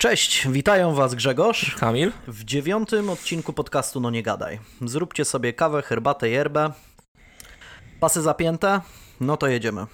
Cześć, 0.00 0.48
witają 0.48 0.94
Was 0.94 1.14
Grzegorz. 1.14 1.76
Kamil. 1.76 2.12
W 2.26 2.44
dziewiątym 2.44 3.10
odcinku 3.10 3.52
podcastu 3.52 4.00
No 4.00 4.10
Nie 4.10 4.22
Gadaj. 4.22 4.60
Zróbcie 4.80 5.24
sobie 5.24 5.52
kawę, 5.52 5.82
herbatę, 5.82 6.28
yerbę. 6.28 6.72
Pasy 8.00 8.22
zapięte? 8.22 8.80
No 9.20 9.36
to 9.36 9.46
jedziemy. 9.46 9.86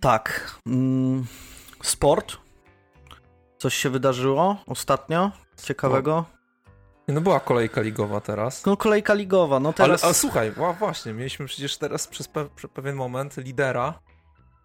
Tak. 0.00 0.58
Mm, 0.66 1.26
sport. 1.82 2.36
Coś 3.58 3.74
się 3.74 3.90
wydarzyło 3.90 4.56
ostatnio 4.66 5.30
ciekawego? 5.64 6.39
No 7.12 7.20
była 7.20 7.40
kolejka 7.40 7.80
ligowa 7.80 8.20
teraz. 8.20 8.66
No 8.66 8.76
kolejka 8.76 9.14
ligowa, 9.14 9.60
no 9.60 9.72
teraz... 9.72 10.04
Ale, 10.04 10.14
słuchaj, 10.14 10.52
właśnie, 10.78 11.12
mieliśmy 11.12 11.46
przecież 11.46 11.76
teraz 11.76 12.06
przez 12.08 12.28
pe 12.28 12.44
pewien 12.74 12.96
moment 12.96 13.36
lidera 13.36 13.94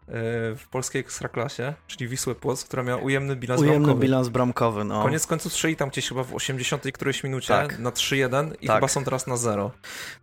yy, 0.07 0.13
w 0.55 0.67
polskiej 0.71 0.99
ekstraklasie, 0.99 1.73
czyli 1.87 2.07
Wisłę 2.07 2.35
Płock, 2.35 2.67
która 2.67 2.83
miała 2.83 3.01
ujemny 3.01 3.35
bilans 3.35 3.61
ujemny 3.61 3.79
bramkowy. 3.79 4.01
bilans 4.01 4.29
bramkowy, 4.29 4.83
no. 4.83 5.03
Koniec 5.03 5.27
końców 5.27 5.53
strzeli 5.53 5.75
tam 5.75 5.89
gdzieś 5.89 6.09
chyba 6.09 6.23
w 6.23 6.35
80 6.35 6.83
którejś 6.93 7.23
minucie 7.23 7.47
Tak. 7.47 7.79
na 7.79 7.89
3-1 7.91 8.51
i 8.61 8.67
Tak. 8.67 8.75
chyba 8.75 8.87
są 8.87 9.03
teraz 9.03 9.27
na 9.27 9.37
0. 9.37 9.71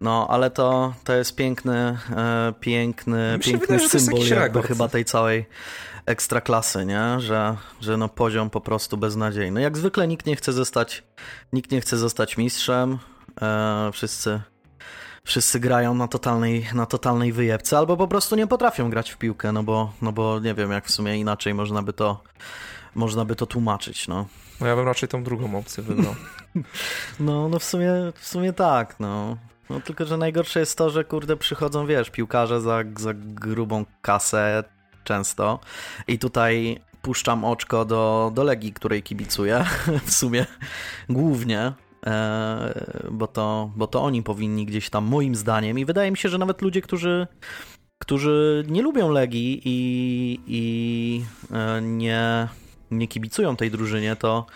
No, 0.01 0.27
ale 0.31 0.51
to, 0.51 0.95
to 1.05 1.13
jest 1.15 1.37
piękny, 1.37 1.99
e, 2.17 2.53
piękny, 2.61 3.33
Mi 3.39 3.45
piękny 3.45 3.79
wydaje, 3.79 3.89
symbol 4.01 4.21
jakby 4.21 4.37
rekord. 4.45 4.67
chyba 4.67 4.89
tej 4.89 5.05
całej 5.05 5.47
ekstraklasy, 6.07 6.87
nie? 6.87 7.21
Że, 7.21 7.57
że 7.81 7.97
no 7.97 8.09
poziom 8.09 8.51
po 8.51 8.61
prostu 8.61 8.97
beznadziejny. 8.97 9.63
Jak 9.63 9.79
zwykle 9.79 10.09
nikt 10.09 10.27
nie 10.27 10.37
chce 10.37 10.53
zostać, 10.53 11.03
nikt 11.53 11.71
nie 11.71 11.81
chce 11.81 11.97
zostać 11.99 12.37
mistrzem. 12.37 12.99
E, 13.43 13.91
wszyscy, 13.93 14.41
wszyscy 15.25 15.61
grają 15.61 15.95
na 15.95 16.09
totalnej, 16.09 16.67
na 16.75 16.87
totalnej 16.87 17.33
wyjebce, 17.33 17.79
albo 17.79 17.97
po 17.97 18.09
prostu 18.09 18.37
nie 18.37 18.47
potrafią 18.47 18.91
grać 18.91 19.11
w 19.11 19.19
piłkę, 19.19 19.53
no 19.53 19.63
bo, 19.63 19.93
no 20.03 20.13
bo 20.13 20.41
nie 20.41 20.55
wiem, 20.55 20.71
jak 20.71 20.87
w 20.87 20.91
sumie 20.91 21.19
inaczej 21.19 21.55
można 21.55 21.83
by 21.83 21.93
to, 21.93 22.23
można 22.95 23.25
by 23.25 23.37
to 23.37 23.47
tłumaczyć, 23.47 24.09
no. 24.09 24.27
No 24.61 24.67
ja 24.67 24.77
bym 24.77 24.87
raczej 24.87 25.09
tą 25.09 25.25
drugą 25.25 25.59
opcję 25.59 25.83
wybrał. 25.83 26.15
No, 27.21 27.49
no 27.49 27.59
w 27.59 27.65
sumie, 27.65 27.93
w 28.15 28.27
sumie 28.27 28.53
tak, 28.53 29.01
no. 29.01 29.37
No 29.71 29.81
tylko, 29.81 30.05
że 30.07 30.17
najgorsze 30.17 30.61
jest 30.61 30.79
to, 30.79 30.91
że 30.91 31.05
kurde 31.05 31.37
przychodzą, 31.37 31.87
wiesz, 31.87 32.11
piłkarze 32.11 32.61
za, 32.61 32.79
za 32.97 33.15
grubą 33.15 33.85
kasę 34.03 34.65
często. 35.05 35.61
I 36.09 36.19
tutaj 36.19 36.81
puszczam 37.03 37.45
oczko 37.45 37.85
do, 37.85 38.33
do 38.35 38.45
Legii, 38.45 38.73
której 38.73 39.03
kibicuję 39.03 39.65
w 40.07 40.13
sumie 40.13 40.47
głównie, 41.09 41.73
e, 42.07 42.85
bo, 43.11 43.27
to, 43.27 43.71
bo 43.77 43.87
to 43.87 44.03
oni 44.03 44.23
powinni 44.23 44.67
gdzieś 44.67 44.91
tam, 44.91 45.05
moim 45.05 45.35
zdaniem 45.35 45.79
i 45.79 45.85
wydaje 45.85 46.11
mi 46.11 46.17
się, 46.17 46.29
że 46.29 46.39
nawet 46.39 46.63
ludzie, 46.63 46.83
którzy 46.83 47.27
którzy 47.99 48.65
nie 48.69 48.83
lubią 48.83 49.11
Legii 49.11 49.63
i, 49.65 50.41
i 50.47 51.25
e, 51.53 51.83
nie, 51.83 52.49
nie 52.91 53.09
kibicują 53.09 53.57
tej 53.57 53.71
drużynie, 53.71 54.17
to, 54.17 54.47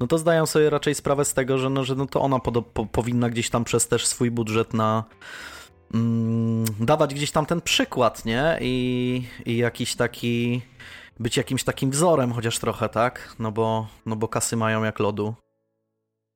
no 0.00 0.06
to 0.06 0.18
zdają 0.18 0.46
sobie 0.46 0.70
raczej 0.70 0.94
sprawę 0.94 1.24
z 1.24 1.34
tego, 1.34 1.58
że, 1.58 1.70
no, 1.70 1.84
że 1.84 1.94
no 1.94 2.06
to 2.06 2.20
ona 2.20 2.38
po, 2.38 2.62
powinna 2.86 3.30
gdzieś 3.30 3.50
tam 3.50 3.64
przez 3.64 3.88
też 3.88 4.06
swój 4.06 4.30
budżet 4.30 4.74
na 4.74 5.04
mm, 5.94 6.64
dawać 6.80 7.14
gdzieś 7.14 7.30
tam 7.30 7.46
ten 7.46 7.60
przykład, 7.60 8.24
nie? 8.24 8.58
I, 8.60 9.24
I 9.46 9.56
jakiś 9.56 9.94
taki 9.94 10.62
być 11.20 11.36
jakimś 11.36 11.64
takim 11.64 11.90
wzorem 11.90 12.32
chociaż 12.32 12.58
trochę, 12.58 12.88
tak? 12.88 13.36
No 13.38 13.52
bo, 13.52 13.86
no 14.06 14.16
bo 14.16 14.28
kasy 14.28 14.56
mają 14.56 14.84
jak 14.84 14.98
lodu 14.98 15.34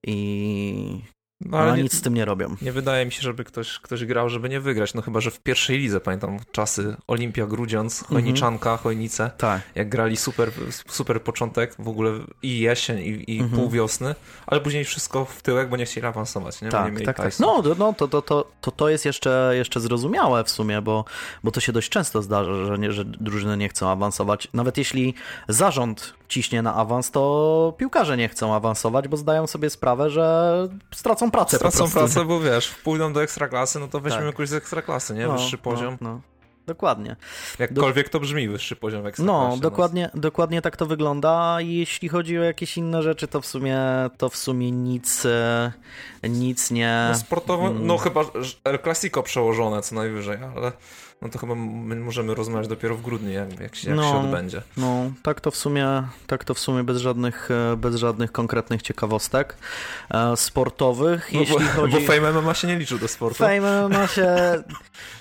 i 0.06 1.03
No, 1.41 1.58
ale 1.58 1.77
nie, 1.77 1.83
nic 1.83 1.92
z 1.94 2.02
tym 2.02 2.14
nie 2.14 2.24
robią. 2.24 2.56
nie 2.62 2.72
wydaje 2.72 3.06
mi 3.06 3.12
się, 3.12 3.22
żeby 3.22 3.44
ktoś, 3.44 3.78
ktoś 3.78 4.05
grał, 4.05 4.28
żeby 4.28 4.48
nie 4.48 4.60
wygrać. 4.60 4.94
No 4.94 5.02
chyba, 5.02 5.20
że 5.20 5.30
w 5.30 5.41
pierwszej 5.41 5.78
lidze, 5.78 6.00
pamiętam 6.00 6.38
czasy 6.52 6.97
Olimpia 7.06 7.47
Grudziądz, 7.47 8.00
Mhm. 8.02 8.14
Chojniczanka, 8.22 8.77
Chojnice. 8.77 9.30
Tak. 9.38 9.60
jak 9.74 9.88
grali 9.88 10.16
super, 10.16 10.50
super 10.88 11.22
początek, 11.22 11.75
w 11.78 11.88
ogóle 11.88 12.12
i 12.42 12.59
jesień, 12.59 12.98
i, 12.98 13.37
i 13.37 13.41
Mhm. 13.41 13.60
pół 13.60 13.70
wiosny, 13.70 14.15
ale 14.47 14.60
później 14.60 14.84
wszystko 14.84 15.25
w 15.25 15.42
tyłek, 15.42 15.69
bo 15.69 15.76
nie 15.76 15.84
chcieli 15.84 16.06
awansować, 16.06 16.62
nie? 16.62 16.69
Bo 16.69 16.88
nie 16.88 16.97
Tak, 16.97 17.16
tak, 17.16 17.16
tak. 17.16 17.41
No, 17.41 17.62
to- 17.62 17.75
no 17.78 17.92
to, 17.92 18.09
to, 18.09 18.22
to, 18.22 18.47
to, 18.60 18.70
to 18.70 18.88
jest 18.88 19.04
jeszcze, 19.04 19.53
jeszcze 19.54 19.81
zrozumiałe 19.81 20.44
w 20.44 20.50
sumie, 20.50 20.82
bo, 20.82 21.04
bo 21.44 21.50
to 21.50 21.60
się 21.60 21.72
dość 21.72 21.88
często 21.88 22.22
zdarza, 22.22 22.65
że, 22.65 22.78
nie, 22.78 22.92
że 22.92 23.04
drużyny 23.04 23.56
nie 23.56 23.69
chcą 23.69 23.88
awansować. 23.88 24.48
Nawet 24.54 24.78
jeśli 24.78 25.15
zarząd 25.48 26.15
ciśnie 26.30 26.62
na 26.62 26.74
awans, 26.74 27.10
to 27.10 27.74
piłkarze 27.78 28.16
nie 28.16 28.28
chcą 28.28 28.54
awansować, 28.54 29.08
bo 29.08 29.16
zdają 29.16 29.46
sobie 29.46 29.70
sprawę, 29.70 30.10
że 30.10 30.68
stracą 30.94 31.30
pracę 31.30 31.56
Stracą 31.56 31.91
pracę, 31.91 32.24
bo 32.24 32.41
wiesz, 32.41 32.68
pójdą 32.84 33.12
do 33.12 33.22
ekstraklasy, 33.22 33.78
no 33.80 33.88
to 33.88 34.00
weźmiemy 34.00 34.26
Tak. 34.26 34.34
kogoś 34.34 34.48
z 34.48 34.52
ekstraklasy, 34.54 35.14
nie? 35.14 35.26
No, 35.26 35.32
Wyższy 35.32 35.58
poziom. 35.58 35.96
No, 36.00 36.10
no. 36.10 36.20
Dokładnie. 36.66 37.16
Jakkolwiek 37.58 38.08
to 38.08 38.20
brzmi, 38.20 38.48
wyższy 38.48 38.76
poziom 38.76 39.02
w 39.02 39.06
ekstraklasie. 39.06 39.48
No, 39.50 39.56
dokładnie, 39.56 40.10
dokładnie 40.14 40.62
tak 40.62 40.76
to 40.76 40.86
wygląda. 40.86 41.56
Jeśli 41.60 42.08
chodzi 42.08 42.38
o 42.38 42.42
jakieś 42.42 42.76
inne 42.76 43.02
rzeczy, 43.02 43.28
to 43.28 43.41
w 43.41 43.47
sumie, 43.47 43.78
to 44.18 44.28
w 44.28 44.36
sumie 44.36 44.70
nic, 44.70 45.26
e, 45.26 45.72
nic 46.28 46.70
nie... 46.70 47.06
No 47.12 47.18
sportowo, 47.18 47.66
Mm. 47.66 47.86
no 47.86 47.98
chyba 47.98 48.20
El 48.64 48.78
Clasico 48.82 49.22
przełożone 49.22 49.82
co 49.82 49.94
najwyżej, 49.94 50.38
ale 50.56 50.72
no 51.22 51.28
to 51.28 51.38
chyba 51.38 51.54
my 51.54 51.97
możemy 51.97 52.34
rozmawiać 52.34 52.69
dopiero 52.69 52.97
w 52.97 53.03
grudniu, 53.03 53.31
jak, 53.31 53.60
jak, 53.60 53.75
się, 53.76 53.88
jak 53.88 53.97
No. 53.98 54.03
się 54.12 54.19
odbędzie. 54.20 54.62
No, 54.76 55.10
tak 55.22 55.41
to 55.41 55.50
w 55.50 55.56
sumie, 55.56 55.86
tak 56.26 56.44
to 56.44 56.54
w 56.54 56.58
sumie 56.58 56.84
bez 56.84 56.98
żadnych, 56.98 57.48
e, 57.50 57.76
bez 57.76 57.94
żadnych 57.94 58.32
konkretnych 58.32 58.82
ciekawostek 58.82 59.56
e, 60.10 60.36
sportowych. 60.36 61.30
No, 61.32 61.41
Jeśli 61.41 61.56
bo, 61.76 61.80
chodzi 61.80 61.94
bo 61.94 62.00
Fame 62.00 62.32
MMA 62.32 62.54
się 62.54 62.69
nie 62.69 62.76
liczył 62.76 62.98
do 62.98 63.09
sportu. 63.09 63.38
Fame 63.38 63.88
ma 63.88 64.06
się, 64.06 64.36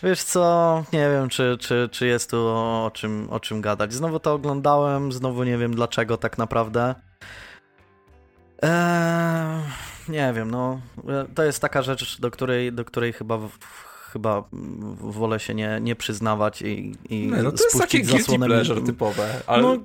wiesz 0.03 0.23
co, 0.23 0.83
nie 0.93 1.09
wiem, 1.09 1.29
czy, 1.29 1.57
czy, 1.59 1.89
czy 1.91 2.07
jest 2.07 2.29
tu 2.31 2.37
o, 2.37 2.85
o 2.85 2.91
czym, 2.91 3.27
o 3.29 3.39
czym 3.39 3.61
gadać. 3.61 3.93
Znowu 3.93 4.19
to 4.19 4.33
oglądałem, 4.33 5.11
znowu 5.11 5.43
nie 5.43 5.57
wiem 5.57 5.75
dlaczego 5.75 6.17
tak 6.17 6.37
naprawdę. 6.37 6.95
Eee, 8.61 9.61
nie 10.09 10.33
wiem, 10.33 10.51
no, 10.51 10.81
e, 11.09 11.25
to 11.35 11.43
jest 11.43 11.61
taka 11.61 11.81
rzecz, 11.81 12.21
do 12.21 12.31
której, 12.31 12.73
do 12.73 12.85
której 12.85 13.13
chyba, 13.13 13.37
w, 13.37 13.49
chyba 14.13 14.43
wolę 15.01 15.39
się 15.39 15.55
nie, 15.55 15.79
nie 15.81 15.95
przyznawać 15.95 16.61
i, 16.61 16.95
i 17.09 17.27
Nie, 17.27 17.43
no 17.43 17.51
to 17.51 17.63
jest 17.63 17.79
takie 17.79 18.01
guilty 18.01 18.39
pleasure 18.39 18.81
typowe, 18.81 19.41
ale 19.47 19.63
No, 19.63 19.77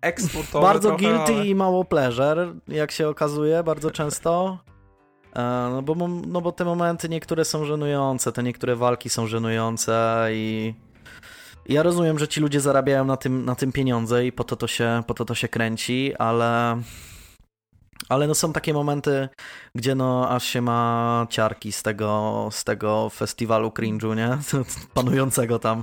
eksportowe 0.00 0.66
bardzo 0.66 0.88
trochę, 0.88 1.04
guilty 1.04 1.34
ale... 1.34 1.46
i 1.46 1.54
mało 1.54 1.84
pleasure, 1.84 2.54
jak 2.68 2.90
się 2.90 3.08
okazuje, 3.08 3.62
bardzo 3.62 3.90
często. 3.90 4.58
E, 5.36 5.68
No 5.72 5.82
bo, 5.82 6.08
no 6.08 6.40
bo 6.40 6.52
te 6.52 6.64
momenty 6.64 7.08
niektóre 7.08 7.44
są 7.44 7.64
żenujące, 7.64 8.32
te 8.32 8.42
niektóre 8.42 8.76
walki 8.76 9.10
są 9.10 9.26
żenujące 9.26 10.28
i 10.32 10.74
i 11.68 11.74
ja 11.74 11.82
rozumiem, 11.82 12.18
że 12.18 12.28
ci 12.28 12.40
ludzie 12.40 12.60
zarabiają 12.60 13.04
na 13.04 13.16
tym, 13.16 13.44
na 13.44 13.54
tym 13.54 13.72
pieniądze 13.72 14.26
i 14.26 14.32
po 14.32 14.44
to 14.44 14.56
to 14.56 14.66
się, 14.66 15.02
po 15.06 15.14
to 15.14 15.24
to 15.24 15.34
się 15.34 15.48
kręci, 15.48 16.14
ale 16.18 16.80
ale 18.08 18.26
no 18.26 18.34
są 18.34 18.52
takie 18.52 18.72
momenty, 18.72 19.28
gdzie 19.74 19.94
no 19.94 20.28
aż 20.30 20.44
się 20.44 20.62
ma 20.62 21.26
ciarki 21.30 21.72
z 21.72 21.82
tego, 21.82 22.48
z 22.52 22.64
tego 22.64 23.10
festiwalu 23.10 23.68
cringe'u, 23.68 24.16
nie? 24.16 24.38
Panującego 24.94 25.58
tam. 25.58 25.82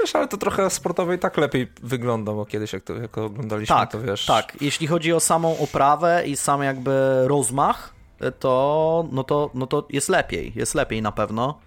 Wiesz, 0.00 0.16
ale 0.16 0.28
to 0.28 0.36
trochę 0.36 0.70
sportowo 0.70 1.12
i 1.12 1.18
tak 1.18 1.36
lepiej 1.36 1.72
wygląda, 1.82 2.32
bo 2.32 2.46
kiedyś 2.46 2.72
jak 2.72 2.82
to 2.82 2.94
jak 2.94 3.18
oglądaliśmy, 3.18 3.76
Tak, 3.76 3.92
to 3.92 4.00
wiesz... 4.00 4.26
tak. 4.26 4.56
Jeśli 4.60 4.86
chodzi 4.86 5.12
o 5.12 5.20
samą 5.20 5.58
oprawę 5.58 6.22
i 6.26 6.36
sam 6.36 6.62
jakby 6.62 7.24
rozmach, 7.28 7.94
to 8.38 9.04
no 9.12 9.24
to, 9.24 9.50
no 9.54 9.66
to 9.66 9.86
jest 9.90 10.08
lepiej, 10.08 10.52
jest 10.56 10.74
lepiej 10.74 11.02
na 11.02 11.12
pewno. 11.12 11.58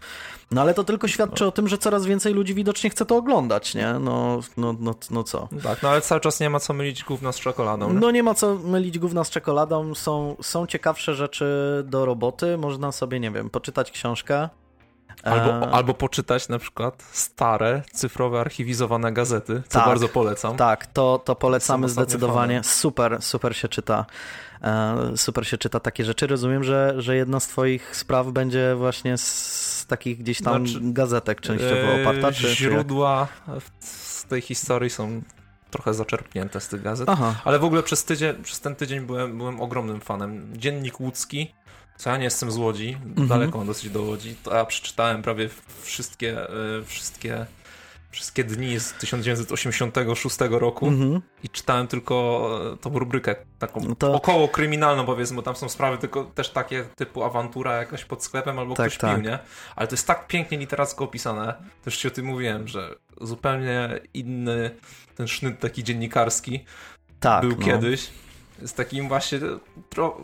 No 0.55 0.61
ale 0.61 0.73
to 0.73 0.83
tylko 0.83 1.07
świadczy 1.07 1.45
o 1.45 1.51
tym, 1.51 1.67
że 1.67 1.77
coraz 1.77 2.05
więcej 2.05 2.33
ludzi 2.33 2.53
widocznie 2.53 2.89
chce 2.89 3.05
to 3.05 3.17
oglądać, 3.17 3.75
nie? 3.75 3.93
No, 3.93 4.39
no, 4.57 4.75
no, 4.79 4.95
no 5.11 5.23
co? 5.23 5.47
Tak, 5.63 5.83
no 5.83 5.89
ale 5.89 6.01
cały 6.01 6.21
czas 6.21 6.39
nie 6.39 6.49
ma 6.49 6.59
co 6.59 6.73
mylić 6.73 7.03
gówna 7.03 7.31
z 7.31 7.39
czekoladą. 7.39 7.93
nie? 7.93 7.99
No 7.99 8.11
nie 8.11 8.23
ma 8.23 8.33
co 8.33 8.55
mylić 8.55 8.99
gówna 8.99 9.23
z 9.23 9.29
czekoladą, 9.29 9.95
są, 9.95 10.35
są 10.41 10.67
ciekawsze 10.67 11.15
rzeczy 11.15 11.45
do 11.87 12.05
roboty, 12.05 12.57
można 12.57 12.91
sobie, 12.91 13.19
nie 13.19 13.31
wiem, 13.31 13.49
poczytać 13.49 13.91
książkę. 13.91 14.49
Albo, 15.23 15.67
E, 15.67 15.71
albo 15.71 15.93
poczytać 15.93 16.49
na 16.49 16.59
przykład 16.59 17.03
stare, 17.11 17.81
cyfrowe, 17.93 18.39
archiwizowane 18.39 19.13
gazety, 19.13 19.63
co 19.67 19.79
Tak, 19.79 19.87
bardzo 19.87 20.09
polecam. 20.09 20.57
Tak, 20.57 20.85
to, 20.85 21.21
to 21.25 21.35
polecamy 21.35 21.89
zdecydowanie. 21.89 22.61
Super, 22.63 23.21
super 23.21 23.55
się 23.55 23.67
czyta. 23.67 24.05
E, 24.61 24.97
Super 25.17 25.47
się 25.47 25.57
czyta 25.57 25.79
takie 25.79 26.05
rzeczy. 26.05 26.27
Rozumiem, 26.27 26.63
że, 26.63 26.93
że 26.97 27.15
jedna 27.15 27.39
z 27.39 27.47
twoich 27.47 27.95
spraw 27.95 28.27
będzie 28.27 28.75
właśnie 28.77 29.17
z 29.17 29.85
takich 29.87 30.17
gdzieś 30.17 30.41
tam 30.41 30.67
Znaczy, 30.67 30.79
gazetek 30.83 31.41
częściowo 31.41 31.75
Eee, 31.75 32.01
oparta, 32.01 32.31
czy, 32.31 32.41
czy? 32.43 32.55
Źródła 32.55 33.27
w- 33.59 33.85
z 33.85 34.25
tej 34.25 34.41
historii 34.41 34.89
są 34.89 35.21
trochę 35.71 35.93
zaczerpnięte 35.93 36.59
z 36.61 36.67
tych 36.67 36.81
gazet. 36.81 37.09
Aha, 37.09 37.35
Ale 37.45 37.59
w 37.59 37.63
ogóle 37.63 37.83
przez, 37.83 38.03
tydzień, 38.05 38.43
przez 38.43 38.59
ten 38.59 38.75
tydzień 38.75 38.99
byłem, 39.05 39.37
byłem 39.37 39.61
ogromnym 39.61 40.01
fanem. 40.01 40.47
Dziennik 40.57 40.99
Łódzki, 40.99 41.53
co 41.97 42.09
ja 42.09 42.17
nie 42.17 42.23
jestem 42.23 42.51
z 42.51 42.57
Łodzi, 42.57 42.97
Mhm. 43.05 43.27
daleko 43.27 43.57
mam 43.57 43.67
dosyć 43.67 43.89
do 43.89 44.01
Łodzi, 44.01 44.35
to 44.43 44.55
ja 44.55 44.65
przeczytałem 44.65 45.21
prawie 45.21 45.49
wszystkie, 45.81 46.49
e, 46.49 46.83
wszystkie 46.85 47.45
wszystkie 48.15 48.43
dni 48.43 48.79
z 48.79 48.93
1986 48.93 50.37
roku 50.49 50.87
mhm. 50.87 51.21
i 51.43 51.49
czytałem 51.49 51.87
tylko 51.87 52.47
e, 52.73 52.77
tą 52.77 52.99
rubrykę 52.99 53.35
taką 53.59 53.79
no 53.79 53.95
to... 53.95 54.13
około 54.13 54.47
kryminalną 54.47 55.05
powiedzmy, 55.05 55.35
bo 55.35 55.41
tam 55.41 55.55
są 55.55 55.69
sprawy 55.69 55.97
tylko 55.97 56.23
też 56.23 56.49
takie 56.49 56.83
typu 56.95 57.23
awantura 57.23 57.77
jakaś 57.77 58.05
pod 58.05 58.23
sklepem 58.23 58.59
albo 58.59 58.75
tak, 58.75 58.87
ktoś 58.87 58.97
tak. 58.97 59.15
pił, 59.15 59.23
nie? 59.23 59.39
Ale 59.75 59.87
to 59.87 59.93
jest 59.93 60.07
tak 60.07 60.27
pięknie 60.27 60.57
literacko 60.57 61.03
opisane, 61.03 61.53
też 61.83 61.97
ci 61.97 62.07
o 62.07 62.11
tym 62.11 62.25
mówiłem, 62.25 62.67
że 62.67 62.95
zupełnie 63.21 63.99
inny 64.13 64.71
ten 65.15 65.27
sznyt 65.27 65.59
taki 65.59 65.83
dziennikarski 65.83 66.65
tak, 67.19 67.41
był 67.41 67.51
no. 67.59 67.65
kiedyś 67.65 68.09
z 68.63 68.73
takim 68.73 69.07
właśnie 69.07 69.39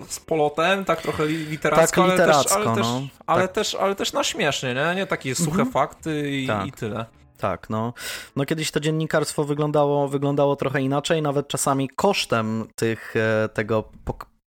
z 0.07 0.19
polotem, 0.19 0.85
tak 0.85 1.01
trochę 1.01 1.25
literacko, 1.25 2.01
tak, 2.01 2.11
literacko 2.11 2.55
ale, 2.55 2.65
też, 2.65 2.85
ale, 2.85 2.95
no. 2.95 2.99
też, 3.01 3.09
ale, 3.27 3.41
tak. 3.41 3.51
też, 3.51 3.75
ale 3.75 3.95
też 3.95 4.13
na 4.13 4.23
śmiesznie, 4.23 4.73
nie? 4.73 4.95
Nie 4.95 5.07
takie 5.07 5.35
suche 5.35 5.51
mhm. 5.51 5.71
fakty 5.71 6.31
i, 6.31 6.47
tak. 6.47 6.67
i 6.67 6.71
tyle. 6.71 7.05
Tak, 7.41 7.69
no. 7.69 7.93
no 8.35 8.45
kiedyś 8.45 8.71
to 8.71 8.79
dziennikarstwo 8.79 9.43
wyglądało, 9.43 10.07
wyglądało 10.07 10.55
trochę 10.55 10.81
inaczej, 10.81 11.21
nawet 11.21 11.47
czasami 11.47 11.89
kosztem 11.89 12.67
tych, 12.75 13.13
e, 13.15 13.49
tego 13.49 13.83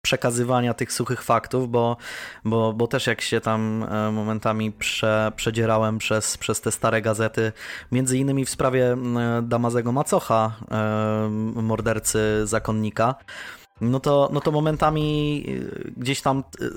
przekazywania 0.02 0.74
tych 0.74 0.92
suchych 0.92 1.22
faktów, 1.22 1.70
bo, 1.70 1.96
bo, 2.44 2.72
bo 2.72 2.86
też 2.86 3.06
jak 3.06 3.20
się 3.20 3.40
tam 3.40 3.86
e, 3.90 4.10
momentami 4.12 4.72
prze, 4.72 5.32
przedzierałem 5.36 5.98
przez, 5.98 6.38
przez 6.38 6.60
te 6.60 6.72
stare 6.72 7.02
gazety, 7.02 7.52
między 7.92 8.18
innymi 8.18 8.44
w 8.44 8.50
sprawie 8.50 8.96
Damazego 9.42 9.92
Macocha, 9.92 10.52
e, 10.70 11.28
mordercy 11.62 12.40
zakonnika, 12.44 13.14
no 13.80 14.00
to, 14.00 14.30
no 14.32 14.40
to 14.40 14.50
momentami 14.50 15.44
y, 15.48 15.92
gdzieś 15.96 16.22
tam 16.22 16.44
y, 16.60 16.70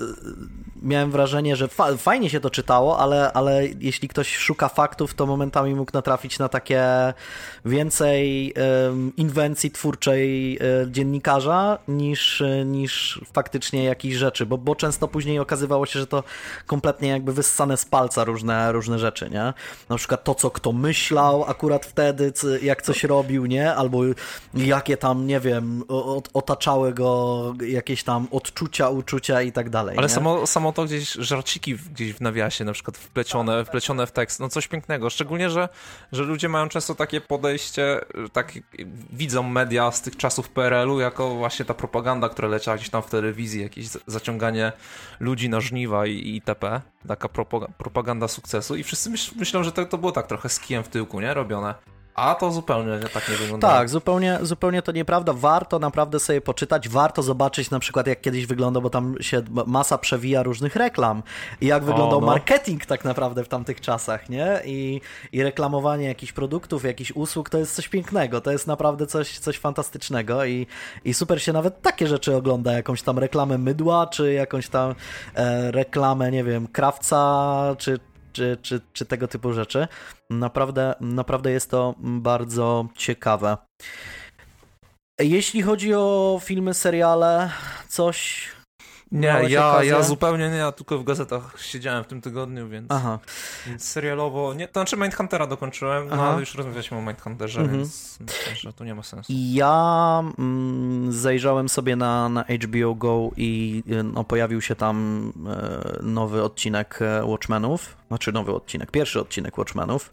miałem 0.82 1.10
wrażenie, 1.10 1.56
że 1.56 1.68
fa 1.68 1.96
fajnie 1.96 2.30
się 2.30 2.40
to 2.40 2.50
czytało, 2.50 2.98
ale, 2.98 3.32
ale 3.32 3.66
jeśli 3.80 4.08
ktoś 4.08 4.36
szuka 4.36 4.68
faktów, 4.68 5.14
to 5.14 5.26
momentami 5.26 5.74
mógł 5.74 5.90
natrafić 5.94 6.38
na 6.38 6.48
takie 6.48 6.84
więcej 7.64 8.54
inwencji 9.16 9.70
twórczej 9.70 10.58
dziennikarza 10.86 11.78
niż, 11.88 12.42
niż 12.66 13.20
faktycznie 13.32 13.84
jakichś 13.84 14.16
rzeczy, 14.16 14.46
bo, 14.46 14.58
bo 14.58 14.76
często 14.76 15.08
później 15.08 15.38
okazywało 15.38 15.86
się, 15.86 15.98
że 15.98 16.06
to 16.06 16.22
kompletnie 16.66 17.08
jakby 17.08 17.32
wyssane 17.32 17.76
z 17.76 17.84
palca 17.84 18.24
różne, 18.24 18.72
różne 18.72 18.98
rzeczy, 18.98 19.30
nie? 19.30 19.52
Na 19.88 19.96
przykład 19.96 20.24
to, 20.24 20.34
co 20.34 20.50
kto 20.50 20.72
myślał 20.72 21.44
akurat 21.44 21.86
wtedy, 21.86 22.32
jak 22.62 22.82
coś 22.82 23.04
robił, 23.04 23.46
nie? 23.46 23.74
Albo 23.74 24.00
jakie 24.54 24.96
tam, 24.96 25.26
nie 25.26 25.40
wiem, 25.40 25.82
otaczały 26.34 26.87
go 26.92 27.54
jakieś 27.66 28.02
tam 28.02 28.28
odczucia, 28.30 28.88
uczucia 28.88 29.42
i 29.42 29.52
tak 29.52 29.70
dalej. 29.70 29.98
Ale 29.98 30.08
samo, 30.08 30.46
samo 30.46 30.72
to 30.72 30.84
gdzieś, 30.84 31.12
żarciki 31.12 31.74
gdzieś 31.74 32.12
w 32.12 32.20
nawiasie 32.20 32.64
na 32.64 32.72
przykład 32.72 32.96
wplecione, 32.96 33.64
wplecione 33.64 34.06
w 34.06 34.12
tekst, 34.12 34.40
no 34.40 34.48
coś 34.48 34.68
pięknego. 34.68 35.10
Szczególnie, 35.10 35.50
że, 35.50 35.68
że 36.12 36.22
ludzie 36.22 36.48
mają 36.48 36.68
często 36.68 36.94
takie 36.94 37.20
podejście, 37.20 38.00
tak 38.32 38.52
widzą 39.12 39.42
media 39.42 39.90
z 39.90 40.02
tych 40.02 40.16
czasów 40.16 40.48
PRL-u 40.48 41.00
jako 41.00 41.34
właśnie 41.34 41.64
ta 41.64 41.74
propaganda, 41.74 42.28
która 42.28 42.48
leciała 42.48 42.76
gdzieś 42.76 42.90
tam 42.90 43.02
w 43.02 43.10
telewizji, 43.10 43.62
jakieś 43.62 43.88
zaciąganie 44.06 44.72
ludzi 45.20 45.48
na 45.48 45.60
żniwa 45.60 46.06
i, 46.06 46.34
itp. 46.34 46.80
Taka 47.08 47.28
propaganda 47.78 48.28
sukcesu 48.28 48.76
i 48.76 48.82
wszyscy 48.82 49.10
myśl, 49.10 49.34
myślą, 49.36 49.62
że 49.62 49.72
to, 49.72 49.86
to 49.86 49.98
było 49.98 50.12
tak 50.12 50.26
trochę 50.26 50.48
z 50.48 50.60
kijem 50.60 50.84
w 50.84 50.88
tyłku, 50.88 51.20
nie? 51.20 51.34
Robione. 51.34 51.97
A 52.18 52.34
to 52.34 52.52
zupełnie 52.52 52.98
tak 53.14 53.28
nie 53.28 53.36
wygląda. 53.36 53.68
Tak, 53.68 53.88
zupełnie, 53.88 54.38
zupełnie 54.42 54.82
to 54.82 54.92
nieprawda. 54.92 55.32
Warto 55.32 55.78
naprawdę 55.78 56.20
sobie 56.20 56.40
poczytać, 56.40 56.88
warto 56.88 57.22
zobaczyć 57.22 57.70
na 57.70 57.78
przykład 57.78 58.06
jak 58.06 58.20
kiedyś 58.20 58.46
wyglądał, 58.46 58.82
bo 58.82 58.90
tam 58.90 59.14
się 59.20 59.42
masa 59.66 59.98
przewija 59.98 60.42
różnych 60.42 60.76
reklam 60.76 61.22
i 61.60 61.66
jak 61.66 61.84
wyglądał 61.84 62.18
o, 62.18 62.20
no. 62.20 62.26
marketing 62.26 62.86
tak 62.86 63.04
naprawdę 63.04 63.44
w 63.44 63.48
tamtych 63.48 63.80
czasach, 63.80 64.28
nie? 64.28 64.60
I, 64.64 65.00
I 65.32 65.42
reklamowanie 65.42 66.06
jakichś 66.06 66.32
produktów, 66.32 66.84
jakichś 66.84 67.12
usług 67.12 67.50
to 67.50 67.58
jest 67.58 67.74
coś 67.74 67.88
pięknego, 67.88 68.40
to 68.40 68.50
jest 68.52 68.66
naprawdę 68.66 69.06
coś, 69.06 69.38
coś 69.38 69.58
fantastycznego 69.58 70.44
i, 70.44 70.66
i 71.04 71.14
super 71.14 71.42
się 71.42 71.52
nawet 71.52 71.82
takie 71.82 72.06
rzeczy 72.06 72.36
ogląda, 72.36 72.72
jakąś 72.72 73.02
tam 73.02 73.18
reklamę 73.18 73.58
mydła, 73.58 74.06
czy 74.06 74.32
jakąś 74.32 74.68
tam 74.68 74.94
e, 75.34 75.70
reklamę, 75.70 76.30
nie 76.30 76.44
wiem, 76.44 76.66
krawca, 76.66 77.74
czy, 77.78 77.98
czy, 78.32 78.58
czy, 78.62 78.80
czy 78.92 79.06
tego 79.06 79.28
typu 79.28 79.52
rzeczy. 79.52 79.88
Naprawdę, 80.30 80.94
naprawdę 81.00 81.50
jest 81.50 81.70
to 81.70 81.94
bardzo 81.98 82.88
ciekawe. 82.96 83.56
Jeśli 85.20 85.62
chodzi 85.62 85.94
o 85.94 86.40
filmy, 86.44 86.74
seriale, 86.74 87.50
coś 87.88 88.48
nie, 89.12 89.40
ja, 89.48 89.84
ja 89.84 90.02
zupełnie 90.02 90.50
nie, 90.50 90.56
ja 90.56 90.72
tylko 90.72 90.98
w 90.98 91.04
gazetach 91.04 91.60
siedziałem 91.60 92.04
w 92.04 92.06
tym 92.06 92.20
tygodniu, 92.20 92.68
więc, 92.68 92.86
Aha. 92.88 93.18
więc 93.66 93.84
serialowo, 93.84 94.54
nie, 94.54 94.68
to 94.68 94.80
znaczy 94.80 94.96
Mindhuntera 94.96 95.46
dokończyłem, 95.46 96.08
no 96.08 96.22
ale 96.22 96.40
już 96.40 96.54
rozmawialiśmy 96.54 96.98
o 96.98 97.02
Mindhunterze, 97.02 97.60
mhm. 97.60 97.78
więc 97.78 98.18
myślę, 98.20 98.56
że 98.56 98.72
to 98.72 98.84
nie 98.84 98.94
ma 98.94 99.02
sensu. 99.02 99.32
Ja 99.32 100.22
mm, 100.38 101.12
zajrzałem 101.12 101.68
sobie 101.68 101.96
na, 101.96 102.28
na 102.28 102.44
HBO 102.44 102.94
Go 102.94 103.30
i 103.36 103.82
no, 104.04 104.24
pojawił 104.24 104.60
się 104.60 104.74
tam 104.74 105.32
e, 105.46 105.98
nowy 106.02 106.42
odcinek 106.42 106.98
e, 107.02 107.24
Watchmenów, 107.24 107.96
znaczy 108.08 108.32
nowy 108.32 108.54
odcinek, 108.54 108.90
pierwszy 108.90 109.20
odcinek 109.20 109.58
Watchmenów. 109.58 110.12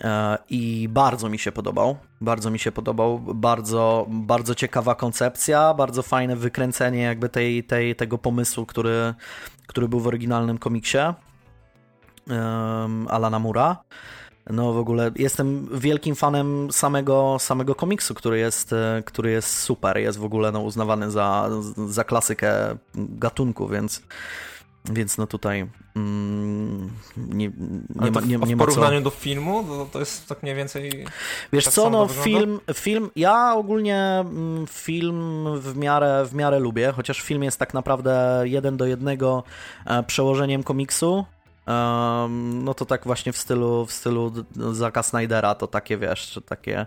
E, 0.00 0.38
i 0.50 0.88
bardzo 0.90 1.28
mi 1.28 1.38
się 1.38 1.52
podobał. 1.52 1.96
Bardzo 2.24 2.50
mi 2.50 2.58
się 2.58 2.72
podobał, 2.72 3.18
bardzo, 3.18 4.06
bardzo 4.08 4.54
ciekawa 4.54 4.94
koncepcja, 4.94 5.74
bardzo 5.74 6.02
fajne 6.02 6.36
wykręcenie 6.36 7.02
jakby 7.02 7.28
tej, 7.28 7.64
tej, 7.64 7.96
tego 7.96 8.18
pomysłu, 8.18 8.66
który, 8.66 9.14
który 9.66 9.88
był 9.88 10.00
w 10.00 10.06
oryginalnym 10.06 10.58
komiksie 10.58 10.98
um, 12.30 13.08
Alana 13.08 13.38
Mura. 13.38 13.76
No 14.50 14.72
w 14.72 14.78
ogóle 14.78 15.10
jestem 15.16 15.68
wielkim 15.72 16.14
fanem 16.14 16.72
samego, 16.72 17.36
samego 17.38 17.74
komiksu, 17.74 18.14
który 18.14 18.38
jest, 18.38 18.72
e, 18.72 19.02
który 19.06 19.30
jest 19.30 19.58
super, 19.58 19.98
jest 19.98 20.18
w 20.18 20.24
ogóle 20.24 20.52
no, 20.52 20.60
uznawany 20.60 21.10
za, 21.10 21.50
za 21.88 22.04
klasykę 22.04 22.76
gatunku, 22.94 23.68
więc 23.68 24.02
więc 24.84 25.18
no 25.18 25.26
tutaj 25.26 25.66
mm, 25.96 26.90
nie, 27.16 27.50
nie, 28.00 28.10
ma, 28.10 28.20
nie, 28.20 28.36
nie 28.36 28.56
W 28.56 28.58
porównaniu 28.58 28.98
co... 28.98 29.04
do 29.04 29.10
filmu 29.10 29.64
to, 29.64 29.86
to 29.92 29.98
jest 29.98 30.28
tak 30.28 30.42
mniej 30.42 30.54
więcej. 30.54 31.06
Wiesz 31.52 31.64
tak 31.64 31.74
co, 31.74 31.90
no 31.90 32.08
film, 32.08 32.60
film. 32.74 33.10
Ja 33.16 33.54
ogólnie 33.54 33.96
mm, 33.96 34.66
film 34.66 35.44
w 35.60 35.76
miarę, 35.76 36.24
w 36.26 36.34
miarę 36.34 36.58
lubię, 36.58 36.92
chociaż 36.92 37.20
film 37.20 37.42
jest 37.42 37.58
tak 37.58 37.74
naprawdę 37.74 38.42
jeden 38.44 38.76
do 38.76 38.86
jednego 38.86 39.42
e, 39.86 40.02
przełożeniem 40.02 40.62
komiksu. 40.62 41.24
Um, 41.66 42.64
no 42.64 42.74
to 42.74 42.84
tak 42.84 43.04
właśnie 43.04 43.32
w 43.32 43.36
stylu, 43.36 43.86
w 43.86 43.92
stylu 43.92 44.32
Zaka 44.72 45.02
Snydera, 45.02 45.54
to 45.54 45.66
takie 45.66 45.98
wiesz, 45.98 46.40
takie, 46.46 46.86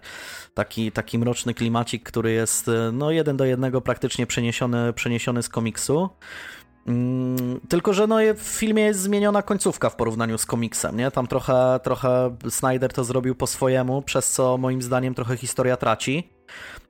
taki, 0.53 0.91
taki 0.91 1.19
mroczny 1.19 1.53
klimacik, 1.53 2.03
który 2.03 2.31
jest 2.31 2.67
e, 2.67 2.91
no 2.93 3.11
jeden 3.11 3.37
do 3.37 3.45
jednego 3.45 3.81
praktycznie 3.81 4.27
przeniesiony, 4.27 4.93
przeniesiony 4.93 5.43
z 5.43 5.49
komiksu. 5.49 6.09
Mm, 6.87 7.59
tylko, 7.69 7.93
że 7.93 8.07
no, 8.07 8.17
w 8.35 8.41
filmie 8.41 8.83
jest 8.83 8.99
zmieniona 8.99 9.41
końcówka 9.41 9.89
w 9.89 9.95
porównaniu 9.95 10.37
z 10.37 10.45
komiksem, 10.45 10.97
nie? 10.97 11.11
Tam 11.11 11.27
trochę, 11.27 11.79
trochę 11.83 12.35
Snyder 12.49 12.93
to 12.93 13.03
zrobił 13.03 13.35
po 13.35 13.47
swojemu, 13.47 14.01
przez 14.01 14.31
co 14.31 14.57
moim 14.57 14.81
zdaniem 14.81 15.13
trochę 15.13 15.37
historia 15.37 15.77
traci. 15.77 16.29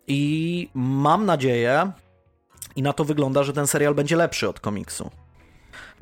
I 0.08 0.70
mam 0.74 1.26
nadzieję, 1.26 1.92
i 2.76 2.82
na 2.82 2.94
to 2.94 3.06
wygląda, 3.06 3.44
że 3.44 3.54
ten 3.54 3.68
serial 3.68 3.96
będzie 3.96 4.16
lepszy 4.16 4.50
od 4.50 4.60
komiksu. 4.60 5.12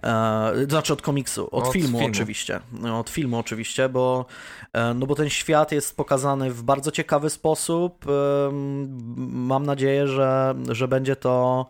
E, 0.03 0.65
znaczy 0.69 0.93
od 0.93 1.01
komiksu, 1.01 1.47
od, 1.51 1.67
od 1.67 1.73
filmu, 1.73 1.99
filmu, 1.99 2.11
oczywiście. 2.11 2.59
No, 2.71 2.99
od 2.99 3.09
filmu 3.09 3.39
oczywiście, 3.39 3.89
bo, 3.89 4.25
e, 4.73 4.93
no 4.93 5.05
bo 5.05 5.15
ten 5.15 5.29
świat 5.29 5.71
jest 5.71 5.97
pokazany 5.97 6.51
w 6.51 6.63
bardzo 6.63 6.91
ciekawy 6.91 7.29
sposób. 7.29 8.05
E, 8.07 8.51
mam 9.17 9.65
nadzieję, 9.65 10.07
że, 10.07 10.55
że 10.69 10.87
będzie 10.87 11.15
to 11.15 11.65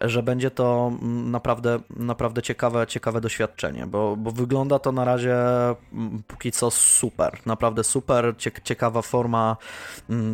że 0.00 0.22
będzie 0.22 0.50
to 0.50 0.92
naprawdę, 1.24 1.80
naprawdę 1.96 2.42
ciekawe, 2.42 2.86
ciekawe 2.86 3.20
doświadczenie, 3.20 3.86
bo, 3.86 4.16
bo 4.16 4.30
wygląda 4.30 4.78
to 4.78 4.92
na 4.92 5.04
razie 5.04 5.36
póki 6.26 6.52
co 6.52 6.70
super, 6.70 7.38
naprawdę 7.46 7.84
super, 7.84 8.34
ciekawa 8.64 9.02
forma 9.02 9.56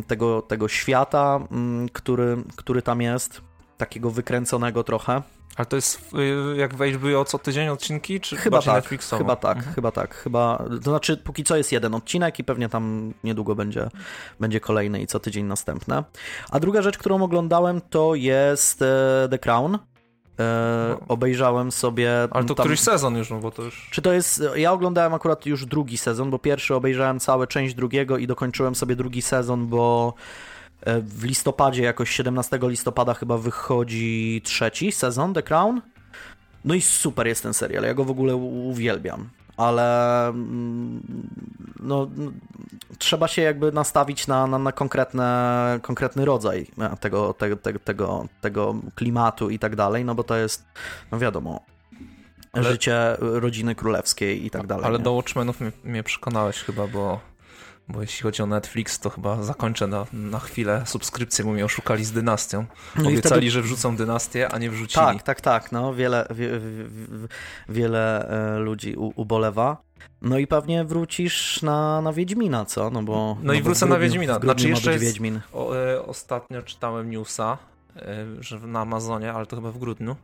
tego, 0.07 0.41
tego 0.41 0.67
świata, 0.67 1.39
który, 1.93 2.37
który 2.55 2.81
tam 2.81 3.01
jest, 3.01 3.41
takiego 3.77 4.11
wykręconego 4.11 4.83
trochę. 4.83 5.21
Ale 5.55 5.65
to 5.65 5.75
jest 5.75 6.13
y, 6.53 6.57
jak 6.57 6.75
w 6.75 6.79
HBO 6.79 7.25
co 7.25 7.39
tydzień 7.39 7.69
odcinki, 7.69 8.19
czy 8.19 8.35
chyba 8.37 8.61
tak? 8.61 8.87
Chyba 9.17 9.35
tak, 9.35 9.57
mhm. 9.57 9.75
chyba 9.75 9.91
tak, 9.91 10.15
chyba, 10.15 10.63
to 10.83 10.89
znaczy 10.89 11.17
póki 11.17 11.43
co 11.43 11.55
jest 11.55 11.71
jeden 11.71 11.95
odcinek 11.95 12.39
i 12.39 12.43
pewnie 12.43 12.69
tam 12.69 13.13
niedługo 13.23 13.55
będzie, 13.55 13.89
będzie 14.39 14.59
kolejny 14.59 15.01
i 15.01 15.07
co 15.07 15.19
tydzień 15.19 15.45
następne. 15.45 16.03
A 16.51 16.59
druga 16.59 16.81
rzecz, 16.81 16.97
którą 16.97 17.23
oglądałem 17.23 17.81
to 17.89 18.15
jest 18.15 18.81
e, 18.81 19.27
The 19.31 19.39
Crown. 19.39 19.75
E, 19.75 19.79
no. 20.89 21.07
Obejrzałem 21.07 21.71
sobie. 21.71 22.11
Ale 22.31 22.45
to 22.45 22.55
tam... 22.55 22.63
któryś 22.63 22.79
sezon 22.79 23.17
już, 23.17 23.29
no 23.29 23.39
bo 23.39 23.51
to 23.51 23.63
już. 23.63 23.87
Czy 23.91 24.01
to 24.01 24.13
jest. 24.13 24.43
Ja 24.55 24.71
oglądałem 24.71 25.13
akurat 25.13 25.45
już 25.45 25.65
drugi 25.65 25.97
sezon, 25.97 26.29
bo 26.29 26.39
pierwszy 26.39 26.75
obejrzałem 26.75 27.19
całe 27.19 27.47
część 27.47 27.75
drugiego 27.75 28.17
i 28.17 28.27
dokończyłem 28.27 28.75
sobie 28.75 28.95
drugi 28.95 29.21
sezon, 29.21 29.67
bo 29.67 30.13
w 30.85 31.23
listopadzie, 31.23 31.83
jakoś 31.83 32.09
17 32.09 32.59
listopada 32.61 33.13
chyba 33.13 33.37
wychodzi 33.37 34.41
trzeci 34.43 34.91
sezon 34.91 35.33
The 35.33 35.43
Crown. 35.43 35.81
No 36.65 36.73
i 36.73 36.81
super 36.81 37.27
jest 37.27 37.43
ten 37.43 37.53
serial, 37.53 37.83
ja 37.83 37.93
go 37.93 38.05
w 38.05 38.11
ogóle 38.11 38.35
uwielbiam. 38.35 39.29
Ale 39.57 40.27
mm, 40.27 41.01
no, 41.79 42.07
trzeba 42.97 43.27
się 43.27 43.41
jakby 43.41 43.71
nastawić 43.71 44.27
na, 44.27 44.47
na, 44.47 44.59
na 44.59 44.71
konkretne, 44.71 45.79
konkretny 45.81 46.25
rodzaj 46.25 46.67
tego, 46.99 47.33
tego, 47.33 47.55
tego, 47.55 47.79
tego, 47.79 48.27
tego 48.41 48.75
klimatu 48.95 49.49
i 49.49 49.59
tak 49.59 49.75
dalej, 49.75 50.05
no 50.05 50.15
bo 50.15 50.23
to 50.23 50.35
jest, 50.35 50.65
no 51.11 51.19
wiadomo, 51.19 51.59
ale... 52.53 52.63
życie 52.63 53.17
rodziny 53.19 53.75
królewskiej 53.75 54.45
i 54.45 54.49
tak 54.49 54.67
dalej. 54.67 54.85
Ale 54.85 54.97
nie? 54.97 55.03
do 55.03 55.13
Watchmenów 55.13 55.61
mnie, 55.61 55.71
mnie 55.83 56.03
przekonałeś 56.03 56.57
chyba, 56.57 56.87
bo 56.87 57.19
bo 57.87 58.01
jeśli 58.01 58.23
chodzi 58.23 58.43
o 58.43 58.45
Netflix, 58.45 58.99
to 58.99 59.09
chyba 59.09 59.43
zakończę 59.43 59.87
na, 59.87 60.05
na 60.13 60.39
chwilę 60.39 60.83
subskrypcję, 60.85 61.45
bo 61.45 61.51
mnie 61.51 61.65
oszukali 61.65 62.05
z 62.05 62.11
dynastią. 62.11 62.65
No 62.95 63.07
Obiecali, 63.09 63.21
wtedy... 63.21 63.51
że 63.51 63.61
wrzucą 63.61 63.95
dynastię, 63.95 64.49
a 64.49 64.57
nie 64.57 64.69
wrzucili. 64.69 65.05
Tak, 65.05 65.23
tak, 65.23 65.41
tak. 65.41 65.71
No, 65.71 65.93
wiele, 65.93 66.27
wie, 66.29 66.49
wie, 66.59 66.59
wiele 67.69 68.29
e, 68.29 68.59
ludzi 68.59 68.95
u, 68.95 69.13
ubolewa. 69.15 69.77
No 70.21 70.37
i 70.37 70.47
pewnie 70.47 70.85
wrócisz 70.85 71.61
na, 71.61 72.01
na 72.01 72.13
Wiedźmina, 72.13 72.65
co? 72.65 72.89
No, 72.89 73.03
bo, 73.03 73.13
no, 73.13 73.37
no 73.43 73.53
i 73.53 73.61
wrócę 73.61 73.79
grudniu, 73.79 73.95
na 73.95 73.99
Wiedźmina. 73.99 74.39
Znaczy 74.39 74.69
jeszcze 74.69 74.91
jest, 74.91 75.03
Wiedźmin. 75.03 75.41
O, 75.53 75.77
e, 75.77 76.05
ostatnio 76.05 76.61
czytałem 76.61 77.09
newsa, 77.11 77.57
e, 77.95 78.25
że 78.39 78.59
na 78.59 78.79
Amazonie, 78.79 79.33
ale 79.33 79.45
to 79.45 79.55
chyba 79.55 79.71
w 79.71 79.77
grudniu, 79.77 80.15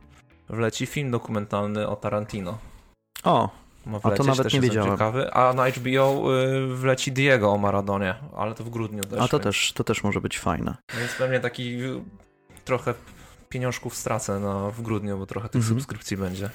wleci 0.48 0.86
film 0.86 1.10
dokumentalny 1.10 1.88
o 1.88 1.96
Tarantino. 1.96 2.58
O, 3.24 3.48
ma 3.86 3.98
wlecieć, 3.98 4.20
a 4.20 4.22
to 4.22 4.24
nawet 4.24 4.52
nie 4.52 4.60
wiedziałem. 4.60 4.90
Ciekawy. 4.90 5.32
A 5.32 5.52
na 5.52 5.70
HBO 5.70 6.36
y, 6.42 6.76
wleci 6.76 7.12
Diego 7.12 7.52
o 7.52 7.58
Maradonie, 7.58 8.14
ale 8.36 8.54
to 8.54 8.64
w 8.64 8.70
grudniu 8.70 9.04
też. 9.04 9.20
A 9.20 9.28
to, 9.28 9.38
więc... 9.38 9.44
też, 9.44 9.72
to 9.72 9.84
też 9.84 10.02
może 10.02 10.20
być 10.20 10.38
fajne. 10.38 10.74
Więc 10.98 11.12
pewnie 11.12 11.40
taki 11.40 11.82
y, 11.82 12.00
trochę 12.64 12.94
pieniążków 13.48 13.96
stracę 13.96 14.40
na, 14.40 14.70
w 14.70 14.82
grudniu, 14.82 15.18
bo 15.18 15.26
trochę 15.26 15.48
tych 15.48 15.60
mhm. 15.60 15.74
subskrypcji 15.74 16.16
będzie. 16.16 16.50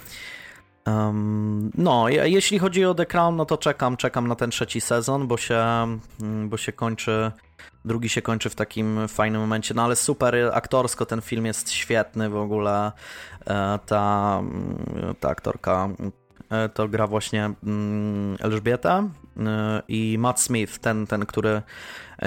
Um, 0.86 1.70
no, 1.74 2.08
jeśli 2.08 2.58
chodzi 2.58 2.84
o 2.84 2.94
The 2.94 3.06
Crown, 3.06 3.36
no 3.36 3.44
to 3.44 3.58
czekam, 3.58 3.96
czekam 3.96 4.28
na 4.28 4.34
ten 4.34 4.50
trzeci 4.50 4.80
sezon, 4.80 5.26
bo 5.26 5.36
się, 5.36 5.64
mm, 6.20 6.48
bo 6.48 6.56
się 6.56 6.72
kończy, 6.72 7.32
drugi 7.84 8.08
się 8.08 8.22
kończy 8.22 8.50
w 8.50 8.54
takim 8.54 9.08
fajnym 9.08 9.40
momencie, 9.40 9.74
no 9.74 9.84
ale 9.84 9.96
super 9.96 10.34
aktorsko 10.54 11.06
ten 11.06 11.20
film 11.20 11.46
jest 11.46 11.70
świetny 11.70 12.30
w 12.30 12.36
ogóle, 12.36 12.92
e, 13.46 13.78
ta, 13.86 14.36
mm, 14.40 15.14
ta 15.20 15.28
aktorka 15.28 15.88
to 16.74 16.88
gra 16.88 17.06
właśnie 17.06 17.50
mm, 17.64 18.36
Elżbieta 18.40 19.04
e, 19.36 19.82
i 19.88 20.16
Matt 20.18 20.40
Smith, 20.40 20.78
ten, 20.78 21.06
ten 21.06 21.26
który 21.26 21.62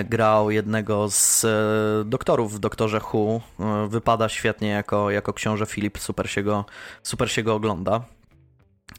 grał 0.05 0.51
jednego 0.51 1.09
z 1.09 1.45
e, 1.45 2.09
doktorów 2.09 2.53
w 2.53 2.59
Doktorze 2.59 3.01
Who, 3.13 3.41
wypada 3.87 4.29
świetnie 4.29 4.69
jako, 4.69 5.11
jako 5.11 5.33
książę 5.33 5.65
Filip, 5.65 5.99
super 5.99 6.29
się 6.29 6.43
go, 6.43 6.65
super 7.03 7.31
się 7.31 7.43
go 7.43 7.55
ogląda. 7.55 8.01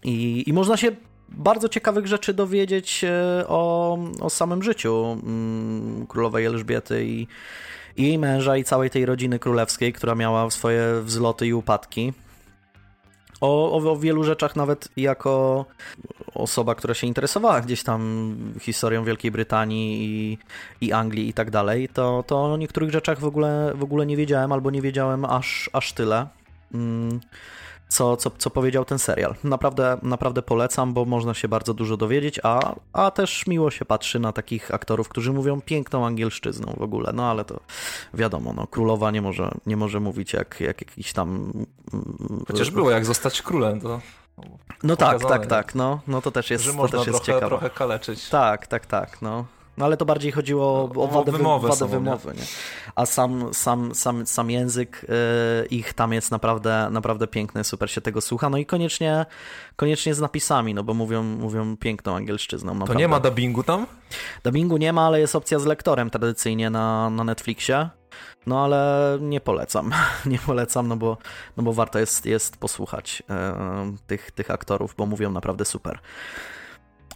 I, 0.05 0.45
I 0.47 0.53
można 0.53 0.77
się 0.77 0.93
bardzo 1.29 1.69
ciekawych 1.69 2.07
rzeczy 2.07 2.35
dowiedzieć 2.35 3.05
o, 3.49 3.99
o 4.21 4.31
samym 4.31 4.63
życiu 4.63 5.19
mm, 5.23 6.07
królowej 6.07 6.45
Elżbiety 6.45 7.05
i, 7.05 7.27
i 7.97 8.03
jej 8.03 8.19
męża 8.19 8.57
i 8.57 8.65
całej 8.65 8.91
tej 8.91 9.07
rodziny 9.07 9.39
królewskiej, 9.39 9.93
która 9.93 10.15
miała 10.15 10.51
swoje 10.51 11.01
wzloty 11.03 11.47
i 11.47 11.55
upadki 11.55 12.13
o, 13.41 13.73
o, 13.73 13.93
o, 13.93 13.97
wielu 13.97 14.25
rzeczach, 14.25 14.57
nawet 14.57 14.89
jako 14.97 15.65
osoba, 16.35 16.75
która 16.75 16.95
się 16.95 17.07
interesowała 17.07 17.61
gdzieś 17.61 17.83
tam 17.83 18.37
historią 18.61 19.05
Wielkiej 19.05 19.31
Brytanii 19.31 20.05
i, 20.05 20.39
i 20.87 20.93
Anglii 20.93 21.29
i 21.29 21.33
tak 21.33 21.51
dalej, 21.51 21.89
to, 21.89 22.25
to 22.27 22.45
o 22.45 22.57
niektórych 22.57 22.91
rzeczach 22.91 23.21
w 23.21 23.25
ogóle, 23.25 23.73
w 23.75 23.83
ogóle 23.83 24.07
nie 24.07 24.17
wiedziałem 24.17 24.53
albo 24.53 24.71
nie 24.71 24.83
wiedziałem 24.83 25.25
aż, 25.25 25.71
aż 25.73 25.93
tyle. 25.93 26.27
Mm 26.75 27.21
co, 27.91 28.17
co, 28.17 28.31
co 28.39 28.51
powiedział 28.51 28.85
ten 28.85 28.99
serial. 28.99 29.35
Naprawdę, 29.45 29.99
naprawdę 30.03 30.43
polecam, 30.43 30.95
bo 30.95 31.05
można 31.05 31.35
się 31.35 31.49
bardzo 31.49 31.75
dużo 31.75 31.97
dowiedzieć, 31.97 32.41
a, 32.43 32.75
a 32.93 33.11
też 33.11 33.47
miło 33.47 33.71
się 33.71 33.85
patrzy 33.85 34.19
na 34.19 34.33
takich 34.33 34.75
aktorów, 34.75 35.09
którzy 35.09 35.33
mówią 35.33 35.61
piękną 35.61 36.07
angielszczyzną 36.07 36.75
w 36.79 36.83
ogóle, 36.83 37.13
no 37.15 37.31
ale 37.31 37.45
to 37.45 37.61
wiadomo, 38.15 38.53
no, 38.53 38.67
królowa 38.67 39.11
nie 39.11 39.23
może, 39.23 39.51
nie 39.67 39.77
może 39.77 40.01
mówić 40.01 40.33
jak, 40.33 40.61
jak 40.61 40.81
jakiś 40.81 41.13
tam... 41.13 41.53
Mm, 41.93 42.45
Chociaż 42.49 42.71
było 42.71 42.91
jak 42.91 43.05
zostać 43.05 43.43
królem, 43.43 43.81
to... 43.81 44.01
No 44.83 44.97
tak, 44.97 45.25
tak, 45.25 45.47
tak, 45.47 45.75
no, 45.75 46.01
no 46.07 46.23
to 46.23 46.31
też 46.31 46.51
jest, 46.51 46.65
że 46.65 46.73
to 46.73 46.89
też 46.89 47.07
jest 47.07 47.09
trochę, 47.09 47.25
ciekawe. 47.27 47.47
trochę 47.47 47.71
kaleczyć. 47.71 48.29
Tak, 48.29 48.67
tak, 48.67 48.87
tak, 48.87 49.23
no. 49.23 49.45
No 49.81 49.87
ale 49.87 49.97
to 49.97 50.05
bardziej 50.05 50.33
chodziło 50.33 50.65
o, 50.67 51.03
o 51.03 51.07
wadę, 51.07 51.33
wymowy, 51.33 51.69
wadę 51.69 51.89
wymowy 51.89 52.35
nie? 52.35 52.43
A 52.95 53.07
sam, 53.07 53.55
sam, 53.55 53.95
sam, 53.95 54.27
sam 54.27 54.51
język 54.51 55.07
y, 55.65 55.67
ich 55.67 55.93
tam 55.93 56.13
jest 56.13 56.31
naprawdę, 56.31 56.89
naprawdę 56.91 57.27
piękny, 57.27 57.65
super 57.65 57.91
się 57.91 58.01
tego 58.01 58.21
słucha. 58.21 58.51
No 58.51 58.59
i 58.59 58.67
koniecznie, 58.67 59.27
koniecznie 59.77 60.15
z 60.15 60.21
napisami, 60.21 60.75
no 60.75 60.83
bo 60.83 60.95
mówią, 60.95 61.23
mówią 61.23 61.77
piękną 61.77 62.17
angielszczyzną. 62.17 62.73
Naprawdę. 62.73 62.95
To 62.95 62.99
nie 62.99 63.09
ma 63.09 63.21
dubbingu 63.21 63.63
tam? 63.63 63.87
Dubbingu 64.45 64.77
nie 64.77 64.93
ma, 64.93 65.07
ale 65.07 65.21
jest 65.21 65.37
opcja 65.37 65.59
z 65.59 65.65
lektorem 65.67 66.11
tradycyjnie 66.11 66.71
na, 66.71 67.11
na 67.11 67.25
Netflixie. 67.25 67.89
No 68.47 68.65
ale 68.65 69.19
nie 69.21 69.41
polecam, 69.41 69.91
nie 70.27 70.39
polecam, 70.39 70.89
no 70.89 70.97
bo, 70.97 71.19
no 71.57 71.63
bo 71.63 71.73
warto 71.73 71.99
jest, 71.99 72.27
jest 72.27 72.57
posłuchać 72.57 73.23
y, 73.23 74.07
tych, 74.07 74.31
tych 74.31 74.51
aktorów, 74.51 74.95
bo 74.97 75.07
mówią 75.07 75.31
naprawdę 75.31 75.65
super. 75.65 75.99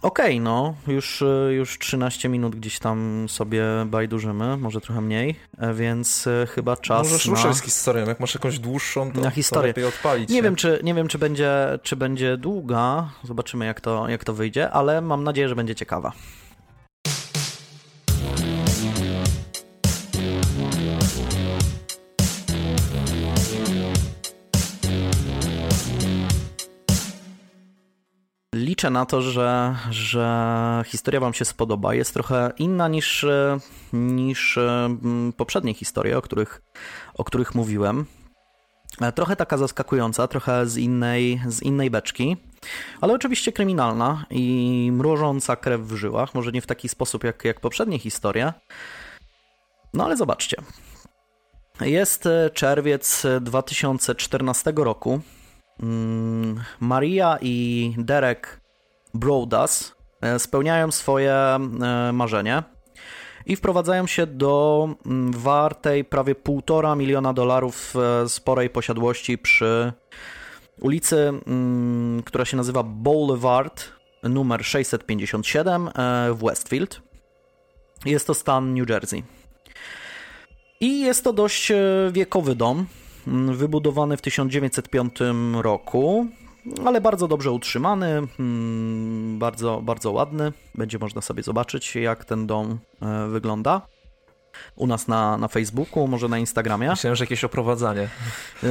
Okej, 0.04 0.26
okay, 0.26 0.40
no, 0.40 0.74
już, 0.86 1.22
e, 1.22 1.52
już 1.52 1.78
13 1.78 2.28
minut 2.28 2.56
gdzieś 2.56 2.78
tam 2.78 3.26
sobie 3.28 3.64
bajdurzymy, 3.86 4.56
może 4.56 4.80
trochę 4.80 5.00
mniej, 5.00 5.34
e, 5.58 5.74
więc 5.74 6.26
e, 6.26 6.46
chyba 6.46 6.76
czas 6.76 7.10
Możesz 7.10 7.26
na... 7.26 7.30
ruszać 7.30 7.56
z 7.56 7.62
historią, 7.62 8.06
jak 8.06 8.20
masz 8.20 8.34
jakąś 8.34 8.58
dłuższą, 8.58 9.12
to, 9.12 9.20
na 9.20 9.30
historię. 9.30 9.74
to 9.74 9.88
odpalić. 9.88 10.28
Nie, 10.28 10.36
nie, 10.36 10.42
Wiem, 10.42 10.56
czy, 10.56 10.80
nie 10.82 10.94
wiem, 10.94 11.08
czy 11.08 11.18
będzie, 11.18 11.78
czy 11.82 11.96
będzie 11.96 12.36
długa, 12.36 13.08
zobaczymy 13.22 13.66
jak 13.66 13.80
to, 13.80 14.08
jak 14.08 14.24
to 14.24 14.34
wyjdzie, 14.34 14.70
ale 14.70 15.00
mam 15.00 15.24
nadzieję, 15.24 15.48
że 15.48 15.56
będzie 15.56 15.74
ciekawa. 15.74 16.12
Liczę 28.54 28.90
na 28.90 29.06
to, 29.06 29.22
że, 29.22 29.76
że 29.90 30.84
historia 30.86 31.20
Wam 31.20 31.34
się 31.34 31.44
spodoba. 31.44 31.94
Jest 31.94 32.14
trochę 32.14 32.52
inna 32.58 32.88
niż, 32.88 33.26
niż 33.92 34.58
mm, 34.58 35.32
poprzednie 35.32 35.74
historie, 35.74 36.18
o 36.18 36.22
których, 36.22 36.62
o 37.14 37.24
których 37.24 37.54
mówiłem. 37.54 38.06
E, 39.00 39.12
trochę 39.12 39.36
taka 39.36 39.58
zaskakująca, 39.58 40.28
trochę 40.28 40.66
z 40.66 40.76
innej, 40.76 41.40
z 41.48 41.62
innej 41.62 41.90
beczki, 41.90 42.36
ale 43.00 43.12
oczywiście 43.12 43.52
kryminalna 43.52 44.26
i 44.30 44.90
mrożąca 44.92 45.56
krew 45.56 45.80
w 45.80 45.96
żyłach. 45.96 46.34
Może 46.34 46.52
nie 46.52 46.60
w 46.60 46.66
taki 46.66 46.88
sposób 46.88 47.24
jak, 47.24 47.44
jak 47.44 47.60
poprzednie 47.60 47.98
historie. 47.98 48.52
No 49.94 50.04
ale 50.04 50.16
zobaczcie. 50.16 50.56
Jest 51.80 52.28
czerwiec 52.54 53.26
2014 53.40 54.72
roku. 54.76 55.20
Mm, 55.82 56.60
Maria 56.80 57.38
i 57.40 57.94
Derek 57.98 58.60
Broadas 59.14 59.94
e, 60.20 60.38
spełniają 60.38 60.90
swoje 60.90 61.32
e, 61.32 61.58
marzenie 62.12 62.62
i 63.46 63.56
wprowadzają 63.56 64.06
się 64.06 64.26
do 64.26 64.88
mm, 65.06 65.32
wartej 65.32 66.04
prawie 66.04 66.34
półtora 66.34 66.94
miliona 66.96 67.32
dolarów 67.32 67.94
e, 67.96 68.28
sporej 68.28 68.70
posiadłości 68.70 69.38
przy 69.38 69.92
ulicy, 70.80 71.32
mm, 71.46 72.22
która 72.22 72.44
się 72.44 72.56
nazywa 72.56 72.82
Boulevard 72.82 73.84
numer 74.22 74.64
657 74.64 75.90
w 76.34 76.44
Westfield. 76.44 77.02
Jest 78.04 78.26
to 78.26 78.34
stan 78.34 78.74
New 78.74 78.90
Jersey. 78.90 79.22
I 80.80 81.00
jest 81.00 81.24
to 81.24 81.32
dość 81.32 81.72
wiekowy 82.12 82.54
dom, 82.54 82.86
wybudowany 83.26 84.16
w 84.16 84.22
1905 84.22 85.14
roku 85.62 86.26
ale 86.84 87.00
bardzo 87.00 87.28
dobrze 87.28 87.50
utrzymany, 87.50 88.22
mm, 88.38 89.38
bardzo, 89.38 89.82
bardzo 89.82 90.12
ładny. 90.12 90.52
Będzie 90.74 90.98
można 90.98 91.20
sobie 91.20 91.42
zobaczyć, 91.42 91.94
jak 91.94 92.24
ten 92.24 92.46
dom 92.46 92.78
e, 93.02 93.28
wygląda. 93.28 93.80
U 94.76 94.86
nas 94.86 95.08
na, 95.08 95.38
na 95.38 95.48
Facebooku, 95.48 96.08
może 96.08 96.28
na 96.28 96.38
Instagramie. 96.38 96.88
Myślałem, 96.90 97.16
że 97.16 97.24
jakieś 97.24 97.44
oprowadzanie 97.44 98.08
e, 98.62 98.68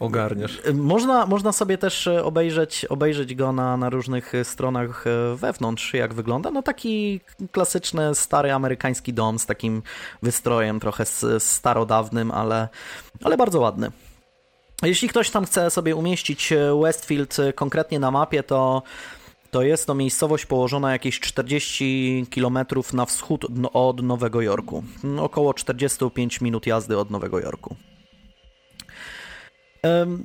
ogarniesz. 0.00 0.62
E, 0.64 0.72
można, 0.72 1.26
można 1.26 1.52
sobie 1.52 1.78
też 1.78 2.06
obejrzeć, 2.06 2.84
obejrzeć 2.84 3.34
go 3.34 3.52
na, 3.52 3.76
na 3.76 3.90
różnych 3.90 4.32
stronach 4.44 5.04
wewnątrz, 5.36 5.94
jak 5.94 6.14
wygląda. 6.14 6.50
No 6.50 6.62
taki 6.62 7.20
klasyczny, 7.52 8.14
stary 8.14 8.52
amerykański 8.52 9.12
dom 9.12 9.38
z 9.38 9.46
takim 9.46 9.82
wystrojem 10.22 10.80
trochę 10.80 11.04
starodawnym, 11.38 12.30
ale, 12.30 12.68
ale 13.24 13.36
bardzo 13.36 13.60
ładny. 13.60 13.90
Jeśli 14.82 15.08
ktoś 15.08 15.30
tam 15.30 15.44
chce 15.44 15.70
sobie 15.70 15.96
umieścić 15.96 16.52
e, 16.52 16.80
Westfield 16.82 17.38
e, 17.38 17.52
konkretnie 17.52 17.98
na 17.98 18.10
mapie, 18.10 18.42
to, 18.42 18.82
to 19.50 19.62
jest 19.62 19.86
to 19.86 19.94
miejscowość 19.94 20.46
położona 20.46 20.92
jakieś 20.92 21.20
40 21.20 22.26
km 22.34 22.58
na 22.92 23.06
wschód 23.06 23.46
od 23.72 24.02
Nowego 24.02 24.40
Jorku. 24.40 24.84
Około 25.18 25.54
45 25.54 26.40
minut 26.40 26.66
jazdy 26.66 26.98
od 26.98 27.10
Nowego 27.10 27.40
Jorku. 27.40 27.76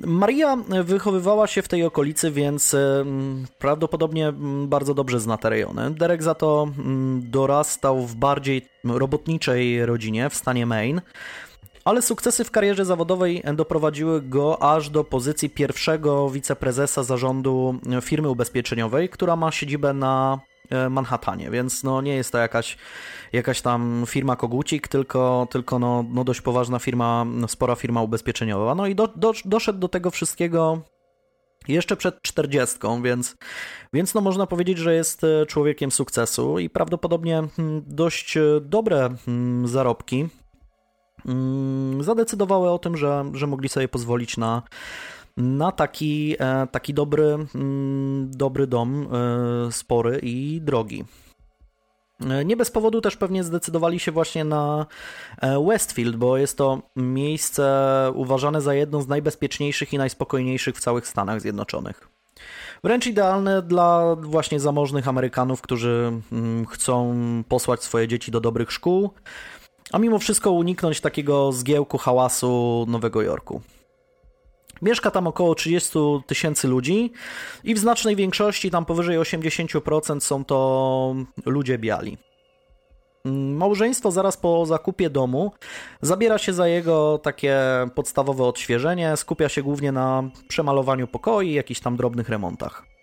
Maria 0.06 0.56
wychowywała 0.84 1.46
się 1.46 1.62
w 1.62 1.68
tej 1.68 1.84
okolicy, 1.84 2.30
więc 2.30 2.76
prawdopodobnie 3.58 4.32
bardzo 4.66 4.94
dobrze 4.94 5.20
zna 5.20 5.36
te 5.36 5.50
rejony. 5.50 5.90
Derek 5.90 6.22
za 6.22 6.34
to 6.34 6.68
dorastał 7.20 8.06
w 8.06 8.14
bardziej 8.14 8.68
robotniczej 8.84 9.86
rodzinie 9.86 10.30
w 10.30 10.34
stanie 10.34 10.66
Maine. 10.66 11.00
Ale 11.86 12.02
sukcesy 12.02 12.44
w 12.44 12.50
karierze 12.50 12.84
zawodowej 12.84 13.42
doprowadziły 13.54 14.22
go 14.22 14.62
aż 14.62 14.90
do 14.90 15.04
pozycji 15.04 15.50
pierwszego 15.50 16.30
wiceprezesa 16.30 17.02
zarządu 17.02 17.80
firmy 18.02 18.28
ubezpieczeniowej, 18.28 19.08
która 19.08 19.36
ma 19.36 19.52
siedzibę 19.52 19.92
na 19.92 20.40
e, 20.70 20.90
Manhattanie, 20.90 21.50
więc 21.50 21.84
no 21.84 22.00
nie 22.00 22.14
jest 22.14 22.32
to 22.32 22.38
jakaś, 22.38 22.76
jakaś 23.32 23.60
tam 23.60 24.04
firma 24.06 24.36
kogucik, 24.36 24.88
tylko, 24.88 25.48
tylko 25.50 25.78
no, 25.78 26.04
no 26.10 26.24
dość 26.24 26.40
poważna 26.40 26.78
firma, 26.78 27.26
spora 27.46 27.74
firma 27.74 28.02
ubezpieczeniowa. 28.02 28.74
No 28.74 28.86
i 28.86 28.94
do, 28.94 29.08
do, 29.08 29.32
doszedł 29.44 29.78
do 29.78 29.88
tego 29.88 30.10
wszystkiego 30.10 30.80
jeszcze 31.68 31.96
przed 31.96 32.22
40, 32.22 32.78
więc, 33.02 33.36
więc 33.92 34.14
no 34.14 34.20
można 34.20 34.46
powiedzieć, 34.46 34.78
że 34.78 34.94
jest 34.94 35.24
e, 35.24 35.46
człowiekiem 35.46 35.90
sukcesu 35.90 36.58
i 36.58 36.70
prawdopodobnie 36.70 37.42
hmm, 37.56 37.82
dość 37.86 38.36
e, 38.36 38.42
dobre 38.60 39.10
hmm, 39.24 39.68
zarobki 39.68 40.28
zadecydowały 42.00 42.70
o 42.70 42.78
tym, 42.78 42.96
że, 42.96 43.24
że 43.34 43.46
mogli 43.46 43.68
sobie 43.68 43.88
pozwolić 43.88 44.36
na, 44.36 44.62
na 45.36 45.72
taki, 45.72 46.36
e, 46.38 46.66
taki 46.66 46.94
dobry, 46.94 47.36
mm, 47.54 48.30
dobry 48.30 48.66
dom, 48.66 49.08
e, 49.68 49.72
spory 49.72 50.20
i 50.22 50.60
drogi. 50.60 51.04
E, 52.20 52.44
nie 52.44 52.56
bez 52.56 52.70
powodu 52.70 53.00
też 53.00 53.16
pewnie 53.16 53.44
zdecydowali 53.44 53.98
się 53.98 54.12
właśnie 54.12 54.44
na 54.44 54.86
Westfield, 55.68 56.16
bo 56.16 56.36
jest 56.36 56.58
to 56.58 56.82
miejsce 56.96 58.12
uważane 58.14 58.60
za 58.60 58.74
jedno 58.74 59.02
z 59.02 59.08
najbezpieczniejszych 59.08 59.92
i 59.92 59.98
najspokojniejszych 59.98 60.76
w 60.76 60.80
całych 60.80 61.06
Stanach 61.06 61.40
Zjednoczonych. 61.40 62.08
Wręcz 62.84 63.06
idealne 63.06 63.62
dla 63.62 64.16
właśnie 64.20 64.60
zamożnych 64.60 65.08
Amerykanów, 65.08 65.60
którzy 65.60 66.12
mm, 66.32 66.66
chcą 66.66 67.14
posłać 67.48 67.82
swoje 67.82 68.08
dzieci 68.08 68.30
do 68.30 68.40
dobrych 68.40 68.72
szkół, 68.72 69.10
a 69.92 69.98
mimo 69.98 70.18
wszystko 70.18 70.50
uniknąć 70.50 71.00
takiego 71.00 71.52
zgiełku 71.52 71.98
hałasu 71.98 72.84
Nowego 72.88 73.22
Jorku. 73.22 73.60
Mieszka 74.82 75.10
tam 75.10 75.26
około 75.26 75.54
30 75.54 75.98
tysięcy 76.26 76.68
ludzi 76.68 77.12
i 77.64 77.74
w 77.74 77.78
znacznej 77.78 78.16
większości, 78.16 78.70
tam 78.70 78.84
powyżej 78.84 79.18
80% 79.18 80.20
są 80.20 80.44
to 80.44 81.14
ludzie 81.46 81.78
biali. 81.78 82.18
Małżeństwo 83.54 84.10
zaraz 84.10 84.36
po 84.36 84.66
zakupie 84.66 85.10
domu 85.10 85.52
zabiera 86.02 86.38
się 86.38 86.52
za 86.52 86.68
jego 86.68 87.18
takie 87.18 87.58
podstawowe 87.94 88.44
odświeżenie, 88.44 89.16
skupia 89.16 89.48
się 89.48 89.62
głównie 89.62 89.92
na 89.92 90.30
przemalowaniu 90.48 91.06
pokoi 91.06 91.52
jakichś 91.52 91.80
tam 91.80 91.96
drobnych 91.96 92.28
remontach. 92.28 92.95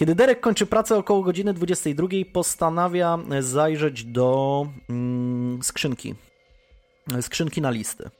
Kiedy 0.00 0.14
Derek 0.14 0.40
kończy 0.40 0.66
pracę 0.66 0.96
około 0.96 1.22
godziny 1.22 1.54
22, 1.54 2.08
postanawia 2.32 3.18
zajrzeć 3.40 4.04
do 4.04 4.66
mm, 4.90 5.62
skrzynki. 5.62 6.14
Skrzynki 7.20 7.60
na 7.60 7.70
listy. 7.70 8.10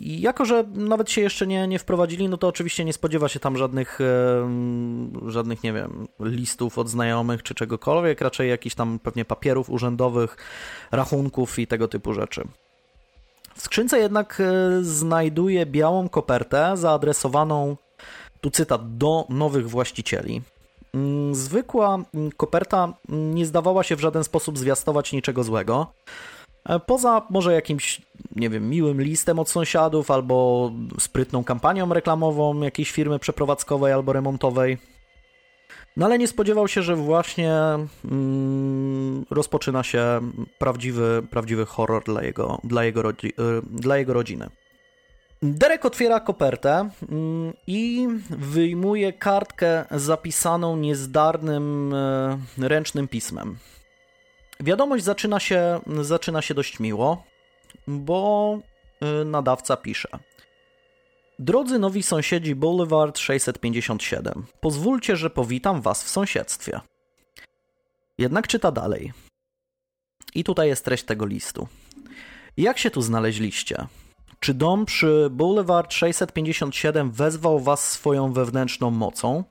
Jako, 0.00 0.44
że 0.44 0.64
nawet 0.74 1.10
się 1.10 1.20
jeszcze 1.20 1.46
nie, 1.46 1.68
nie 1.68 1.78
wprowadzili, 1.78 2.28
no 2.28 2.36
to 2.36 2.48
oczywiście 2.48 2.84
nie 2.84 2.92
spodziewa 2.92 3.28
się 3.28 3.40
tam 3.40 3.56
żadnych, 3.56 3.98
żadnych, 5.26 5.62
nie 5.62 5.72
wiem, 5.72 6.08
listów 6.20 6.78
od 6.78 6.88
znajomych 6.88 7.42
czy 7.42 7.54
czegokolwiek, 7.54 8.20
raczej 8.20 8.48
jakichś 8.48 8.74
tam 8.74 8.98
pewnie 8.98 9.24
papierów 9.24 9.70
urzędowych, 9.70 10.36
rachunków 10.92 11.58
i 11.58 11.66
tego 11.66 11.88
typu 11.88 12.14
rzeczy. 12.14 12.44
W 13.54 13.62
skrzynce 13.62 13.98
jednak 13.98 14.40
e, 14.40 14.82
znajduje 14.82 15.66
białą 15.66 16.08
kopertę 16.08 16.76
zaadresowaną 16.76 17.76
tu 18.40 18.50
cytat 18.50 18.96
do 18.96 19.26
nowych 19.28 19.70
właścicieli. 19.70 20.42
Mm, 20.94 21.34
zwykła 21.34 21.98
mm, 22.14 22.32
koperta 22.32 22.94
nie 23.08 23.46
zdawała 23.46 23.82
się 23.82 23.96
w 23.96 24.00
żaden 24.00 24.24
sposób 24.24 24.58
zwiastować 24.58 25.12
niczego 25.12 25.44
złego. 25.44 25.86
E, 26.64 26.80
poza 26.80 27.22
może 27.30 27.54
jakimś, 27.54 28.02
nie 28.36 28.50
wiem, 28.50 28.70
miłym 28.70 29.02
listem 29.02 29.38
od 29.38 29.50
sąsiadów 29.50 30.10
albo 30.10 30.70
sprytną 30.98 31.44
kampanią 31.44 31.94
reklamową 31.94 32.60
jakiejś 32.60 32.90
firmy 32.90 33.18
przeprowadzkowej 33.18 33.92
albo 33.92 34.12
remontowej. 34.12 34.78
No 35.96 36.06
ale 36.06 36.18
nie 36.18 36.28
spodziewał 36.28 36.68
się, 36.68 36.82
że 36.82 36.96
właśnie 36.96 37.54
mm, 38.04 39.24
rozpoczyna 39.30 39.82
się 39.82 40.20
prawdziwy, 40.58 41.22
prawdziwy 41.30 41.66
horror 41.66 42.04
dla 42.04 42.22
jego, 42.22 42.58
dla 42.64 42.84
jego, 42.84 43.02
rodzi, 43.02 43.28
e, 43.28 43.32
dla 43.70 43.96
jego 43.96 44.12
rodziny. 44.12 44.50
Derek 45.42 45.84
otwiera 45.84 46.20
kopertę 46.20 46.90
mm, 47.08 47.52
i 47.66 48.08
wyjmuje 48.30 49.12
kartkę 49.12 49.84
zapisaną 49.90 50.76
niezdarnym 50.76 51.94
e, 51.94 52.38
ręcznym 52.58 53.08
pismem. 53.08 53.58
Wiadomość 54.60 55.04
zaczyna 55.04 55.40
się, 55.40 55.80
zaczyna 56.02 56.42
się 56.42 56.54
dość 56.54 56.80
miło, 56.80 57.24
bo 57.86 58.58
e, 59.00 59.24
nadawca 59.24 59.76
pisze. 59.76 60.08
Drodzy 61.38 61.78
nowi 61.78 62.02
sąsiedzi 62.02 62.54
Boulevard 62.54 63.18
657, 63.18 64.46
pozwólcie, 64.60 65.16
że 65.16 65.30
powitam 65.30 65.82
was 65.82 66.04
w 66.04 66.08
sąsiedztwie. 66.08 66.80
Jednak 68.18 68.46
czyta 68.46 68.72
dalej. 68.72 69.12
I 70.34 70.44
tutaj 70.44 70.68
jest 70.68 70.84
treść 70.84 71.04
tego 71.04 71.26
listu. 71.26 71.68
Jak 72.56 72.78
się 72.78 72.90
tu 72.90 73.02
znaleźliście? 73.02 73.86
Czy 74.40 74.54
dom 74.54 74.86
przy 74.86 75.28
Boulevard 75.30 75.92
657 75.92 77.10
wezwał 77.10 77.60
Was 77.60 77.90
swoją 77.90 78.32
wewnętrzną 78.32 78.90
mocą? 78.90 79.44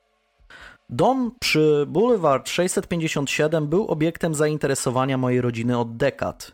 Dom 0.90 1.32
przy 1.40 1.84
Boulevard 1.88 2.48
657 2.48 3.66
był 3.66 3.86
obiektem 3.86 4.34
zainteresowania 4.34 5.18
mojej 5.18 5.40
rodziny 5.40 5.78
od 5.78 5.96
dekad. 5.96 6.52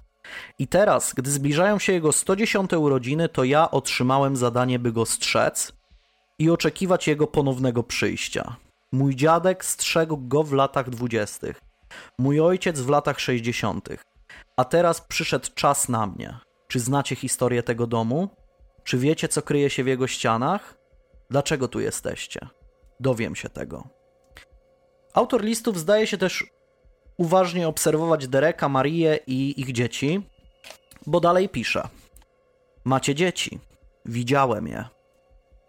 I 0.59 0.69
teraz, 0.69 1.13
gdy 1.15 1.31
zbliżają 1.31 1.79
się 1.79 1.93
jego 1.93 2.13
110 2.13 2.73
urodziny, 2.73 3.29
to 3.29 3.45
ja 3.45 3.71
otrzymałem 3.71 4.37
zadanie, 4.37 4.79
by 4.79 4.93
go 4.93 5.07
strzec 5.07 5.73
i 6.39 6.51
oczekiwać 6.51 7.09
jego 7.09 7.27
ponownego 7.27 7.83
przyjścia. 7.83 8.57
Mój 8.93 9.17
dziadek 9.17 9.65
strzegł 9.65 10.17
go 10.17 10.43
w 10.43 10.53
latach 10.53 10.91
dwudziestych, 10.91 11.61
mój 12.19 12.41
ojciec 12.41 12.81
w 12.81 12.89
latach 12.89 13.21
60., 13.21 13.89
a 14.57 14.65
teraz 14.65 15.01
przyszedł 15.01 15.47
czas 15.55 15.89
na 15.89 16.07
mnie. 16.07 16.39
Czy 16.75 16.81
znacie 16.81 17.17
historię 17.17 17.63
tego 17.63 17.87
domu? 17.87 18.29
Czy 18.85 18.99
wiecie, 18.99 19.29
co 19.29 19.43
kryje 19.43 19.71
się 19.71 19.85
w 19.85 19.87
jego 19.87 20.07
ścianach? 20.07 20.75
Dlaczego 21.31 21.69
tu 21.69 21.81
jesteście? 21.81 22.41
Dowiem 23.01 23.37
się 23.37 23.49
tego. 23.49 23.89
Autor 25.13 25.45
listów 25.45 25.79
zdaje 25.79 26.07
się 26.07 26.19
też 26.19 26.45
uważnie 27.17 27.69
obserwować 27.69 28.29
Dereka, 28.29 28.69
Marię 28.69 29.19
i 29.27 29.61
ich 29.61 29.73
dzieci, 29.73 30.23
bo 31.07 31.21
dalej 31.21 31.49
pisze: 31.49 31.89
Macie 32.85 33.15
dzieci. 33.15 33.61
Widziałem 34.05 34.67
je. 34.67 34.85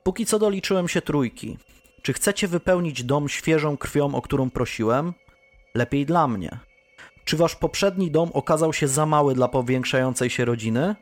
Póki 0.04 0.26
co 0.26 0.40
doliczyłem 0.40 0.88
się 0.88 1.02
trójki. 1.02 1.58
Czy 2.02 2.14
chcecie 2.14 2.48
wypełnić 2.48 3.04
dom 3.04 3.30
świeżą 3.30 3.78
krwią, 3.78 4.16
o 4.16 4.22
którą 4.22 4.50
prosiłem? 4.50 5.14
Lepiej 5.76 6.06
dla 6.06 6.28
mnie. 6.28 6.60
Czy 7.26 7.38
wasz 7.38 7.56
poprzedni 7.56 8.12
dom 8.12 8.30
okazał 8.34 8.74
się 8.74 8.88
za 8.88 9.06
mały 9.06 9.36
dla 9.36 9.48
powiększającej 9.48 10.30
się 10.30 10.46
rodziny? 10.46 10.96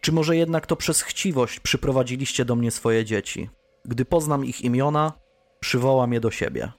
Czy 0.00 0.12
może 0.12 0.36
jednak 0.36 0.66
to 0.66 0.76
przez 0.76 1.02
chciwość 1.02 1.60
przyprowadziliście 1.60 2.44
do 2.44 2.56
mnie 2.56 2.70
swoje 2.70 3.04
dzieci? 3.04 3.50
Gdy 3.84 4.04
poznam 4.04 4.44
ich 4.44 4.60
imiona, 4.60 5.12
przywołam 5.60 6.12
je 6.12 6.20
do 6.20 6.30
siebie. 6.30 6.72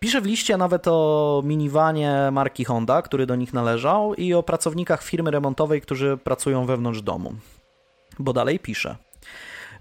Pisze 0.00 0.20
w 0.20 0.26
liście 0.26 0.56
nawet 0.56 0.88
o 0.88 1.42
minivanie 1.44 2.28
marki 2.32 2.64
Honda, 2.64 3.02
który 3.02 3.26
do 3.26 3.36
nich 3.36 3.52
należał, 3.52 4.14
i 4.14 4.34
o 4.34 4.42
pracownikach 4.42 5.02
firmy 5.02 5.30
remontowej, 5.30 5.80
którzy 5.80 6.18
pracują 6.24 6.66
wewnątrz 6.66 7.02
domu. 7.02 7.34
Bo 8.18 8.32
dalej 8.32 8.58
pisze. 8.58 8.96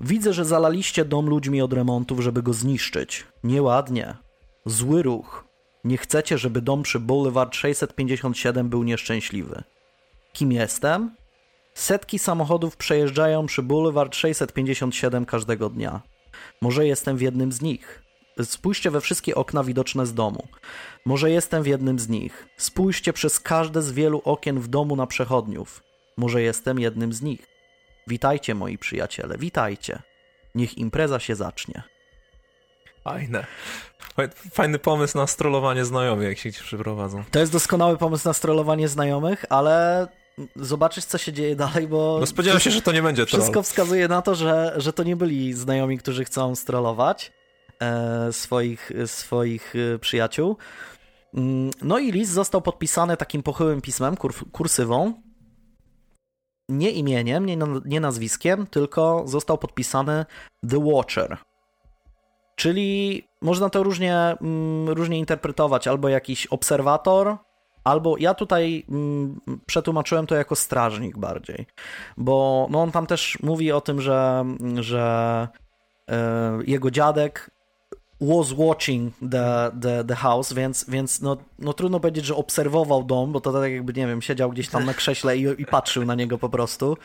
Widzę, 0.02 0.34
że 0.34 0.46
zalaliście 0.46 1.06
dom 1.06 1.30
ludźmi 1.30 1.62
od 1.62 1.74
remontów, 1.74 2.20
żeby 2.20 2.44
go 2.44 2.54
zniszczyć. 2.54 3.28
Nieładnie. 3.44 4.16
Zły 4.66 5.04
ruch. 5.04 5.51
Nie 5.84 5.98
chcecie, 5.98 6.38
żeby 6.38 6.62
dom 6.62 6.84
przy 6.84 7.00
Boulevard 7.00 7.56
657 7.56 8.70
był 8.70 8.84
nieszczęśliwy. 8.84 9.63
Kim 10.34 10.52
jestem? 10.52 11.15
Setki 11.74 12.20
samochodów 12.20 12.78
przejeżdżają 12.78 13.46
przy 13.46 13.63
Boulevard 13.63 14.15
657 14.15 15.26
każdego 15.26 15.70
dnia. 15.70 16.02
Może 16.62 16.88
jestem 16.88 17.17
w 17.17 17.22
jednym 17.22 17.52
z 17.52 17.62
nich. 17.62 18.04
Spójrzcie 18.44 18.91
we 18.91 19.02
wszystkie 19.02 19.36
okna 19.36 19.63
widoczne 19.63 20.06
z 20.06 20.13
domu. 20.13 20.48
Może 21.06 21.32
jestem 21.32 21.63
w 21.63 21.67
jednym 21.67 22.00
z 22.00 22.10
nich. 22.10 22.48
Spójrzcie 22.58 23.13
przez 23.13 23.39
każde 23.39 23.82
z 23.82 23.91
wielu 23.91 24.22
okien 24.26 24.60
w 24.60 24.67
domu 24.67 24.96
na 24.96 25.08
przechodniów. 25.08 25.84
Może 26.17 26.41
jestem 26.41 26.80
jednym 26.80 27.13
z 27.13 27.22
nich. 27.22 27.48
Witajcie, 28.08 28.56
moi 28.56 28.78
przyjaciele, 28.78 29.38
witajcie. 29.38 30.02
Niech 30.56 30.78
impreza 30.78 31.20
się 31.20 31.36
zacznie. 31.36 31.84
Fajne. 33.04 33.46
Fajny 34.54 34.80
pomysł 34.80 35.18
na 35.18 35.28
strollowanie 35.28 35.86
znajomych, 35.86 36.28
jak 36.28 36.38
się 36.38 36.54
ci 36.54 36.64
przyprowadzą. 36.64 37.24
To 37.32 37.40
jest 37.40 37.52
doskonały 37.52 37.98
pomysł 37.98 38.28
na 38.28 38.34
strollowanie 38.34 38.88
znajomych, 38.88 39.46
ale 39.50 40.08
zobaczyć, 40.56 41.06
co 41.06 41.18
się 41.18 41.34
dzieje 41.34 41.56
dalej, 41.56 41.88
bo... 41.88 42.18
No 42.20 42.26
spodziewam 42.26 42.60
się, 42.60 42.72
że 42.72 42.82
to 42.82 42.92
nie 42.92 43.02
będzie 43.02 43.26
troll. 43.26 43.42
Wszystko 43.42 43.64
wskazuje 43.64 44.08
na 44.08 44.22
to, 44.22 44.36
że, 44.36 44.74
że 44.78 44.94
to 44.94 45.04
nie 45.04 45.16
byli 45.16 45.54
znajomi, 45.54 45.98
którzy 45.98 46.26
chcą 46.26 46.56
strollować 46.56 47.32
e, 47.80 48.34
swoich, 48.34 48.92
swoich 49.06 49.74
e, 49.96 50.00
przyjaciół. 50.00 50.58
Mm, 51.34 51.72
no 51.82 52.00
i 52.00 52.12
list 52.12 52.32
został 52.32 52.62
podpisany 52.62 53.18
takim 53.18 53.44
pochyłym 53.44 53.82
pismem, 53.82 54.18
kur, 54.18 54.34
kursywą, 54.52 55.14
nie 56.70 56.92
imieniem, 56.92 57.46
nie, 57.46 57.58
nie 57.86 58.00
nazwiskiem, 58.00 58.68
tylko 58.68 59.24
został 59.26 59.58
podpisany 59.58 60.26
The 60.70 60.80
Watcher. 60.80 61.38
Czyli 62.56 63.24
można 63.42 63.70
to 63.70 63.84
różnie, 63.84 64.16
mm, 64.16 64.90
różnie 64.90 65.20
interpretować, 65.20 65.88
albo 65.88 66.10
jakiś 66.10 66.48
obserwator, 66.48 67.38
albo 67.84 68.18
ja 68.18 68.34
tutaj 68.34 68.86
mm, 68.90 69.42
przetłumaczyłem 69.66 70.28
to 70.28 70.36
jako 70.36 70.56
strażnik 70.56 71.18
bardziej, 71.18 71.66
bo 72.18 72.68
no 72.72 72.82
on 72.82 72.92
tam 72.92 73.08
też 73.08 73.38
mówi 73.44 73.72
o 73.72 73.82
tym, 73.82 74.02
że, 74.02 74.46
że 74.80 75.48
e, 76.12 76.60
jego 76.68 76.92
dziadek 76.92 77.52
was 78.22 78.54
watching 78.54 79.14
the, 79.32 79.72
the, 79.82 80.04
the 80.04 80.16
house, 80.16 80.54
więc, 80.54 80.86
więc 80.88 81.22
no, 81.22 81.38
no 81.60 81.74
trudno 81.74 82.00
powiedzieć, 82.00 82.26
że 82.26 82.36
obserwował 82.36 83.04
dom, 83.04 83.32
bo 83.32 83.42
to 83.42 83.54
tak 83.54 83.72
jakby, 83.72 83.94
nie 83.94 84.08
wiem, 84.08 84.22
siedział 84.22 84.50
gdzieś 84.50 84.70
tam 84.70 84.86
na 84.86 84.94
krześle 84.94 85.38
i, 85.38 85.62
i 85.62 85.66
patrzył 85.66 86.06
na 86.06 86.16
niego 86.16 86.38
po 86.38 86.50
prostu. 86.50 86.98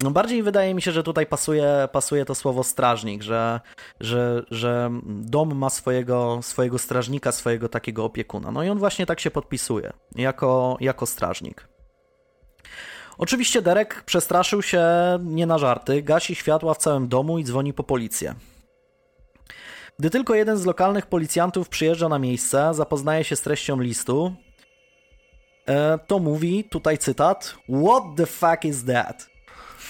No 0.00 0.10
bardziej 0.10 0.42
wydaje 0.42 0.74
mi 0.74 0.82
się, 0.82 0.92
że 0.92 1.02
tutaj 1.02 1.26
pasuje, 1.26 1.88
pasuje 1.92 2.24
to 2.24 2.34
słowo 2.34 2.64
strażnik, 2.64 3.22
że, 3.22 3.60
że, 4.00 4.42
że 4.50 4.90
dom 5.04 5.54
ma 5.54 5.70
swojego, 5.70 6.38
swojego 6.42 6.78
strażnika, 6.78 7.32
swojego 7.32 7.68
takiego 7.68 8.04
opiekuna. 8.04 8.50
No 8.50 8.62
i 8.62 8.68
on 8.68 8.78
właśnie 8.78 9.06
tak 9.06 9.20
się 9.20 9.30
podpisuje, 9.30 9.92
jako, 10.14 10.76
jako 10.80 11.06
strażnik. 11.06 11.68
Oczywiście 13.18 13.62
Derek 13.62 14.02
przestraszył 14.06 14.62
się 14.62 14.84
nie 15.20 15.46
na 15.46 15.58
żarty, 15.58 16.02
gasi 16.02 16.34
światła 16.34 16.74
w 16.74 16.78
całym 16.78 17.08
domu 17.08 17.38
i 17.38 17.44
dzwoni 17.44 17.72
po 17.72 17.82
policję. 17.82 18.34
Gdy 19.98 20.10
tylko 20.10 20.34
jeden 20.34 20.56
z 20.58 20.66
lokalnych 20.66 21.06
policjantów 21.06 21.68
przyjeżdża 21.68 22.08
na 22.08 22.18
miejsce, 22.18 22.70
zapoznaje 22.74 23.24
się 23.24 23.36
z 23.36 23.42
treścią 23.42 23.80
listu, 23.80 24.34
e, 25.68 25.98
to 26.06 26.18
mówi, 26.18 26.64
tutaj 26.64 26.98
cytat, 26.98 27.54
What 27.84 28.04
the 28.16 28.26
fuck 28.26 28.64
is 28.64 28.84
that? 28.84 29.31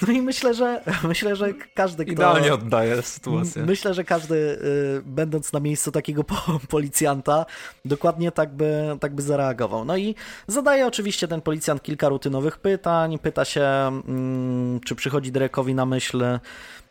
No 0.06 0.12
i 0.12 0.22
myślę, 0.22 0.54
że 0.54 0.82
myślę, 1.08 1.36
że 1.36 1.54
każdy, 1.74 2.04
kto... 2.04 2.12
Idealnie 2.12 2.54
oddaje 2.54 3.02
sytuację. 3.02 3.62
Myślę, 3.62 3.94
że 3.94 4.04
każdy, 4.04 4.34
y, 4.34 5.02
będąc 5.04 5.52
na 5.52 5.60
miejscu 5.60 5.92
takiego 5.92 6.24
policjanta, 6.68 7.46
dokładnie 7.84 8.32
tak 8.32 8.54
by, 8.54 8.96
tak 9.00 9.14
by 9.14 9.22
zareagował. 9.22 9.84
No 9.84 9.96
i 9.96 10.14
zadaje 10.46 10.86
oczywiście 10.86 11.28
ten 11.28 11.40
policjant 11.40 11.82
kilka 11.82 12.08
rutynowych 12.08 12.58
pytań, 12.58 13.18
pyta 13.18 13.44
się, 13.44 13.62
mm, 13.62 14.80
czy 14.80 14.94
przychodzi 14.94 15.32
Derekowi 15.32 15.74
na 15.74 15.86
myśl 15.86 16.24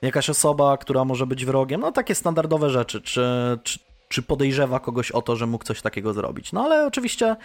jakaś 0.02 0.30
osoba, 0.30 0.78
która 0.78 1.06
może 1.06 1.28
być 1.28 1.46
wrogiem, 1.46 1.82
no 1.82 1.92
takie 1.92 2.16
standardowe 2.16 2.70
rzeczy, 2.70 3.02
czy, 3.02 3.24
czy, 3.64 3.80
czy 4.08 4.22
podejrzewa 4.22 4.80
kogoś 4.80 5.12
o 5.12 5.22
to, 5.22 5.36
że 5.36 5.48
mógł 5.48 5.64
coś 5.64 5.82
takiego 5.82 6.14
zrobić. 6.14 6.54
No 6.54 6.64
ale 6.64 6.86
oczywiście 6.88 7.36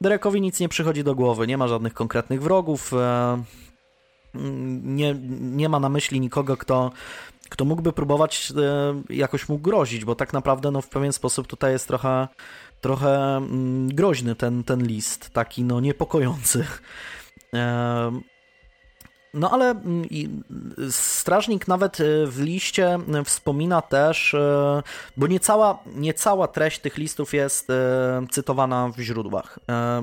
Derekowi 0.00 0.40
nic 0.40 0.60
nie 0.60 0.68
przychodzi 0.68 1.04
do 1.04 1.14
głowy, 1.14 1.46
nie 1.46 1.58
ma 1.58 1.68
żadnych 1.68 1.94
konkretnych 1.94 2.42
wrogów, 2.42 2.92
e, 2.94 3.42
nie, 4.34 5.14
nie 5.40 5.68
ma 5.68 5.80
na 5.80 5.88
myśli 5.88 6.20
nikogo, 6.20 6.56
kto, 6.56 6.92
kto 7.48 7.64
mógłby 7.64 7.92
próbować 7.92 8.52
e, 8.56 9.14
jakoś 9.14 9.48
mu 9.48 9.58
grozić, 9.58 10.04
bo 10.04 10.14
tak 10.14 10.32
naprawdę 10.32 10.70
no, 10.70 10.80
w 10.80 10.88
pewien 10.88 11.12
sposób 11.12 11.46
tutaj 11.46 11.72
jest 11.72 11.88
trochę, 11.88 12.28
trochę 12.80 13.36
mm, 13.36 13.94
groźny 13.94 14.34
ten, 14.34 14.64
ten 14.64 14.86
list, 14.86 15.30
taki 15.30 15.64
no 15.64 15.80
niepokojący. 15.80 16.64
E, 19.34 19.38
no 19.38 19.50
ale 19.50 19.70
mm, 19.70 20.06
strażnik 20.90 21.68
nawet 21.68 22.00
e, 22.00 22.26
w 22.26 22.40
liście 22.40 22.98
wspomina 23.24 23.82
też, 23.82 24.34
e, 24.34 24.82
bo 25.16 25.26
nie 25.26 25.40
cała, 25.40 25.78
nie 25.86 26.14
cała 26.14 26.48
treść 26.48 26.78
tych 26.78 26.96
listów 26.96 27.34
jest 27.34 27.70
e, 27.70 28.26
cytowana 28.30 28.88
w 28.96 29.00
źródłach. 29.00 29.58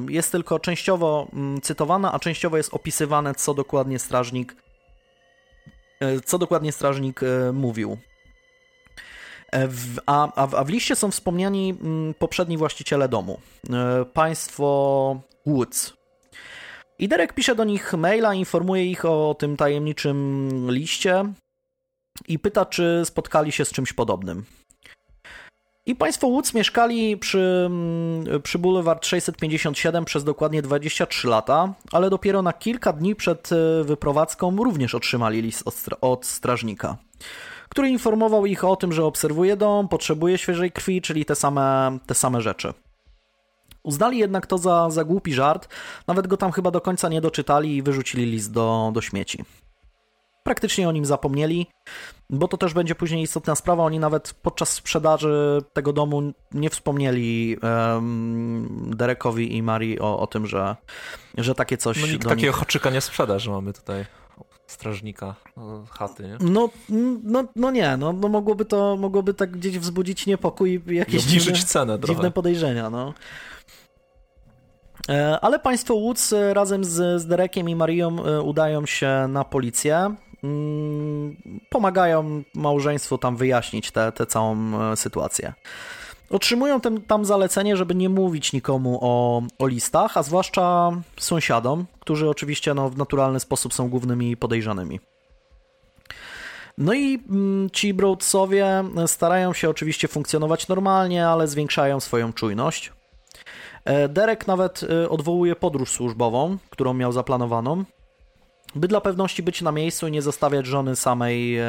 Jest 0.09 0.31
tylko 0.31 0.59
częściowo 0.59 1.27
mm, 1.33 1.61
cytowana, 1.61 2.13
a 2.13 2.19
częściowo 2.19 2.57
jest 2.57 2.73
opisywane, 2.73 3.35
co 3.35 3.53
dokładnie 3.53 3.99
strażnik 3.99 4.55
co 6.25 6.37
dokładnie 6.37 6.71
strażnik 6.71 7.21
mówił. 7.53 7.97
A, 10.05 10.31
a, 10.35 10.57
a 10.57 10.63
w 10.63 10.69
liście 10.69 10.95
są 10.95 11.11
wspomniani 11.11 11.77
mm, 11.81 12.13
poprzedni 12.13 12.57
właściciele 12.57 13.09
domu. 13.09 13.39
Państwo 14.13 15.21
Woods, 15.45 15.93
i 16.99 17.07
Derek 17.07 17.33
pisze 17.33 17.55
do 17.55 17.63
nich 17.63 17.93
maila, 17.93 18.33
informuje 18.33 18.85
ich 18.85 19.05
o 19.05 19.35
tym 19.39 19.57
tajemniczym 19.57 20.49
liście 20.71 21.25
i 22.27 22.39
pyta, 22.39 22.65
czy 22.65 23.01
spotkali 23.05 23.51
się 23.51 23.65
z 23.65 23.71
czymś 23.71 23.93
podobnym. 23.93 24.45
I 25.85 25.95
państwo 25.95 26.27
Woods 26.27 26.53
mieszkali 26.53 27.17
przy, 27.17 27.63
mm, 27.65 28.41
przy 28.41 28.59
Boulevard 28.59 29.05
657 29.05 30.05
przez 30.05 30.23
dokładnie 30.23 30.61
23 30.61 31.27
lata, 31.27 31.73
ale 31.91 32.09
dopiero 32.09 32.41
na 32.41 32.53
kilka 32.53 32.93
dni 32.93 33.15
przed 33.15 33.49
e, 33.51 33.83
wyprowadzką 33.83 34.55
również 34.57 34.95
otrzymali 34.95 35.41
list 35.41 35.67
od, 35.67 35.75
od 36.01 36.25
strażnika, 36.25 36.97
który 37.69 37.89
informował 37.89 38.45
ich 38.45 38.63
o 38.63 38.75
tym, 38.75 38.93
że 38.93 39.05
obserwuje 39.05 39.57
dom, 39.57 39.87
potrzebuje 39.87 40.37
świeżej 40.37 40.71
krwi, 40.71 41.01
czyli 41.01 41.25
te 41.25 41.35
same, 41.35 41.97
te 42.05 42.15
same 42.15 42.41
rzeczy. 42.41 42.73
Uznali 43.83 44.17
jednak 44.17 44.47
to 44.47 44.57
za, 44.57 44.89
za 44.89 45.03
głupi 45.03 45.33
żart, 45.33 45.67
nawet 46.07 46.27
go 46.27 46.37
tam 46.37 46.51
chyba 46.51 46.71
do 46.71 46.81
końca 46.81 47.09
nie 47.09 47.21
doczytali 47.21 47.75
i 47.75 47.83
wyrzucili 47.83 48.25
list 48.25 48.51
do, 48.51 48.91
do 48.93 49.01
śmieci. 49.01 49.45
Praktycznie 50.43 50.89
o 50.89 50.91
nim 50.91 51.05
zapomnieli, 51.05 51.67
bo 52.29 52.47
to 52.47 52.57
też 52.57 52.73
będzie 52.73 52.95
później 52.95 53.23
istotna 53.23 53.55
sprawa. 53.55 53.83
Oni 53.83 53.99
nawet 53.99 54.33
podczas 54.33 54.69
sprzedaży 54.69 55.61
tego 55.73 55.93
domu 55.93 56.33
nie 56.51 56.69
wspomnieli 56.69 57.57
um, 57.63 58.91
Derekowi 58.95 59.55
i 59.55 59.63
Marii 59.63 59.99
o, 59.99 60.19
o 60.19 60.27
tym, 60.27 60.47
że, 60.47 60.75
że 61.37 61.55
takie 61.55 61.77
coś. 61.77 62.01
No 62.01 62.07
nikt 62.07 62.27
takiego 62.29 62.51
nich... 62.51 62.59
haczyka 62.59 62.89
nie 62.89 63.01
sprzeda, 63.01 63.39
że 63.39 63.51
mamy 63.51 63.73
tutaj 63.73 64.05
strażnika 64.69 65.35
no, 65.57 65.85
chaty, 65.89 66.23
nie? 66.23 66.37
No, 66.39 66.69
no, 67.23 67.43
no 67.55 67.71
nie, 67.71 67.97
no, 67.97 68.13
no 68.13 68.27
mogłoby 68.27 68.65
to 68.65 68.97
mogłoby 68.97 69.33
tak 69.33 69.51
gdzieś 69.51 69.79
wzbudzić 69.79 70.25
niepokój 70.25 70.81
i 70.87 70.95
jakieś 70.95 71.23
dziwne, 71.23 71.53
cenę 71.53 71.99
dziwne 72.07 72.31
podejrzenia, 72.31 72.89
no. 72.89 73.13
E, 75.09 75.39
ale 75.39 75.59
państwo 75.59 75.93
Woods 75.93 76.33
e, 76.33 76.53
razem 76.53 76.83
z, 76.83 77.21
z 77.21 77.25
Derekiem 77.25 77.69
i 77.69 77.75
Marią 77.75 78.25
e, 78.25 78.41
udają 78.41 78.85
się 78.85 79.25
na 79.29 79.43
policję. 79.43 80.15
Mm, 80.43 81.37
pomagają 81.69 82.43
małżeństwu 82.55 83.17
tam 83.17 83.37
wyjaśnić 83.37 83.91
tę 83.91 84.25
całą 84.27 84.71
sytuację. 84.95 85.53
Otrzymują 86.29 86.81
ten, 86.81 87.01
tam 87.01 87.25
zalecenie, 87.25 87.77
żeby 87.77 87.95
nie 87.95 88.09
mówić 88.09 88.53
nikomu 88.53 88.99
o, 89.01 89.41
o 89.59 89.67
listach, 89.67 90.17
a 90.17 90.23
zwłaszcza 90.23 90.91
sąsiadom, 91.17 91.85
którzy 91.99 92.29
oczywiście 92.29 92.73
no, 92.73 92.89
w 92.89 92.97
naturalny 92.97 93.39
sposób 93.39 93.73
są 93.73 93.89
głównymi 93.89 94.37
podejrzanymi. 94.37 94.99
No 96.77 96.93
i 96.93 97.23
mm, 97.29 97.69
ci 97.69 97.93
Broadsowie 97.93 98.83
starają 99.07 99.53
się 99.53 99.69
oczywiście 99.69 100.07
funkcjonować 100.07 100.67
normalnie, 100.67 101.27
ale 101.27 101.47
zwiększają 101.47 101.99
swoją 101.99 102.33
czujność. 102.33 102.91
E, 103.85 104.09
Derek 104.09 104.47
nawet 104.47 104.83
e, 104.83 105.09
odwołuje 105.09 105.55
podróż 105.55 105.91
służbową, 105.91 106.57
którą 106.69 106.93
miał 106.93 107.11
zaplanowaną, 107.11 107.83
by 108.75 108.87
dla 108.87 109.01
pewności 109.01 109.43
być 109.43 109.61
na 109.61 109.71
miejscu 109.71 110.07
i 110.07 110.11
nie 110.11 110.21
zostawiać 110.21 110.65
żony 110.65 110.95
samej 110.95 111.57
e, 111.57 111.63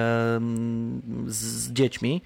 z 1.26 1.72
dziećmi. 1.72 2.22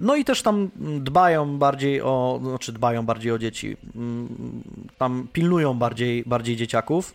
No 0.00 0.16
i 0.16 0.24
też 0.24 0.42
tam 0.42 0.70
dbają 0.76 1.58
bardziej 1.58 2.02
o, 2.02 2.40
znaczy 2.42 2.72
dbają 2.72 3.06
bardziej 3.06 3.32
o 3.32 3.38
dzieci, 3.38 3.76
tam 4.98 5.28
pilnują 5.32 5.74
bardziej, 5.74 6.24
bardziej 6.26 6.56
dzieciaków. 6.56 7.14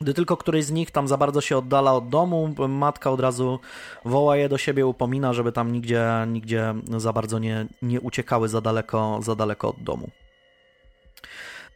Gdy 0.00 0.14
tylko 0.14 0.36
któryś 0.36 0.64
z 0.64 0.70
nich 0.70 0.90
tam 0.90 1.08
za 1.08 1.16
bardzo 1.16 1.40
się 1.40 1.58
oddala 1.58 1.94
od 1.94 2.08
domu, 2.08 2.54
matka 2.68 3.10
od 3.10 3.20
razu 3.20 3.58
woła 4.04 4.36
je 4.36 4.48
do 4.48 4.58
siebie, 4.58 4.86
upomina, 4.86 5.32
żeby 5.32 5.52
tam 5.52 5.72
nigdzie, 5.72 6.06
nigdzie 6.26 6.74
za 6.96 7.12
bardzo 7.12 7.38
nie, 7.38 7.66
nie 7.82 8.00
uciekały 8.00 8.48
za 8.48 8.60
daleko, 8.60 9.18
za 9.22 9.34
daleko 9.34 9.68
od 9.68 9.82
domu. 9.82 10.08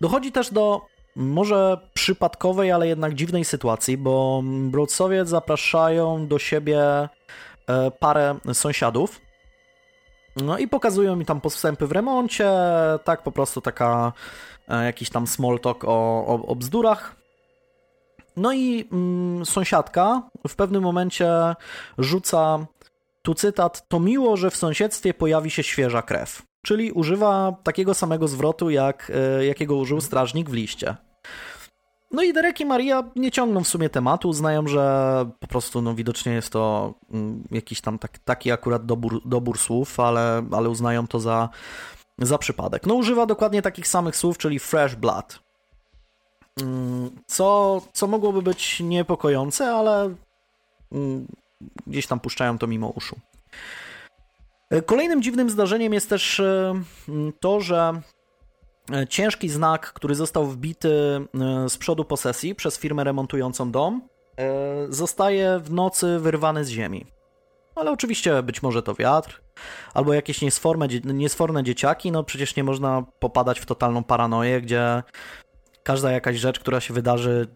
Dochodzi 0.01 0.33
też 0.33 0.53
do 0.53 0.87
może 1.17 1.79
przypadkowej, 1.95 2.73
ale 2.73 2.89
jednak 2.89 3.15
dziwnej 3.15 3.45
sytuacji, 3.45 3.97
bo 3.97 4.43
Broadsowie 4.45 5.25
zapraszają 5.25 6.27
do 6.27 6.39
siebie 6.39 6.81
e, 6.81 7.09
parę 7.91 8.39
sąsiadów. 8.53 9.26
No 10.37 10.59
i 10.59 10.69
pokazują 10.69 11.17
mi 11.17 11.25
tam 11.25 11.41
postępy 11.41 11.87
w 11.87 11.93
remoncie, 11.93 12.51
tak 13.05 13.23
po 13.23 13.33
prostu 13.33 13.61
taka 13.61 14.13
e, 14.69 14.85
jakiś 14.85 15.11
tam 15.11 15.27
small 15.27 15.61
talk 15.61 15.85
o, 15.85 16.27
o, 16.27 16.47
o 16.47 16.57
bzdurach. 16.57 17.17
No 18.37 18.53
i 18.53 18.89
mm, 18.93 19.47
sąsiadka 19.47 20.23
w 20.49 20.57
pewnym 20.57 20.83
momencie 20.83 21.31
rzuca 21.99 22.67
tu 23.23 23.35
cytat: 23.35 23.89
To 23.89 24.01
miło, 24.01 24.37
że 24.37 24.51
w 24.51 24.57
sąsiedztwie 24.57 25.15
pojawi 25.15 25.51
się 25.51 25.63
świeża 25.63 26.03
krew 26.03 26.43
czyli 26.67 26.93
używa 26.93 27.57
takiego 27.63 27.95
samego 27.95 28.29
zwrotu, 28.29 28.71
jak, 28.71 29.13
e, 29.15 29.47
jakiego 29.47 29.77
użył 29.77 30.01
strażnik 30.01 30.51
w 30.51 30.53
liście. 30.53 30.97
No 32.11 32.23
i 32.23 32.33
Derek 32.33 32.61
i 32.61 32.65
Maria 32.65 33.05
nie 33.17 33.31
ciągną 33.31 33.65
w 33.65 33.69
sumie 33.69 33.91
tematu, 33.91 34.29
uznają, 34.29 34.69
że 34.69 35.27
po 35.41 35.47
prostu 35.47 35.83
no, 35.83 35.95
widocznie 35.95 36.33
jest 36.33 36.51
to 36.51 36.95
mm, 37.13 37.45
jakiś 37.51 37.81
tam 37.81 37.99
tak, 37.99 38.19
taki 38.19 38.53
akurat 38.53 38.87
dobór, 38.87 39.21
dobór 39.25 39.59
słów, 39.59 40.01
ale, 40.01 40.47
ale 40.53 40.69
uznają 40.69 41.07
to 41.07 41.21
za, 41.21 41.49
za 42.19 42.39
przypadek. 42.39 42.87
No 42.87 42.95
używa 42.95 43.27
dokładnie 43.27 43.63
takich 43.63 43.89
samych 43.89 44.17
słów, 44.17 44.39
czyli 44.39 44.59
fresh 44.59 44.95
blood. 44.95 45.39
Mm, 46.61 47.11
co, 47.27 47.81
co 47.93 48.07
mogłoby 48.07 48.43
być 48.43 48.81
niepokojące, 48.81 49.75
ale 49.75 50.15
mm, 50.93 51.27
gdzieś 51.87 52.07
tam 52.07 52.21
puszczają 52.21 52.59
to 52.59 52.67
mimo 52.67 52.89
uszu. 52.89 53.17
Kolejnym 54.87 55.23
dziwnym 55.23 55.51
zdarzeniem 55.51 55.95
jest 55.95 56.09
też 56.09 56.41
e, 56.41 56.83
to, 57.41 57.61
że 57.61 58.01
E, 58.01 58.16
ciężki 59.09 59.49
znak, 59.49 59.93
który 59.93 60.15
został 60.15 60.47
wbity 60.47 60.91
e, 61.35 61.69
z 61.69 61.77
przodu 61.79 62.05
posesji 62.05 62.55
przez 62.55 62.79
firmę 62.79 63.05
remontującą 63.05 63.71
dom, 63.71 64.09
e, 64.39 64.47
zostaje 64.89 65.59
w 65.59 65.73
nocy 65.73 66.19
wyrwany 66.19 66.65
z 66.65 66.69
ziemi. 66.69 67.07
Ale 67.75 67.91
oczywiście 67.91 68.43
być 68.43 68.63
może 68.63 68.83
to 68.83 68.95
wiatr, 68.95 69.43
albo 69.95 70.15
jakieś 70.15 70.43
niesforne, 70.43 70.89
niesforne 71.05 71.63
dzieciaki, 71.63 72.13
no 72.13 72.25
przecież 72.25 72.57
nie 72.57 72.65
można 72.65 73.03
popadać 73.19 73.61
w 73.61 73.67
totalną 73.67 74.05
paranoję, 74.05 74.61
gdzie 74.61 75.03
każda 75.83 76.13
jakaś 76.13 76.37
rzecz, 76.37 76.61
która 76.61 76.81
się 76.81 76.95
wydarzy 76.95 77.47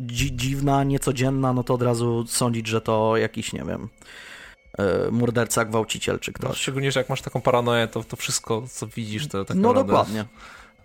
dzi 0.00 0.36
dziwna, 0.36 0.84
niecodzienna, 0.84 1.52
no 1.52 1.64
to 1.64 1.74
od 1.74 1.82
razu 1.82 2.24
sądzić, 2.26 2.66
że 2.66 2.80
to 2.80 3.16
jakiś, 3.16 3.52
nie 3.52 3.64
wiem, 3.64 3.88
E, 3.88 4.35
morderca, 5.10 5.64
gwałciciel 5.64 6.18
czy 6.18 6.32
ktoś. 6.32 6.48
No, 6.48 6.54
szczególnie, 6.54 6.92
że 6.92 7.00
jak 7.00 7.08
masz 7.08 7.22
taką 7.22 7.40
paranoję, 7.40 7.88
to, 7.88 8.04
to 8.04 8.16
wszystko, 8.16 8.62
co 8.70 8.86
widzisz, 8.86 9.28
to 9.28 9.44
tak 9.44 9.56
No 9.56 9.74
dokładnie. 9.74 10.24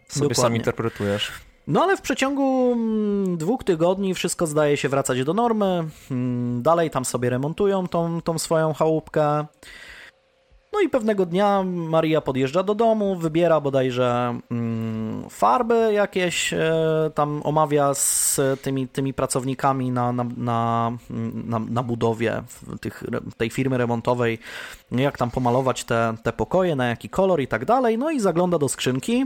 Sobie 0.08 0.30
dokładnie. 0.30 0.36
sam 0.36 0.56
interpretujesz. 0.56 1.32
No 1.68 1.84
ale 1.84 1.98
w 1.98 2.02
przeciągu 2.02 2.72
mm, 2.74 3.38
dwóch 3.38 3.64
tygodni 3.64 4.14
wszystko 4.14 4.48
zdaje 4.48 4.78
się 4.78 4.90
wracać 4.90 5.24
do 5.24 5.34
normy. 5.34 5.84
Mm, 6.12 6.62
dalej 6.62 6.90
tam 6.90 7.06
sobie 7.06 7.30
remontują 7.30 7.88
tą, 7.88 8.22
tą 8.22 8.40
swoją 8.40 8.74
chałupkę. 8.74 9.46
No 10.74 10.80
i 10.80 10.90
pewnego 10.90 11.26
dnia 11.26 11.64
Maria 11.64 12.22
podjeżdża 12.22 12.64
do 12.64 12.76
domu, 12.76 13.16
wybiera 13.16 13.62
bodajże 13.62 14.40
mm, 14.52 15.30
farby 15.30 15.94
jakieś, 15.94 16.54
e, 16.54 17.12
tam 17.16 17.42
omawia 17.44 17.94
z 17.94 18.40
tymi, 18.62 18.88
tymi 18.88 19.14
pracownikami 19.14 19.92
na, 19.92 20.12
na, 20.12 20.26
na, 20.38 21.60
na, 21.70 21.84
budowie 21.84 22.44
tych, 22.82 23.04
tej 23.38 23.50
firmy 23.50 23.78
remontowej, 23.78 24.40
jak 24.92 25.18
tam 25.18 25.32
pomalować 25.32 25.84
te, 25.84 26.14
te 26.24 26.34
pokoje, 26.34 26.76
na 26.76 26.88
jaki 26.88 27.10
kolor 27.10 27.42
i 27.42 27.48
tak 27.48 27.66
dalej. 27.66 27.98
No 27.98 28.12
i 28.12 28.20
zagląda 28.20 28.58
do 28.58 28.70
skrzynki 28.70 29.26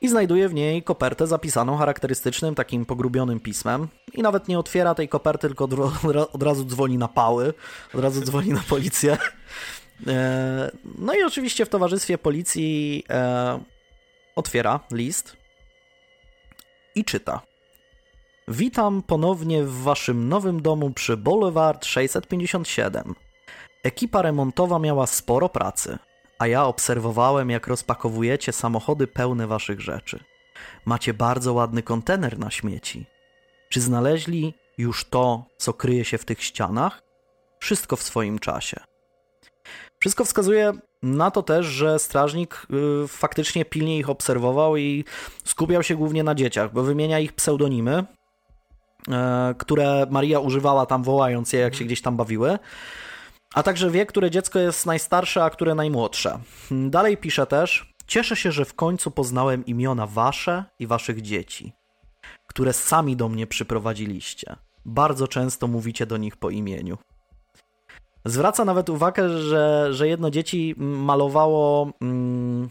i 0.00 0.08
znajduje 0.08 0.48
w 0.48 0.54
niej 0.54 0.82
kopertę 0.82 1.26
zapisaną 1.26 1.76
charakterystycznym, 1.76 2.54
takim 2.54 2.86
pogrubionym 2.86 3.40
pismem. 3.40 3.88
I 4.12 4.22
nawet 4.22 4.48
nie 4.48 4.58
otwiera 4.58 4.94
tej 4.94 5.08
koperty, 5.08 5.48
tylko 5.48 5.68
od 6.32 6.42
razu 6.42 6.64
dzwoni 6.64 6.98
na 6.98 7.08
pały, 7.08 7.54
od 7.94 8.00
razu 8.00 8.20
dzwoni 8.20 8.52
na 8.52 8.62
policję. 8.68 9.18
E, 10.06 10.70
no 10.98 11.14
i 11.14 11.22
oczywiście 11.22 11.66
w 11.66 11.68
towarzystwie 11.68 12.18
policji 12.18 13.04
e, 13.10 13.60
otwiera 14.36 14.80
list 14.90 15.36
i 16.94 17.04
czyta. 17.04 17.40
Witam 18.48 19.02
ponownie 19.02 19.62
w 19.62 19.82
waszym 19.82 20.28
nowym 20.28 20.62
domu 20.62 20.90
przy 20.90 21.16
Boulevard 21.16 21.84
657. 21.84 23.14
Ekipa 23.82 24.22
remontowa 24.22 24.78
miała 24.78 25.06
sporo 25.06 25.48
pracy, 25.48 25.98
a 26.38 26.46
ja 26.46 26.64
obserwowałem, 26.64 27.50
jak 27.50 27.66
rozpakowujecie 27.66 28.52
samochody 28.52 29.06
pełne 29.06 29.46
waszych 29.46 29.80
rzeczy. 29.80 30.24
Macie 30.84 31.14
bardzo 31.14 31.52
ładny 31.52 31.82
kontener 31.82 32.38
na 32.38 32.50
śmieci. 32.50 33.06
Czy 33.68 33.80
znaleźli 33.80 34.54
już 34.78 35.04
to, 35.04 35.44
co 35.56 35.72
kryje 35.72 36.04
się 36.04 36.18
w 36.18 36.24
tych 36.24 36.42
ścianach? 36.42 37.02
Wszystko 37.58 37.96
w 37.96 38.02
swoim 38.02 38.38
czasie. 38.38 38.80
Wszystko 39.98 40.24
wskazuje 40.24 40.72
na 41.02 41.30
to 41.30 41.42
też, 41.42 41.66
że 41.66 41.98
strażnik 41.98 42.66
y, 43.04 43.08
faktycznie 43.08 43.64
pilnie 43.64 43.98
ich 43.98 44.10
obserwował 44.10 44.76
i 44.76 45.04
skupiał 45.44 45.82
się 45.82 45.96
głównie 45.96 46.24
na 46.24 46.34
dzieciach, 46.34 46.72
bo 46.72 46.82
wymienia 46.82 47.18
ich 47.18 47.32
pseudonimy, 47.32 48.04
e, 49.10 49.54
które 49.58 50.06
Maria 50.10 50.40
używała 50.40 50.86
tam 50.86 51.02
wołając 51.02 51.52
je, 51.52 51.60
jak 51.60 51.74
się 51.74 51.84
gdzieś 51.84 52.02
tam 52.02 52.16
bawiły, 52.16 52.58
a 53.54 53.62
także 53.62 53.90
wie, 53.90 54.06
które 54.06 54.30
dziecko 54.30 54.58
jest 54.58 54.86
najstarsze, 54.86 55.44
a 55.44 55.50
które 55.50 55.74
najmłodsze. 55.74 56.38
Dalej 56.70 57.16
pisze 57.16 57.46
też: 57.46 57.94
Cieszę 58.06 58.36
się, 58.36 58.52
że 58.52 58.64
w 58.64 58.74
końcu 58.74 59.10
poznałem 59.10 59.66
imiona 59.66 60.06
wasze 60.06 60.64
i 60.78 60.86
waszych 60.86 61.22
dzieci, 61.22 61.72
które 62.46 62.72
sami 62.72 63.16
do 63.16 63.28
mnie 63.28 63.46
przyprowadziliście. 63.46 64.56
Bardzo 64.84 65.28
często 65.28 65.66
mówicie 65.66 66.06
do 66.06 66.16
nich 66.16 66.36
po 66.36 66.50
imieniu. 66.50 66.98
Zwraca 68.26 68.64
nawet 68.64 68.90
uwagę, 68.90 69.28
że, 69.28 69.88
że 69.90 70.08
jedno 70.08 70.30
dzieci 70.30 70.74
malowało 70.78 71.90
mm, 72.00 72.68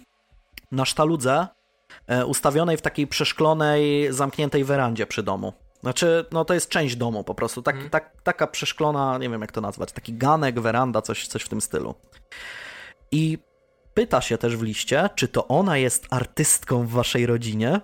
na 0.71 0.85
sztaludze 0.85 1.47
e, 2.07 2.25
ustawionej 2.25 2.77
w 2.77 2.81
takiej 2.81 3.07
przeszklonej, 3.07 4.13
zamkniętej 4.13 4.63
werandzie 4.63 5.07
przy 5.07 5.23
domu. 5.23 5.53
Znaczy, 5.81 6.25
no 6.31 6.45
to 6.45 6.53
jest 6.53 6.69
część 6.69 6.95
domu 6.95 7.23
po 7.23 7.35
prostu. 7.35 7.61
Tak, 7.61 7.75
mm. 7.75 7.89
tak, 7.89 8.21
taka 8.23 8.47
przeszklona, 8.47 9.17
nie 9.17 9.29
wiem 9.29 9.41
jak 9.41 9.51
to 9.51 9.61
nazwać, 9.61 9.91
taki 9.91 10.13
ganek, 10.13 10.59
weranda, 10.59 11.01
coś, 11.01 11.27
coś 11.27 11.43
w 11.43 11.49
tym 11.49 11.61
stylu. 11.61 11.95
I 13.11 13.37
pyta 13.93 14.21
się 14.21 14.37
też 14.37 14.57
w 14.57 14.63
liście, 14.63 15.09
czy 15.15 15.27
to 15.27 15.47
ona 15.47 15.77
jest 15.77 16.07
artystką 16.09 16.87
w 16.87 16.89
waszej 16.89 17.25
rodzinie. 17.25 17.81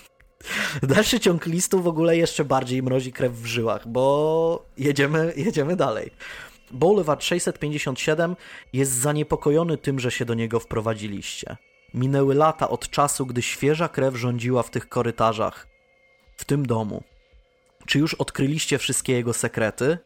Dalszy 0.82 1.20
ciąg 1.20 1.46
listu 1.46 1.82
w 1.82 1.86
ogóle 1.86 2.16
jeszcze 2.16 2.44
bardziej 2.44 2.82
mrozi 2.82 3.12
krew 3.12 3.32
w 3.32 3.46
żyłach, 3.46 3.88
bo 3.88 4.66
jedziemy, 4.78 5.32
jedziemy 5.36 5.76
dalej. 5.76 6.10
Boulevard 6.72 7.22
657 7.22 8.36
jest 8.72 8.92
zaniepokojony 8.92 9.78
tym, 9.78 10.00
że 10.00 10.10
się 10.10 10.24
do 10.24 10.34
niego 10.34 10.60
wprowadziliście. 10.60 11.56
Minęły 11.94 12.34
lata 12.34 12.68
od 12.68 12.90
czasu, 12.90 13.26
gdy 13.26 13.42
świeża 13.42 13.88
krew 13.88 14.16
rządziła 14.16 14.62
w 14.62 14.70
tych 14.70 14.88
korytarzach, 14.88 15.66
w 16.36 16.44
tym 16.44 16.66
domu. 16.66 17.02
Czy 17.86 17.98
już 17.98 18.14
odkryliście 18.14 18.78
wszystkie 18.78 19.12
jego 19.12 19.32
sekrety? 19.32 19.98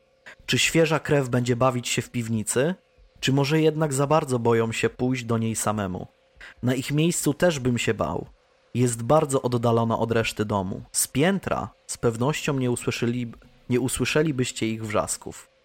Czy 0.47 0.59
świeża 0.59 0.99
krew 0.99 1.29
będzie 1.29 1.57
bawić 1.57 1.89
się 1.89 2.03
w 2.03 2.11
piwnicy? 2.11 2.75
Czy 3.21 3.33
może 3.33 3.61
jednak 3.61 3.93
za 3.93 4.07
bardzo 4.07 4.39
boją 4.39 4.73
się 4.73 4.89
pójść 4.89 5.25
do 5.25 5.39
niej 5.39 5.57
samemu? 5.57 6.07
Na 6.63 6.75
ich 6.75 6.93
miejscu 6.93 7.35
też 7.35 7.59
bym 7.59 7.79
się 7.79 7.95
bał. 7.95 8.27
Jest 8.75 9.03
bardzo 9.03 9.43
oddalona 9.43 9.99
od 9.99 10.13
reszty 10.13 10.45
domu. 10.45 10.83
Z 10.93 11.09
piętra 11.09 11.71
z 11.87 11.97
pewnością 11.97 12.59
nie, 12.59 12.71
usłyszeli, 12.71 13.33
nie 13.71 13.81
usłyszelibyście 13.81 14.67
ich 14.67 14.87
wrzasków. 14.87 15.56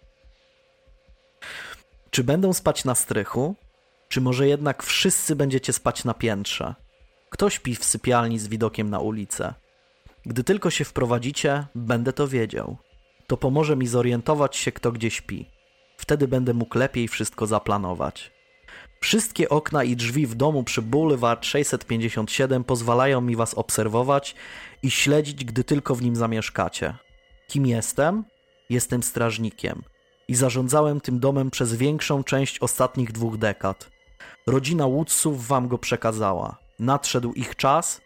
Czy 2.14 2.24
będą 2.24 2.52
spać 2.52 2.84
na 2.84 2.94
strychu? 2.94 3.54
Czy 4.08 4.20
może 4.20 4.48
jednak 4.48 4.82
wszyscy 4.82 5.36
będziecie 5.36 5.72
spać 5.72 6.04
na 6.04 6.14
piętrze? 6.14 6.74
Kto 7.30 7.50
śpi 7.50 7.74
w 7.74 7.84
sypialni 7.84 8.38
z 8.38 8.48
widokiem 8.48 8.90
na 8.90 8.98
ulicę? 8.98 9.54
Gdy 10.26 10.44
tylko 10.44 10.70
się 10.70 10.84
wprowadzicie, 10.84 11.66
będę 11.74 12.12
to 12.12 12.28
wiedział. 12.28 12.76
To 13.26 13.36
pomoże 13.36 13.76
mi 13.76 13.86
zorientować 13.86 14.56
się, 14.56 14.72
kto 14.72 14.92
gdzie 14.92 15.10
śpi. 15.10 15.48
Wtedy 15.96 16.28
będę 16.28 16.54
mógł 16.54 16.78
lepiej 16.78 17.08
wszystko 17.08 17.46
zaplanować. 17.46 18.32
Wszystkie 19.00 19.48
okna 19.48 19.84
i 19.84 19.96
drzwi 19.96 20.26
w 20.26 20.34
domu 20.34 20.64
przy 20.64 20.82
Boulevard 20.82 21.44
657 21.44 22.64
pozwalają 22.64 23.20
mi 23.20 23.36
was 23.36 23.54
obserwować 23.54 24.34
i 24.82 24.90
śledzić, 24.90 25.44
gdy 25.44 25.64
tylko 25.64 25.94
w 25.94 26.02
nim 26.02 26.16
zamieszkacie. 26.16 26.94
Kim 27.48 27.66
jestem? 27.66 28.24
Jestem 28.70 29.02
strażnikiem 29.02 29.82
i 30.32 30.34
zarządzałem 30.34 31.00
tym 31.00 31.20
domem 31.20 31.50
przez 31.50 31.74
większą 31.74 32.24
część 32.24 32.58
ostatnich 32.58 33.12
dwóch 33.12 33.36
dekad. 33.38 33.90
Rodzina 34.46 34.88
Woodsów 34.88 35.46
wam 35.46 35.68
go 35.68 35.78
przekazała. 35.78 36.56
Nadszedł 36.78 37.32
ich 37.32 37.56
czas 37.56 38.00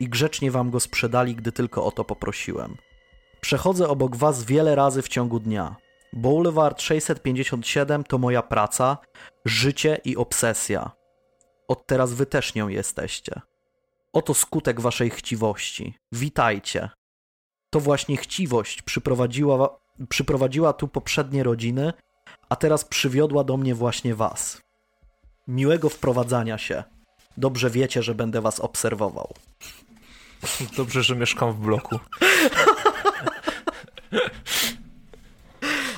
i 0.00 0.08
grzecznie 0.08 0.50
wam 0.50 0.70
go 0.70 0.80
sprzedali, 0.80 1.34
gdy 1.34 1.52
tylko 1.52 1.84
o 1.84 1.90
to 1.90 2.04
poprosiłem. 2.04 2.76
Przechodzę 3.40 3.88
obok 3.88 4.16
was 4.16 4.44
wiele 4.44 4.74
razy 4.74 5.02
w 5.02 5.08
ciągu 5.08 5.40
dnia. 5.40 5.76
Boulevard 6.12 6.82
657 6.82 8.04
to 8.04 8.18
moja 8.18 8.42
praca, 8.42 8.98
życie 9.44 10.00
i 10.04 10.16
obsesja. 10.16 10.90
Od 11.68 11.86
teraz 11.86 12.12
wy 12.12 12.26
też 12.26 12.54
nią 12.54 12.68
jesteście. 12.68 13.40
Oto 14.12 14.34
skutek 14.34 14.80
waszej 14.80 15.10
chciwości. 15.10 15.94
Witajcie. 16.12 16.90
To 17.70 17.80
właśnie 17.80 18.16
chciwość 18.16 18.82
przyprowadziła 18.82 19.85
przyprowadziła 20.08 20.72
tu 20.72 20.88
poprzednie 20.88 21.42
rodziny, 21.42 21.92
a 22.48 22.56
teraz 22.56 22.84
przywiodła 22.84 23.44
do 23.44 23.56
mnie 23.56 23.74
właśnie 23.74 24.14
was. 24.14 24.60
Miłego 25.48 25.88
wprowadzania 25.88 26.58
się. 26.58 26.84
Dobrze 27.36 27.70
wiecie, 27.70 28.02
że 28.02 28.14
będę 28.14 28.40
was 28.40 28.60
obserwował. 28.60 29.34
Dobrze, 30.76 31.02
że 31.02 31.16
mieszkam 31.16 31.52
w 31.52 31.56
bloku. 31.56 31.98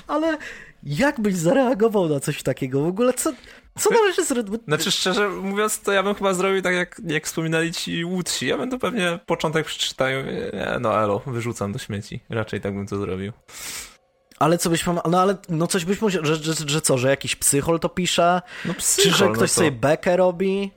Ale 0.06 0.38
jak 0.82 1.20
byś 1.20 1.34
zareagował 1.34 2.08
na 2.08 2.20
coś 2.20 2.42
takiego? 2.42 2.82
W 2.82 2.86
ogóle 2.86 3.12
co, 3.12 3.32
Co 3.78 3.90
należy 3.90 4.24
zrobić? 4.24 4.62
Znaczy, 4.68 4.90
szczerze 4.90 5.28
mówiąc, 5.28 5.80
to 5.80 5.92
ja 5.92 6.02
bym 6.02 6.14
chyba 6.14 6.34
zrobił 6.34 6.62
tak, 6.62 6.74
jak, 6.74 7.00
jak 7.06 7.26
wspominali 7.26 7.72
ci 7.72 8.04
łódź. 8.04 8.42
Ja 8.42 8.58
bym 8.58 8.70
to 8.70 8.78
pewnie 8.78 9.18
początek 9.26 9.66
przeczytał. 9.66 10.08
No 10.80 11.02
elo, 11.02 11.22
wyrzucam 11.26 11.72
do 11.72 11.78
śmieci. 11.78 12.20
Raczej 12.30 12.60
tak 12.60 12.74
bym 12.74 12.86
to 12.86 12.98
zrobił. 12.98 13.32
Ale 14.38 14.58
co 14.58 14.70
byś 14.70 14.84
no 14.86 15.20
ale 15.20 15.36
no 15.48 15.66
coś 15.66 15.84
byś 15.84 16.00
musiał, 16.00 16.24
że, 16.24 16.36
że, 16.36 16.54
że 16.66 16.80
co, 16.80 16.98
że 16.98 17.08
jakiś 17.08 17.36
psychol 17.36 17.80
to 17.80 17.88
pisze? 17.88 18.42
No 18.64 18.74
psychol, 18.74 19.12
Czy 19.12 19.18
że 19.18 19.24
no 19.24 19.32
ktoś 19.32 19.50
no 19.50 19.54
to... 19.54 19.54
sobie 19.54 19.72
bekę 19.72 20.16
robi? 20.16 20.70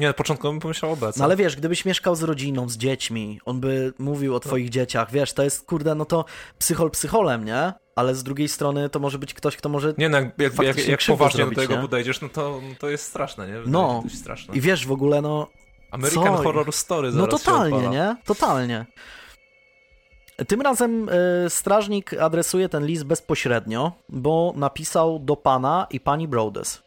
Nie, 0.00 0.06
na 0.06 0.12
początku 0.12 0.48
bym 0.48 0.60
pomyślał 0.60 0.92
o 0.92 0.96
bece. 0.96 1.18
No 1.18 1.24
ale 1.24 1.36
wiesz, 1.36 1.56
gdybyś 1.56 1.84
mieszkał 1.84 2.14
z 2.16 2.22
rodziną, 2.22 2.68
z 2.68 2.76
dziećmi, 2.76 3.40
on 3.44 3.60
by 3.60 3.92
mówił 3.98 4.34
o 4.34 4.40
twoich 4.40 4.66
no. 4.66 4.70
dzieciach, 4.70 5.10
wiesz, 5.12 5.32
to 5.32 5.42
jest, 5.42 5.66
kurde, 5.66 5.94
no 5.94 6.04
to 6.04 6.24
psychol 6.58 6.90
psycholem, 6.90 7.44
nie? 7.44 7.72
Ale 7.96 8.14
z 8.14 8.22
drugiej 8.22 8.48
strony 8.48 8.88
to 8.88 8.98
może 8.98 9.18
być 9.18 9.34
ktoś, 9.34 9.56
kto 9.56 9.68
może 9.68 9.94
Nie, 9.98 10.08
no 10.08 10.18
jak, 10.18 10.38
jak, 10.38 10.58
jak, 10.62 10.88
jak 10.88 11.00
poważnie 11.06 11.36
zrobić, 11.36 11.56
do 11.56 11.62
tego 11.62 11.74
nie? 11.74 11.82
podejdziesz, 11.82 12.20
no 12.20 12.28
to, 12.28 12.60
to 12.78 12.90
jest 12.90 13.04
straszne, 13.04 13.46
nie? 13.46 13.52
Wydaje 13.52 13.72
no, 13.72 14.02
straszne. 14.08 14.54
i 14.54 14.60
wiesz, 14.60 14.86
w 14.86 14.92
ogóle, 14.92 15.22
no... 15.22 15.46
American 15.90 16.36
co? 16.36 16.42
Horror 16.42 16.72
Story 16.72 17.10
No 17.12 17.26
totalnie, 17.26 17.88
nie? 17.88 18.16
Totalnie. 18.24 18.86
Tym 20.48 20.60
razem 20.60 21.08
y, 21.08 21.12
strażnik 21.50 22.14
adresuje 22.14 22.68
ten 22.68 22.86
list 22.86 23.04
bezpośrednio, 23.04 23.92
bo 24.08 24.52
napisał 24.56 25.18
do 25.18 25.36
pana 25.36 25.86
i 25.90 26.00
pani 26.00 26.28
Brodes. 26.28 26.82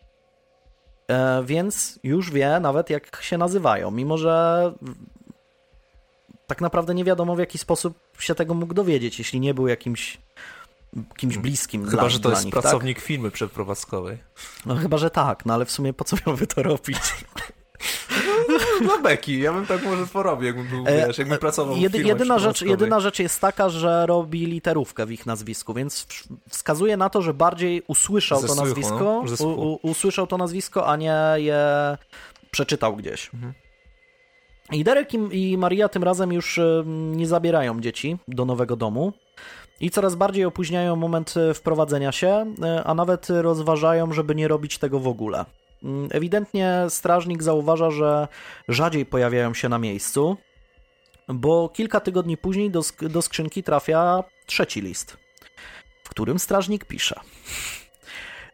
E, 1.07 1.43
więc 1.43 1.99
już 2.03 2.31
wie 2.31 2.59
nawet 2.59 2.89
jak 2.89 3.23
się 3.23 3.37
nazywają, 3.37 3.91
mimo 3.91 4.17
że 4.17 4.73
tak 6.47 6.61
naprawdę 6.61 6.95
nie 6.95 7.03
wiadomo 7.03 7.35
w 7.35 7.39
jaki 7.39 7.57
sposób 7.57 7.97
się 8.19 8.35
tego 8.35 8.53
mógł 8.53 8.73
dowiedzieć, 8.73 9.19
jeśli 9.19 9.39
nie 9.39 9.53
był 9.53 9.67
jakimś 9.67 10.17
kimś 11.17 11.37
bliskim 11.37 11.85
Chyba, 11.85 12.01
dla, 12.01 12.09
że 12.09 12.19
to 12.19 12.29
jest 12.29 12.45
nich, 12.45 12.53
pracownik 12.53 12.97
tak? 12.97 13.05
firmy 13.05 13.31
przedprowadzkowej. 13.31 14.17
No 14.65 14.75
chyba, 14.75 14.97
że 14.97 15.09
tak, 15.09 15.45
no 15.45 15.53
ale 15.53 15.65
w 15.65 15.71
sumie 15.71 15.93
po 15.93 16.03
co 16.03 16.17
miałby 16.27 16.47
to 16.47 16.63
robić? 16.63 16.99
Dla 18.81 18.97
beki, 18.97 19.39
ja 19.39 19.53
bym 19.53 19.65
tak 19.65 19.85
może 19.85 20.07
porobił, 20.07 20.47
jakbym 20.47 20.67
był, 20.67 20.83
e, 20.87 21.07
wiesz, 21.07 21.17
jakbym 21.17 21.37
pracował 21.37 21.77
Jedy, 21.77 22.03
w 22.03 22.05
jedyna 22.05 22.39
rzecz, 22.39 22.61
jedyna 22.61 22.99
rzecz 22.99 23.19
jest 23.19 23.41
taka, 23.41 23.69
że 23.69 24.05
robi 24.05 24.45
literówkę 24.45 25.05
w 25.05 25.11
ich 25.11 25.25
nazwisku, 25.25 25.73
więc 25.73 26.07
wskazuje 26.49 26.97
na 26.97 27.09
to, 27.09 27.21
że 27.21 27.33
bardziej 27.33 27.83
usłyszał 27.87 28.41
Ze 28.41 28.47
to 28.47 28.55
nazwisko, 28.55 29.23
no? 29.39 29.45
u, 29.45 29.71
u, 29.71 29.79
usłyszał 29.81 30.27
to 30.27 30.37
nazwisko, 30.37 30.87
a 30.87 30.95
nie 30.95 31.17
je 31.35 31.61
przeczytał 32.51 32.95
gdzieś. 32.95 33.29
Mhm. 33.33 33.53
I 34.71 34.83
Derek 34.83 35.13
i 35.31 35.57
Maria 35.57 35.89
tym 35.89 36.03
razem 36.03 36.33
już 36.33 36.59
nie 36.85 37.27
zabierają 37.27 37.81
dzieci 37.81 38.17
do 38.27 38.45
nowego 38.45 38.75
domu 38.75 39.13
i 39.79 39.89
coraz 39.89 40.15
bardziej 40.15 40.45
opóźniają 40.45 40.95
moment 40.95 41.33
e, 41.37 41.53
wprowadzenia 41.53 42.11
się, 42.11 42.53
e, 42.63 42.83
a 42.83 42.93
nawet 42.93 43.27
rozważają, 43.29 44.13
żeby 44.13 44.35
nie 44.35 44.47
robić 44.47 44.77
tego 44.77 44.99
w 44.99 45.07
ogóle. 45.07 45.45
Mm, 45.83 46.09
ewidentnie 46.11 46.85
strażnik 46.89 47.43
zauważa, 47.43 47.91
że 47.91 48.27
rzadziej 48.67 49.05
pojawiają 49.05 49.53
się 49.53 49.69
na 49.69 49.79
miejscu, 49.79 50.37
bo 51.27 51.69
kilka 51.69 51.99
tygodni 51.99 52.37
później 52.37 52.71
do, 52.71 52.83
sk 52.83 53.05
do 53.05 53.21
skrzynki 53.21 53.63
trafia 53.63 54.23
trzeci 54.45 54.81
list, 54.81 55.17
w 56.03 56.09
którym 56.09 56.39
strażnik 56.39 56.85
pisze: 56.85 57.19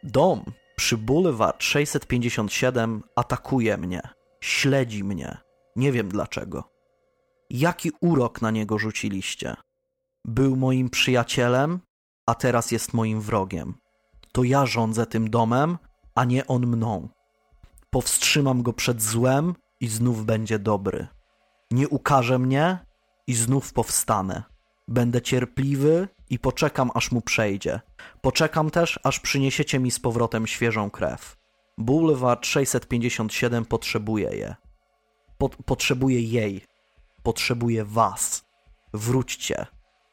Dom 0.03 0.43
przy 0.75 0.97
Boulevard 0.97 1.63
657 1.63 3.03
atakuje 3.15 3.77
mnie, 3.77 4.01
śledzi 4.41 5.03
mnie. 5.03 5.37
Nie 5.75 5.91
wiem 5.91 6.09
dlaczego. 6.09 6.63
Jaki 7.49 7.91
urok 8.01 8.41
na 8.41 8.51
niego 8.51 8.77
rzuciliście? 8.77 9.55
Był 10.25 10.55
moim 10.55 10.89
przyjacielem, 10.89 11.79
a 12.25 12.35
teraz 12.35 12.71
jest 12.71 12.93
moim 12.93 13.21
wrogiem. 13.21 13.73
To 14.31 14.43
ja 14.43 14.65
rządzę 14.65 15.05
tym 15.05 15.29
domem, 15.29 15.77
a 16.15 16.25
nie 16.25 16.47
on 16.47 16.67
mną. 16.67 17.09
Powstrzymam 17.89 18.63
go 18.63 18.73
przed 18.73 19.01
złem 19.01 19.55
i 19.79 19.87
znów 19.87 20.25
będzie 20.25 20.59
dobry. 20.59 21.07
Nie 21.71 21.89
ukaże 21.89 22.39
mnie 22.39 22.85
i 23.27 23.33
znów 23.33 23.73
powstanę. 23.73 24.43
Będę 24.87 25.21
cierpliwy 25.21 26.07
i 26.29 26.39
poczekam, 26.39 26.91
aż 26.93 27.11
mu 27.11 27.21
przejdzie. 27.21 27.79
Poczekam 28.21 28.69
też, 28.71 28.99
aż 29.03 29.19
przyniesiecie 29.19 29.79
mi 29.79 29.91
z 29.91 29.99
powrotem 29.99 30.47
świeżą 30.47 30.89
krew. 30.89 31.37
Boulevard 31.77 32.45
657 32.45 33.65
potrzebuje 33.65 34.29
je. 34.29 34.55
Po 35.37 35.49
potrzebuje 35.49 36.21
jej. 36.21 36.65
Potrzebuje 37.23 37.85
was. 37.85 38.45
Wróćcie. 38.93 39.65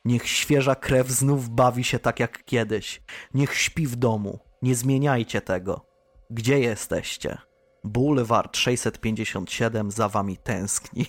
Niech 0.04 0.28
świeża 0.28 0.74
krew 0.74 1.08
znów 1.08 1.50
bawi 1.50 1.84
się 1.84 1.98
tak 1.98 2.20
jak 2.20 2.44
kiedyś. 2.44 3.02
Niech 3.34 3.54
śpi 3.54 3.86
w 3.86 3.96
domu. 3.96 4.38
Nie 4.62 4.74
zmieniajcie 4.74 5.40
tego. 5.40 5.86
Gdzie 6.30 6.60
jesteście? 6.60 7.38
Boulevard 7.86 8.56
657 8.56 9.90
za 9.90 10.08
wami 10.08 10.36
tęskni. 10.36 11.06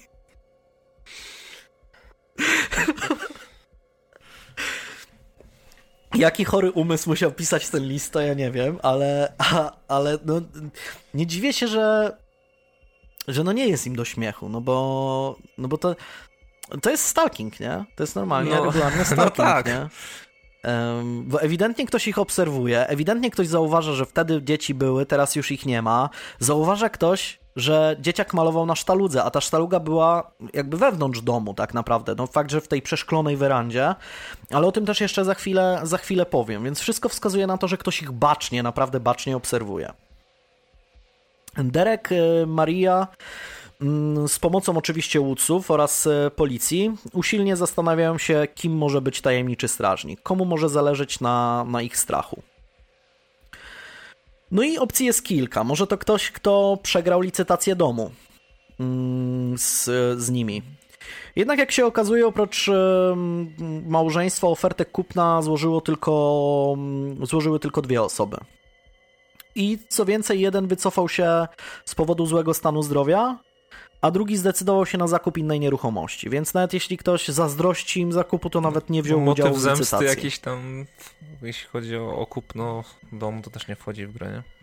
Jaki 6.16 6.46
chory 6.46 6.72
umysł 6.72 7.10
musiał 7.10 7.32
pisać 7.32 7.70
ten 7.70 7.84
list, 7.84 8.14
to 8.14 8.22
ja 8.22 8.34
nie 8.34 8.52
wiem, 8.52 8.80
ale, 8.84 9.34
a, 9.38 9.72
ale 9.88 10.18
no, 10.26 10.42
nie 11.14 11.28
dziwię 11.28 11.54
się, 11.54 11.68
że, 11.68 12.18
że 13.28 13.44
no 13.44 13.52
nie 13.52 13.68
jest 13.68 13.88
im 13.88 13.96
do 13.96 14.06
śmiechu, 14.06 14.50
no 14.50 14.62
bo, 14.62 15.36
no 15.58 15.68
bo 15.68 15.78
to, 15.78 15.96
to 16.82 16.90
jest 16.90 17.06
stalking, 17.06 17.60
nie? 17.60 17.86
To 17.96 18.04
jest 18.04 18.16
normalnie 18.16 18.52
no, 18.52 18.66
regularny 18.66 18.98
no 19.04 19.06
stalking, 19.06 19.38
no 19.38 19.46
tak. 19.46 19.66
nie? 19.66 19.90
Bo 21.24 21.42
ewidentnie 21.42 21.86
ktoś 21.86 22.08
ich 22.08 22.18
obserwuje, 22.18 22.88
ewidentnie 22.88 23.32
ktoś 23.32 23.48
zauważa, 23.48 23.94
że 23.94 24.06
wtedy 24.06 24.44
dzieci 24.44 24.74
były, 24.74 25.06
teraz 25.06 25.36
już 25.36 25.52
ich 25.52 25.66
nie 25.66 25.82
ma. 25.82 26.10
Zauważa 26.40 26.90
ktoś, 26.90 27.40
że 27.56 27.96
dzieciak 28.00 28.34
malował 28.34 28.66
na 28.66 28.76
sztaludze, 28.76 29.24
a 29.24 29.30
ta 29.30 29.42
sztaluga 29.42 29.80
była 29.80 30.32
jakby 30.54 30.78
wewnątrz 30.78 31.22
domu 31.22 31.54
tak 31.54 31.74
naprawdę. 31.74 32.16
No 32.18 32.28
fakt, 32.28 32.52
że 32.52 32.62
w 32.62 32.68
tej 32.68 32.82
przeszklonej 32.82 33.38
werandzie, 33.38 33.96
ale 34.52 34.68
o 34.68 34.72
tym 34.72 34.86
też 34.86 35.02
jeszcze 35.02 35.26
za 35.26 35.34
chwilę, 35.34 35.80
za 35.84 35.98
chwilę 35.98 36.26
powiem, 36.26 36.64
więc 36.64 36.80
wszystko 36.80 37.10
wskazuje 37.10 37.48
na 37.48 37.58
to, 37.58 37.68
że 37.68 37.78
ktoś 37.78 38.02
ich 38.02 38.12
bacznie, 38.12 38.64
naprawdę 38.64 39.00
bacznie 39.00 39.38
obserwuje. 39.38 39.94
Derek, 41.58 42.12
y, 42.12 42.46
Maria 42.48 43.08
z 44.28 44.40
pomocą 44.40 44.78
oczywiście 44.78 45.22
łódców 45.22 45.72
oraz 45.72 46.08
e, 46.08 46.32
policji 46.36 46.92
usilnie 47.14 47.56
zastanawiają 47.56 48.18
się, 48.18 48.48
kim 48.56 48.78
może 48.78 49.02
być 49.02 49.22
tajemniczy 49.22 49.68
strażnik, 49.68 50.22
komu 50.22 50.46
może 50.46 50.70
zależeć 50.70 51.20
na, 51.20 51.66
na 51.68 51.82
ich 51.82 51.98
strachu. 51.98 52.42
No 54.52 54.64
i 54.64 54.78
opcji 54.78 55.06
jest 55.06 55.24
kilka. 55.24 55.64
Może 55.64 55.88
to 55.88 55.98
ktoś, 55.98 56.32
kto 56.32 56.78
przegrał 56.84 57.22
licytację 57.22 57.76
domu 57.76 58.12
mm, 58.80 59.58
z, 59.58 59.86
z 60.22 60.30
nimi. 60.30 60.62
Jednak 61.36 61.60
jak 61.60 61.72
się 61.72 61.86
okazuje, 61.86 62.28
oprócz 62.28 62.70
małżeństwa 63.88 64.48
ofertę 64.48 64.86
kupna 64.86 65.42
złożyło 65.42 65.82
tylko, 65.82 66.74
mm, 66.78 67.26
złożyły 67.26 67.60
tylko 67.60 67.82
dwie 67.82 68.02
osoby. 68.02 68.38
I 69.56 69.78
co 69.90 70.06
więcej, 70.06 70.40
jeden 70.40 70.68
wycofał 70.68 71.10
się 71.10 71.48
z 71.86 71.96
powodu 71.96 72.26
złego 72.26 72.54
stanu 72.54 72.84
zdrowia, 72.84 73.40
a 74.02 74.12
drugi 74.12 74.38
zdecydował 74.38 74.86
się 74.86 74.98
na 74.98 75.08
zakup 75.08 75.38
innej 75.38 75.60
nieruchomości. 75.60 76.30
Więc 76.30 76.54
nawet 76.54 76.74
jeśli 76.74 76.98
ktoś 76.98 77.28
zazdrości 77.28 78.00
im 78.00 78.12
zakupu, 78.12 78.50
to 78.50 78.62
nawet 78.62 78.90
nie 78.90 79.04
wziął 79.04 79.20
Motyw 79.22 79.46
udziału 79.46 79.56
w 79.56 79.58
licytacji. 79.58 79.88
zemsty 79.88 80.06
jakiś 80.06 80.40
tam, 80.40 80.86
jeśli 81.42 81.68
chodzi 81.68 81.98
o, 81.98 82.18
o 82.18 82.26
kupno 82.26 82.84
domu, 83.12 83.42
to 83.42 83.50
też 83.50 83.68
nie 83.68 83.76
wchodzi 83.76 84.08
w 84.08 84.14
grę, 84.14 84.32
nie? 84.32 84.57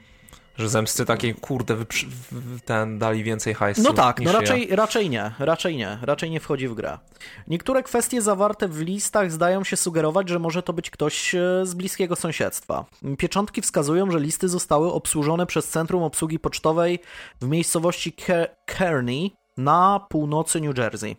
Że 0.59 0.69
zemsty 0.69 1.05
takiej, 1.05 1.35
kurde, 1.35 1.77
ten 2.65 2.99
dali 2.99 3.25
więcej 3.25 3.55
hajsu. 3.55 3.83
No 3.83 3.93
tak, 3.93 4.21
no 4.21 4.33
raczej, 4.33 4.69
ja. 4.69 4.77
raczej 4.77 5.11
nie, 5.11 5.33
raczej 5.39 5.77
nie, 5.77 5.99
raczej 6.03 6.31
nie 6.31 6.41
wchodzi 6.41 6.69
w 6.69 6.75
grę. 6.75 6.99
Niektóre 7.49 7.83
kwestie 7.83 8.23
zawarte 8.23 8.69
w 8.69 8.81
listach 8.81 9.33
zdają 9.33 9.65
się 9.65 9.77
sugerować, 9.77 10.29
że 10.29 10.39
może 10.39 10.63
to 10.63 10.73
być 10.73 10.91
ktoś 10.91 11.35
e, 11.35 11.41
z 11.63 11.75
bliskiego 11.75 12.17
sąsiedztwa. 12.17 12.85
Pieczątki 13.19 13.63
wskazują, 13.63 14.11
że 14.11 14.21
listy 14.21 14.49
zostały 14.49 14.93
obsłużone 14.93 15.47
przez 15.47 15.69
Centrum 15.69 16.03
Obsługi 16.03 16.39
Pocztowej 16.39 16.99
w 17.41 17.49
miejscowości 17.49 18.17
Kearney 18.67 19.33
na 19.57 20.07
północy 20.09 20.61
New 20.61 20.79
Jersey. 20.79 21.17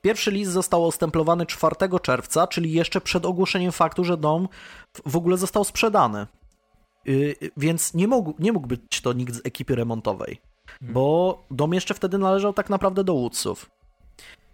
Pierwszy 0.00 0.30
list 0.30 0.52
został 0.52 0.86
ostemplowany 0.86 1.46
4 1.46 1.74
czerwca, 2.02 2.46
czyli 2.46 2.72
jeszcze 2.72 3.00
przed 3.00 3.26
ogłoszeniem 3.26 3.72
faktu, 3.72 4.04
że 4.04 4.16
dom 4.16 4.48
w 5.06 5.16
ogóle 5.16 5.36
został 5.36 5.64
sprzedany. 5.64 6.26
Y, 7.08 7.36
więc 7.56 7.94
nie 7.94 8.08
mógł, 8.08 8.34
nie 8.38 8.52
mógł 8.52 8.66
być 8.66 9.00
to 9.02 9.12
nikt 9.12 9.34
z 9.34 9.40
ekipy 9.44 9.74
remontowej, 9.74 10.40
hmm. 10.66 10.94
bo 10.94 11.38
dom 11.50 11.74
jeszcze 11.74 11.94
wtedy 11.94 12.18
należał 12.18 12.52
tak 12.52 12.70
naprawdę 12.70 13.04
do 13.04 13.14
Woodsów. 13.14 13.70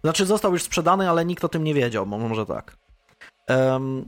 Znaczy 0.03 0.25
został 0.25 0.53
już 0.53 0.63
sprzedany, 0.63 1.09
ale 1.09 1.25
nikt 1.25 1.45
o 1.45 1.49
tym 1.49 1.63
nie 1.63 1.73
wiedział, 1.73 2.05
może 2.05 2.45
tak. 2.45 2.77
Um, 3.49 4.05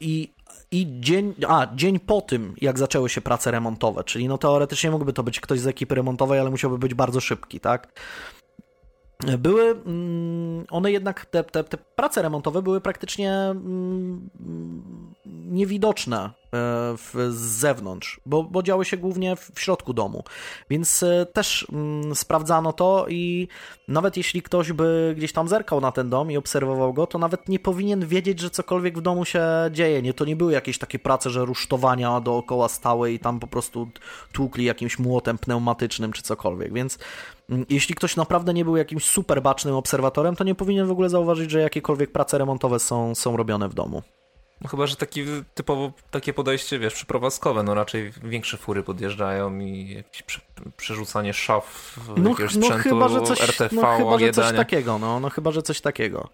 I 0.00 0.36
i 0.70 1.00
dzień, 1.00 1.34
a, 1.48 1.66
dzień 1.74 2.00
po 2.00 2.20
tym, 2.20 2.54
jak 2.60 2.78
zaczęły 2.78 3.08
się 3.08 3.20
prace 3.20 3.50
remontowe, 3.50 4.04
czyli 4.04 4.28
no 4.28 4.38
teoretycznie 4.38 4.90
mógłby 4.90 5.12
to 5.12 5.22
być 5.22 5.40
ktoś 5.40 5.60
z 5.60 5.66
ekipy 5.66 5.94
remontowej, 5.94 6.40
ale 6.40 6.50
musiałby 6.50 6.78
być 6.78 6.94
bardzo 6.94 7.20
szybki, 7.20 7.60
tak? 7.60 8.00
Były 9.38 9.70
mm, 9.70 10.64
one 10.70 10.92
jednak, 10.92 11.26
te, 11.26 11.44
te, 11.44 11.64
te 11.64 11.76
prace 11.76 12.22
remontowe 12.22 12.62
były 12.62 12.80
praktycznie 12.80 13.32
mm, 13.32 14.30
niewidoczne 15.26 16.30
z 17.28 17.36
zewnątrz, 17.36 18.20
bo, 18.26 18.42
bo 18.42 18.62
działy 18.62 18.84
się 18.84 18.96
głównie 18.96 19.36
w 19.36 19.60
środku 19.60 19.92
domu. 19.92 20.24
Więc 20.70 21.04
też 21.32 21.66
mm, 21.72 22.14
sprawdzano 22.14 22.72
to 22.72 23.06
i 23.08 23.48
nawet 23.88 24.16
jeśli 24.16 24.42
ktoś 24.42 24.72
by 24.72 25.14
gdzieś 25.16 25.32
tam 25.32 25.48
zerkał 25.48 25.80
na 25.80 25.92
ten 25.92 26.10
dom 26.10 26.30
i 26.30 26.36
obserwował 26.36 26.92
go, 26.92 27.06
to 27.06 27.18
nawet 27.18 27.48
nie 27.48 27.58
powinien 27.58 28.06
wiedzieć, 28.06 28.40
że 28.40 28.50
cokolwiek 28.50 28.98
w 28.98 29.02
domu 29.02 29.24
się 29.24 29.44
dzieje. 29.70 30.02
Nie, 30.02 30.14
to 30.14 30.24
nie 30.24 30.36
były 30.36 30.52
jakieś 30.52 30.78
takie 30.78 30.98
prace, 30.98 31.30
że 31.30 31.44
rusztowania 31.44 32.20
dookoła 32.20 32.68
stały 32.68 33.12
i 33.12 33.18
tam 33.18 33.40
po 33.40 33.46
prostu 33.46 33.88
tłukli 34.32 34.64
jakimś 34.64 34.98
młotem 34.98 35.38
pneumatycznym 35.38 36.12
czy 36.12 36.22
cokolwiek. 36.22 36.72
Więc 36.72 36.98
mm, 37.50 37.66
jeśli 37.68 37.94
ktoś 37.94 38.16
naprawdę 38.16 38.54
nie 38.54 38.64
był 38.64 38.76
jakimś 38.76 39.04
super 39.04 39.42
bacznym 39.42 39.74
obserwatorem, 39.74 40.36
to 40.36 40.44
nie 40.44 40.54
powinien 40.54 40.86
w 40.86 40.90
ogóle 40.90 41.08
zauważyć, 41.08 41.50
że 41.50 41.60
jakiekolwiek 41.60 42.12
prace 42.12 42.38
remontowe 42.38 42.78
są, 42.78 43.14
są 43.14 43.36
robione 43.36 43.68
w 43.68 43.74
domu. 43.74 44.02
No 44.60 44.68
chyba, 44.68 44.86
że 44.86 44.96
taki 44.96 45.24
typowo 45.54 45.92
takie 46.10 46.32
podejście, 46.32 46.78
wiesz, 46.78 46.94
przyprowadzkowe, 46.94 47.62
no 47.62 47.74
raczej 47.74 48.12
większe 48.24 48.56
fury 48.56 48.82
podjeżdżają 48.82 49.58
i 49.58 49.94
jakieś 49.94 50.22
prze, 50.22 50.40
przerzucanie 50.76 51.34
szaf 51.34 51.96
no, 52.16 52.30
jakiegoś 52.30 52.54
no, 52.54 52.66
sprzętu 52.66 52.88
chyba, 52.88 53.08
że 53.08 53.22
coś, 53.22 53.40
RTV, 53.40 53.76
no, 53.76 53.98
chyba, 53.98 54.18
że 54.18 54.32
coś 54.32 54.56
takiego, 54.56 54.98
no, 54.98 55.20
no 55.20 55.30
chyba, 55.30 55.50
że 55.50 55.62
coś 55.62 55.80
takiego. 55.80 56.28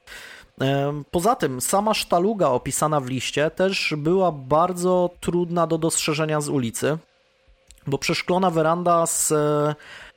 Poza 1.10 1.36
tym, 1.36 1.60
sama 1.60 1.94
sztaluga 1.94 2.48
opisana 2.48 3.00
w 3.00 3.06
liście 3.06 3.50
też 3.50 3.94
była 3.98 4.32
bardzo 4.32 5.10
trudna 5.20 5.66
do 5.66 5.78
dostrzeżenia 5.78 6.40
z 6.40 6.48
ulicy, 6.48 6.98
bo 7.86 7.98
przeszklona 7.98 8.50
weranda 8.50 9.06
z, 9.06 9.28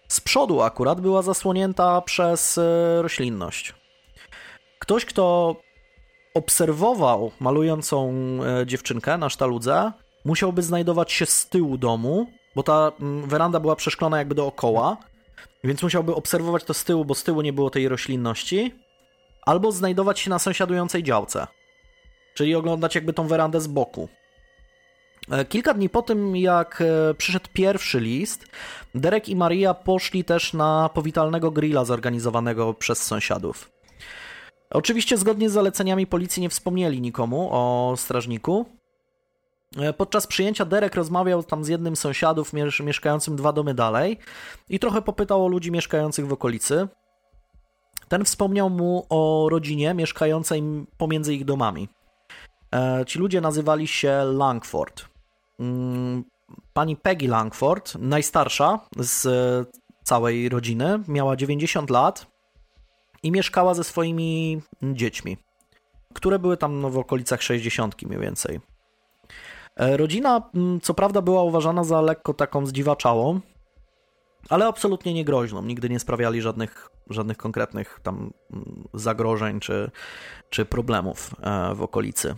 z 0.08 0.22
przodu 0.22 0.62
akurat 0.62 1.01
była 1.01 1.22
zasłonięta 1.22 2.01
przez 2.01 2.58
e, 2.58 3.01
roślinność. 3.01 3.74
Ktoś, 4.80 5.06
kto 5.06 5.56
obserwował 6.36 7.32
malującą 7.40 8.14
e, 8.62 8.66
dziewczynkę 8.66 9.18
na 9.18 9.30
sztaludze, 9.30 9.92
musiałby 10.26 10.64
znajdować 10.64 11.12
się 11.12 11.26
z 11.26 11.50
tyłu 11.50 11.78
domu, 11.78 12.28
bo 12.56 12.64
ta 12.64 12.92
weranda 13.24 13.60
była 13.60 13.76
przeszklona 13.76 14.18
jakby 14.18 14.36
dookoła, 14.36 14.98
więc 15.64 15.84
musiałby 15.84 16.16
obserwować 16.16 16.64
to 16.64 16.74
z 16.74 16.84
tyłu, 16.84 17.06
bo 17.06 17.16
z 17.16 17.24
tyłu 17.24 17.42
nie 17.42 17.54
było 17.54 17.70
tej 17.70 17.88
roślinności, 17.88 18.76
albo 19.46 19.72
znajdować 19.72 20.20
się 20.20 20.30
na 20.30 20.40
sąsiadującej 20.40 21.04
działce, 21.04 21.48
czyli 22.34 22.56
oglądać 22.56 22.96
jakby 22.96 23.14
tą 23.14 23.28
werandę 23.28 23.62
z 23.62 23.68
boku. 23.68 24.10
E, 25.32 25.46
kilka 25.46 25.74
dni 25.74 25.90
po 25.90 26.02
tym, 26.02 26.36
jak 26.36 26.82
e, 26.82 27.14
przyszedł 27.14 27.50
pierwszy 27.54 28.00
list, 28.00 28.48
Derek 28.96 29.30
i 29.30 29.36
Maria 29.36 29.74
poszli 29.74 30.24
też 30.24 30.54
na 30.54 30.90
powitalnego 30.94 31.52
grilla 31.52 31.86
zorganizowanego 31.86 32.74
przez 32.74 33.04
sąsiadów. 33.04 33.75
Oczywiście 34.70 35.18
zgodnie 35.18 35.49
z 35.49 35.53
zaleceniami 35.53 36.07
policji 36.07 36.41
nie 36.41 36.49
wspomnieli 36.49 37.01
nikomu 37.01 37.49
o 37.51 37.93
strażniku. 37.97 38.66
E, 39.78 39.93
podczas 39.93 40.28
przyjęcia 40.28 40.66
Derek 40.66 40.95
rozmawiał 40.95 41.43
tam 41.43 41.63
z 41.63 41.68
jednym 41.68 41.95
z 41.95 41.99
sąsiadów 41.99 42.53
mieszkającym 42.84 43.36
dwa 43.36 43.53
domy 43.53 43.74
dalej 43.74 44.18
i 44.70 44.80
trochę 44.80 45.01
popytał 45.01 45.45
o 45.45 45.47
ludzi 45.47 45.72
mieszkających 45.72 46.28
w 46.28 46.34
okolicy. 46.34 46.88
Ten 48.07 48.26
wspomniał 48.26 48.70
mu 48.70 49.05
o 49.09 49.47
rodzinie 49.51 49.93
mieszkającej 49.93 50.63
pomiędzy 50.97 51.34
ich 51.34 51.45
domami. 51.45 51.89
E, 52.76 53.03
ci 53.07 53.20
ludzie 53.20 53.41
nazywali 53.41 53.88
się 53.88 54.24
Langford. 54.24 55.05
Mm, 55.59 56.24
pani 56.74 56.95
Peggy 56.95 57.28
Langford, 57.28 57.95
najstarsza 57.99 58.80
z 58.97 59.28
całej 60.03 60.49
rodziny, 60.49 60.99
miała 61.07 61.36
90 61.36 61.89
lat 61.89 62.35
i 63.26 63.32
mieszkała 63.32 63.74
ze 63.74 63.84
swoimi 63.84 64.62
dziećmi, 64.84 65.38
które 66.14 66.40
były 66.40 66.58
tam 66.58 66.82
no, 66.82 66.90
w 66.90 66.98
okolicach 66.98 67.42
60 67.42 68.02
mniej 68.04 68.20
więcej. 68.20 68.60
E, 69.76 69.98
rodzina, 69.98 70.50
mm, 70.56 70.82
co 70.82 70.94
prawda, 70.94 71.22
była 71.22 71.44
uważana 71.44 71.84
za 71.84 72.02
lekko 72.02 72.34
taką 72.34 72.66
zdziwaczałą, 72.66 73.40
ale 74.50 74.66
absolutnie 74.66 75.14
nie 75.14 75.26
groźną. 75.26 75.62
Nigdy 75.62 75.90
nie 75.90 76.00
sprawiali 76.00 76.42
żadnych, 76.42 76.90
żadnych 77.10 77.38
konkretnych 77.38 78.00
tam 78.04 78.32
mm, 78.54 78.84
zagrożeń 78.94 79.60
czy, 79.60 79.92
czy 80.50 80.66
problemów 80.66 81.32
e, 81.42 81.76
w 81.76 81.82
okolicy. 81.82 82.36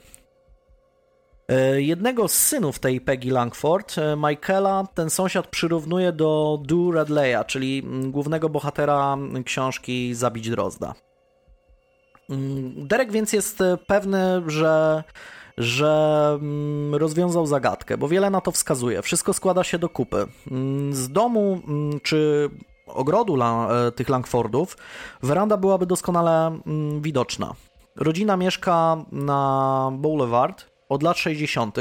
E, 1.47 1.81
jednego 1.81 2.27
z 2.27 2.33
synów 2.33 2.79
tej 2.79 3.01
Peggy 3.01 3.31
Langford, 3.31 3.97
e, 3.97 4.15
Michaela, 4.15 4.83
ten 4.93 5.09
sąsiad 5.09 5.47
przyrównuje 5.47 6.11
do 6.11 6.59
Du 6.63 6.91
Radleya, 6.91 7.45
czyli 7.47 7.79
mm, 7.85 8.11
głównego 8.11 8.49
bohatera 8.49 9.17
książki 9.45 10.13
Zabić 10.15 10.49
Drozda. 10.49 10.93
Mm, 12.29 12.87
Derek 12.87 13.11
więc 13.11 13.33
jest 13.33 13.61
e, 13.61 13.77
pewny, 13.77 14.41
że, 14.47 15.03
że 15.57 16.29
mm, 16.41 16.95
rozwiązał 16.95 17.45
zagadkę, 17.45 17.97
bo 17.97 18.07
wiele 18.07 18.29
na 18.29 18.41
to 18.41 18.51
wskazuje. 18.51 19.01
Wszystko 19.01 19.33
składa 19.33 19.63
się 19.63 19.79
do 19.79 19.89
kupy. 19.89 20.27
Z 20.91 21.09
domu 21.09 21.61
czy 22.03 22.49
ogrodu 22.87 23.37
tych 23.95 24.09
Langfordów 24.09 24.77
weranda 25.23 25.57
byłaby 25.57 25.85
doskonale 25.85 26.59
widoczna. 27.01 27.53
Rodzina 27.95 28.37
mieszka 28.37 28.97
na 29.11 29.91
Boulevard, 29.93 30.76
od 30.89 31.03
lat 31.03 31.17
60. 31.17 31.75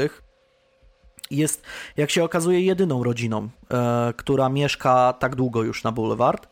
Jest, 1.31 1.63
jak 1.97 2.09
się 2.09 2.23
okazuje, 2.23 2.61
jedyną 2.61 3.03
rodziną, 3.03 3.49
e, 3.71 4.13
która 4.17 4.49
mieszka 4.49 5.13
tak 5.13 5.35
długo 5.35 5.63
już 5.63 5.83
na 5.83 5.91
Boulevard. 5.91 6.47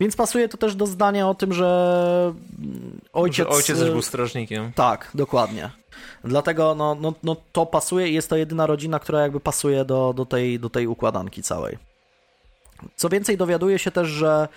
Więc 0.00 0.16
pasuje 0.16 0.48
to 0.48 0.56
też 0.56 0.74
do 0.74 0.86
zdania 0.86 1.28
o 1.28 1.34
tym, 1.34 1.52
że 1.52 2.34
ojciec. 3.12 3.48
Że 3.48 3.54
ojciec 3.54 3.78
też 3.78 3.90
był 3.90 4.02
strażnikiem. 4.02 4.72
Tak, 4.72 5.10
dokładnie. 5.14 5.70
Dlatego 6.24 6.74
no, 6.74 6.94
no, 7.00 7.12
no 7.22 7.36
to 7.52 7.66
pasuje 7.66 8.08
i 8.08 8.14
jest 8.14 8.30
to 8.30 8.36
jedyna 8.36 8.66
rodzina, 8.66 8.98
która 8.98 9.20
jakby 9.20 9.40
pasuje 9.40 9.84
do, 9.84 10.12
do, 10.16 10.26
tej, 10.26 10.60
do 10.60 10.70
tej 10.70 10.86
układanki 10.86 11.42
całej. 11.42 11.78
Co 12.96 13.08
więcej, 13.08 13.36
dowiaduje 13.36 13.78
się 13.78 13.90
też, 13.90 14.08
że 14.08 14.48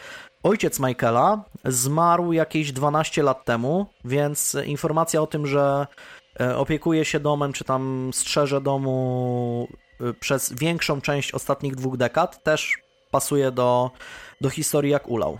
ojciec 0.43 0.80
Michaela 0.80 1.43
zmarł 1.66 2.34
jakieś 2.34 2.72
12 2.72 3.24
lat 3.24 3.45
temu, 3.45 3.86
więc 4.06 4.58
informacja 4.66 5.22
o 5.22 5.28
tym, 5.28 5.47
że 5.47 5.88
E, 5.88 6.20
opiekuje 6.39 7.05
się 7.05 7.19
domem, 7.19 7.53
czy 7.53 7.63
tam 7.63 8.11
strzeże 8.13 8.61
domu 8.61 9.67
e, 10.01 10.13
przez 10.13 10.53
większą 10.53 11.01
część 11.01 11.32
ostatnich 11.32 11.75
dwóch 11.75 11.97
dekad, 11.97 12.43
też 12.43 12.77
pasuje 13.11 13.51
do, 13.51 13.91
do 14.41 14.49
historii 14.49 14.91
jak 14.91 15.07
ulał. 15.07 15.39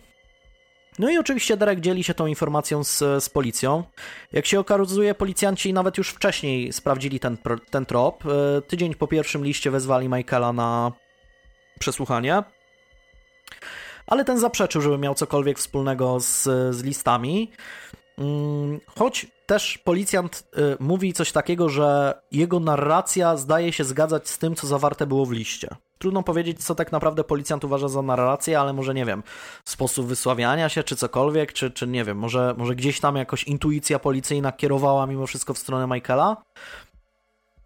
No 1.00 1.10
i 1.10 1.18
oczywiście 1.18 1.58
Derek 1.58 1.80
dzieli 1.80 2.04
się 2.04 2.14
tą 2.14 2.26
informacją 2.26 2.84
z, 2.84 3.24
z 3.24 3.30
policją. 3.30 3.84
Jak 4.32 4.46
się 4.46 4.60
okazuje, 4.60 5.16
policjanci 5.16 5.74
nawet 5.74 5.98
już 5.98 6.10
wcześniej 6.10 6.74
sprawdzili 6.74 7.20
ten, 7.20 7.38
ten 7.70 7.86
trop. 7.86 8.24
E, 8.26 8.62
tydzień 8.62 8.96
po 8.96 9.08
pierwszym 9.08 9.44
liście 9.46 9.72
wezwali 9.72 10.10
Michaela 10.10 10.54
na 10.54 10.92
przesłuchanie. 11.80 12.44
Ale 14.08 14.26
ten 14.26 14.40
zaprzeczył, 14.40 14.82
żeby 14.82 14.98
miał 14.98 15.16
cokolwiek 15.16 15.58
wspólnego 15.58 16.20
z, 16.20 16.44
z 16.76 16.84
listami. 16.84 17.52
Mm, 18.18 18.80
choć 18.96 19.28
też 19.46 19.78
policjant 19.78 20.44
y, 20.58 20.78
mówi 20.80 21.14
coś 21.14 21.32
takiego, 21.32 21.70
że 21.70 22.22
jego 22.32 22.60
narracja 22.60 23.38
zdaje 23.38 23.74
się 23.74 23.84
zgadzać 23.84 24.30
z 24.30 24.38
tym, 24.38 24.56
co 24.56 24.68
zawarte 24.68 25.08
było 25.08 25.26
w 25.26 25.32
liście. 25.32 25.76
Trudno 25.98 26.24
powiedzieć, 26.24 26.64
co 26.64 26.76
tak 26.76 26.92
naprawdę 26.92 27.24
policjant 27.24 27.64
uważa 27.64 27.88
za 27.88 28.02
narrację, 28.02 28.60
ale 28.60 28.74
może 28.74 28.94
nie 28.94 29.06
wiem, 29.06 29.24
sposób 29.66 30.08
wysławiania 30.08 30.70
się, 30.70 30.84
czy 30.84 30.96
cokolwiek, 30.96 31.54
czy, 31.54 31.72
czy 31.72 31.88
nie 31.88 32.04
wiem, 32.04 32.18
może, 32.18 32.56
może 32.58 32.76
gdzieś 32.76 33.00
tam 33.00 33.16
jakoś 33.16 33.44
intuicja 33.44 34.00
policyjna 34.00 34.52
kierowała 34.52 35.08
mimo 35.08 35.28
wszystko 35.28 35.54
w 35.54 35.58
stronę 35.58 35.96
Michaela. 35.96 36.38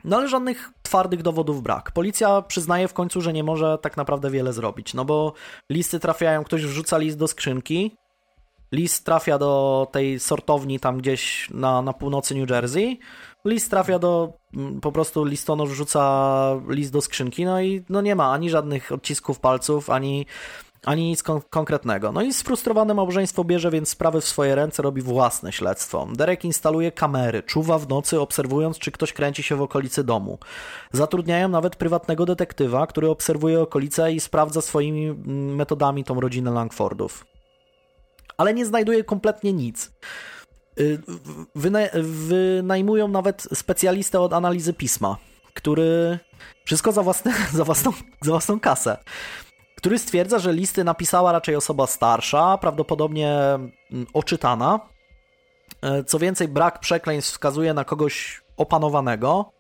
No 0.04 0.18
ale 0.18 0.28
żadnych 0.28 0.72
twardych 0.82 1.22
dowodów 1.22 1.64
brak. 1.64 1.92
Policja 1.92 2.42
przyznaje 2.42 2.88
w 2.88 2.94
końcu, 2.94 3.22
że 3.22 3.34
nie 3.34 3.44
może 3.44 3.78
tak 3.82 3.98
naprawdę 3.98 4.32
wiele 4.32 4.54
zrobić, 4.54 4.94
no 4.94 5.06
bo 5.06 5.34
listy 5.70 6.00
trafiają, 6.00 6.44
ktoś 6.44 6.66
wrzuca 6.66 6.98
list 6.98 7.18
do 7.18 7.28
skrzynki, 7.28 7.96
List 8.76 9.06
trafia 9.06 9.38
do 9.38 9.88
tej 9.92 10.20
sortowni 10.20 10.80
tam 10.80 10.98
gdzieś 10.98 11.50
na, 11.50 11.82
na 11.82 11.94
północy 11.94 12.36
New 12.36 12.50
Jersey. 12.50 13.00
List 13.46 13.70
trafia 13.70 14.00
do, 14.00 14.34
mm, 14.54 14.82
po 14.82 14.92
prostu 14.92 15.24
listonosz 15.24 15.70
wrzuca 15.70 16.02
list 16.68 16.92
do 16.92 17.02
skrzynki, 17.02 17.46
no 17.46 17.62
i 17.62 17.84
no 17.90 18.02
nie 18.02 18.16
ma 18.16 18.32
ani 18.32 18.50
żadnych 18.50 18.92
odcisków 18.92 19.40
palców, 19.40 19.90
ani, 19.90 20.26
ani 20.86 21.08
nic 21.08 21.24
kon 21.24 21.42
konkretnego. 21.50 22.12
No 22.12 22.22
i 22.22 22.34
sfrustrowane 22.34 22.94
małżeństwo 22.94 23.44
bierze 23.44 23.72
więc 23.72 23.90
sprawy 23.90 24.22
w 24.22 24.26
swoje 24.26 24.56
ręce, 24.56 24.84
robi 24.84 25.02
własne 25.02 25.52
śledztwo. 25.52 26.08
Derek 26.14 26.46
instaluje 26.46 26.92
kamery, 26.92 27.44
czuwa 27.44 27.80
w 27.80 27.90
nocy, 27.90 28.20
obserwując, 28.20 28.80
czy 28.80 28.92
ktoś 28.92 29.14
kręci 29.14 29.44
się 29.44 29.56
w 29.56 29.62
okolicy 29.62 30.04
domu. 30.04 30.38
Zatrudniają 30.92 31.50
nawet 31.50 31.76
prywatnego 31.76 32.26
detektywa, 32.26 32.88
który 32.88 33.10
obserwuje 33.10 33.62
okolice 33.62 34.14
i 34.14 34.20
sprawdza 34.20 34.62
swoimi 34.62 35.06
mm, 35.06 35.56
metodami 35.56 36.04
tą 36.04 36.20
rodzinę 36.20 36.52
Langfordów 36.52 37.35
ale 38.38 38.54
nie 38.54 38.66
znajduje 38.66 39.04
kompletnie 39.04 39.54
nic. 39.54 39.92
Y, 40.80 41.02
wynajmują 41.96 43.08
nawet 43.08 43.42
specjalistę 43.42 44.20
od 44.20 44.34
analizy 44.34 44.74
pisma, 44.74 45.18
który 45.54 46.20
wszystko 46.66 46.92
za, 46.92 47.04
własne, 47.04 47.34
za, 47.54 47.64
własną, 47.64 47.92
za 48.22 48.32
własną 48.32 48.60
kasę, 48.60 48.98
który 49.76 50.00
stwierdza, 50.00 50.40
że 50.40 50.54
listy 50.54 50.84
napisała 50.84 51.32
raczej 51.32 51.56
osoba 51.56 51.88
starsza, 51.88 52.58
prawdopodobnie 52.58 53.32
mm, 53.32 53.72
oczytana. 54.14 54.80
E, 55.82 56.04
co 56.04 56.20
więcej, 56.20 56.48
brak 56.48 56.80
przekleństw 56.80 57.32
wskazuje 57.32 57.74
na 57.74 57.84
kogoś 57.84 58.42
opanowanego. 58.58 59.52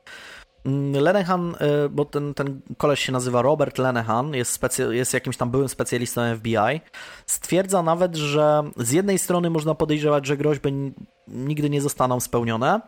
Mm, 0.66 1.03
Lenehan, 1.03 1.55
y, 1.86 1.89
bo 1.89 2.05
ten, 2.05 2.34
ten 2.34 2.61
koleś 2.78 2.99
się 2.99 3.11
nazywa 3.11 3.41
Robert 3.41 3.78
Lenehan, 3.78 4.34
jest, 4.34 4.61
specy- 4.61 4.91
jest 4.91 5.13
jakimś 5.13 5.38
tam 5.38 5.51
byłym 5.51 5.70
specjalistą 5.70 6.22
FBI, 6.38 6.82
stwierdza 7.26 7.84
nawet, 7.84 8.16
że 8.16 8.63
z 8.78 8.91
jednej 8.91 9.20
strony 9.20 9.49
można 9.49 9.76
podejrzewać, 9.76 10.26
że 10.26 10.38
groźby 10.38 10.93
nigdy 11.28 11.70
nie 11.70 11.82
zostaną 11.82 12.20
spełnione, 12.20 12.82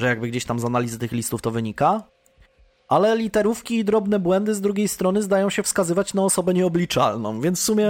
że 0.00 0.06
jakby 0.06 0.28
gdzieś 0.28 0.44
tam 0.44 0.58
z 0.60 0.64
analizy 0.64 0.98
tych 0.98 1.12
listów 1.12 1.42
to 1.42 1.50
wynika, 1.50 2.02
ale 2.88 3.16
literówki 3.16 3.78
i 3.78 3.84
drobne 3.84 4.18
błędy 4.18 4.54
z 4.54 4.60
drugiej 4.60 4.88
strony 4.88 5.22
zdają 5.22 5.50
się 5.50 5.62
wskazywać 5.62 6.14
na 6.14 6.22
osobę 6.22 6.54
nieobliczalną, 6.54 7.40
więc 7.40 7.60
w 7.60 7.64
sumie 7.64 7.88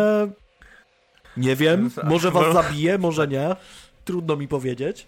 nie 1.36 1.56
wiem, 1.56 1.90
może 2.04 2.30
was 2.30 2.54
zabije, 2.64 2.98
może 2.98 3.28
nie, 3.28 3.56
trudno 4.04 4.36
mi 4.36 4.48
powiedzieć. 4.48 5.06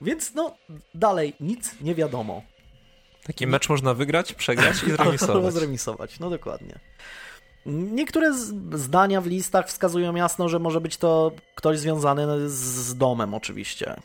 Więc 0.00 0.34
no, 0.34 0.56
dalej 0.94 1.34
nic 1.40 1.80
nie 1.80 1.94
wiadomo. 1.94 2.42
Taki 3.24 3.46
mecz 3.46 3.68
można 3.68 3.94
wygrać, 3.94 4.32
przegrać 4.32 4.76
i 4.82 4.90
zremisować. 4.96 5.36
Albo 5.36 5.50
zremisować, 5.50 6.20
no 6.20 6.30
dokładnie. 6.30 6.78
Niektóre 7.66 8.32
zdania 8.72 9.20
w 9.20 9.26
listach 9.26 9.68
wskazują 9.68 10.14
jasno, 10.14 10.48
że 10.48 10.58
może 10.58 10.80
być 10.80 10.96
to 10.96 11.32
ktoś 11.54 11.78
związany 11.78 12.50
z 12.50 12.96
domem, 12.96 13.34
oczywiście. 13.34 13.96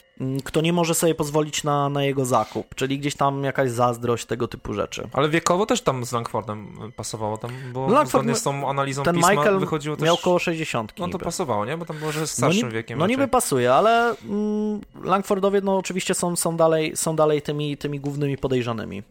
Kto 0.44 0.62
nie 0.62 0.74
może 0.74 0.96
sobie 0.96 1.16
pozwolić 1.16 1.64
na, 1.64 1.90
na 1.90 2.04
jego 2.04 2.26
zakup, 2.26 2.76
czyli 2.76 3.00
gdzieś 3.00 3.16
tam 3.16 3.44
jakaś 3.44 3.72
zazdrość, 3.72 4.26
tego 4.26 4.48
typu 4.48 4.74
rzeczy. 4.74 5.08
Ale 5.14 5.30
wiekowo 5.30 5.66
też 5.66 5.82
tam 5.82 6.06
z 6.06 6.12
Langfordem 6.12 6.92
pasowało, 6.96 7.38
tam, 7.38 7.52
bo 7.74 7.80
Langford, 7.82 8.10
zgodnie 8.10 8.36
z 8.36 8.44
tą 8.44 8.70
analizą 8.70 9.04
ten 9.04 9.16
pisma 9.16 9.32
Michael 9.32 9.60
wychodziło 9.60 9.96
też... 9.96 10.06
miał 10.06 10.16
około 10.16 10.40
60. 10.40 10.92
No 10.92 11.06
to 11.06 11.08
niby. 11.08 11.26
pasowało, 11.26 11.66
nie? 11.66 11.78
Bo 11.78 11.86
tam 11.86 11.98
było, 11.98 12.12
że 12.12 12.28
starszym 12.28 12.70
no, 12.70 12.74
wiekiem. 12.74 13.00
No 13.00 13.06
raczej. 13.06 13.18
niby 13.18 13.28
pasuje, 13.28 13.74
ale 13.74 14.16
mm, 14.24 14.82
Langfordowie 15.04 15.62
no 15.64 15.78
oczywiście 15.78 16.14
są, 16.14 16.36
są 16.36 16.58
dalej, 16.58 16.96
są 16.96 17.16
dalej 17.16 17.42
tymi, 17.42 17.78
tymi 17.78 18.00
głównymi 18.00 18.38
podejrzanymi 18.38 19.04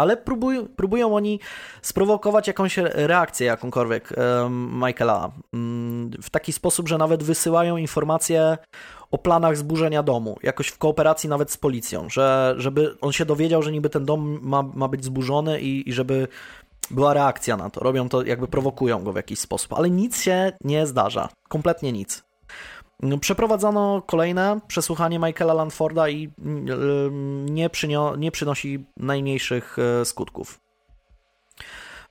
ale 0.00 0.16
próbują, 0.16 0.66
próbują 0.66 1.14
oni 1.14 1.40
sprowokować 1.82 2.46
jakąś 2.46 2.76
reakcję 2.78 3.46
jakąkolwiek 3.46 4.12
Michaela 4.86 5.30
mm, 5.52 6.10
w 6.22 6.30
taki 6.30 6.52
sposób, 6.52 6.88
że 6.88 6.98
nawet 6.98 7.22
wysyłają 7.22 7.76
informacje 7.76 8.58
o 9.10 9.18
planach 9.18 9.56
zburzenia 9.56 10.02
domu, 10.02 10.38
jakoś 10.42 10.68
w 10.68 10.78
kooperacji 10.78 11.28
nawet 11.28 11.50
z 11.50 11.56
policją, 11.56 12.08
że, 12.08 12.54
żeby 12.58 12.96
on 13.00 13.12
się 13.12 13.24
dowiedział, 13.24 13.62
że 13.62 13.72
niby 13.72 13.90
ten 13.90 14.04
dom 14.04 14.38
ma, 14.42 14.62
ma 14.62 14.88
być 14.88 15.04
zburzony 15.04 15.60
i, 15.60 15.88
i 15.88 15.92
żeby 15.92 16.28
była 16.90 17.14
reakcja 17.14 17.56
na 17.56 17.70
to. 17.70 17.80
Robią 17.80 18.08
to, 18.08 18.22
jakby 18.22 18.48
prowokują 18.48 19.04
go 19.04 19.12
w 19.12 19.16
jakiś 19.16 19.38
sposób, 19.38 19.72
ale 19.72 19.90
nic 19.90 20.22
się 20.22 20.52
nie 20.64 20.86
zdarza. 20.86 21.28
Kompletnie 21.48 21.92
nic. 21.92 22.29
No, 23.02 23.18
przeprowadzano 23.18 24.02
kolejne 24.06 24.60
przesłuchanie 24.66 25.18
Michaela 25.18 25.54
Landforda 25.54 26.08
i 26.08 26.30
mm, 26.38 27.46
nie, 27.48 27.70
nie 28.18 28.30
przynosi 28.30 28.86
najmniejszych 28.96 29.76
e, 29.78 30.04
skutków. 30.04 30.60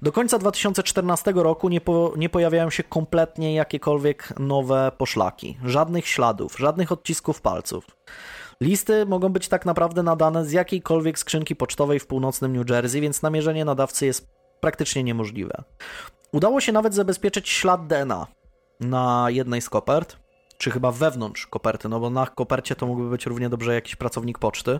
Do 0.01 0.11
końca 0.11 0.39
2014 0.39 1.33
roku 1.35 1.69
nie, 1.69 1.81
po, 1.81 2.13
nie 2.17 2.29
pojawiają 2.29 2.69
się 2.69 2.83
kompletnie 2.83 3.53
jakiekolwiek 3.53 4.39
nowe 4.39 4.91
poszlaki. 4.97 5.57
Żadnych 5.65 6.07
śladów, 6.07 6.57
żadnych 6.57 6.91
odcisków 6.91 7.41
palców. 7.41 7.85
Listy 8.61 9.05
mogą 9.05 9.29
być 9.29 9.47
tak 9.47 9.65
naprawdę 9.65 10.03
nadane 10.03 10.45
z 10.45 10.51
jakiejkolwiek 10.51 11.19
skrzynki 11.19 11.55
pocztowej 11.55 11.99
w 11.99 12.07
północnym 12.07 12.55
New 12.55 12.69
Jersey, 12.69 13.01
więc 13.01 13.21
namierzenie 13.21 13.65
nadawcy 13.65 14.05
jest 14.05 14.27
praktycznie 14.59 15.03
niemożliwe. 15.03 15.63
Udało 16.31 16.61
się 16.61 16.71
nawet 16.71 16.93
zabezpieczyć 16.93 17.49
ślad 17.49 17.87
DNA 17.87 18.27
na 18.79 19.27
jednej 19.29 19.61
z 19.61 19.69
kopert 19.69 20.18
czy 20.59 20.71
chyba 20.71 20.91
wewnątrz 20.91 21.47
koperty, 21.47 21.89
no 21.89 21.99
bo 21.99 22.09
na 22.09 22.27
kopercie 22.27 22.75
to 22.75 22.85
mógłby 22.85 23.09
być 23.09 23.25
równie 23.25 23.49
dobrze 23.49 23.73
jakiś 23.73 23.95
pracownik 23.95 24.39
poczty. 24.39 24.79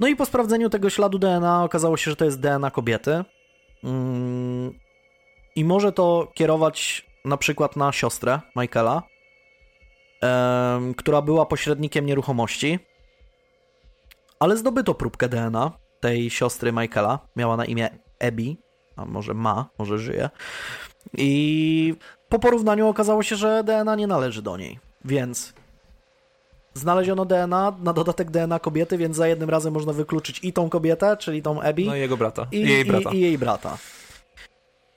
No 0.00 0.08
i 0.08 0.16
po 0.16 0.26
sprawdzeniu 0.26 0.70
tego 0.70 0.90
śladu 0.90 1.18
DNA 1.18 1.64
okazało 1.64 1.96
się, 1.96 2.10
że 2.10 2.16
to 2.16 2.24
jest 2.24 2.40
DNA 2.40 2.70
kobiety. 2.70 3.24
Mm, 3.84 4.78
I 5.56 5.64
może 5.64 5.92
to 5.92 6.32
kierować 6.34 7.06
na 7.24 7.36
przykład 7.36 7.76
na 7.76 7.92
siostrę 7.92 8.40
Michaela, 8.56 9.02
która 10.96 11.22
była 11.22 11.46
pośrednikiem 11.46 12.06
nieruchomości. 12.06 12.78
Ale 14.40 14.56
zdobyto 14.56 14.94
próbkę 14.94 15.28
DNA 15.28 15.72
tej 16.00 16.30
siostry 16.30 16.72
Michaela. 16.72 17.18
Miała 17.36 17.56
na 17.56 17.64
imię 17.64 17.90
Abby, 18.20 18.56
a 18.96 19.04
może 19.04 19.34
ma, 19.34 19.70
może 19.78 19.98
żyje. 19.98 20.30
I 21.12 21.94
po 22.30 22.38
porównaniu 22.38 22.88
okazało 22.88 23.22
się, 23.22 23.36
że 23.36 23.64
DNA 23.64 23.94
nie 23.94 24.06
należy 24.06 24.42
do 24.42 24.56
niej, 24.56 24.78
więc 25.04 25.52
znaleziono 26.74 27.24
DNA, 27.24 27.72
na 27.82 27.92
dodatek 27.92 28.30
DNA 28.30 28.58
kobiety, 28.58 28.98
więc 28.98 29.16
za 29.16 29.28
jednym 29.28 29.50
razem 29.50 29.74
można 29.74 29.92
wykluczyć 29.92 30.40
i 30.42 30.52
tą 30.52 30.68
kobietę, 30.68 31.16
czyli 31.16 31.42
tą 31.42 31.60
Abby. 31.60 31.84
No 31.84 31.96
i 31.96 32.00
jego 32.00 32.16
brata. 32.16 32.46
I, 32.52 32.56
I 32.56 32.68
jej 32.68 32.84
brata. 32.84 33.10
I, 33.10 33.16
i 33.16 33.20
jej 33.20 33.38
brata. 33.38 33.78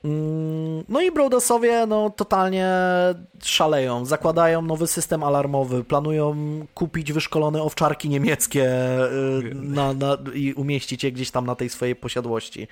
Mm, 0.04 0.84
no 0.90 1.02
i 1.02 1.12
Brodasowie 1.12 1.86
no 1.86 2.10
totalnie 2.10 2.68
szaleją, 3.44 4.06
zakładają 4.06 4.62
nowy 4.62 4.88
system 4.88 5.24
alarmowy, 5.24 5.84
planują 5.84 6.36
kupić 6.74 7.14
wyszkolone 7.14 7.62
owczarki 7.62 8.10
niemieckie 8.10 8.66
y, 9.12 9.52
na, 9.54 9.94
na, 9.94 10.18
i 10.34 10.54
umieścić 10.54 11.04
je 11.04 11.12
gdzieś 11.12 11.32
tam 11.32 11.46
na 11.46 11.56
tej 11.56 11.70
swojej 11.70 11.96
posiadłości. 11.96 12.68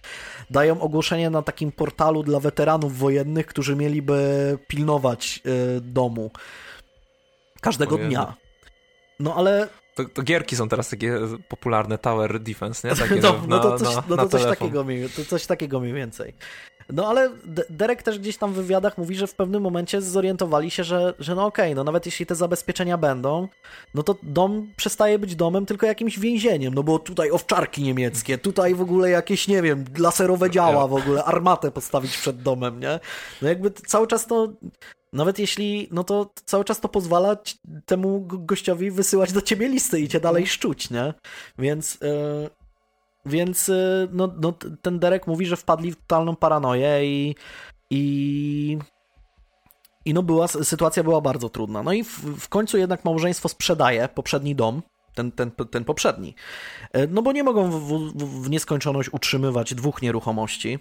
Dają 0.49 0.81
ogłoszenie 0.81 1.29
na 1.29 1.41
takim 1.41 1.71
portalu 1.71 2.23
dla 2.23 2.39
weteranów 2.39 2.97
wojennych, 2.97 3.45
którzy 3.45 3.75
mieliby 3.75 4.57
pilnować 4.67 5.39
y, 5.77 5.81
domu 5.81 6.31
każdego 7.61 7.97
dnia. 7.97 8.35
No 9.19 9.35
ale 9.35 9.67
to, 9.95 10.05
to, 10.05 10.23
gierki 10.23 10.55
są 10.55 10.69
teraz 10.69 10.89
takie 10.89 11.19
popularne, 11.49 11.97
Tower 11.97 12.39
Defense, 12.39 12.87
nie? 12.87 12.95
Takie 13.09 13.15
no, 13.15 13.41
no, 13.47 13.59
to 13.59 13.77
coś, 13.77 13.95
na, 13.95 14.03
no 14.09 14.17
to 14.17 14.29
coś 14.29 14.43
takiego, 14.43 14.85
to 15.15 15.25
coś 15.25 15.45
takiego 15.45 15.79
mniej 15.79 15.93
więcej. 15.93 16.33
No 16.93 17.07
ale 17.07 17.29
Derek 17.69 18.03
też 18.03 18.19
gdzieś 18.19 18.37
tam 18.37 18.53
w 18.53 18.55
wywiadach 18.55 18.97
mówi, 18.97 19.15
że 19.15 19.27
w 19.27 19.35
pewnym 19.35 19.63
momencie 19.63 20.01
zorientowali 20.01 20.71
się, 20.71 20.83
że, 20.83 21.13
że 21.19 21.35
no 21.35 21.45
okej, 21.45 21.65
okay, 21.65 21.75
no 21.75 21.83
nawet 21.83 22.05
jeśli 22.05 22.25
te 22.25 22.35
zabezpieczenia 22.35 22.97
będą, 22.97 23.47
no 23.93 24.03
to 24.03 24.15
dom 24.23 24.71
przestaje 24.75 25.19
być 25.19 25.35
domem, 25.35 25.65
tylko 25.65 25.85
jakimś 25.85 26.19
więzieniem, 26.19 26.73
no 26.73 26.83
bo 26.83 26.99
tutaj 26.99 27.31
owczarki 27.31 27.83
niemieckie, 27.83 28.37
tutaj 28.37 28.75
w 28.75 28.81
ogóle 28.81 29.09
jakieś, 29.09 29.47
nie 29.47 29.61
wiem, 29.61 29.85
laserowe 29.97 30.49
działa 30.49 30.87
w 30.87 30.93
ogóle, 30.93 31.23
armatę 31.23 31.71
postawić 31.71 32.17
przed 32.17 32.41
domem, 32.41 32.79
nie? 32.79 32.99
No 33.41 33.49
jakby 33.49 33.71
cały 33.71 34.07
czas 34.07 34.27
to 34.27 34.53
nawet 35.13 35.39
jeśli, 35.39 35.87
no 35.91 36.03
to 36.03 36.33
cały 36.45 36.65
czas 36.65 36.79
to 36.79 36.89
pozwala 36.89 37.37
temu 37.85 38.27
gościowi 38.27 38.91
wysyłać 38.91 39.33
do 39.33 39.41
ciebie 39.41 39.67
listy 39.67 39.99
i 39.99 40.07
cię 40.07 40.19
dalej 40.19 40.47
szczuć, 40.47 40.89
nie? 40.89 41.13
Więc, 41.57 41.97
yy, 42.01 42.49
więc 43.25 43.67
yy, 43.67 44.07
no, 44.11 44.33
no, 44.41 44.53
ten 44.81 44.99
Derek 44.99 45.27
mówi, 45.27 45.45
że 45.45 45.57
wpadli 45.57 45.91
w 45.91 45.95
totalną 45.95 46.35
paranoję 46.35 47.05
i, 47.05 47.35
i, 47.89 48.77
i 50.05 50.13
no 50.13 50.23
była, 50.23 50.47
sytuacja 50.47 51.03
była 51.03 51.21
bardzo 51.21 51.49
trudna. 51.49 51.83
No 51.83 51.93
i 51.93 52.03
w, 52.03 52.19
w 52.39 52.49
końcu 52.49 52.77
jednak 52.77 53.05
małżeństwo 53.05 53.49
sprzedaje 53.49 54.07
poprzedni 54.07 54.55
dom, 54.55 54.81
ten, 55.15 55.31
ten, 55.31 55.51
ten 55.51 55.83
poprzedni. 55.83 56.35
Yy, 56.93 57.07
no 57.11 57.21
bo 57.21 57.31
nie 57.31 57.43
mogą 57.43 57.71
w, 57.71 57.79
w, 57.79 58.43
w 58.43 58.49
nieskończoność 58.49 59.09
utrzymywać 59.13 59.73
dwóch 59.73 60.01
nieruchomości. 60.01 60.79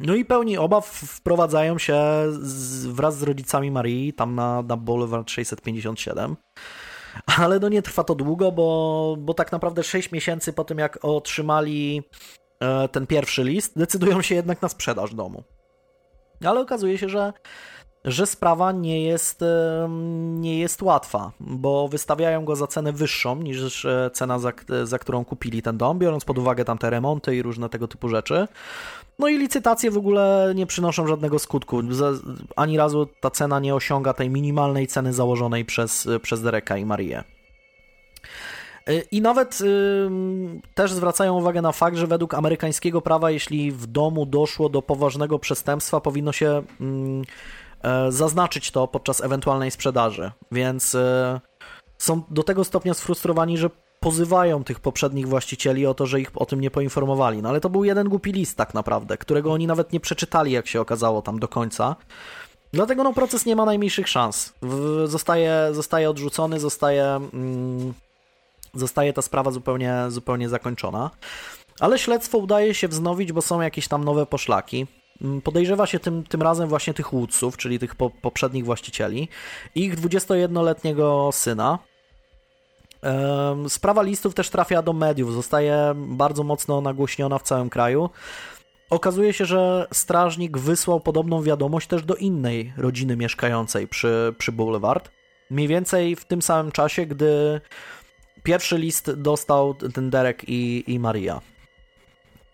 No 0.00 0.14
i 0.14 0.24
pełni 0.24 0.58
obaw 0.58 0.86
wprowadzają 0.86 1.78
się 1.78 2.02
z, 2.30 2.86
wraz 2.86 3.18
z 3.18 3.22
rodzicami 3.22 3.70
Marii 3.70 4.12
tam 4.12 4.34
na, 4.34 4.62
na 4.62 4.76
Boulevard 4.76 5.30
657. 5.30 6.36
Ale 7.38 7.58
no 7.58 7.68
nie 7.68 7.82
trwa 7.82 8.04
to 8.04 8.14
długo, 8.14 8.52
bo, 8.52 9.16
bo 9.18 9.34
tak 9.34 9.52
naprawdę 9.52 9.82
6 9.82 10.12
miesięcy 10.12 10.52
po 10.52 10.64
tym, 10.64 10.78
jak 10.78 10.98
otrzymali 11.02 12.02
e, 12.60 12.88
ten 12.88 13.06
pierwszy 13.06 13.44
list, 13.44 13.78
decydują 13.78 14.22
się 14.22 14.34
jednak 14.34 14.62
na 14.62 14.68
sprzedaż 14.68 15.14
domu. 15.14 15.42
Ale 16.44 16.60
okazuje 16.60 16.98
się, 16.98 17.08
że 17.08 17.32
że 18.04 18.26
sprawa 18.26 18.72
nie 18.72 19.02
jest, 19.02 19.44
nie 20.34 20.58
jest 20.58 20.82
łatwa, 20.82 21.32
bo 21.40 21.88
wystawiają 21.88 22.44
go 22.44 22.56
za 22.56 22.66
cenę 22.66 22.92
wyższą 22.92 23.36
niż 23.36 23.84
e, 23.84 24.10
cena, 24.12 24.38
za, 24.38 24.52
za 24.84 24.98
którą 24.98 25.24
kupili 25.24 25.62
ten 25.62 25.78
dom, 25.78 25.98
biorąc 25.98 26.24
pod 26.24 26.38
uwagę 26.38 26.64
tam 26.64 26.78
te 26.78 26.90
remonty 26.90 27.36
i 27.36 27.42
różne 27.42 27.68
tego 27.68 27.88
typu 27.88 28.08
rzeczy. 28.08 28.48
No 29.18 29.28
i 29.28 29.38
licytacje 29.38 29.90
w 29.90 29.96
ogóle 29.96 30.52
nie 30.54 30.66
przynoszą 30.66 31.06
żadnego 31.06 31.38
skutku. 31.38 31.80
Ani 32.56 32.76
razu 32.76 33.08
ta 33.20 33.30
cena 33.30 33.60
nie 33.60 33.74
osiąga 33.74 34.12
tej 34.12 34.30
minimalnej 34.30 34.86
ceny 34.86 35.12
założonej 35.12 35.64
przez, 35.64 36.08
przez 36.22 36.42
Dereka 36.42 36.76
i 36.76 36.84
Marię. 36.84 37.24
E, 38.86 39.00
I 39.00 39.20
nawet 39.20 39.60
y, 39.60 40.10
też 40.74 40.92
zwracają 40.92 41.38
uwagę 41.38 41.62
na 41.62 41.72
fakt, 41.72 41.96
że 41.96 42.06
według 42.06 42.34
amerykańskiego 42.34 43.00
prawa, 43.00 43.30
jeśli 43.30 43.72
w 43.72 43.86
domu 43.86 44.26
doszło 44.26 44.68
do 44.68 44.82
poważnego 44.82 45.38
przestępstwa, 45.38 46.00
powinno 46.00 46.32
się 46.32 46.62
y, 46.80 46.84
E, 46.84 47.61
zaznaczyć 48.08 48.70
to 48.70 48.88
podczas 48.88 49.20
ewentualnej 49.20 49.70
sprzedaży. 49.70 50.30
Więc 50.52 50.94
e, 50.94 51.40
są 51.98 52.22
do 52.30 52.42
tego 52.42 52.64
stopnia 52.64 52.94
sfrustrowani, 52.94 53.58
że 53.58 53.70
pozywają 54.00 54.64
tych 54.64 54.80
poprzednich 54.80 55.28
właścicieli 55.28 55.86
o 55.86 55.94
to, 55.94 56.06
że 56.06 56.20
ich 56.20 56.30
o 56.34 56.46
tym 56.46 56.60
nie 56.60 56.70
poinformowali. 56.70 57.42
No 57.42 57.48
ale 57.48 57.60
to 57.60 57.70
był 57.70 57.84
jeden 57.84 58.08
głupi 58.08 58.32
list 58.32 58.56
tak 58.56 58.74
naprawdę, 58.74 59.18
którego 59.18 59.52
oni 59.52 59.66
nawet 59.66 59.92
nie 59.92 60.00
przeczytali, 60.00 60.52
jak 60.52 60.66
się 60.66 60.80
okazało 60.80 61.22
tam 61.22 61.38
do 61.38 61.48
końca. 61.48 61.96
Dlatego 62.72 63.04
no 63.04 63.12
proces 63.12 63.46
nie 63.46 63.56
ma 63.56 63.64
najmniejszych 63.64 64.08
szans. 64.08 64.52
Zostaje, 65.04 65.68
zostaje 65.72 66.10
odrzucony, 66.10 66.60
zostaje... 66.60 67.04
Mm, 67.04 67.94
zostaje 68.74 69.12
ta 69.12 69.22
sprawa 69.22 69.50
zupełnie, 69.50 69.94
zupełnie 70.08 70.48
zakończona. 70.48 71.10
Ale 71.80 71.98
śledztwo 71.98 72.38
udaje 72.38 72.74
się 72.74 72.88
wznowić, 72.88 73.32
bo 73.32 73.42
są 73.42 73.60
jakieś 73.60 73.88
tam 73.88 74.04
nowe 74.04 74.26
poszlaki. 74.26 74.86
Podejrzewa 75.44 75.86
się 75.86 75.98
tym, 75.98 76.24
tym 76.24 76.42
razem 76.42 76.68
właśnie 76.68 76.94
tych 76.94 77.12
łódców, 77.12 77.56
czyli 77.56 77.78
tych 77.78 77.94
po, 77.94 78.10
poprzednich 78.10 78.64
właścicieli, 78.64 79.28
i 79.74 79.84
ich 79.84 79.96
21-letniego 79.96 81.30
syna. 81.32 81.78
Sprawa 83.68 84.02
listów 84.02 84.34
też 84.34 84.50
trafia 84.50 84.82
do 84.82 84.92
mediów, 84.92 85.32
zostaje 85.32 85.94
bardzo 85.96 86.42
mocno 86.44 86.80
nagłośniona 86.80 87.38
w 87.38 87.42
całym 87.42 87.70
kraju. 87.70 88.10
Okazuje 88.90 89.32
się, 89.32 89.44
że 89.44 89.86
strażnik 89.92 90.58
wysłał 90.58 91.00
podobną 91.00 91.42
wiadomość 91.42 91.86
też 91.86 92.04
do 92.04 92.14
innej 92.14 92.72
rodziny 92.76 93.16
mieszkającej 93.16 93.88
przy, 93.88 94.34
przy 94.38 94.52
Boulevard. 94.52 95.10
Mniej 95.50 95.68
więcej 95.68 96.16
w 96.16 96.24
tym 96.24 96.42
samym 96.42 96.72
czasie, 96.72 97.06
gdy 97.06 97.60
pierwszy 98.42 98.78
list 98.78 99.12
dostał 99.12 99.74
ten 99.74 100.10
Derek 100.10 100.48
i, 100.48 100.84
i 100.86 100.98
Maria. 100.98 101.40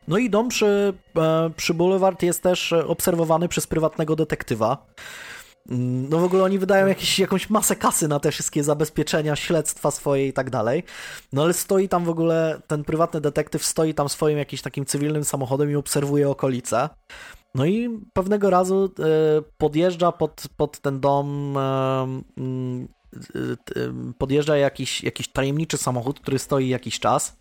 No 0.08 0.18
i 0.18 0.30
dom 0.30 0.48
przy, 0.48 0.94
e, 1.16 1.50
przy 1.56 1.74
Boulevard 1.74 2.22
jest 2.22 2.42
też 2.42 2.72
obserwowany 2.72 3.48
przez 3.48 3.66
prywatnego 3.66 4.16
detektywa. 4.16 4.86
Mm, 5.70 6.08
no 6.08 6.18
w 6.18 6.24
ogóle 6.24 6.42
oni 6.44 6.58
wydają 6.58 6.86
jakieś, 6.86 7.18
jakąś 7.18 7.50
masę 7.50 7.76
kasy 7.76 8.08
na 8.08 8.20
te 8.20 8.30
wszystkie 8.30 8.64
zabezpieczenia, 8.64 9.36
śledztwa 9.36 9.90
swoje 9.90 10.28
i 10.28 10.32
tak 10.32 10.50
dalej. 10.50 10.82
No 11.32 11.42
ale 11.42 11.52
stoi 11.52 11.88
tam 11.88 12.04
w 12.04 12.08
ogóle, 12.08 12.60
ten 12.66 12.84
prywatny 12.84 13.20
detektyw 13.20 13.64
stoi 13.64 13.94
tam 13.94 14.08
swoim 14.08 14.38
jakimś 14.38 14.62
takim 14.62 14.86
cywilnym 14.86 15.24
samochodem 15.24 15.70
i 15.70 15.74
obserwuje 15.74 16.28
okolice. 16.30 16.88
No 17.54 17.66
i 17.66 18.00
pewnego 18.12 18.50
razu 18.50 18.94
e, 18.98 19.42
podjeżdża 19.58 20.12
pod, 20.12 20.42
pod 20.56 20.80
ten 20.80 21.00
dom, 21.00 21.56
e, 21.56 22.20
mm, 22.38 22.88
podjeżdża 24.18 24.56
jakiś, 24.56 25.02
jakiś 25.04 25.28
tajemniczy 25.28 25.76
samochód, 25.76 26.20
który 26.20 26.38
stoi 26.38 26.68
jakiś 26.68 27.00
czas. 27.00 27.36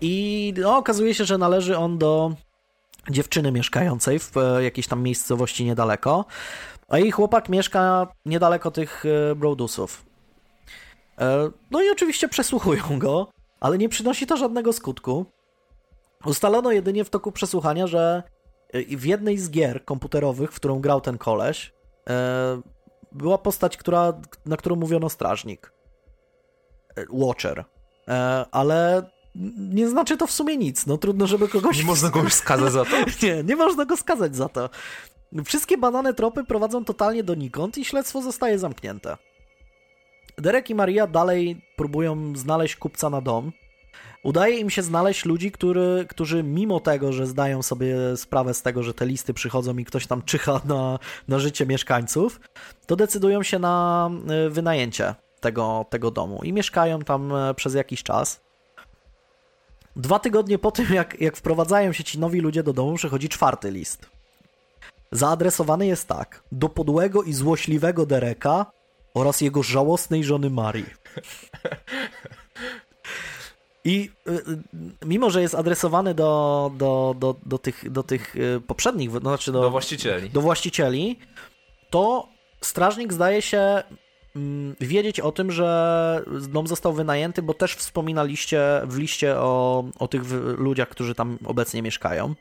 I 0.00 0.54
no, 0.56 0.76
okazuje 0.76 1.14
się, 1.14 1.24
że 1.24 1.38
należy 1.38 1.78
on 1.78 1.98
do 1.98 2.32
dziewczyny 3.10 3.52
mieszkającej 3.52 4.18
w 4.18 4.36
e, 4.36 4.64
jakiejś 4.64 4.86
tam 4.86 5.02
miejscowości 5.02 5.64
niedaleko, 5.64 6.24
a 6.88 6.98
jej 6.98 7.10
chłopak 7.10 7.48
mieszka 7.48 8.06
niedaleko 8.26 8.70
tych 8.70 9.04
e, 9.06 9.34
Broadusów. 9.34 10.04
E, 11.18 11.50
no 11.70 11.82
i 11.82 11.90
oczywiście 11.90 12.28
przesłuchują 12.28 12.98
go, 12.98 13.28
ale 13.60 13.78
nie 13.78 13.88
przynosi 13.88 14.26
to 14.26 14.36
żadnego 14.36 14.72
skutku. 14.72 15.26
Ustalono 16.24 16.72
jedynie 16.72 17.04
w 17.04 17.10
toku 17.10 17.32
przesłuchania, 17.32 17.86
że 17.86 18.22
w 18.74 19.04
jednej 19.04 19.38
z 19.38 19.50
gier 19.50 19.84
komputerowych, 19.84 20.52
w 20.52 20.56
którą 20.56 20.80
grał 20.80 21.00
ten 21.00 21.18
koleś, 21.18 21.72
była 23.12 23.38
postać, 23.38 23.76
która, 23.76 24.12
na 24.46 24.56
którą 24.56 24.76
mówiono 24.76 25.08
strażnik. 25.08 25.72
Watcher. 27.10 27.64
Ale 28.50 29.10
nie 29.56 29.88
znaczy 29.88 30.16
to 30.16 30.26
w 30.26 30.32
sumie 30.32 30.56
nic. 30.56 30.86
No 30.86 30.98
trudno, 30.98 31.26
żeby 31.26 31.48
kogoś... 31.48 31.78
Nie 31.78 31.84
można 31.84 32.10
kogoś 32.10 32.32
skazać 32.32 32.72
za 32.72 32.84
to? 32.84 32.96
nie, 33.22 33.44
nie 33.44 33.56
można 33.56 33.84
go 33.84 33.96
skazać 33.96 34.36
za 34.36 34.48
to. 34.48 34.70
Wszystkie 35.44 35.78
badane 35.78 36.14
tropy 36.14 36.44
prowadzą 36.44 36.84
totalnie 36.84 37.24
donikąd 37.24 37.78
i 37.78 37.84
śledztwo 37.84 38.22
zostaje 38.22 38.58
zamknięte. 38.58 39.16
Derek 40.38 40.70
i 40.70 40.74
Maria 40.74 41.06
dalej 41.06 41.60
próbują 41.76 42.36
znaleźć 42.36 42.76
kupca 42.76 43.10
na 43.10 43.20
dom. 43.20 43.52
Udaje 44.22 44.58
im 44.58 44.70
się 44.70 44.82
znaleźć 44.82 45.24
ludzi, 45.24 45.50
który, 45.50 46.06
którzy 46.08 46.42
mimo 46.42 46.80
tego, 46.80 47.12
że 47.12 47.26
zdają 47.26 47.62
sobie 47.62 48.16
sprawę 48.16 48.54
z 48.54 48.62
tego, 48.62 48.82
że 48.82 48.94
te 48.94 49.06
listy 49.06 49.34
przychodzą 49.34 49.76
i 49.76 49.84
ktoś 49.84 50.06
tam 50.06 50.22
czyha 50.22 50.60
na, 50.64 50.98
na 51.28 51.38
życie 51.38 51.66
mieszkańców, 51.66 52.40
to 52.86 52.96
decydują 52.96 53.42
się 53.42 53.58
na 53.58 54.10
y, 54.46 54.50
wynajęcie 54.50 55.14
tego, 55.40 55.86
tego 55.90 56.10
domu 56.10 56.40
i 56.42 56.52
mieszkają 56.52 56.98
tam 56.98 57.32
y, 57.32 57.54
przez 57.54 57.74
jakiś 57.74 58.02
czas. 58.02 58.45
Dwa 59.96 60.18
tygodnie 60.18 60.58
po 60.58 60.70
tym, 60.70 60.94
jak, 60.94 61.20
jak 61.20 61.36
wprowadzają 61.36 61.92
się 61.92 62.04
ci 62.04 62.18
nowi 62.18 62.40
ludzie 62.40 62.62
do 62.62 62.72
domu, 62.72 62.96
przychodzi 62.96 63.28
czwarty 63.28 63.70
list. 63.70 64.06
Zaadresowany 65.12 65.86
jest 65.86 66.08
tak: 66.08 66.42
do 66.52 66.68
podłego 66.68 67.22
i 67.22 67.32
złośliwego 67.32 68.06
Dereka 68.06 68.66
oraz 69.14 69.40
jego 69.40 69.62
żałosnej 69.62 70.24
żony 70.24 70.50
Marii. 70.50 70.86
I 73.84 74.10
y, 74.28 74.32
y, 74.32 74.58
mimo, 75.06 75.30
że 75.30 75.42
jest 75.42 75.54
adresowany 75.54 76.14
do, 76.14 76.70
do, 76.76 77.14
do, 77.18 77.36
do, 77.46 77.58
tych, 77.58 77.90
do 77.90 78.02
tych 78.02 78.36
y, 78.36 78.60
poprzednich, 78.66 79.12
no, 79.12 79.20
znaczy 79.20 79.52
do, 79.52 79.60
do 79.60 79.70
właścicieli. 79.70 80.30
do 80.30 80.40
właścicieli, 80.40 81.18
to 81.90 82.28
strażnik 82.60 83.12
zdaje 83.12 83.42
się 83.42 83.82
wiedzieć 84.80 85.20
o 85.20 85.32
tym, 85.32 85.52
że 85.52 86.24
dom 86.48 86.66
został 86.66 86.92
wynajęty, 86.92 87.42
bo 87.42 87.54
też 87.54 87.74
wspominaliście 87.74 88.62
w 88.84 88.98
liście 88.98 89.36
o, 89.36 89.84
o 89.98 90.08
tych 90.08 90.22
ludziach, 90.58 90.88
którzy 90.88 91.14
tam 91.14 91.38
obecnie 91.44 91.82
mieszkają. 91.82 92.34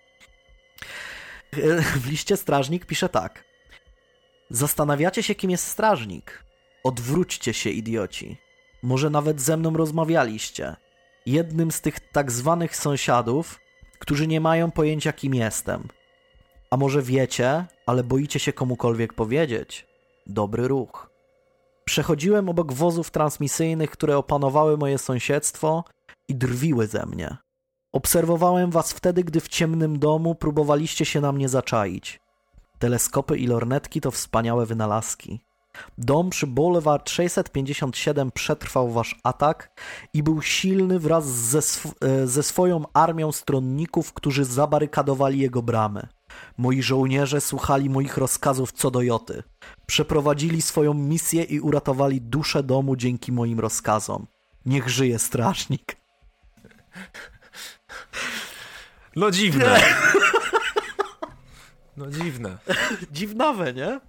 W 2.02 2.10
liście 2.10 2.38
strażnik 2.38 2.86
pisze 2.86 3.10
tak. 3.10 3.44
Zastanawiacie 4.50 5.24
się, 5.24 5.36
kim 5.36 5.52
jest 5.52 5.68
strażnik? 5.68 6.44
Odwróćcie 6.84 7.54
się, 7.54 7.70
idioci. 7.70 8.38
Może 8.84 9.10
nawet 9.10 9.42
ze 9.42 9.58
mną 9.58 9.78
rozmawialiście. 9.78 10.76
Jednym 11.26 11.72
z 11.72 11.82
tych 11.82 12.00
tak 12.00 12.32
zwanych 12.32 12.76
sąsiadów, 12.76 13.60
którzy 14.00 14.28
nie 14.28 14.42
mają 14.42 14.72
pojęcia, 14.72 15.14
kim 15.14 15.36
jestem. 15.36 15.88
A 16.70 16.78
może 16.78 17.02
wiecie, 17.02 17.66
ale 17.86 18.04
boicie 18.04 18.40
się 18.40 18.54
komukolwiek 18.54 19.14
powiedzieć? 19.14 19.88
Dobry 20.28 20.68
ruch. 20.68 21.15
Przechodziłem 21.86 22.50
obok 22.50 22.74
wozów 22.74 23.12
transmisyjnych, 23.12 23.90
które 23.92 24.18
opanowały 24.18 24.78
moje 24.78 24.98
sąsiedztwo 24.98 25.84
i 26.28 26.36
drwiły 26.36 26.88
ze 26.88 27.06
mnie. 27.06 27.38
Obserwowałem 27.94 28.72
was 28.72 28.94
wtedy, 28.94 29.24
gdy 29.24 29.42
w 29.42 29.48
ciemnym 29.48 30.00
domu 30.00 30.36
próbowaliście 30.36 31.06
się 31.06 31.22
na 31.22 31.32
mnie 31.32 31.50
zaczaić. 31.50 32.20
Teleskopy 32.80 33.38
i 33.38 33.48
lornetki 33.48 34.02
to 34.02 34.12
wspaniałe 34.12 34.66
wynalazki. 34.66 35.40
Dom 35.98 36.30
przy 36.30 36.48
Boulevard 36.48 37.10
657 37.10 38.32
przetrwał 38.32 38.92
wasz 38.92 39.16
atak 39.24 39.82
i 40.14 40.24
był 40.24 40.42
silny 40.42 41.00
wraz 41.00 41.26
ze, 41.26 41.60
sw 41.60 41.94
e, 42.02 42.28
ze 42.28 42.44
swoją 42.44 42.84
armią 42.94 43.32
stronników, 43.32 44.14
którzy 44.14 44.46
zabarykadowali 44.46 45.40
jego 45.40 45.62
bramy. 45.62 46.08
Moi 46.58 46.82
żołnierze 46.82 47.42
słuchali 47.42 47.90
moich 47.90 48.18
rozkazów 48.18 48.72
co 48.72 48.92
do 48.92 49.02
joty. 49.02 49.44
Przeprowadzili 49.86 50.62
swoją 50.62 50.94
misję 50.94 51.44
i 51.44 51.60
uratowali 51.60 52.22
duszę 52.22 52.64
domu 52.64 52.96
dzięki 52.96 53.32
moim 53.32 53.60
rozkazom. 53.60 54.28
Niech 54.66 54.90
żyje 54.90 55.20
strażnik. 55.20 55.96
No 59.16 59.32
dziwne. 59.32 59.80
No 61.98 62.08
dziwne. 62.08 62.58
Dziwnawe, 63.12 63.74
nie? 63.74 64.00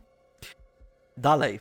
Dalej. 1.16 1.60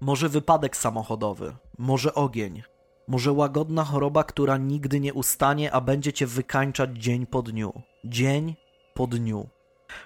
Może 0.00 0.28
wypadek 0.28 0.76
samochodowy, 0.76 1.56
może 1.78 2.14
ogień, 2.14 2.62
może 3.08 3.32
łagodna 3.32 3.84
choroba, 3.84 4.24
która 4.24 4.56
nigdy 4.56 5.00
nie 5.00 5.14
ustanie, 5.14 5.72
a 5.72 5.80
będzie 5.80 6.12
cię 6.12 6.26
wykańczać 6.26 6.90
dzień 6.98 7.26
po 7.26 7.42
dniu. 7.42 7.82
Dzień 8.04 8.56
po 8.94 9.06
dniu. 9.06 9.48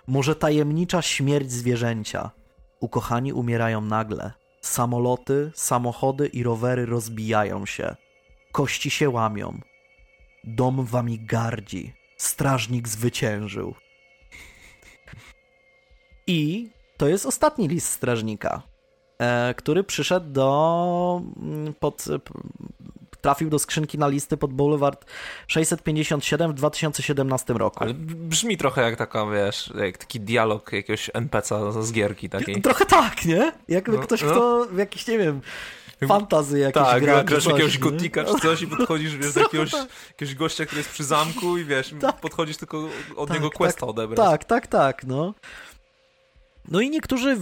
Może 0.06 0.36
tajemnicza 0.36 1.02
śmierć 1.02 1.52
zwierzęcia. 1.52 2.30
Ukochani 2.80 3.32
umierają 3.32 3.80
nagle. 3.80 4.32
Samoloty, 4.60 5.52
samochody 5.54 6.26
i 6.26 6.42
rowery 6.42 6.86
rozbijają 6.86 7.66
się. 7.66 7.96
Kości 8.52 8.90
się 8.90 9.10
łamią. 9.10 9.60
Dom 10.44 10.84
wami 10.84 11.18
gardzi. 11.18 11.94
Strażnik 12.16 12.88
zwyciężył. 12.88 13.74
I 16.26 16.70
to 16.96 17.08
jest 17.08 17.26
ostatni 17.26 17.68
list 17.68 17.92
strażnika, 17.92 18.62
e, 19.18 19.54
który 19.54 19.84
przyszedł 19.84 20.30
do 20.30 21.22
mm, 21.36 21.74
pod, 21.74 22.04
trafił 23.26 23.50
do 23.50 23.58
skrzynki 23.58 23.98
na 23.98 24.08
listy 24.08 24.36
pod 24.36 24.52
Boulevard 24.52 25.04
657 25.46 26.50
w 26.50 26.54
2017 26.54 27.52
roku. 27.52 27.78
Ale 27.80 27.94
brzmi 27.94 28.56
trochę 28.56 28.82
jak 28.82 28.96
taka, 28.96 29.26
wiesz, 29.26 29.72
jak 29.80 29.98
taki 29.98 30.20
dialog 30.20 30.72
jakiegoś 30.72 31.10
NPC'a 31.10 31.82
z 31.82 31.92
gierki 31.92 32.28
takiej. 32.28 32.62
Trochę 32.62 32.86
tak, 32.86 33.24
nie? 33.24 33.52
Jakby 33.68 33.96
no, 33.96 34.02
ktoś, 34.02 34.22
no. 34.22 34.30
kto 34.30 34.66
w 34.72 34.78
jakiś, 34.78 35.06
nie 35.06 35.18
wiem, 35.18 35.40
fantazy 36.08 36.58
jakieś 36.58 36.82
tak, 36.82 37.02
gra. 37.02 37.14
Tak, 37.14 37.26
grasz 37.26 37.46
jakiegoś 37.46 37.78
gotika 37.78 38.24
czy 38.24 38.34
coś 38.34 38.62
i 38.62 38.66
podchodzisz, 38.66 39.16
wiesz, 39.16 39.32
do 39.32 39.40
jakiegoś, 39.46 39.72
jakiegoś 40.08 40.34
gościa, 40.34 40.66
który 40.66 40.78
jest 40.78 40.90
przy 40.90 41.04
zamku 41.04 41.58
i 41.58 41.64
wiesz, 41.64 41.94
tak. 42.00 42.20
podchodzisz 42.20 42.56
tylko 42.56 42.88
od 43.16 43.28
tak, 43.28 43.36
niego 43.36 43.50
questa 43.50 43.80
tak, 43.80 43.88
odebrać. 43.88 44.30
Tak, 44.30 44.44
tak, 44.44 44.66
tak, 44.66 45.04
no. 45.04 45.34
No 46.68 46.80
i 46.80 46.90
niektórzy 46.90 47.36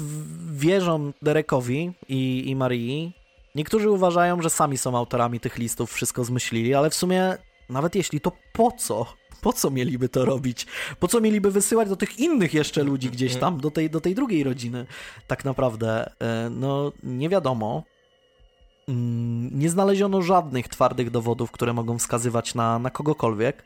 wierzą 0.51 1.12
Derekowi 1.22 1.93
i, 2.09 2.51
i 2.51 2.57
Marii, 2.57 3.24
Niektórzy 3.55 3.91
uważają, 3.91 4.43
że 4.43 4.51
sami 4.51 4.79
są 4.79 4.99
autorami 4.99 5.41
tych 5.41 5.59
listów, 5.59 5.93
wszystko 5.93 6.25
zmyślili, 6.25 6.75
ale 6.75 6.91
w 6.91 6.95
sumie 6.95 7.37
nawet 7.69 7.95
jeśli, 7.95 8.21
to 8.21 8.33
po 8.53 8.73
co? 8.73 9.07
Po 9.41 9.53
co 9.53 9.71
mieliby 9.71 10.09
to 10.09 10.25
robić? 10.25 10.67
Po 11.01 11.09
co 11.09 11.21
mieliby 11.21 11.51
wysyłać 11.51 11.89
do 11.89 11.97
tych 11.97 12.19
innych 12.19 12.55
jeszcze 12.55 12.83
ludzi 12.83 13.11
gdzieś 13.11 13.37
tam, 13.37 13.61
do 13.61 13.71
tej, 13.71 13.91
do 13.91 14.01
tej 14.01 14.15
drugiej 14.15 14.45
rodziny? 14.45 14.87
Tak 15.27 15.45
naprawdę, 15.45 16.13
e, 16.21 16.51
no 16.51 16.93
nie 17.03 17.29
wiadomo. 17.29 17.83
Mm, 18.89 19.59
nie 19.59 19.71
znaleziono 19.71 20.23
żadnych 20.23 20.69
twardych 20.69 21.11
dowodów, 21.11 21.51
które 21.51 21.73
mogą 21.73 21.99
wskazywać 21.99 22.55
na, 22.55 22.79
na 22.79 22.91
kogokolwiek. 22.91 23.65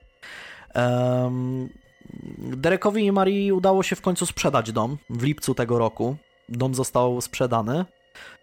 Derekowi 2.39 3.05
i 3.05 3.12
Marii 3.12 3.53
udało 3.53 3.82
się 3.82 3.97
w 3.97 4.01
końcu 4.01 4.26
sprzedać 4.26 4.72
dom 4.72 4.99
w 5.11 5.22
lipcu 5.22 5.55
tego 5.55 5.78
roku. 5.78 6.16
Dom 6.49 6.74
został 6.74 7.20
sprzedany. 7.20 7.84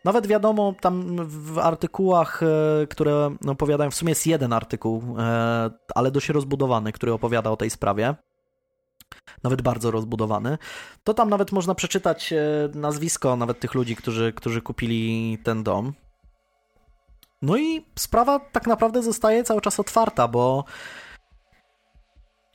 Nawet 0.03 0.27
wiadomo, 0.27 0.73
tam 0.81 1.15
w 1.27 1.59
artykułach, 1.59 2.43
e, 2.43 2.87
które 2.87 3.35
opowiadają, 3.47 3.91
w 3.91 3.95
sumie 3.95 4.11
jest 4.11 4.27
jeden 4.27 4.53
artykuł, 4.53 5.03
e, 5.19 5.69
ale 5.95 6.11
dość 6.11 6.29
rozbudowany, 6.29 6.91
który 6.91 7.13
opowiada 7.13 7.51
o 7.51 7.57
tej 7.57 7.69
sprawie. 7.69 8.15
Nawet 9.43 9.61
bardzo 9.61 9.91
rozbudowany. 9.91 10.57
To 11.03 11.13
tam 11.13 11.29
nawet 11.29 11.51
można 11.51 11.75
przeczytać 11.75 12.33
e, 12.33 12.37
nazwisko 12.73 13.35
nawet 13.35 13.59
tych 13.59 13.73
ludzi, 13.73 13.95
którzy, 13.95 14.33
którzy 14.33 14.61
kupili 14.61 15.37
ten 15.43 15.63
dom. 15.63 15.93
No 17.41 17.57
i 17.57 17.85
sprawa 17.99 18.39
tak 18.39 18.67
naprawdę 18.67 19.03
zostaje 19.03 19.43
cały 19.43 19.61
czas 19.61 19.79
otwarta, 19.79 20.27
bo 20.27 20.65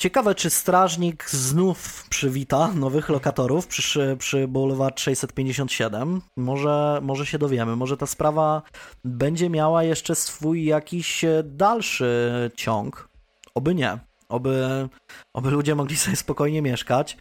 Ciekawe, 0.00 0.34
czy 0.34 0.50
strażnik 0.50 1.30
znów 1.30 2.06
przywita 2.10 2.72
nowych 2.74 3.08
lokatorów 3.08 3.66
przy, 3.66 4.16
przy 4.18 4.48
Boulevard 4.48 5.00
657. 5.00 6.20
Może, 6.36 6.98
może 7.02 7.26
się 7.26 7.38
dowiemy, 7.38 7.76
może 7.76 7.96
ta 7.96 8.06
sprawa 8.06 8.62
będzie 9.04 9.50
miała 9.50 9.84
jeszcze 9.84 10.14
swój 10.14 10.64
jakiś 10.64 11.24
dalszy 11.44 12.50
ciąg. 12.56 13.08
Oby 13.54 13.74
nie. 13.74 13.98
Oby, 14.28 14.88
oby 15.34 15.50
ludzie 15.50 15.74
mogli 15.74 15.96
sobie 15.96 16.16
spokojnie 16.16 16.62
mieszkać. 16.62 17.16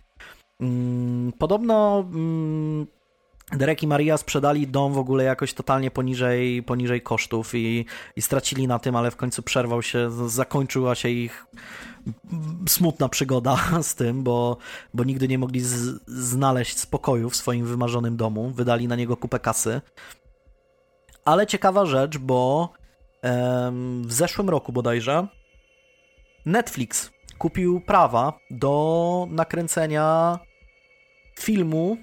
Mm, 0.60 1.32
podobno 1.38 2.06
mm, 2.14 2.88
Derek 3.52 3.84
i 3.84 3.88
Maria 3.88 4.18
sprzedali 4.18 4.68
dom 4.68 4.94
w 4.94 4.98
ogóle 4.98 5.24
jakoś 5.24 5.54
totalnie 5.54 5.92
poniżej, 5.92 6.64
poniżej 6.64 7.02
kosztów 7.02 7.56
i, 7.56 7.86
i 8.16 8.22
stracili 8.22 8.68
na 8.68 8.80
tym, 8.80 8.96
ale 8.96 9.12
w 9.12 9.16
końcu 9.16 9.44
przerwał 9.44 9.82
się, 9.82 10.30
zakończyła 10.30 10.96
się 10.96 11.10
ich 11.10 11.46
smutna 12.68 13.10
przygoda 13.10 13.58
z 13.82 13.96
tym, 13.96 14.24
bo, 14.24 14.58
bo 14.94 15.04
nigdy 15.04 15.28
nie 15.28 15.38
mogli 15.38 15.62
z, 15.62 16.02
znaleźć 16.08 16.80
spokoju 16.80 17.30
w 17.30 17.36
swoim 17.36 17.66
wymarzonym 17.66 18.18
domu. 18.18 18.50
Wydali 18.50 18.88
na 18.88 18.96
niego 18.96 19.18
kupę 19.18 19.40
kasy. 19.40 19.82
Ale 21.26 21.48
ciekawa 21.48 21.86
rzecz, 21.86 22.18
bo 22.18 22.70
em, 23.22 24.04
w 24.08 24.14
zeszłym 24.14 24.50
roku 24.50 24.72
bodajże 24.72 25.28
Netflix 26.46 27.12
kupił 27.38 27.82
prawa 27.82 28.40
do 28.52 29.28
nakręcenia 29.30 30.40
filmu 31.40 31.98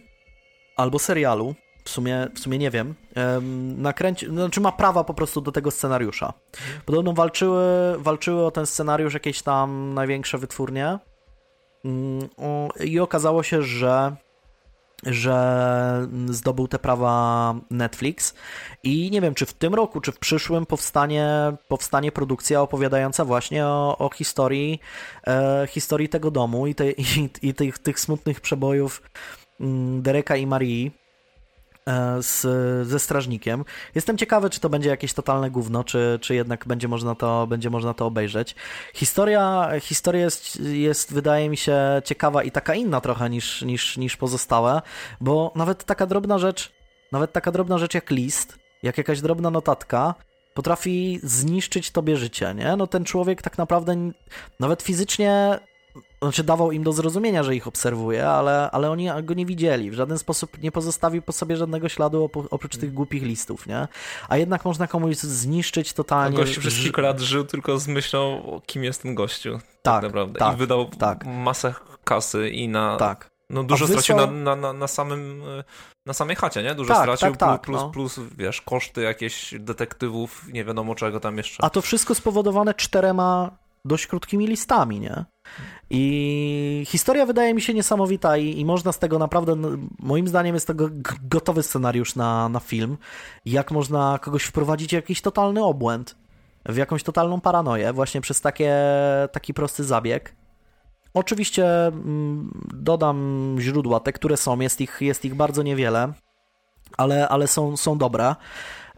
albo 0.77 0.99
serialu, 0.99 1.55
w 1.85 1.91
sumie, 1.91 2.29
w 2.35 2.39
sumie 2.39 2.59
nie 2.59 2.70
wiem, 2.70 2.95
nakręci, 3.77 4.27
znaczy 4.27 4.61
ma 4.61 4.72
prawa 4.72 5.05
po 5.05 5.14
prostu 5.14 5.41
do 5.41 5.53
tego 5.53 5.70
scenariusza. 5.70 6.33
Podobno 6.85 7.12
walczyły, 7.12 7.64
walczyły 7.99 8.47
o 8.47 8.51
ten 8.51 8.66
scenariusz 8.66 9.14
jakieś 9.14 9.43
tam 9.43 9.95
największe 9.95 10.39
wytwórnie 10.39 10.99
mm, 11.85 12.29
i 12.85 13.01
okazało 13.01 13.43
się, 13.43 13.62
że 13.62 14.16
że 15.07 16.09
zdobył 16.29 16.68
te 16.68 16.79
prawa 16.79 17.55
Netflix 17.70 18.35
i 18.83 19.11
nie 19.11 19.20
wiem, 19.20 19.35
czy 19.35 19.47
w 19.47 19.53
tym 19.53 19.74
roku, 19.74 20.01
czy 20.01 20.12
w 20.12 20.18
przyszłym 20.18 20.66
powstanie, 20.66 21.29
powstanie 21.68 22.12
produkcja 22.12 22.62
opowiadająca 22.62 23.24
właśnie 23.24 23.66
o, 23.66 23.99
o 23.99 24.11
historii, 24.11 24.81
e, 25.27 25.66
historii 25.70 26.09
tego 26.09 26.31
domu 26.31 26.66
i, 26.66 26.74
te, 26.74 26.91
i, 26.91 27.31
i 27.43 27.55
tych, 27.55 27.79
tych 27.79 28.01
smutnych 28.01 28.41
przebojów 28.41 29.03
Dereka 30.00 30.36
i 30.36 30.46
Marii 30.46 30.92
e, 31.86 32.22
z, 32.22 32.40
ze 32.88 32.98
strażnikiem. 32.98 33.64
Jestem 33.94 34.18
ciekawy, 34.18 34.50
czy 34.50 34.61
to 34.61 34.68
będzie 34.68 34.88
jakieś 34.88 35.12
totalne 35.12 35.50
gówno, 35.50 35.84
czy, 35.84 36.18
czy 36.20 36.34
jednak 36.34 36.66
będzie 36.66 36.88
można 36.88 37.14
to, 37.14 37.46
będzie 37.46 37.70
można 37.70 37.94
to 37.94 38.07
obejrzeć. 38.07 38.54
Historia, 38.94 39.70
historia 39.80 40.20
jest, 40.20 40.61
jest, 40.61 41.14
wydaje 41.14 41.48
mi 41.50 41.57
się, 41.57 42.02
ciekawa 42.04 42.42
i 42.42 42.50
taka 42.50 42.74
inna 42.74 43.00
trochę 43.00 43.30
niż, 43.30 43.62
niż, 43.62 43.96
niż 43.96 44.16
pozostałe, 44.16 44.82
bo 45.20 45.52
nawet 45.54 45.84
taka 45.84 46.07
drobna 46.07 46.38
rzecz, 46.38 46.72
nawet 47.12 47.32
taka 47.32 47.52
drobna 47.52 47.78
rzecz 47.78 47.94
jak 47.94 48.11
list, 48.11 48.59
jak 48.82 48.98
jakaś 48.98 49.20
drobna 49.20 49.50
notatka, 49.50 50.14
potrafi 50.54 51.20
zniszczyć 51.22 51.90
tobie 51.90 52.16
życie, 52.16 52.54
nie? 52.54 52.76
No 52.76 52.86
ten 52.86 53.04
człowiek 53.04 53.42
tak 53.42 53.59
naprawdę 53.59 54.11
nawet 54.61 54.82
fizycznie 54.82 55.59
znaczy 56.27 56.45
dawał 56.45 56.72
im 56.72 56.83
do 56.83 56.93
zrozumienia, 56.93 57.43
że 57.43 57.57
ich 57.57 57.66
obserwuje, 57.66 58.29
ale, 58.29 58.70
ale 58.70 58.91
oni 58.91 59.09
go 59.22 59.35
nie 59.35 59.47
widzieli. 59.47 59.91
W 59.91 59.95
żaden 59.95 60.18
sposób 60.18 60.62
nie 60.62 60.72
pozostawił 60.72 61.22
po 61.22 61.33
sobie 61.33 61.57
żadnego 61.57 61.89
śladu 61.89 62.31
oprócz 62.51 62.77
tych 62.77 62.93
głupich 62.93 63.22
listów, 63.22 63.66
nie? 63.66 63.89
A 64.29 64.37
jednak 64.37 64.64
można 64.64 64.87
komuś 64.87 65.16
zniszczyć 65.16 65.93
totalnie. 65.93 66.39
A 66.39 66.41
gościu 66.41 66.61
przez 66.61 66.74
kilka 66.74 67.03
lat 67.03 67.20
żył 67.20 67.45
tylko 67.45 67.79
z 67.79 67.89
myślą, 67.89 68.43
kim 68.66 68.85
jest 68.85 69.03
ten 69.03 69.14
gościu. 69.14 69.53
Tak, 69.53 69.62
tak 69.83 70.03
naprawdę. 70.03 70.39
Tak, 70.39 70.55
I 70.55 70.57
wydał 70.57 70.85
tak. 70.85 71.27
masę 71.27 71.74
kasy 72.05 72.51
i 72.51 72.68
na... 72.68 72.97
Tak. 72.97 73.31
No 73.51 73.62
dużo 73.62 73.87
stracił 73.87 74.16
na, 74.16 74.27
na, 74.27 74.57
na, 74.57 74.72
na, 74.72 74.87
samym, 74.87 75.43
na 76.07 76.12
samej 76.12 76.37
chacie, 76.37 76.62
nie? 76.62 76.74
Dużo 76.74 76.95
tak, 76.95 77.03
stracił, 77.03 77.29
tak, 77.29 77.39
tak, 77.39 77.62
plus, 77.62 77.81
no. 77.81 77.91
plus, 77.91 78.20
wiesz, 78.39 78.62
koszty 78.62 79.03
jakieś 79.03 79.55
detektywów, 79.59 80.45
nie 80.53 80.64
wiadomo 80.64 80.95
czego 80.95 81.20
tam 81.20 81.39
jeszcze. 81.39 81.64
A 81.64 81.70
to 81.70 81.83
wszystko 81.83 82.14
spowodowane 82.14 82.74
czterema 82.74 83.51
dość 83.87 84.07
krótkimi 84.07 84.47
listami, 84.47 85.01
nie? 85.01 85.24
I 85.91 86.84
historia 86.87 87.26
wydaje 87.26 87.55
mi 87.55 87.62
się 87.62 87.74
niesamowita 87.74 88.37
i, 88.37 88.61
i 88.61 88.64
można 88.64 88.93
z 88.93 88.99
tego 88.99 89.18
naprawdę, 89.18 89.57
moim 89.99 90.28
zdaniem 90.28 90.55
jest 90.55 90.66
to 90.66 90.74
gotowy 91.22 91.62
scenariusz 91.62 92.16
na, 92.16 92.49
na 92.49 92.61
film. 92.61 92.97
Jak 93.45 93.70
można 93.70 94.18
kogoś 94.22 94.45
wprowadzić 94.45 94.91
w 94.91 94.93
jakiś 94.93 95.20
totalny 95.20 95.64
obłęd, 95.64 96.16
w 96.66 96.76
jakąś 96.76 97.03
totalną 97.03 97.41
paranoję 97.41 97.93
właśnie 97.93 98.20
przez 98.20 98.41
takie, 98.41 98.74
taki 99.32 99.55
prosty 99.55 99.84
zabieg. 99.84 100.34
Oczywiście 101.14 101.87
mm, 101.87 102.51
dodam 102.74 103.57
źródła, 103.61 104.01
te, 104.01 104.12
które 104.12 104.37
są, 104.37 104.61
jest 104.61 104.80
ich, 104.80 104.99
jest 105.01 105.24
ich 105.24 105.34
bardzo 105.34 105.62
niewiele, 105.62 106.12
ale, 106.97 107.28
ale 107.28 107.47
są, 107.47 107.76
są 107.76 107.99
dobre. 107.99 108.34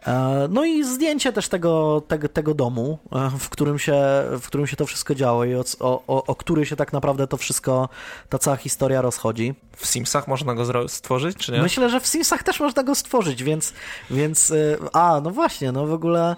E, 0.07 0.47
no 0.49 0.65
i 0.65 0.83
zdjęcie 0.83 1.33
też 1.33 1.49
tego, 1.49 2.01
tego, 2.07 2.29
tego 2.29 2.53
domu, 2.53 2.99
e, 3.11 3.29
w 3.39 3.49
którym, 3.49 3.79
się, 3.79 4.01
w 4.41 4.47
którym 4.47 4.67
się 4.67 4.75
to 4.75 4.85
wszystko 4.85 5.15
działo 5.15 5.45
i 5.45 5.55
o, 5.55 5.63
o, 5.79 6.25
o 6.25 6.35
który 6.35 6.65
się 6.65 6.75
tak 6.75 6.93
naprawdę 6.93 7.27
to 7.27 7.37
wszystko, 7.37 7.89
ta 8.29 8.37
cała 8.37 8.57
historia 8.57 9.01
rozchodzi. 9.01 9.55
W 9.77 9.85
Simsach 9.85 10.27
można 10.27 10.55
go 10.55 10.87
stworzyć, 10.87 11.37
czy 11.37 11.51
nie? 11.51 11.61
Myślę, 11.61 11.89
że 11.89 11.99
w 11.99 12.07
Simsach 12.07 12.43
też 12.43 12.59
można 12.59 12.83
go 12.83 12.95
stworzyć, 12.95 13.43
więc, 13.43 13.73
więc 14.11 14.51
e, 14.51 14.77
a, 14.93 15.21
no 15.23 15.31
właśnie, 15.31 15.71
no 15.71 15.85
w 15.85 15.93
ogóle 15.93 16.35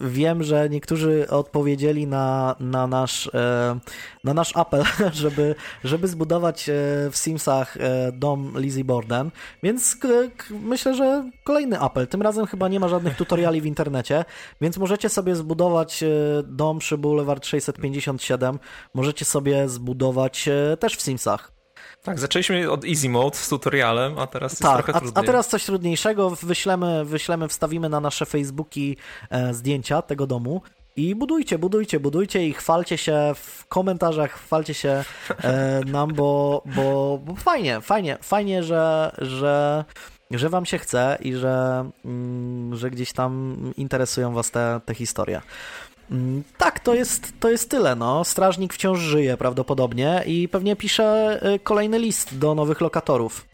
wiem, 0.00 0.42
że 0.42 0.68
niektórzy 0.68 1.26
odpowiedzieli 1.30 2.06
na, 2.06 2.56
na, 2.60 2.86
nasz, 2.86 3.30
e, 3.34 3.78
na 4.24 4.34
nasz 4.34 4.56
apel, 4.56 4.84
żeby, 5.12 5.54
żeby 5.84 6.08
zbudować 6.08 6.68
e, 6.68 6.72
w 7.10 7.16
Simsach 7.16 7.76
dom 8.12 8.52
Lizzie 8.56 8.84
Borden, 8.84 9.30
więc 9.62 9.96
myślę, 10.50 10.94
że 10.94 11.30
kolejny 11.44 11.80
apel. 11.80 12.06
Tym 12.06 12.22
razem 12.22 12.46
chyba 12.46 12.68
nie 12.68 12.80
ma 12.80 12.88
żadnych 12.88 13.16
tutoriali 13.16 13.60
w 13.60 13.66
internecie, 13.66 14.24
więc 14.60 14.78
możecie 14.78 15.08
sobie 15.08 15.36
zbudować 15.36 16.04
dom 16.44 16.78
przy 16.78 16.98
Boulevard 16.98 17.46
657, 17.46 18.58
możecie 18.94 19.24
sobie 19.24 19.68
zbudować 19.68 20.48
też 20.80 20.96
w 20.96 21.02
Simsach. 21.02 21.51
Tak, 22.02 22.18
zaczęliśmy 22.18 22.70
od 22.70 22.84
easy 22.84 23.08
mode 23.08 23.36
z 23.36 23.48
tutorialem, 23.48 24.18
a 24.18 24.26
teraz 24.26 24.52
jest 24.52 24.62
tak, 24.62 24.84
trochę 24.84 24.92
trudniej. 24.92 25.12
A, 25.16 25.20
a 25.20 25.22
teraz 25.22 25.48
coś 25.48 25.64
trudniejszego. 25.64 26.30
Wyślemy, 26.30 27.04
wyślemy, 27.04 27.48
wstawimy 27.48 27.88
na 27.88 28.00
nasze 28.00 28.26
Facebooki 28.26 28.96
e, 29.30 29.54
zdjęcia 29.54 30.02
tego 30.02 30.26
domu. 30.26 30.62
I 30.96 31.14
budujcie, 31.14 31.58
budujcie, 31.58 32.00
budujcie 32.00 32.46
i 32.46 32.52
chwalcie 32.52 32.98
się 32.98 33.32
w 33.34 33.66
komentarzach, 33.66 34.32
chwalcie 34.32 34.74
się 34.74 35.04
e, 35.42 35.80
nam, 35.86 36.14
bo, 36.14 36.62
bo, 36.76 37.18
bo 37.24 37.34
fajnie, 37.34 37.80
fajnie, 37.80 38.18
fajnie, 38.22 38.62
że, 38.62 39.12
że, 39.18 39.84
że 40.30 40.48
wam 40.48 40.66
się 40.66 40.78
chce 40.78 41.18
i 41.20 41.34
że, 41.34 41.90
mm, 42.04 42.76
że 42.76 42.90
gdzieś 42.90 43.12
tam 43.12 43.56
interesują 43.76 44.32
was 44.32 44.50
te, 44.50 44.80
te 44.84 44.94
historie. 44.94 45.40
Mm, 46.12 46.44
tak, 46.58 46.80
to 46.80 46.94
jest, 46.94 47.32
to 47.40 47.50
jest 47.50 47.70
tyle. 47.70 47.96
No. 47.96 48.24
Strażnik 48.24 48.74
wciąż 48.74 48.98
żyje 48.98 49.36
prawdopodobnie 49.36 50.22
i 50.26 50.48
pewnie 50.48 50.76
pisze 50.76 51.40
y, 51.54 51.58
kolejny 51.58 51.98
list 51.98 52.38
do 52.38 52.54
nowych 52.54 52.80
lokatorów. 52.80 53.46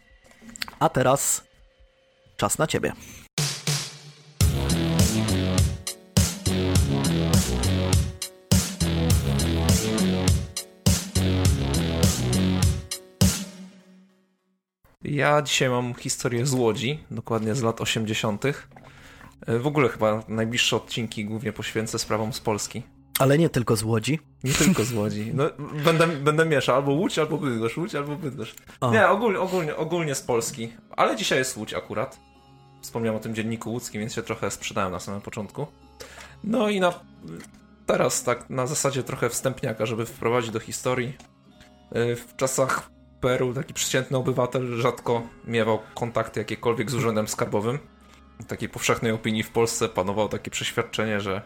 A 0.79 0.89
teraz 0.89 1.43
czas 2.37 2.57
na 2.57 2.67
ciebie. 2.67 2.93
Ja 15.03 15.41
dzisiaj 15.41 15.69
mam 15.69 15.93
historię 15.93 16.45
z 16.45 16.53
Łodzi, 16.53 17.03
dokładnie 17.11 17.55
z 17.55 17.61
lat 17.61 17.81
80. 17.81 18.43
E, 19.47 19.59
w 19.59 19.67
ogóle 19.67 19.89
chyba 19.89 20.23
najbliższe 20.27 20.75
odcinki 20.75 21.25
głównie 21.25 21.53
poświęcę 21.53 21.99
sprawom 21.99 22.33
z 22.33 22.39
Polski. 22.39 22.83
Ale 23.19 23.37
nie 23.37 23.49
tylko 23.49 23.75
z 23.75 23.83
Łodzi. 23.83 24.19
Nie 24.43 24.53
tylko 24.53 24.83
z 24.83 24.93
Łodzi. 24.93 25.31
No, 25.33 25.43
będę, 25.83 26.07
będę 26.07 26.45
mieszał 26.45 26.75
albo 26.75 26.91
Łódź, 26.91 27.19
albo 27.19 27.37
Bydgoszcz, 27.37 27.77
Łódź, 27.77 27.95
albo 27.95 28.15
Bydgoszcz. 28.15 28.55
Nie, 28.91 29.07
ogólnie, 29.07 29.39
ogólnie, 29.39 29.75
ogólnie 29.75 30.15
z 30.15 30.21
Polski. 30.21 30.73
Ale 30.91 31.15
dzisiaj 31.15 31.37
jest 31.37 31.57
Łódź 31.57 31.73
akurat. 31.73 32.19
wspomniałem 32.81 33.17
o 33.17 33.23
tym 33.23 33.35
dzienniku 33.35 33.71
łódzkim, 33.71 33.99
więc 34.01 34.13
się 34.13 34.23
trochę 34.23 34.51
sprzedałem 34.51 34.91
na 34.91 34.99
samym 34.99 35.21
początku. 35.21 35.67
No 36.43 36.69
i 36.69 36.79
na, 36.79 36.93
teraz 37.85 38.23
tak 38.23 38.49
na 38.49 38.67
zasadzie 38.67 39.03
trochę 39.03 39.29
wstępniaka, 39.29 39.85
żeby 39.85 40.05
wprowadzić 40.05 40.51
do 40.51 40.59
historii. 40.59 41.13
Y, 41.95 42.15
w 42.15 42.35
czasach 42.35 42.89
Peru 43.21 43.53
taki 43.53 43.73
przeciętny 43.73 44.17
obywatel 44.17 44.77
rzadko 44.81 45.21
miewał 45.47 45.79
kontakty 45.95 46.39
jakiekolwiek 46.39 46.91
z 46.91 46.95
urzędem 46.95 47.27
skarbowym. 47.27 47.79
Takiej 48.47 48.69
powszechnej 48.69 49.11
opinii 49.11 49.43
w 49.43 49.49
Polsce 49.49 49.89
panowało 49.89 50.29
takie 50.29 50.51
przeświadczenie, 50.51 51.19
że, 51.19 51.41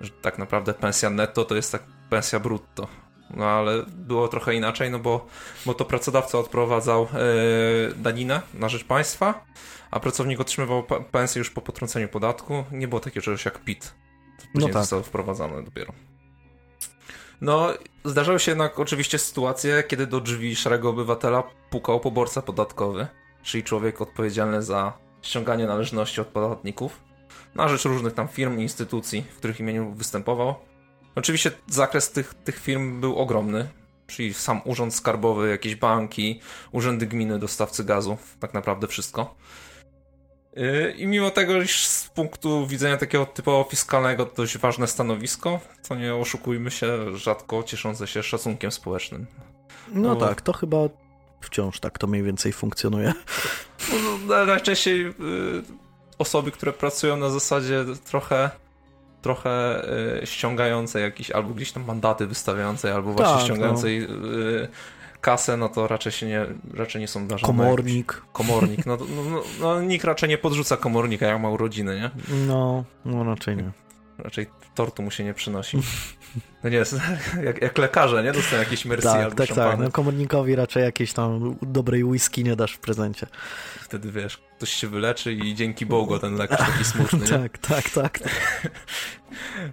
że 0.00 0.10
tak 0.10 0.38
naprawdę 0.38 0.74
pensja 0.74 1.10
netto 1.10 1.44
to 1.44 1.54
jest 1.54 1.72
tak 1.72 1.82
pensja 2.10 2.40
brutto. 2.40 2.88
No 3.30 3.44
ale 3.44 3.84
było 3.88 4.28
trochę 4.28 4.54
inaczej, 4.54 4.90
no 4.90 4.98
bo, 4.98 5.26
bo 5.66 5.74
to 5.74 5.84
pracodawca 5.84 6.38
odprowadzał 6.38 7.02
yy, 7.02 7.94
daninę 7.96 8.42
na 8.54 8.68
rzecz 8.68 8.84
państwa, 8.84 9.44
a 9.90 10.00
pracownik 10.00 10.40
otrzymywał 10.40 10.82
pensję 11.12 11.38
już 11.38 11.50
po 11.50 11.62
potrąceniu 11.62 12.08
podatku. 12.08 12.64
Nie 12.72 12.88
było 12.88 13.00
takiego 13.00 13.24
czegoś 13.24 13.44
jak 13.44 13.64
PIT. 13.64 13.94
Później 14.52 14.68
no 14.68 14.74
tak. 14.74 14.82
zostało 14.82 15.02
wprowadzane 15.02 15.62
dopiero. 15.62 15.92
No, 17.40 17.68
zdarzały 18.04 18.40
się 18.40 18.50
jednak 18.50 18.78
oczywiście 18.78 19.18
sytuacje, 19.18 19.82
kiedy 19.88 20.06
do 20.06 20.20
drzwi 20.20 20.56
szarego 20.56 20.90
obywatela 20.90 21.42
pukał 21.70 22.00
poborca 22.00 22.42
podatkowy, 22.42 23.06
czyli 23.42 23.64
człowiek 23.64 24.00
odpowiedzialny 24.00 24.62
za 24.62 24.98
ściąganie 25.28 25.66
należności 25.66 26.20
od 26.20 26.26
podatników 26.26 27.00
na 27.54 27.68
rzecz 27.68 27.84
różnych 27.84 28.14
tam 28.14 28.28
firm 28.28 28.58
i 28.58 28.62
instytucji, 28.62 29.24
w 29.34 29.36
których 29.36 29.60
imieniu 29.60 29.92
występował. 29.92 30.54
Oczywiście 31.14 31.50
zakres 31.66 32.10
tych, 32.10 32.34
tych 32.34 32.58
firm 32.60 33.00
był 33.00 33.16
ogromny, 33.16 33.68
czyli 34.06 34.34
sam 34.34 34.60
urząd 34.64 34.94
skarbowy, 34.94 35.48
jakieś 35.48 35.76
banki, 35.76 36.40
urzędy 36.72 37.06
gminy, 37.06 37.38
dostawcy 37.38 37.84
gazów, 37.84 38.36
tak 38.40 38.54
naprawdę 38.54 38.86
wszystko. 38.86 39.34
Yy, 40.56 40.94
I 40.96 41.06
mimo 41.06 41.30
tego, 41.30 41.62
iż 41.62 41.86
z 41.86 42.08
punktu 42.08 42.66
widzenia 42.66 42.96
takiego 42.96 43.26
typowo 43.26 43.70
fiskalnego 43.70 44.30
dość 44.36 44.58
ważne 44.58 44.86
stanowisko, 44.86 45.60
to 45.88 45.94
nie 45.94 46.14
oszukujmy 46.14 46.70
się, 46.70 47.16
rzadko 47.16 47.62
cieszące 47.62 48.06
się 48.06 48.22
szacunkiem 48.22 48.70
społecznym. 48.72 49.26
No, 49.88 50.08
no 50.08 50.16
tak, 50.16 50.40
to 50.40 50.52
chyba 50.52 50.78
wciąż 51.40 51.80
tak 51.80 51.98
to 51.98 52.06
mniej 52.06 52.22
więcej 52.22 52.52
funkcjonuje. 52.52 53.12
No, 53.92 54.17
najczęściej 54.28 55.06
y, 55.06 55.12
osoby, 56.18 56.50
które 56.50 56.72
pracują 56.72 57.16
na 57.16 57.30
zasadzie 57.30 57.84
trochę 58.10 58.50
trochę 59.22 59.82
y, 60.22 60.26
ściągającej 60.26 61.02
jakieś, 61.02 61.30
albo 61.30 61.54
gdzieś 61.54 61.72
tam 61.72 61.84
mandaty 61.84 62.26
wystawiającej, 62.26 62.92
albo 62.92 63.12
właśnie 63.12 63.34
tak, 63.34 63.44
ściągającej 63.44 64.06
no. 64.08 64.38
y, 64.38 64.68
kasę, 65.20 65.56
no 65.56 65.68
to 65.68 65.86
raczej 65.86 66.12
się 66.12 66.26
nie, 66.26 66.46
raczej 66.74 67.00
nie 67.00 67.08
są 67.08 67.26
dla 67.26 67.38
Komornik. 67.38 68.12
Jakiś, 68.12 68.32
komornik, 68.32 68.86
no, 68.86 68.96
no, 68.96 69.30
no, 69.30 69.42
no, 69.60 69.80
nikt 69.82 70.04
raczej 70.04 70.28
nie 70.28 70.38
podrzuca 70.38 70.76
komornika, 70.76 71.26
jak 71.26 71.40
ma 71.40 71.50
urodziny, 71.50 72.00
nie? 72.00 72.10
No, 72.46 72.84
no 73.04 73.24
raczej 73.24 73.56
nie. 73.56 73.70
Raczej 74.18 74.46
tortu 74.74 75.02
mu 75.02 75.10
się 75.10 75.24
nie 75.24 75.34
przynosi. 75.34 75.78
No 76.64 76.70
nie, 76.70 76.76
jak, 77.44 77.62
jak 77.62 77.78
lekarze, 77.78 78.22
nie? 78.22 78.32
Dostają 78.32 78.62
jakieś 78.62 78.84
merci 78.84 79.06
tak, 79.06 79.22
albo 79.22 79.36
Tak, 79.36 79.46
szampany. 79.46 79.70
tak, 79.70 79.80
no 79.80 79.90
komornikowi 79.90 80.56
raczej 80.56 80.82
jakieś 80.82 81.12
tam 81.12 81.56
dobrej 81.62 82.04
whisky 82.04 82.44
nie 82.44 82.56
dasz 82.56 82.72
w 82.72 82.78
prezencie. 82.78 83.26
Wtedy, 83.80 84.12
wiesz, 84.12 84.38
ktoś 84.56 84.70
się 84.70 84.88
wyleczy 84.88 85.32
i 85.32 85.54
dzięki 85.54 85.86
Bogu 85.86 86.18
ten 86.18 86.36
lekarz 86.36 86.58
taki 86.58 86.84
smutny, 86.84 87.28
tak, 87.38 87.58
tak, 87.58 87.90
tak. 87.90 88.18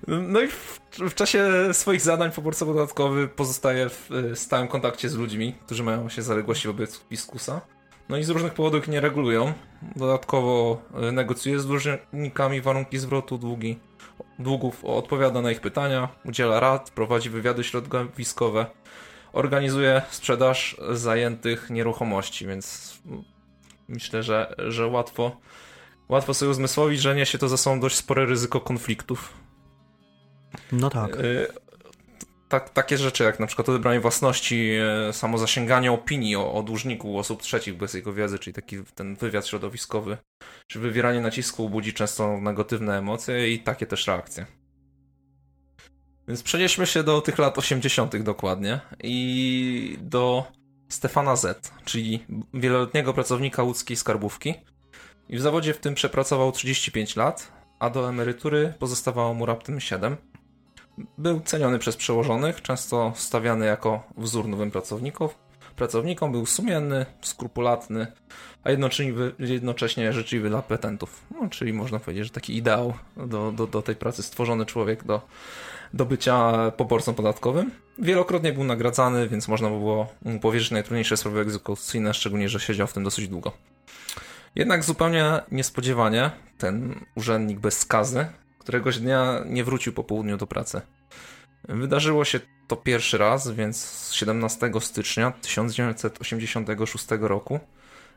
No 0.07 0.41
i 0.41 0.47
w, 0.47 0.79
w, 0.91 1.13
czasie 1.13 1.49
swoich 1.71 2.01
zadań 2.01 2.31
poborca 2.31 2.65
podatkowy 2.65 3.27
pozostaje 3.27 3.89
w 3.89 4.09
stałym 4.33 4.67
kontakcie 4.67 5.09
z 5.09 5.15
ludźmi, 5.15 5.55
którzy 5.65 5.83
mają 5.83 6.09
się 6.09 6.21
zaległości 6.21 6.67
wobec 6.67 6.99
fiskusa. 7.09 7.61
No 8.09 8.17
i 8.17 8.23
z 8.23 8.29
różnych 8.29 8.53
powodów 8.53 8.87
nie 8.87 9.01
regulują. 9.01 9.53
Dodatkowo 9.95 10.81
e, 10.93 11.11
negocjuje 11.11 11.59
z 11.59 11.65
dłużnikami 11.65 12.61
warunki 12.61 12.97
zwrotu 12.97 13.37
długi 13.37 13.79
długów, 14.39 14.85
odpowiada 14.85 15.41
na 15.41 15.51
ich 15.51 15.61
pytania, 15.61 16.09
udziela 16.25 16.59
rad, 16.59 16.91
prowadzi 16.91 17.29
wywiady 17.29 17.63
środowiskowe, 17.63 18.65
organizuje 19.33 20.01
sprzedaż 20.09 20.77
zajętych 20.91 21.69
nieruchomości, 21.69 22.47
więc 22.47 22.93
myślę, 23.87 24.23
że, 24.23 24.55
że 24.57 24.87
łatwo, 24.87 25.37
łatwo 26.09 26.33
sobie 26.33 26.51
uzmysłowić, 26.51 27.01
że 27.01 27.15
niesie 27.15 27.37
to 27.37 27.49
za 27.49 27.57
sobą 27.57 27.79
dość 27.79 27.95
spore 27.95 28.25
ryzyko 28.25 28.61
konfliktów. 28.61 29.33
No 30.71 30.89
tak. 30.89 31.17
Tak, 32.49 32.69
takie 32.69 32.97
rzeczy 32.97 33.23
jak 33.23 33.39
na 33.39 33.47
przykład 33.47 33.69
odebranie 33.69 33.99
własności, 33.99 34.71
e, 35.09 35.13
samo 35.13 35.37
zasięganie 35.37 35.91
opinii 35.91 36.35
o, 36.35 36.53
o 36.53 36.63
dłużniku 36.63 37.19
osób 37.19 37.41
trzecich 37.41 37.77
bez 37.77 37.93
jego 37.93 38.13
wiedzy, 38.13 38.39
czyli 38.39 38.53
taki 38.53 38.77
ten 38.95 39.15
wywiad 39.15 39.47
środowiskowy, 39.47 40.17
czy 40.67 40.79
wywieranie 40.79 41.21
nacisku 41.21 41.69
budzi 41.69 41.93
często 41.93 42.41
negatywne 42.41 42.97
emocje 42.97 43.53
i 43.53 43.59
takie 43.59 43.85
też 43.85 44.07
reakcje. 44.07 44.45
Więc 46.27 46.43
przenieśmy 46.43 46.87
się 46.87 47.03
do 47.03 47.21
tych 47.21 47.37
lat 47.37 47.57
80. 47.57 48.23
dokładnie 48.23 48.79
i 49.03 49.97
do 50.01 50.45
Stefana 50.89 51.35
Z, 51.35 51.71
czyli 51.85 52.25
wieloletniego 52.53 53.13
pracownika 53.13 53.63
łódzkiej 53.63 53.97
skarbówki. 53.97 54.53
I 55.29 55.37
w 55.37 55.41
zawodzie 55.41 55.73
w 55.73 55.77
tym 55.77 55.95
przepracował 55.95 56.51
35 56.51 57.15
lat, 57.15 57.51
a 57.79 57.89
do 57.89 58.09
emerytury 58.09 58.73
pozostawało 58.79 59.33
mu 59.33 59.45
raptem 59.45 59.79
7. 59.79 60.17
Był 61.17 61.39
ceniony 61.39 61.79
przez 61.79 61.97
przełożonych, 61.97 62.61
często 62.61 63.13
stawiany 63.15 63.65
jako 63.65 64.03
wzór 64.17 64.47
nowym 64.47 64.71
pracownikom. 64.71 65.29
Pracownikom 65.75 66.31
był 66.31 66.45
sumienny, 66.45 67.05
skrupulatny, 67.21 68.07
a 68.63 68.71
jednocześnie 69.39 70.13
życzliwy 70.13 70.49
dla 70.49 70.61
petentów. 70.61 71.23
No, 71.31 71.49
czyli 71.49 71.73
można 71.73 71.99
powiedzieć, 71.99 72.23
że 72.23 72.29
taki 72.29 72.57
ideał 72.57 72.93
do, 73.17 73.51
do, 73.51 73.67
do 73.67 73.81
tej 73.81 73.95
pracy 73.95 74.23
stworzony 74.23 74.65
człowiek 74.65 75.03
do, 75.03 75.21
do 75.93 76.05
bycia 76.05 76.71
poborcą 76.71 77.13
podatkowym. 77.13 77.71
Wielokrotnie 77.99 78.53
był 78.53 78.63
nagradzany, 78.63 79.29
więc 79.29 79.47
można 79.47 79.69
było 79.69 80.07
mu 80.25 80.39
powierzyć 80.39 80.71
najtrudniejsze 80.71 81.17
sprawy 81.17 81.39
egzekucyjne, 81.39 82.13
szczególnie, 82.13 82.49
że 82.49 82.59
siedział 82.59 82.87
w 82.87 82.93
tym 82.93 83.03
dosyć 83.03 83.27
długo. 83.27 83.51
Jednak 84.55 84.83
zupełnie 84.83 85.41
niespodziewanie 85.51 86.31
ten 86.57 87.05
urzędnik 87.15 87.59
bez 87.59 87.79
skazy 87.79 88.27
któregoś 88.65 88.99
dnia 88.99 89.41
nie 89.45 89.63
wrócił 89.63 89.93
po 89.93 90.03
południu 90.03 90.37
do 90.37 90.47
pracy. 90.47 90.81
Wydarzyło 91.69 92.25
się 92.25 92.39
to 92.67 92.75
pierwszy 92.75 93.17
raz, 93.17 93.51
więc 93.51 94.09
17 94.13 94.71
stycznia 94.79 95.31
1986 95.31 97.05
roku 97.19 97.59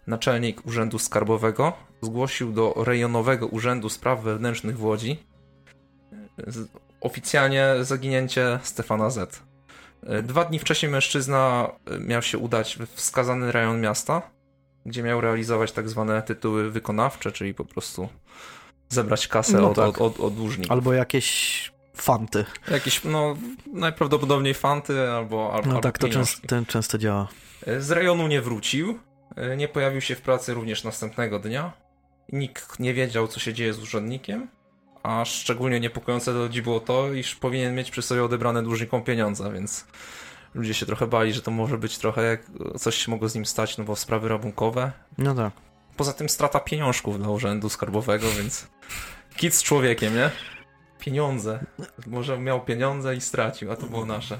naczelnik 0.07 0.67
Urzędu 0.67 0.99
Skarbowego 0.99 1.73
zgłosił 2.03 2.53
do 2.53 2.75
Rejonowego 2.77 3.47
Urzędu 3.47 3.89
Spraw 3.89 4.23
Wewnętrznych 4.23 4.79
w 4.79 4.85
Łodzi 4.85 5.19
oficjalnie 7.01 7.75
zaginięcie 7.81 8.59
Stefana 8.63 9.11
Z. 9.11 9.43
Dwa 10.23 10.45
dni 10.45 10.59
wcześniej 10.59 10.93
mężczyzna 10.93 11.71
miał 12.01 12.23
się 12.23 12.39
udać 12.39 12.79
w 12.81 12.87
wskazany 12.87 13.53
rejon 13.53 13.81
miasta, 13.81 14.23
gdzie 14.87 15.03
miał 15.03 15.21
realizować 15.21 15.73
tak 15.73 15.89
zwane 15.89 16.23
tytuły 16.23 16.71
wykonawcze, 16.71 17.33
czyli 17.33 17.55
po 17.55 17.65
prostu 17.65 18.09
zebrać 18.89 19.29
kasę 19.29 19.59
no 19.59 19.71
od, 19.71 19.77
tak. 19.77 19.89
od, 19.89 20.01
od, 20.01 20.21
od 20.21 20.35
dłużników. 20.35 20.73
Albo 20.73 20.93
jakieś 20.93 21.73
fanty. 21.95 22.45
Jakieś, 22.71 23.05
no 23.05 23.37
najprawdopodobniej 23.73 24.55
fanty 24.55 25.11
albo 25.11 25.53
albo 25.53 25.73
No 25.73 25.81
tak, 25.81 25.99
to 25.99 26.09
często, 26.09 26.47
ten 26.47 26.67
często 26.67 26.99
działa. 26.99 27.29
E, 27.67 27.81
z 27.81 27.91
rejonu 27.91 28.27
nie 28.27 28.43
wrócił, 28.43 28.99
e, 29.37 29.57
nie 29.57 29.69
pojawił 29.69 30.01
się 30.01 30.15
w 30.15 30.21
pracy 30.21 30.55
również 30.55 30.85
następnego 30.85 31.39
dnia. 31.39 31.73
Nikt 32.33 32.81
nie 32.81 32.95
wiedział, 32.95 33.29
co 33.29 33.41
się 33.41 33.55
dzieje 33.55 33.73
z 33.73 33.83
urzędnikiem, 33.83 34.49
a 35.03 35.25
szczególnie 35.25 35.81
niepokojące 35.81 36.33
do 36.33 36.39
ludzi 36.39 36.63
było 36.63 36.81
to, 36.81 37.13
iż 37.13 37.35
powinien 37.35 37.75
mieć 37.75 37.91
przy 37.91 38.03
sobie 38.03 38.25
odebrane 38.25 38.63
dłużnikom 38.63 39.03
pieniądze, 39.03 39.53
więc 39.53 39.87
ludzie 40.55 40.75
się 40.75 40.87
trochę 40.87 41.07
bali, 41.07 41.33
że 41.33 41.43
to 41.43 41.51
może 41.51 41.79
być 41.79 41.99
trochę 41.99 42.23
jak 42.23 42.43
coś 42.79 42.95
się 42.95 43.11
mogło 43.11 43.29
z 43.29 43.35
nim 43.35 43.47
stać, 43.47 43.79
no 43.79 43.85
bo 43.85 43.97
sprawy 43.97 44.29
rabunkowe. 44.29 44.93
No 45.19 45.35
tak. 45.35 45.53
Poza 45.99 46.13
tym 46.13 46.29
strata 46.29 46.61
pieniążków 46.61 47.19
dla 47.19 47.29
urzędu 47.29 47.69
skarbowego, 47.69 48.31
więc 48.31 48.67
kit 49.37 49.55
z 49.55 49.63
człowiekiem, 49.63 50.15
nie? 50.15 50.31
Pieniądze. 50.99 51.65
Może 52.07 52.39
miał 52.39 52.65
pieniądze 52.65 53.17
i 53.17 53.21
stracił, 53.21 53.73
a 53.73 53.77
to 53.77 53.87
było 53.87 54.07
nasze. 54.07 54.39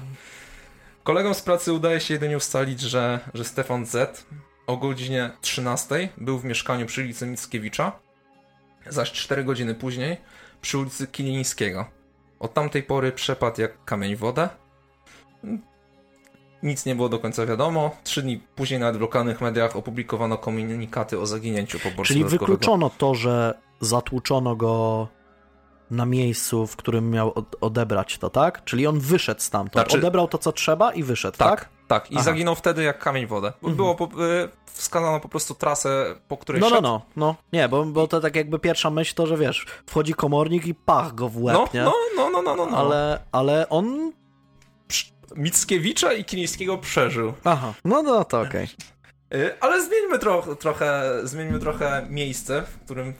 Kolegom 1.03 1.33
z 1.33 1.41
pracy 1.41 1.73
udaje 1.73 1.99
się 1.99 2.13
jedynie 2.13 2.37
ustalić, 2.37 2.81
że, 2.81 3.19
że 3.33 3.43
Stefan 3.43 3.85
Z 3.85 4.25
o 4.67 4.77
godzinie 4.77 5.31
13 5.41 6.09
był 6.17 6.39
w 6.39 6.45
mieszkaniu 6.45 6.85
przy 6.85 7.01
ulicy 7.01 7.25
Mickiewicza, 7.25 7.99
zaś 8.87 9.11
4 9.11 9.43
godziny 9.43 9.75
później 9.75 10.17
przy 10.61 10.77
ulicy 10.77 11.07
Kilińskiego. 11.07 11.85
Od 12.39 12.53
tamtej 12.53 12.83
pory 12.83 13.11
przepadł 13.11 13.61
jak 13.61 13.85
kamień 13.85 14.15
wodę. 14.15 14.49
Nic 16.63 16.85
nie 16.85 16.95
było 16.95 17.09
do 17.09 17.19
końca 17.19 17.45
wiadomo. 17.45 17.91
Trzy 18.03 18.21
dni 18.21 18.43
później 18.55 18.79
na 18.79 18.91
w 18.91 19.01
lokalnych 19.01 19.41
mediach 19.41 19.75
opublikowano 19.75 20.37
komunikaty 20.37 21.19
o 21.19 21.25
zaginięciu 21.25 21.79
poborcy 21.79 22.13
Czyli 22.13 22.25
wykluczono 22.25 22.91
to, 22.97 23.15
że 23.15 23.53
zatłuczono 23.81 24.55
go 24.55 25.07
na 25.91 26.05
miejscu, 26.05 26.67
w 26.67 26.75
którym 26.75 27.11
miał 27.11 27.33
odebrać 27.61 28.17
to, 28.17 28.29
tak? 28.29 28.63
Czyli 28.63 28.87
on 28.87 28.99
wyszedł 28.99 29.41
stamtąd, 29.41 29.73
znaczy... 29.87 29.97
odebrał 29.97 30.27
to, 30.27 30.37
co 30.37 30.51
trzeba 30.51 30.93
i 30.93 31.03
wyszedł, 31.03 31.37
tak? 31.37 31.59
Tak, 31.59 31.69
tak. 31.87 32.11
I 32.11 32.15
Aha. 32.15 32.23
zaginął 32.23 32.55
wtedy 32.55 32.83
jak 32.83 32.99
kamień 32.99 33.27
wodę. 33.27 33.47
Mhm. 33.47 33.75
Było 33.75 33.95
po, 33.95 34.05
y, 34.05 34.49
wskazano 34.65 35.19
po 35.19 35.29
prostu 35.29 35.55
trasę, 35.55 36.15
po 36.27 36.37
której 36.37 36.61
No, 36.61 36.69
no 36.69 36.75
szedł. 36.75 36.87
no, 36.87 37.01
no, 37.15 37.25
no. 37.25 37.35
Nie, 37.53 37.69
bo, 37.69 37.85
bo 37.85 38.07
to 38.07 38.19
tak 38.19 38.35
jakby 38.35 38.59
pierwsza 38.59 38.89
myśl 38.89 39.15
to, 39.15 39.27
że 39.27 39.37
wiesz, 39.37 39.65
wchodzi 39.85 40.13
komornik 40.13 40.67
i 40.67 40.75
pach 40.75 41.15
go 41.15 41.29
w 41.29 41.43
łeb, 41.43 41.57
no, 41.57 41.67
nie? 41.73 41.83
No, 41.83 41.93
no, 42.15 42.29
no, 42.29 42.41
no, 42.41 42.55
no. 42.55 42.65
no. 42.65 42.77
Ale, 42.77 43.19
ale 43.31 43.69
on... 43.69 44.11
Mickiewicza 45.35 46.13
i 46.13 46.25
Kilińskiego 46.25 46.77
przeżył. 46.77 47.33
Aha, 47.43 47.73
no, 47.85 48.03
no 48.03 48.23
to 48.23 48.41
okej. 48.41 48.67
Okay. 49.29 49.57
Ale 49.61 49.83
zmieńmy 49.83 50.19
tro 50.19 50.55
trochę, 50.55 51.03
zmieńmy 51.23 51.59
trochę 51.59 52.05
miejsce, 52.09 52.61
w 52.61 52.85
którym, 52.85 53.13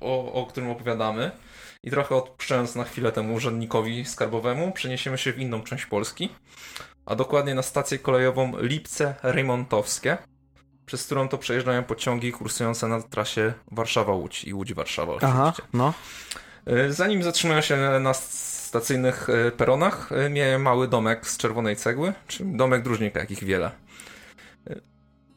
o, 0.00 0.32
o 0.32 0.46
którym 0.46 0.70
opowiadamy. 0.70 1.30
I 1.82 1.90
trochę 1.90 2.14
odpuszczając 2.14 2.74
na 2.74 2.84
chwilę 2.84 3.12
temu 3.12 3.34
urzędnikowi 3.34 4.04
skarbowemu, 4.04 4.72
przeniesiemy 4.72 5.18
się 5.18 5.32
w 5.32 5.38
inną 5.38 5.62
część 5.62 5.86
Polski, 5.86 6.28
a 7.06 7.14
dokładnie 7.14 7.54
na 7.54 7.62
stację 7.62 7.98
kolejową 7.98 8.52
Lipce-Remontowskie, 8.52 10.16
przez 10.86 11.06
którą 11.06 11.28
to 11.28 11.38
przejeżdżają 11.38 11.84
pociągi 11.84 12.32
kursujące 12.32 12.88
na 12.88 13.02
trasie 13.02 13.52
Warszawa-Łódź 13.72 14.44
i 14.44 14.54
Łódź-Warszawa 14.54 15.14
oczywiście. 15.14 15.26
Aha, 15.26 15.52
no. 15.72 15.94
E, 16.66 16.92
zanim 16.92 17.22
zatrzymują 17.22 17.60
się 17.60 17.76
na 18.00 18.14
stacyjnych 18.68 19.30
e, 19.30 19.50
peronach, 19.50 20.12
e, 20.12 20.30
mijają 20.30 20.58
mały 20.58 20.88
domek 20.88 21.26
z 21.26 21.36
czerwonej 21.36 21.76
cegły, 21.76 22.12
czyli 22.26 22.56
domek 22.56 22.82
dróżnika, 22.82 23.20
jakich 23.20 23.44
wiele. 23.44 23.70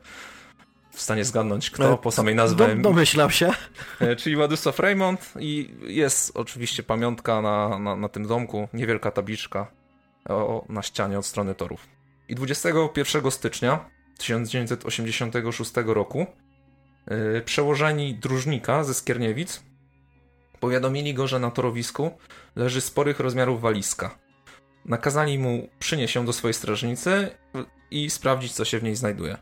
w 0.91 1.01
stanie 1.01 1.25
zgadnąć 1.25 1.71
kto 1.71 1.93
e, 1.93 1.99
po 1.99 2.11
samej 2.11 2.35
nazwie. 2.35 2.77
Do, 2.77 2.83
domyślam 2.83 3.31
się. 3.31 3.51
E, 4.01 4.17
czyli 4.17 4.37
Władysław 4.37 4.79
Raymond 4.79 5.33
i 5.41 5.75
jest 5.87 6.33
oczywiście 6.35 6.83
pamiątka 6.83 7.43
na, 7.43 7.79
na, 7.79 7.97
na 7.97 8.09
tym 8.09 8.27
domku, 8.27 8.69
niewielka 8.73 9.11
tabliczka 9.11 9.67
o, 10.29 10.65
na 10.69 10.83
ścianie 10.83 11.19
od 11.19 11.27
strony 11.27 11.55
torów. 11.55 11.94
I 12.29 12.35
21 12.35 13.31
stycznia 13.31 13.91
1986 14.19 15.73
roku 15.87 16.27
yy, 17.07 17.43
przełożeni 17.45 18.15
dróżnika 18.15 18.85
ze 18.85 18.95
Skierniewic 18.95 19.63
Powiadomili 20.65 21.15
go, 21.15 21.27
że 21.27 21.39
na 21.39 21.51
torowisku 21.51 22.11
leży 22.57 22.81
sporych 22.81 23.21
rozmiarów 23.21 23.61
walizka. 23.61 24.19
Nakazali 24.85 25.39
mu 25.39 25.69
przynieść 25.79 26.15
ją 26.15 26.27
do 26.27 26.33
swojej 26.33 26.55
strażnicy 26.55 27.31
i 27.91 28.11
sprawdzić, 28.11 28.53
co 28.53 28.65
się 28.65 28.79
w 28.79 28.83
niej 28.83 28.97
znajduje. 28.97 29.37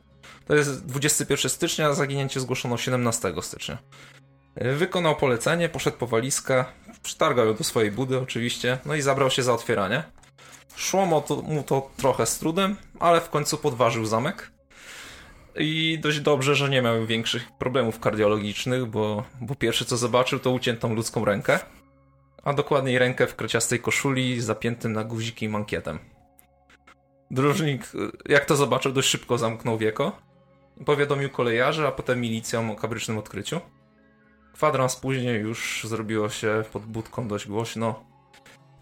To 0.47 0.55
jest 0.55 0.87
21 0.87 1.51
stycznia, 1.51 1.89
a 1.89 1.95
zaginięcie 1.95 2.41
zgłoszono 2.41 2.77
17 2.77 3.35
stycznia. 3.41 3.79
Wykonał 4.57 5.17
polecenie, 5.17 5.69
poszedł 5.69 5.97
po 5.97 6.07
walizkę, 6.07 6.65
przytargał 7.03 7.47
ją 7.47 7.55
do 7.55 7.65
swojej 7.65 7.93
budy 7.93 8.19
oczywiście, 8.19 8.79
no 8.85 8.95
i 8.95 9.03
zabrał 9.03 9.31
się 9.31 9.43
za 9.43 9.55
otwieranie. 9.55 10.03
Szło 10.77 11.07
mu 11.07 11.21
to, 11.21 11.43
mu 11.43 11.63
to 11.63 11.91
trochę 11.97 12.27
z 12.27 12.39
trudem, 12.39 12.77
ale 13.01 13.21
w 13.21 13.31
końcu 13.31 13.59
podważył 13.59 14.07
zamek 14.07 14.53
i 15.57 15.99
dość 16.03 16.21
dobrze, 16.21 16.55
że 16.55 16.69
nie 16.69 16.83
miał 16.83 17.07
większych 17.07 17.53
problemów 17.59 18.01
kardiologicznych, 18.01 18.87
bo, 18.87 19.25
bo 19.41 19.55
pierwsze 19.55 19.85
co 19.85 19.97
zobaczył 19.97 20.39
to 20.39 20.51
uciętą 20.51 20.95
ludzką 20.95 21.25
rękę, 21.25 21.59
a 22.45 22.53
dokładniej 22.53 22.99
rękę 22.99 23.27
w 23.27 23.37
kreciastej 23.37 23.81
koszuli 23.81 24.41
zapiętym 24.41 24.93
na 24.93 25.05
guziki 25.05 25.49
mankietem. 25.49 25.99
Dróżnik, 27.31 27.93
jak 28.29 28.45
to 28.45 28.57
zobaczył, 28.57 28.93
dość 28.93 29.09
szybko 29.09 29.39
zamknął 29.39 29.79
wieko. 29.79 30.13
Powiadomił 30.87 31.31
kolejarzy, 31.31 31.87
a 31.87 31.93
potem 31.93 32.21
milicjom 32.21 32.71
o 32.71 32.77
kabrycznym 32.77 33.19
odkryciu. 33.19 33.61
Kwadrans 34.53 34.97
później 34.97 35.41
już 35.41 35.87
zrobiło 35.89 36.29
się 36.29 36.65
pod 36.73 36.83
budką 36.83 37.29
dość 37.29 37.49
głośno, 37.49 38.05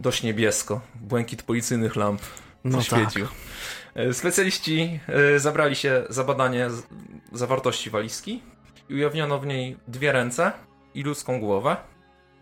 dość 0.01 0.23
niebiesko. 0.23 0.81
Błękit 0.95 1.43
policyjnych 1.43 1.97
lamp 1.97 2.21
no 2.65 2.83
świecił. 2.83 3.27
Tak. 3.27 3.35
E, 3.95 4.15
specjaliści 4.15 5.01
e, 5.09 5.39
zabrali 5.39 5.77
się 5.77 6.05
za 6.09 6.25
badanie 6.25 6.69
zawartości 7.33 7.91
walizki 7.91 8.43
i 8.89 8.95
ujawniono 8.95 9.39
w 9.39 9.47
niej 9.47 9.77
dwie 9.89 10.13
ręce 10.13 10.53
i 10.95 11.03
ludzką 11.03 11.41
głowę. 11.41 11.77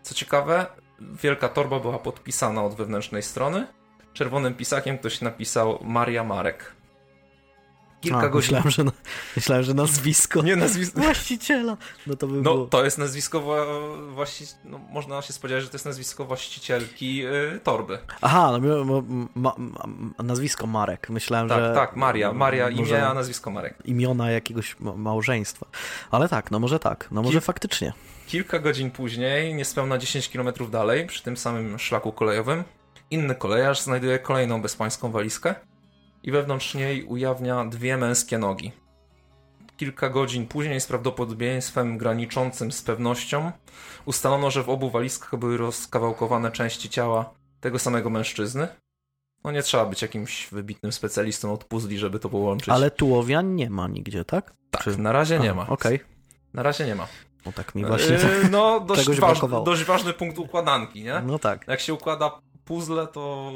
Co 0.01 0.15
ciekawe, 0.15 0.65
wielka 0.99 1.49
torba 1.49 1.79
była 1.79 1.99
podpisana 1.99 2.63
od 2.63 2.75
wewnętrznej 2.75 3.23
strony. 3.23 3.67
Czerwonym 4.13 4.53
pisakiem 4.53 4.97
ktoś 4.97 5.21
napisał 5.21 5.79
Maria 5.83 6.23
Marek. 6.23 6.78
Kilka 8.01 8.19
A, 8.19 8.29
godzin. 8.29 8.55
Myślałem 8.55 8.71
że, 8.71 8.83
na, 8.83 8.91
myślałem, 9.35 9.63
że 9.63 9.73
nazwisko. 9.73 10.41
Nie 10.41 10.55
nazwisko. 10.55 11.01
Właściciela. 11.01 11.77
No 12.07 12.15
to 12.15 12.27
by 12.27 12.35
No 12.35 12.41
było... 12.41 12.65
to 12.67 12.83
jest 12.83 12.97
nazwisko 12.97 13.41
właści... 14.13 14.45
no, 14.65 14.77
można 14.77 15.21
się 15.21 15.33
spodziewać, 15.33 15.63
że 15.63 15.69
to 15.69 15.75
jest 15.75 15.85
nazwisko 15.85 16.25
właścicielki 16.25 17.15
yy, 17.15 17.59
torby. 17.63 17.99
Aha, 18.21 18.59
no, 18.61 19.03
ma, 19.35 19.53
ma, 19.57 20.23
nazwisko 20.23 20.67
Marek. 20.67 21.09
Myślałem, 21.09 21.49
tak, 21.49 21.59
że... 21.59 21.73
Tak, 21.73 21.95
Maria. 21.95 22.33
Maria 22.33 22.69
imię, 22.69 23.07
a 23.07 23.13
nazwisko 23.13 23.51
Marek. 23.51 23.75
Imiona 23.85 24.31
jakiegoś 24.31 24.75
małżeństwa. 24.79 25.65
Ale 26.11 26.29
tak, 26.29 26.51
no 26.51 26.59
może 26.59 26.79
tak. 26.79 27.07
No 27.11 27.21
może 27.21 27.39
Kil... 27.39 27.41
faktycznie. 27.41 27.93
Kilka 28.27 28.59
godzin 28.59 28.91
później, 28.91 29.53
niespełna 29.53 29.97
10 29.97 30.29
km 30.29 30.71
dalej, 30.71 31.07
przy 31.07 31.23
tym 31.23 31.37
samym 31.37 31.79
szlaku 31.79 32.11
kolejowym, 32.11 32.63
inny 33.11 33.35
kolejarz 33.35 33.81
znajduje 33.81 34.19
kolejną 34.19 34.61
bezpańską 34.61 35.11
walizkę 35.11 35.55
i 36.23 36.31
wewnątrz 36.31 36.75
niej 36.75 37.03
ujawnia 37.03 37.65
dwie 37.65 37.97
męskie 37.97 38.37
nogi. 38.37 38.71
Kilka 39.77 40.09
godzin 40.09 40.47
później, 40.47 40.81
z 40.81 40.87
prawdopodobieństwem 40.87 41.97
graniczącym 41.97 42.71
z 42.71 42.81
pewnością, 42.81 43.51
ustalono, 44.05 44.51
że 44.51 44.63
w 44.63 44.69
obu 44.69 44.89
walizkach 44.89 45.39
były 45.39 45.57
rozkawałkowane 45.57 46.51
części 46.51 46.89
ciała 46.89 47.33
tego 47.59 47.79
samego 47.79 48.09
mężczyzny. 48.09 48.67
No 49.43 49.51
nie 49.51 49.63
trzeba 49.63 49.85
być 49.85 50.01
jakimś 50.01 50.47
wybitnym 50.51 50.91
specjalistą 50.91 51.53
od 51.53 51.63
puzli, 51.63 51.97
żeby 51.97 52.19
to 52.19 52.29
połączyć. 52.29 52.69
Ale 52.69 52.91
tułowia 52.91 53.41
nie 53.41 53.69
ma 53.69 53.87
nigdzie, 53.87 54.25
tak? 54.25 54.53
Tak, 54.71 54.83
Czy... 54.83 54.97
na 54.97 55.11
razie 55.11 55.39
nie 55.39 55.53
ma. 55.53 55.67
Okej. 55.67 55.95
Okay. 55.95 56.07
Na 56.53 56.63
razie 56.63 56.85
nie 56.85 56.95
ma. 56.95 57.07
No 57.45 57.51
tak 57.51 57.75
mi 57.75 57.85
właśnie. 57.85 58.15
Yy, 58.15 58.49
no, 58.51 58.79
dość, 58.79 59.19
waż, 59.19 59.39
dość 59.65 59.83
ważny 59.83 60.13
punkt 60.13 60.39
układanki, 60.39 61.03
nie? 61.03 61.21
No 61.25 61.39
tak. 61.39 61.67
Jak 61.67 61.79
się 61.79 61.93
układa 61.93 62.39
puzzle, 62.69 63.07
to, 63.07 63.51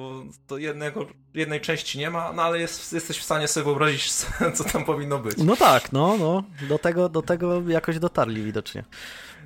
to 0.47 0.57
jednego, 0.57 1.05
jednej 1.34 1.61
części 1.61 1.99
nie 1.99 2.09
ma, 2.09 2.34
no 2.34 2.43
ale 2.43 2.59
jest, 2.59 2.93
jesteś 2.93 3.18
w 3.20 3.24
stanie 3.24 3.47
sobie 3.47 3.64
wyobrazić, 3.64 4.11
co 4.55 4.64
tam 4.64 4.86
powinno 4.86 5.20
być. 5.20 5.38
No 5.38 5.55
tak, 5.55 5.91
no, 5.91 6.18
no. 6.20 6.43
Do 6.70 6.80
tego, 6.80 7.09
do 7.09 7.22
tego 7.22 7.70
jakoś 7.70 7.99
dotarli 7.99 8.43
widocznie. 8.43 8.84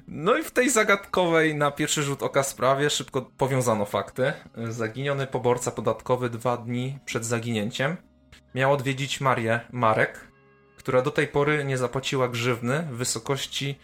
No 0.07 0.37
i 0.37 0.43
w 0.43 0.51
tej 0.51 0.69
zagadkowej 0.69 1.55
na 1.55 1.71
pierwszy 1.71 2.03
rzut 2.03 2.23
oka 2.23 2.43
sprawie 2.43 2.89
szybko 2.89 3.21
powiązano 3.37 3.85
fakty. 3.85 4.33
Zaginiony 4.69 5.27
poborca 5.27 5.71
podatkowy 5.71 6.29
dwa 6.29 6.57
dni 6.57 6.99
przed 7.05 7.25
zaginięciem 7.25 7.97
miał 8.55 8.73
odwiedzić 8.73 9.21
Marię 9.21 9.59
Marek, 9.71 10.27
która 10.77 11.01
do 11.01 11.11
tej 11.11 11.27
pory 11.27 11.65
nie 11.65 11.77
zapłaciła 11.77 12.27
grzywny 12.27 12.87
w 12.91 12.95
wysokości 12.95 13.79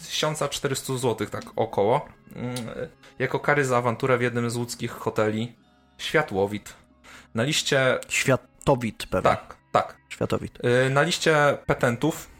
1400 0.00 0.98
zł, 0.98 1.26
tak 1.26 1.44
około, 1.56 2.08
mm, 2.34 2.56
jako 3.18 3.40
kary 3.40 3.64
za 3.64 3.76
awanturę 3.76 4.18
w 4.18 4.22
jednym 4.22 4.50
z 4.50 4.56
łódzkich 4.56 4.90
hoteli 4.90 5.56
Światłowit. 5.98 6.74
Na 7.34 7.42
liście... 7.42 7.98
Światowit 8.08 9.06
pewnie. 9.06 9.30
Tak, 9.30 9.56
tak. 9.72 9.96
Światowit. 10.08 10.58
Y, 10.86 10.90
na 10.90 11.02
liście 11.02 11.58
petentów, 11.66 12.30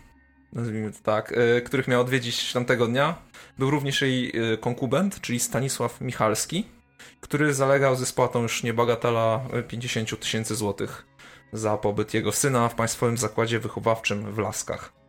nazwijmy 0.52 0.92
to 0.92 0.98
tak, 1.02 1.32
y, 1.32 1.62
których 1.62 1.88
miał 1.88 2.00
odwiedzić 2.00 2.52
tamtego 2.52 2.86
dnia, 2.86 3.14
był 3.58 3.70
również 3.70 4.00
jej 4.00 4.52
y, 4.52 4.58
konkubent, 4.58 5.20
czyli 5.20 5.40
Stanisław 5.40 6.00
Michalski, 6.00 6.66
który 7.20 7.54
zalegał 7.54 7.96
ze 7.96 8.06
spłatą 8.06 8.42
już 8.42 8.62
niebagatela 8.62 9.40
50 9.68 10.20
tysięcy 10.20 10.54
złotych 10.54 11.06
za 11.52 11.76
pobyt 11.76 12.14
jego 12.14 12.32
syna 12.32 12.68
w 12.68 12.74
Państwowym 12.74 13.18
Zakładzie 13.18 13.58
Wychowawczym 13.58 14.32
w 14.32 14.38
Laskach. 14.38 15.01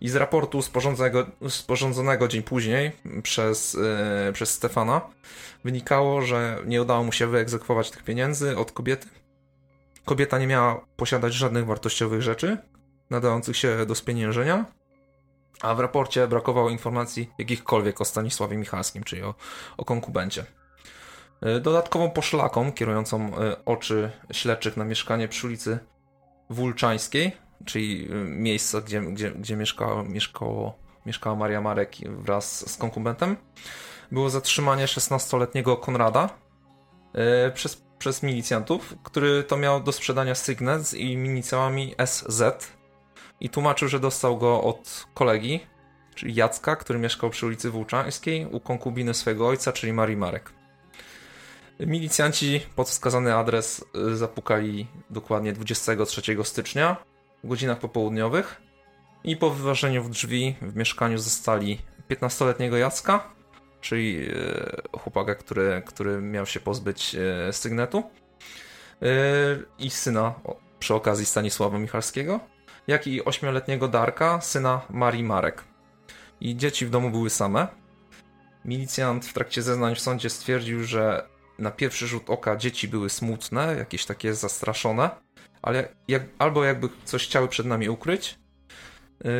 I 0.00 0.08
z 0.08 0.16
raportu 0.16 0.62
sporządzonego, 0.62 1.26
sporządzonego 1.48 2.28
dzień 2.28 2.42
później 2.42 2.92
przez, 3.22 3.74
yy, 4.26 4.32
przez 4.32 4.50
Stefana 4.50 5.00
wynikało, 5.64 6.22
że 6.22 6.58
nie 6.66 6.82
udało 6.82 7.04
mu 7.04 7.12
się 7.12 7.26
wyegzekwować 7.26 7.90
tych 7.90 8.04
pieniędzy 8.04 8.56
od 8.56 8.72
kobiety. 8.72 9.08
Kobieta 10.04 10.38
nie 10.38 10.46
miała 10.46 10.86
posiadać 10.96 11.34
żadnych 11.34 11.66
wartościowych 11.66 12.22
rzeczy 12.22 12.58
nadających 13.10 13.56
się 13.56 13.86
do 13.86 13.94
spieniężenia, 13.94 14.64
a 15.60 15.74
w 15.74 15.80
raporcie 15.80 16.28
brakowało 16.28 16.70
informacji 16.70 17.30
jakichkolwiek 17.38 18.00
o 18.00 18.04
Stanisławie 18.04 18.56
Michalskim, 18.56 19.04
czyli 19.04 19.22
o, 19.22 19.34
o 19.76 19.84
konkubencie. 19.84 20.44
E, 21.42 21.60
dodatkową 21.60 22.10
poszlaką 22.10 22.72
kierującą 22.72 23.38
e, 23.38 23.64
oczy 23.64 24.10
śledczych 24.32 24.76
na 24.76 24.84
mieszkanie 24.84 25.28
przy 25.28 25.46
ulicy 25.46 25.78
Wulczańskiej 26.50 27.32
czyli 27.64 28.08
y, 28.10 28.14
miejsce, 28.24 28.82
gdzie, 28.82 29.00
gdzie, 29.00 29.30
gdzie 29.30 29.56
mieszkała, 29.56 30.02
mieszkało, 30.02 30.78
mieszkała 31.06 31.36
Maria 31.36 31.60
Marek 31.60 31.96
wraz 32.08 32.70
z 32.70 32.76
konkubentem, 32.76 33.36
było 34.12 34.30
zatrzymanie 34.30 34.86
16-letniego 34.86 35.76
Konrada 35.76 36.30
yy, 37.14 37.22
przez, 37.54 37.82
przez 37.98 38.22
milicjantów, 38.22 38.94
który 39.02 39.44
to 39.44 39.56
miał 39.56 39.82
do 39.82 39.92
sprzedania 39.92 40.34
sygnet 40.34 40.86
z 40.86 40.94
inicjałami 40.94 41.94
SZ 42.06 42.42
i 43.40 43.50
tłumaczył, 43.50 43.88
że 43.88 44.00
dostał 44.00 44.38
go 44.38 44.62
od 44.62 45.06
kolegi, 45.14 45.60
czyli 46.14 46.34
Jacka, 46.34 46.76
który 46.76 46.98
mieszkał 46.98 47.30
przy 47.30 47.46
ulicy 47.46 47.70
Włóczańskiej 47.70 48.46
u 48.46 48.60
konkubiny 48.60 49.14
swojego 49.14 49.48
ojca, 49.48 49.72
czyli 49.72 49.92
Marii 49.92 50.16
Marek. 50.16 50.52
Milicjanci 51.80 52.60
pod 52.76 52.88
wskazany 52.88 53.34
adres 53.34 53.84
y, 54.12 54.16
zapukali 54.16 54.86
dokładnie 55.10 55.52
23 55.52 56.22
stycznia 56.44 56.96
w 57.44 57.48
godzinach 57.48 57.78
popołudniowych 57.78 58.62
i 59.24 59.36
po 59.36 59.50
wyważeniu 59.50 60.02
w 60.02 60.10
drzwi 60.10 60.56
w 60.62 60.76
mieszkaniu 60.76 61.18
zostali 61.18 61.78
15-letniego 62.10 62.76
Jacka, 62.76 63.34
czyli 63.80 64.28
y, 64.28 64.98
chłopaka, 64.98 65.34
który, 65.34 65.82
który 65.86 66.22
miał 66.22 66.46
się 66.46 66.60
pozbyć 66.60 67.16
y, 67.48 67.52
sygnetu 67.52 68.02
i 69.78 69.90
syna 69.90 70.34
przy 70.78 70.94
okazji 70.94 71.26
Stanisława 71.26 71.78
Michalskiego, 71.78 72.40
jak 72.86 73.06
i 73.06 73.22
8-letniego 73.22 73.88
Darka, 73.88 74.40
syna 74.40 74.80
Marii 74.90 75.24
Marek. 75.24 75.64
I 76.40 76.56
dzieci 76.56 76.86
w 76.86 76.90
domu 76.90 77.10
były 77.10 77.30
same. 77.30 77.68
Milicjant 78.64 79.26
w 79.26 79.32
trakcie 79.32 79.62
zeznań 79.62 79.94
w 79.94 80.00
sądzie 80.00 80.30
stwierdził, 80.30 80.84
że 80.84 81.28
na 81.58 81.70
pierwszy 81.70 82.06
rzut 82.06 82.30
oka 82.30 82.56
dzieci 82.56 82.88
były 82.88 83.10
smutne, 83.10 83.76
jakieś 83.78 84.06
takie 84.06 84.34
zastraszone, 84.34 85.10
ale 85.66 85.88
jak, 86.08 86.22
albo 86.38 86.64
jakby 86.64 86.88
coś 87.04 87.26
chciały 87.26 87.48
przed 87.48 87.66
nami 87.66 87.88
ukryć. 87.88 88.38
Yy, 89.24 89.30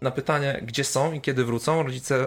na 0.00 0.10
pytanie, 0.10 0.62
gdzie 0.66 0.84
są 0.84 1.12
i 1.12 1.20
kiedy 1.20 1.44
wrócą, 1.44 1.82
rodzice 1.82 2.26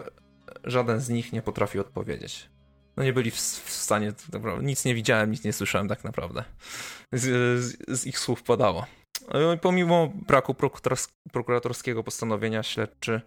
żaden 0.63 0.99
z 0.99 1.09
nich 1.09 1.33
nie 1.33 1.41
potrafił 1.41 1.81
odpowiedzieć. 1.81 2.49
No 2.97 3.03
nie 3.03 3.13
byli 3.13 3.31
w, 3.31 3.35
w 3.35 3.71
stanie, 3.71 4.13
nic 4.61 4.85
nie 4.85 4.95
widziałem, 4.95 5.31
nic 5.31 5.43
nie 5.43 5.53
słyszałem 5.53 5.87
tak 5.87 6.03
naprawdę. 6.03 6.43
Z, 7.11 7.23
z, 7.63 7.99
z 7.99 8.05
ich 8.05 8.19
słów 8.19 8.43
padało. 8.43 8.85
Yy, 9.33 9.57
pomimo 9.57 10.13
braku 10.27 10.55
prokuratorskiego 11.31 12.03
postanowienia, 12.03 12.63
śledczy 12.63 13.21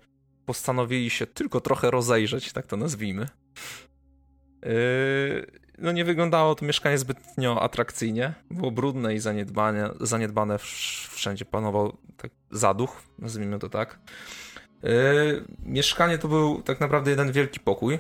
postanowili 0.47 1.11
się 1.11 1.27
tylko 1.27 1.61
trochę 1.61 1.91
rozejrzeć, 1.91 2.53
tak 2.53 2.67
to 2.67 2.77
nazwijmy. 2.77 3.29
Yy, 4.63 5.47
no 5.79 5.93
nie 5.93 6.05
wyglądało 6.05 6.55
to 6.55 6.65
mieszkanie 6.65 6.99
zbytnio 6.99 7.63
atrakcyjnie. 7.63 8.35
Było 8.51 8.71
brudne 8.71 9.15
i 9.15 9.19
zaniedbane, 9.19 9.91
zaniedbane 10.01 10.59
wszędzie 11.11 11.45
panował 11.45 11.97
tak 12.17 12.31
zaduch, 12.51 13.03
nazwijmy 13.19 13.59
to 13.59 13.69
tak. 13.69 13.99
Yy, 14.83 15.45
mieszkanie 15.63 16.19
to 16.19 16.29
był 16.29 16.63
tak 16.63 16.81
naprawdę 16.81 17.11
jeden 17.11 17.33
wielki 17.33 17.61
pokój, 17.61 17.99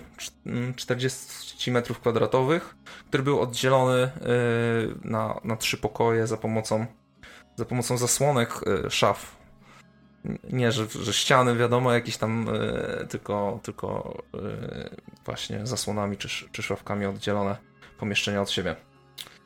40 0.76 1.70
mm, 1.70 1.74
metrów 1.74 2.00
kwadratowych, 2.00 2.76
który 3.08 3.22
był 3.22 3.40
oddzielony 3.40 4.00
yy, 4.00 4.94
na, 5.04 5.40
na 5.44 5.56
trzy 5.56 5.76
pokoje 5.76 6.26
za 6.26 6.36
pomocą, 6.36 6.86
za 7.56 7.64
pomocą 7.64 7.96
zasłonek 7.96 8.61
szaf 8.88 9.39
nie, 10.51 10.73
że, 10.73 10.87
że 10.89 11.12
ściany, 11.12 11.57
wiadomo, 11.57 11.93
jakieś 11.93 12.16
tam 12.16 12.49
y, 12.49 13.07
tylko, 13.07 13.61
tylko 13.62 14.18
y, 14.35 14.97
właśnie 15.25 15.66
zasłonami 15.66 16.16
czy, 16.16 16.29
czy 16.53 16.62
szafkami 16.62 17.07
oddzielone 17.07 17.57
pomieszczenia 17.99 18.43
od 18.43 18.51
siebie. 18.51 18.77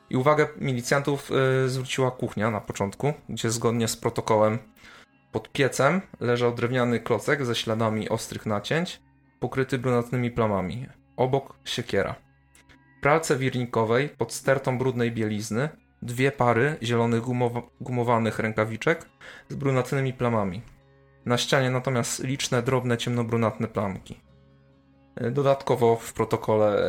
I 0.09 0.17
uwagę 0.17 0.47
milicjantów 0.57 1.31
y, 1.65 1.69
zwróciła 1.69 2.11
kuchnia 2.11 2.51
na 2.51 2.61
początku, 2.61 3.13
gdzie 3.29 3.51
zgodnie 3.51 3.87
z 3.87 3.97
protokołem 3.97 4.59
pod 5.31 5.51
piecem 5.51 6.01
leżał 6.19 6.55
drewniany 6.55 6.99
klocek 6.99 7.45
ze 7.45 7.55
śladami 7.55 8.09
ostrych 8.09 8.45
nacięć, 8.45 9.01
pokryty 9.39 9.77
brunatnymi 9.77 10.31
plamami. 10.31 10.87
Obok 11.17 11.59
siekiera. 11.65 12.15
Pralce 13.01 13.37
wirnikowej 13.37 14.09
pod 14.09 14.33
stertą 14.33 14.77
brudnej 14.77 15.11
bielizny 15.11 15.69
dwie 16.05 16.31
pary 16.31 16.77
zielonych 16.83 17.21
gumow 17.21 17.51
gumowanych 17.81 18.39
rękawiczek 18.39 19.05
z 19.49 19.55
brunatnymi 19.55 20.13
plamami. 20.13 20.61
Na 21.25 21.37
ścianie 21.37 21.69
natomiast 21.69 22.23
liczne, 22.23 22.63
drobne, 22.63 22.97
ciemnobrunatne 22.97 23.67
plamki. 23.67 24.19
E, 25.15 25.31
dodatkowo 25.31 25.95
w 25.95 26.13
protokole 26.13 26.87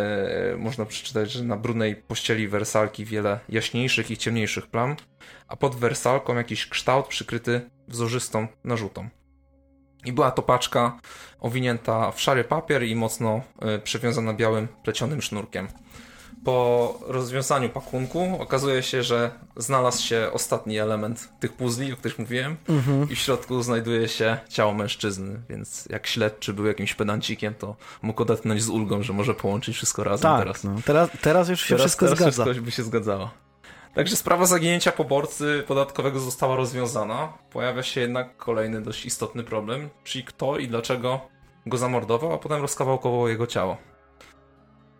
e, 0.52 0.56
można 0.56 0.84
przeczytać, 0.84 1.32
że 1.32 1.44
na 1.44 1.56
brudnej 1.56 1.96
pościeli 1.96 2.48
wersalki 2.48 3.04
wiele 3.04 3.40
jaśniejszych 3.48 4.10
i 4.10 4.16
ciemniejszych 4.16 4.66
plam, 4.66 4.96
a 5.48 5.56
pod 5.56 5.74
wersalką 5.74 6.36
jakiś 6.36 6.66
kształt 6.66 7.06
przykryty 7.06 7.70
wzorzystą 7.88 8.48
narzutą. 8.64 9.08
I 10.04 10.12
była 10.12 10.30
to 10.30 10.42
paczka 10.42 11.00
owinięta 11.40 12.12
w 12.12 12.20
szary 12.20 12.44
papier 12.44 12.82
i 12.82 12.96
mocno 12.96 13.40
e, 13.60 13.78
przywiązana 13.78 14.34
białym 14.34 14.68
plecionym 14.82 15.22
sznurkiem 15.22 15.68
po 16.47 16.99
rozwiązaniu 17.07 17.68
pakunku 17.68 18.36
okazuje 18.40 18.82
się, 18.82 19.03
że 19.03 19.30
znalazł 19.57 20.03
się 20.03 20.30
ostatni 20.32 20.78
element 20.78 21.28
tych 21.40 21.53
puzli, 21.53 21.92
o 21.92 21.97
których 21.97 22.18
mówiłem 22.18 22.57
mhm. 22.68 23.11
i 23.11 23.14
w 23.14 23.18
środku 23.18 23.62
znajduje 23.62 24.09
się 24.09 24.38
ciało 24.49 24.74
mężczyzny, 24.74 25.40
więc 25.49 25.86
jak 25.90 26.07
śledczy 26.07 26.53
był 26.53 26.66
jakimś 26.66 26.94
pedancikiem, 26.94 27.55
to 27.55 27.76
mógł 28.03 28.22
odetchnąć 28.22 28.62
z 28.62 28.68
ulgą, 28.68 29.03
że 29.03 29.12
może 29.12 29.34
połączyć 29.34 29.76
wszystko 29.76 30.05
razem 30.05 30.30
tak, 30.30 30.38
teraz. 30.38 30.64
No. 30.64 30.74
teraz. 30.84 31.11
Teraz 31.20 31.49
już 31.49 31.61
się 31.61 31.68
teraz, 31.68 31.80
wszystko 31.80 32.07
teraz 32.07 32.18
zgadza. 32.18 32.44
Wszystko 32.44 32.64
by 32.64 32.70
się 32.70 32.82
zgadzało. 32.82 33.30
Także 33.94 34.16
sprawa 34.16 34.47
zaginięcia 34.47 34.92
poborcy 34.92 35.64
podatkowego 35.66 36.20
została 36.20 36.57
rozwiązana. 36.57 37.32
Pojawia 37.53 37.82
się 37.82 38.01
jednak 38.01 38.36
kolejny 38.36 38.82
dość 38.82 39.07
istotny 39.07 39.44
problem, 39.44 39.88
czyli 40.05 40.24
kto 40.24 40.59
i 40.59 40.68
dlaczego 40.68 41.20
go 41.66 41.76
zamordował, 41.76 42.32
a 42.32 42.38
potem 42.38 42.61
rozkawałkował 42.61 43.28
jego 43.28 43.47
ciało. 43.47 43.76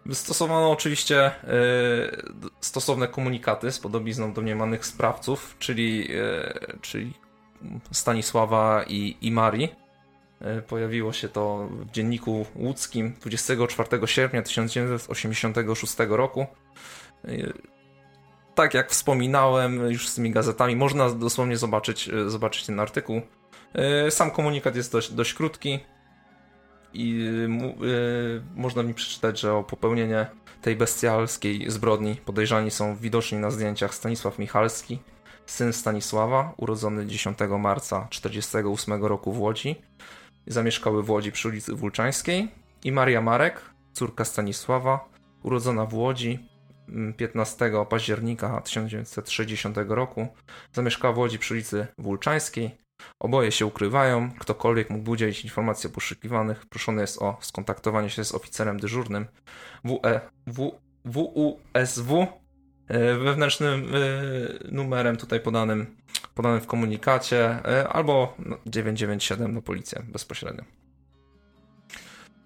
Wystosowano 0.07 0.71
oczywiście 0.71 1.27
y, 1.27 1.33
stosowne 2.61 3.09
komunikaty 3.09 3.73
z 3.73 3.79
podobizną 3.79 4.33
domniemanych 4.33 4.87
sprawców, 4.87 5.57
czyli, 5.59 6.17
y, 6.17 6.79
czyli 6.81 7.15
Stanisława 7.93 8.85
i, 8.89 9.17
i 9.21 9.33
Marii. 9.33 9.75
Y, 10.59 10.63
pojawiło 10.63 11.13
się 11.13 11.29
to 11.29 11.69
w 11.71 11.91
dzienniku 11.91 12.47
łódzkim 12.57 13.15
24 13.21 14.07
sierpnia 14.07 14.43
1986 14.43 15.95
roku. 16.09 16.47
Tak 18.55 18.75
jak 18.75 18.91
wspominałem 18.91 19.91
już 19.91 20.09
z 20.09 20.15
tymi 20.15 20.31
gazetami, 20.31 20.77
można 20.77 21.11
dosłownie 21.11 21.57
zobaczyć, 21.57 22.11
zobaczyć 22.27 22.67
ten 22.67 22.81
artykuł. 22.81 23.21
Sam 24.11 24.31
komunikat 24.31 24.77
jest 24.77 24.93
dość, 24.93 25.13
dość 25.13 25.35
krótki 25.35 25.81
i 26.93 27.09
yy, 27.81 28.43
można 28.55 28.83
mi 28.83 28.95
przeczytać, 28.95 29.41
że 29.41 29.55
o 29.55 29.65
popełnienie 29.65 30.27
tej 30.63 30.77
bestialskiej 30.77 31.71
zbrodni 31.71 32.17
podejrzani 32.17 32.71
są 32.71 32.97
widoczni 32.97 33.39
na 33.39 33.51
zdjęciach 33.51 33.95
Stanisław 33.95 34.39
Michalski, 34.39 34.99
syn 35.47 35.73
Stanisława, 35.73 36.55
urodzony 36.57 37.07
10 37.07 37.39
marca 37.59 38.07
1948 38.11 39.05
roku 39.05 39.33
w 39.33 39.41
Łodzi. 39.41 39.77
Zamieszkały 40.47 41.03
w 41.03 41.11
Łodzi 41.11 41.33
przy 41.33 41.49
ulicy 41.49 41.75
Wulczańskiej 41.75 42.49
i 42.85 42.93
Maria 42.93 43.21
Marek, 43.21 43.61
córka 43.93 44.25
Stanisława, 44.25 45.09
urodzona 45.43 45.87
w 45.87 45.95
Łodzi 45.95 46.49
15 47.17 47.73
października 47.89 48.61
1960 48.61 49.77
roku. 49.89 50.29
Zamieszkała 50.73 51.15
w 51.15 51.19
Łodzi 51.19 51.39
przy 51.39 51.55
ulicy 51.55 51.87
Wulczańskiej. 51.99 52.86
Oboje 53.21 53.53
się 53.53 53.67
ukrywają. 53.67 54.31
Ktokolwiek 54.39 54.91
mógł 54.91 55.11
udzielić 55.11 55.45
informacji 55.45 55.91
o 55.91 55.93
poszukiwanych, 55.93 56.67
proszony 56.67 57.01
jest 57.01 57.23
o 57.23 57.37
skontaktowanie 57.41 58.11
się 58.11 58.25
z 58.25 58.35
oficerem 58.35 58.81
dyżurnym 58.81 59.27
WE, 59.85 60.21
w, 60.47 60.71
WUSW 61.07 62.27
e, 62.89 63.15
wewnętrznym 63.15 63.95
e, 63.95 63.99
numerem 64.73 65.17
tutaj 65.17 65.41
podanym, 65.41 65.97
podanym 66.35 66.61
w 66.61 66.67
komunikacie 66.67 67.45
e, 67.65 67.89
albo 67.89 68.37
997 68.67 69.55
do 69.55 69.63
policji 69.63 69.99
bezpośrednio. 70.05 70.65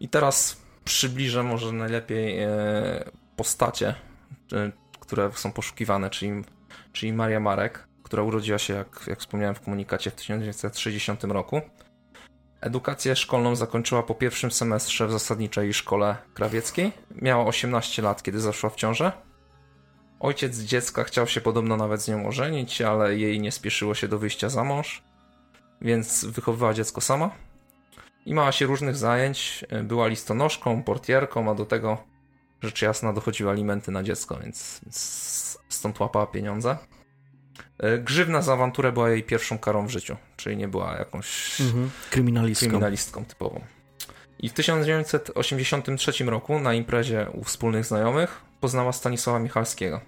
I 0.00 0.08
teraz 0.08 0.62
przybliżę 0.84 1.42
może 1.42 1.72
najlepiej 1.72 2.38
postacie, 3.36 3.94
które 5.00 5.30
są 5.32 5.52
poszukiwane, 5.52 6.10
czyli, 6.10 6.42
czyli 6.92 7.12
Maria 7.12 7.40
Marek 7.40 7.88
która 8.10 8.22
urodziła 8.22 8.58
się, 8.58 8.74
jak, 8.74 9.04
jak 9.06 9.20
wspomniałem 9.20 9.54
w 9.54 9.60
komunikacie, 9.60 10.10
w 10.10 10.14
1960 10.14 11.24
roku. 11.24 11.60
Edukację 12.60 13.16
szkolną 13.16 13.56
zakończyła 13.56 14.02
po 14.02 14.14
pierwszym 14.14 14.50
semestrze 14.50 15.06
w 15.06 15.12
zasadniczej 15.12 15.74
szkole 15.74 16.16
krawieckiej. 16.34 16.92
Miała 17.14 17.44
18 17.44 18.02
lat, 18.02 18.22
kiedy 18.22 18.40
zaszła 18.40 18.70
w 18.70 18.76
ciążę. 18.76 19.12
Ojciec 20.20 20.58
dziecka 20.58 21.04
chciał 21.04 21.26
się 21.26 21.40
podobno 21.40 21.76
nawet 21.76 22.02
z 22.02 22.08
nią 22.08 22.26
ożenić, 22.26 22.82
ale 22.82 23.16
jej 23.16 23.40
nie 23.40 23.52
spieszyło 23.52 23.94
się 23.94 24.08
do 24.08 24.18
wyjścia 24.18 24.48
za 24.48 24.64
mąż, 24.64 25.02
więc 25.80 26.24
wychowywała 26.24 26.74
dziecko 26.74 27.00
sama. 27.00 27.30
I 28.26 28.34
mała 28.34 28.52
się 28.52 28.66
różnych 28.66 28.96
zajęć. 28.96 29.64
Była 29.84 30.08
listonoszką, 30.08 30.82
portierką, 30.82 31.50
a 31.50 31.54
do 31.54 31.66
tego 31.66 31.98
rzecz 32.62 32.82
jasna 32.82 33.12
dochodziły 33.12 33.50
alimenty 33.50 33.90
na 33.90 34.02
dziecko, 34.02 34.36
więc, 34.36 34.80
więc 34.82 35.58
stąd 35.68 36.00
łapała 36.00 36.26
pieniądze. 36.26 36.78
E, 37.80 37.98
grzywna 37.98 38.42
za 38.42 38.52
awanturę 38.52 38.92
była 38.92 39.10
jej 39.10 39.22
pierwszą 39.22 39.58
karą 39.58 39.86
w 39.86 39.90
życiu, 39.90 40.16
czyli 40.36 40.56
nie 40.56 40.68
była 40.68 40.96
jakąś 40.96 41.60
mhm. 41.60 41.90
kryminalistką. 42.10 42.66
kryminalistką 42.66 43.24
typową. 43.24 43.60
I 44.38 44.48
w 44.48 44.52
1983 44.52 46.24
roku 46.24 46.60
na 46.60 46.74
imprezie 46.74 47.26
u 47.32 47.44
wspólnych 47.44 47.84
znajomych 47.84 48.40
poznała 48.60 48.92
Stanisława 48.92 49.38
Michalskiego. 49.38 50.00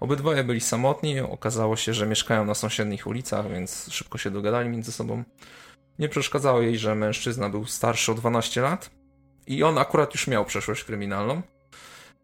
Obydwoje 0.00 0.44
byli 0.44 0.60
samotni, 0.60 1.20
okazało 1.20 1.76
się, 1.76 1.94
że 1.94 2.06
mieszkają 2.06 2.44
na 2.44 2.54
sąsiednich 2.54 3.06
ulicach, 3.06 3.50
więc 3.50 3.88
szybko 3.90 4.18
się 4.18 4.30
dogadali 4.30 4.68
między 4.68 4.92
sobą. 4.92 5.24
Nie 5.98 6.08
przeszkadzało 6.08 6.62
jej, 6.62 6.78
że 6.78 6.94
mężczyzna 6.94 7.48
był 7.48 7.66
starszy 7.66 8.12
o 8.12 8.14
12 8.14 8.60
lat 8.60 8.90
i 9.46 9.62
on 9.62 9.78
akurat 9.78 10.14
już 10.14 10.26
miał 10.26 10.44
przeszłość 10.44 10.84
kryminalną. 10.84 11.42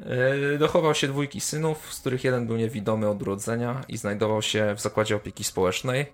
E, 0.01 0.59
dochował 0.59 0.95
się 0.95 1.09
dwójki 1.09 1.41
synów, 1.41 1.95
z 1.95 2.01
których 2.01 2.25
jeden 2.25 2.47
był 2.47 2.57
niewidomy 2.57 3.09
od 3.09 3.23
urodzenia 3.23 3.85
i 3.89 3.97
znajdował 3.97 4.43
się 4.43 4.75
w 4.77 4.81
zakładzie 4.81 5.17
opieki 5.17 5.45
społecznej. 5.45 6.07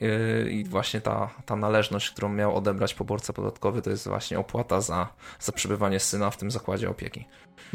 E, 0.00 0.50
I 0.50 0.64
właśnie 0.64 1.00
ta, 1.00 1.30
ta 1.46 1.56
należność, 1.56 2.10
którą 2.10 2.28
miał 2.28 2.56
odebrać 2.56 2.94
poborca 2.94 3.32
podatkowy, 3.32 3.82
to 3.82 3.90
jest 3.90 4.08
właśnie 4.08 4.38
opłata 4.38 4.80
za, 4.80 5.08
za 5.40 5.52
przebywanie 5.52 6.00
syna 6.00 6.30
w 6.30 6.36
tym 6.36 6.50
zakładzie 6.50 6.90
opieki. 6.90 7.24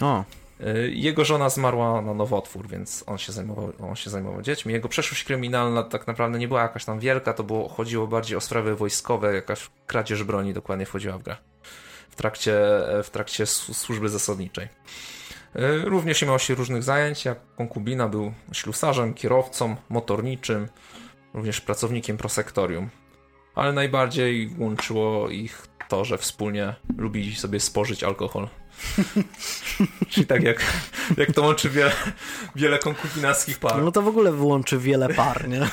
O. 0.02 0.24
E, 0.60 0.80
jego 0.88 1.26
żona 1.26 1.50
zmarła 1.50 2.02
na 2.02 2.14
nowotwór, 2.14 2.68
więc 2.68 3.04
on 3.08 3.18
się, 3.18 3.32
zajmował, 3.32 3.74
on 3.80 3.96
się 3.96 4.10
zajmował 4.10 4.42
dziećmi. 4.42 4.74
Jego 4.74 4.90
przeszłość 4.90 5.24
kryminalna 5.24 5.84
tak 5.84 6.08
naprawdę 6.08 6.40
nie 6.40 6.48
była 6.48 6.62
jakaś 6.62 6.86
tam 6.86 7.00
wielka, 7.00 7.34
to 7.34 7.44
było, 7.44 7.70
chodziło 7.70 8.08
bardziej 8.08 8.38
o 8.38 8.42
sprawy 8.42 8.76
wojskowe, 8.76 9.36
jakaś 9.36 9.70
kradzież 9.88 10.24
broni 10.24 10.54
dokładnie 10.54 10.86
wchodziła 10.86 11.18
w 11.18 11.24
grę 11.24 11.38
w 12.10 12.18
trakcie, 12.18 12.54
w 13.04 13.10
trakcie 13.12 13.46
służby 13.46 14.10
zasadniczej. 14.10 14.68
E, 15.56 15.78
również 15.78 16.22
miał 16.22 16.40
się 16.40 16.56
różnych 16.56 16.84
zajęć, 16.84 17.26
jak 17.26 17.40
konkubina 17.58 18.08
był 18.08 18.34
ślusarzem, 18.54 19.14
kierowcą, 19.14 19.76
motorniczym, 19.90 20.68
również 21.34 21.62
pracownikiem 21.62 22.18
prosektorium. 22.18 22.90
Ale 23.56 23.74
najbardziej 23.74 24.56
łączyło 24.58 25.30
ich 25.30 25.68
to, 25.88 26.06
że 26.06 26.18
wspólnie 26.18 26.76
lubili 26.98 27.36
sobie 27.36 27.60
spożyć 27.60 28.04
alkohol. 28.04 28.48
Czyli 30.10 30.28
tak 30.28 30.44
jak, 30.44 30.66
jak 31.18 31.32
to 31.32 31.42
łączy 31.42 31.70
wiele, 31.70 31.92
wiele 32.56 32.80
konkubinackich 32.80 33.60
par. 33.60 33.84
No 33.84 33.92
to 33.92 34.02
w 34.02 34.08
ogóle 34.08 34.32
wyłączy 34.32 34.78
wiele 34.78 35.10
par, 35.10 35.50
nie? 35.50 35.62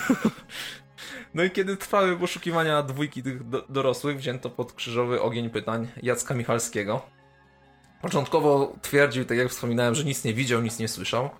No 1.34 1.44
i 1.44 1.50
kiedy 1.50 1.76
trwały 1.76 2.16
poszukiwania 2.16 2.82
dwójki 2.82 3.22
tych 3.22 3.48
do, 3.48 3.64
dorosłych, 3.68 4.16
wzięto 4.16 4.50
pod 4.50 4.72
krzyżowy 4.72 5.22
ogień 5.22 5.50
pytań 5.50 5.88
Jacka 6.02 6.34
Michalskiego. 6.34 7.02
Początkowo 8.02 8.76
twierdził, 8.82 9.24
tak 9.24 9.38
jak 9.38 9.48
wspominałem, 9.48 9.94
że 9.94 10.04
nic 10.04 10.24
nie 10.24 10.34
widział, 10.34 10.62
nic 10.62 10.78
nie 10.78 10.88
słyszał. 10.88 11.30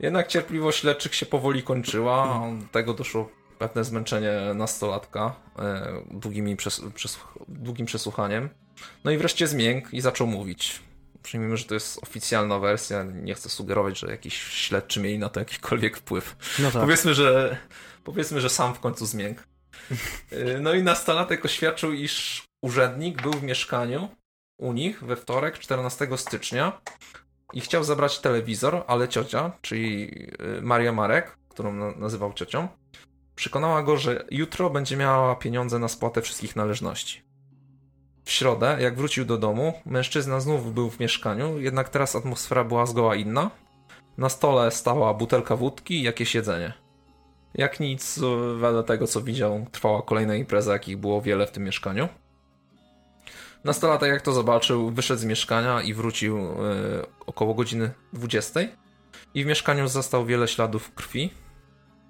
Jednak 0.00 0.28
cierpliwość 0.28 0.80
śledczych 0.80 1.14
się 1.14 1.26
powoli 1.26 1.62
kończyła. 1.62 2.46
Do 2.60 2.66
tego 2.66 2.94
doszło 2.94 3.30
pewne 3.58 3.84
zmęczenie 3.84 4.32
nastolatka 4.54 5.36
e, 5.58 5.92
długimi 6.10 6.56
przes 6.56 6.80
przes 6.94 7.18
długim 7.48 7.86
przesłuchaniem. 7.86 8.48
No 9.04 9.10
i 9.10 9.18
wreszcie 9.18 9.46
zmiękł 9.46 9.88
i 9.92 10.00
zaczął 10.00 10.26
mówić. 10.26 10.82
Przyjmijmy, 11.22 11.56
że 11.56 11.64
to 11.64 11.74
jest 11.74 12.02
oficjalna 12.02 12.58
wersja. 12.58 13.02
Nie 13.02 13.34
chcę 13.34 13.48
sugerować, 13.48 13.98
że 13.98 14.06
jakiś 14.06 14.42
śledczy 14.42 15.00
mieli 15.00 15.18
na 15.18 15.28
to 15.28 15.40
jakikolwiek 15.40 15.96
wpływ. 15.96 16.36
No 16.58 16.70
tak. 16.70 16.82
Powiedzmy, 16.82 17.14
że 17.14 17.56
powiedzmy, 18.04 18.40
że 18.40 18.50
sam 18.50 18.74
w 18.74 18.80
końcu 18.80 19.06
zmiękł. 19.06 19.42
E, 20.30 20.60
no 20.60 20.74
i 20.74 20.82
nastolatek 20.82 21.44
oświadczył, 21.44 21.92
iż 21.92 22.42
urzędnik 22.62 23.22
był 23.22 23.32
w 23.32 23.42
mieszkaniu 23.42 24.08
u 24.60 24.72
nich 24.72 25.04
we 25.04 25.16
wtorek, 25.16 25.58
14 25.58 26.08
stycznia 26.16 26.80
i 27.52 27.60
chciał 27.60 27.84
zabrać 27.84 28.18
telewizor, 28.18 28.84
ale 28.86 29.08
ciocia, 29.08 29.52
czyli 29.60 30.10
y, 30.58 30.62
Maria 30.62 30.92
Marek, 30.92 31.36
którą 31.48 31.94
nazywał 31.96 32.32
ciocią, 32.32 32.68
przekonała 33.34 33.82
go, 33.82 33.96
że 33.96 34.24
jutro 34.30 34.70
będzie 34.70 34.96
miała 34.96 35.36
pieniądze 35.36 35.78
na 35.78 35.88
spłatę 35.88 36.22
wszystkich 36.22 36.56
należności. 36.56 37.22
W 38.24 38.30
środę, 38.30 38.76
jak 38.80 38.96
wrócił 38.96 39.24
do 39.24 39.38
domu, 39.38 39.72
mężczyzna 39.86 40.40
znów 40.40 40.74
był 40.74 40.90
w 40.90 41.00
mieszkaniu, 41.00 41.60
jednak 41.60 41.88
teraz 41.88 42.16
atmosfera 42.16 42.64
była 42.64 42.86
zgoła 42.86 43.16
inna. 43.16 43.50
Na 44.18 44.28
stole 44.28 44.70
stała 44.70 45.14
butelka 45.14 45.56
wódki 45.56 45.94
i 45.94 46.02
jakieś 46.02 46.34
jedzenie. 46.34 46.72
Jak 47.54 47.80
nic, 47.80 48.20
wedle 48.56 48.84
tego 48.84 49.06
co 49.06 49.20
widział, 49.20 49.66
trwała 49.72 50.02
kolejna 50.02 50.34
impreza, 50.34 50.72
jakich 50.72 50.96
było 50.96 51.22
wiele 51.22 51.46
w 51.46 51.50
tym 51.50 51.64
mieszkaniu. 51.64 52.08
Nastolatek 53.64 54.08
jak 54.12 54.22
to 54.22 54.32
zobaczył, 54.32 54.90
wyszedł 54.90 55.20
z 55.20 55.24
mieszkania 55.24 55.82
i 55.82 55.94
wrócił 55.94 56.38
e, 56.38 56.52
około 57.26 57.54
godziny 57.54 57.90
20. 58.12 58.60
I 59.34 59.44
w 59.44 59.46
mieszkaniu 59.46 59.88
zastał 59.88 60.26
wiele 60.26 60.48
śladów 60.48 60.94
krwi. 60.94 61.30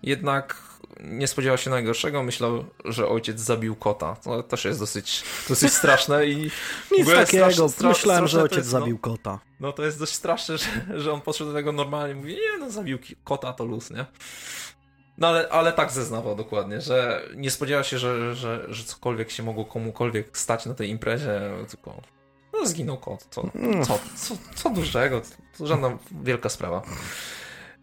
Jednak 0.02 0.56
nie 1.00 1.26
spodziewał 1.26 1.58
się 1.58 1.70
najgorszego, 1.70 2.22
myślał, 2.22 2.64
że 2.84 3.08
ojciec 3.08 3.40
zabił 3.40 3.76
kota. 3.76 4.16
To 4.16 4.42
też 4.42 4.64
jest 4.64 4.80
dosyć, 4.80 5.22
dosyć 5.48 5.72
straszne 5.72 6.26
i... 6.26 6.36
Nic 6.98 7.06
takiego, 7.14 7.68
straszne, 7.68 7.88
myślałem, 7.88 8.28
że 8.28 8.42
ojciec 8.42 8.58
jest, 8.58 8.72
no. 8.72 8.78
zabił 8.78 8.98
no, 9.02 9.10
kota. 9.10 9.38
No 9.60 9.72
to 9.72 9.84
jest 9.84 9.98
dość 9.98 10.12
straszne, 10.12 10.58
że, 10.58 11.00
że 11.00 11.12
on 11.12 11.20
podszedł 11.20 11.50
do 11.50 11.56
tego 11.56 11.72
normalnie 11.72 12.14
mówi, 12.14 12.32
nie 12.32 12.58
no, 12.58 12.70
zabił 12.70 12.98
kota, 13.24 13.52
to 13.52 13.64
luz, 13.64 13.90
nie? 13.90 14.06
No 15.20 15.28
ale, 15.28 15.48
ale 15.48 15.72
tak 15.72 15.92
zeznawał 15.92 16.36
dokładnie, 16.36 16.80
że 16.80 17.22
nie 17.36 17.50
spodziewał 17.50 17.84
się, 17.84 17.98
że, 17.98 18.34
że, 18.34 18.66
że 18.68 18.84
cokolwiek 18.84 19.30
się 19.30 19.42
mogło 19.42 19.64
komukolwiek 19.64 20.38
stać 20.38 20.66
na 20.66 20.74
tej 20.74 20.90
imprezie, 20.90 21.40
tylko 21.68 22.00
no, 22.52 22.66
zginął 22.66 22.98
kot. 22.98 23.26
Co, 23.30 23.44
mm. 23.54 23.84
co, 23.84 23.98
co, 24.16 24.34
co 24.54 24.70
dużego, 24.70 25.22
to 25.58 25.66
żadna 25.66 25.98
wielka 26.22 26.48
sprawa. 26.48 26.82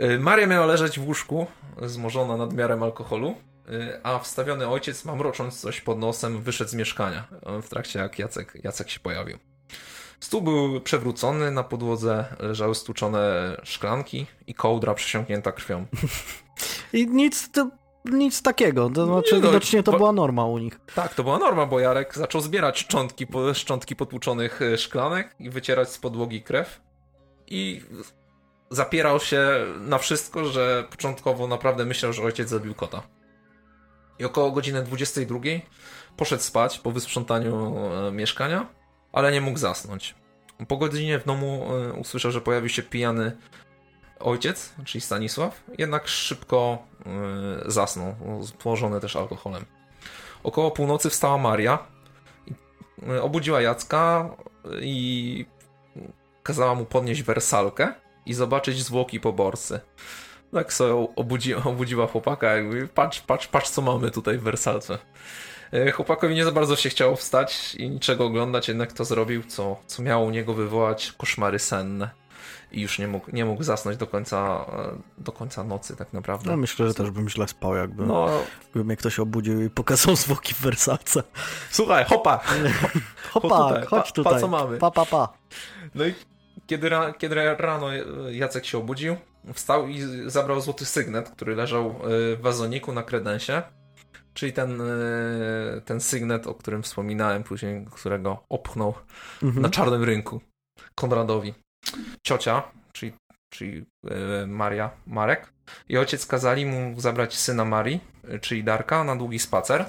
Y, 0.02 0.20
Maria 0.20 0.48
miała 0.48 0.66
leżeć 0.66 1.00
w 1.00 1.08
łóżku, 1.08 1.48
zmożona 1.82 2.38
nadmiarem 2.38 2.84
alkoholu, 2.84 3.36
y, 3.70 4.00
a 4.04 4.20
wstawiony 4.20 4.68
ojciec, 4.68 5.06
mamrocząc 5.06 5.62
coś 5.62 5.82
pod 5.82 6.00
nosem, 6.00 6.42
wyszedł 6.42 6.70
z 6.70 6.74
mieszkania 6.74 7.28
w 7.62 7.70
trakcie 7.70 8.00
jak 8.00 8.20
Jacek, 8.20 8.58
Jacek 8.64 8.90
się 8.90 9.00
pojawił. 9.00 9.38
Stół 10.20 10.42
był 10.42 10.82
przewrócony, 10.82 11.52
na 11.52 11.64
podłodze 11.64 12.26
leżały 12.40 12.76
stłuczone 12.76 13.56
szklanki 13.64 14.26
i 14.48 14.54
kołdra 14.54 14.94
przesiąknięta 14.94 15.52
krwią. 15.52 15.86
I 16.94 17.08
nic, 17.08 17.52
to, 17.52 17.70
nic 18.06 18.42
takiego, 18.42 18.90
to 18.90 19.06
znaczy 19.06 19.36
no, 19.36 19.48
widocznie 19.48 19.84
to 19.84 19.92
bo, 19.92 19.98
była 19.98 20.12
norma 20.12 20.46
u 20.46 20.58
nich. 20.58 20.80
Tak, 20.96 21.14
to 21.14 21.24
była 21.24 21.40
norma, 21.40 21.66
bo 21.66 21.80
Jarek 21.80 22.16
zaczął 22.16 22.42
zbierać 22.42 22.80
szczątki, 22.80 23.28
szczątki 23.54 23.96
potłuczonych 23.96 24.62
e, 24.62 24.78
szklanek 24.78 25.36
i 25.40 25.50
wycierać 25.50 25.90
z 25.90 25.98
podłogi 25.98 26.42
krew 26.42 26.82
i 27.48 27.82
zapierał 28.70 29.20
się 29.20 29.66
na 29.80 29.98
wszystko, 29.98 30.46
że 30.46 30.84
początkowo 30.90 31.48
naprawdę 31.48 31.86
myślał, 31.86 32.14
że 32.14 32.24
ojciec 32.24 32.50
zabił 32.50 32.76
kota. 32.76 33.02
I 34.20 34.26
około 34.26 34.52
godziny 34.52 34.84
22 34.84 35.40
poszedł 36.18 36.44
spać 36.44 36.80
po 36.80 36.92
wysprzątaniu 36.92 37.78
e, 37.78 38.12
mieszkania, 38.12 38.68
ale 39.14 39.32
nie 39.32 39.42
mógł 39.42 39.60
zasnąć. 39.60 40.16
Po 40.68 40.78
godzinie 40.78 41.20
w 41.20 41.26
domu 41.26 41.68
e, 41.74 41.94
usłyszał, 41.94 42.32
że 42.32 42.42
pojawił 42.42 42.70
się 42.70 42.84
pijany 42.84 43.38
ojciec, 44.20 44.74
czyli 44.86 45.02
Stanisław, 45.02 45.64
jednak 45.78 46.08
szybko 46.08 46.78
yy, 47.06 47.72
zasnął, 47.72 48.16
położony 48.60 49.00
też 49.00 49.16
alkoholem. 49.16 49.66
Około 50.44 50.72
północy 50.72 51.10
wstała 51.10 51.38
Maria, 51.38 51.80
yy, 53.08 53.22
obudziła 53.22 53.62
Jacka 53.62 54.30
i 54.82 55.46
kazała 56.44 56.76
mu 56.76 56.86
podnieść 56.86 57.24
wersalkę 57.24 57.94
i 58.26 58.34
zobaczyć 58.34 58.84
zwłoki 58.84 59.20
poborcy. 59.20 59.80
Tak 60.54 60.74
sobie 60.74 61.08
obudzi, 61.16 61.56
obudziła 61.56 62.08
chłopaka 62.08 62.48
mówi, 62.64 62.88
patrz, 62.88 63.22
patrz, 63.22 63.48
patrz 63.48 63.70
co 63.70 63.82
mamy 63.82 64.12
tutaj 64.12 64.38
w 64.38 64.44
wersalce. 64.44 64.98
Yy, 65.72 65.92
chłopakowi 65.92 66.36
nie 66.36 66.46
za 66.46 66.52
bardzo 66.52 66.76
się 66.76 66.90
chciało 66.90 67.16
wstać 67.16 67.76
i 67.76 67.90
niczego 67.90 68.26
oglądać, 68.26 68.68
jednak 68.68 68.94
to 68.94 69.06
zrobił, 69.06 69.44
co, 69.44 69.80
co 69.88 70.04
miało 70.04 70.26
u 70.26 70.30
niego 70.30 70.54
wywołać 70.54 71.14
koszmary 71.18 71.60
senne 71.60 72.27
i 72.72 72.82
już 72.82 73.00
nie 73.00 73.08
mógł, 73.08 73.32
nie 73.36 73.46
mógł 73.46 73.64
zasnąć 73.64 73.98
do 73.98 74.08
końca, 74.08 74.66
e, 75.18 75.24
do 75.24 75.32
końca 75.32 75.64
nocy 75.64 75.96
tak 75.96 76.14
naprawdę. 76.14 76.52
No 76.52 76.58
myślę, 76.58 76.88
że 76.88 76.94
też 76.94 77.12
bym 77.12 77.30
źle 77.30 77.48
spał, 77.48 77.76
jakby, 77.76 78.06
no, 78.06 78.30
jakby 78.64 78.84
mnie 78.84 78.98
ktoś 78.98 79.20
obudził 79.20 79.64
i 79.64 79.70
pokazał 79.70 80.16
zwłoki 80.26 80.54
w 80.54 80.62
wersalce. 80.62 81.24
Słuchaj, 81.72 82.06
hopa! 82.06 82.40
Hopa, 83.32 83.82
chodź 83.88 84.12
tutaj. 84.12 84.34
Pa, 84.34 84.40
co 84.40 84.48
mamy? 84.48 84.78
Pa, 84.78 84.92
pa, 84.92 85.06
pa. 85.06 85.34
No 85.96 86.06
i 86.06 86.14
kiedy, 86.68 86.90
ra, 86.90 87.14
kiedy 87.14 87.36
rano 87.36 87.88
Jacek 88.32 88.66
się 88.66 88.78
obudził, 88.78 89.16
wstał 89.54 89.88
i 89.88 90.02
zabrał 90.26 90.62
złoty 90.62 90.86
sygnet, 90.86 91.30
który 91.30 91.56
leżał 91.56 91.86
e, 91.86 92.36
w 92.36 92.42
wazoniku 92.42 92.94
na 92.94 93.04
kredensie. 93.04 93.64
Czyli 94.34 94.54
ten, 94.54 94.82
e, 94.82 95.82
ten 95.86 96.02
sygnet, 96.02 96.48
o 96.48 96.54
którym 96.54 96.84
wspominałem 96.84 97.44
później, 97.44 97.86
którego 97.92 98.44
opchnął 98.50 98.94
mhm. 99.44 99.62
na 99.62 99.70
czarnym 99.70 100.04
rynku 100.04 100.42
Konradowi 100.96 101.54
ciocia, 102.24 102.64
czyli, 102.94 103.14
czyli 103.50 103.86
e, 104.12 104.48
Maria, 104.48 104.92
Marek 105.08 105.54
i 105.90 105.98
ojciec 105.98 106.26
kazali 106.26 106.66
mu 106.66 107.00
zabrać 107.02 107.38
syna 107.38 107.66
Marii, 107.66 108.00
e, 108.30 108.40
czyli 108.40 108.64
Darka, 108.64 109.04
na 109.04 109.16
długi 109.16 109.40
spacer. 109.40 109.86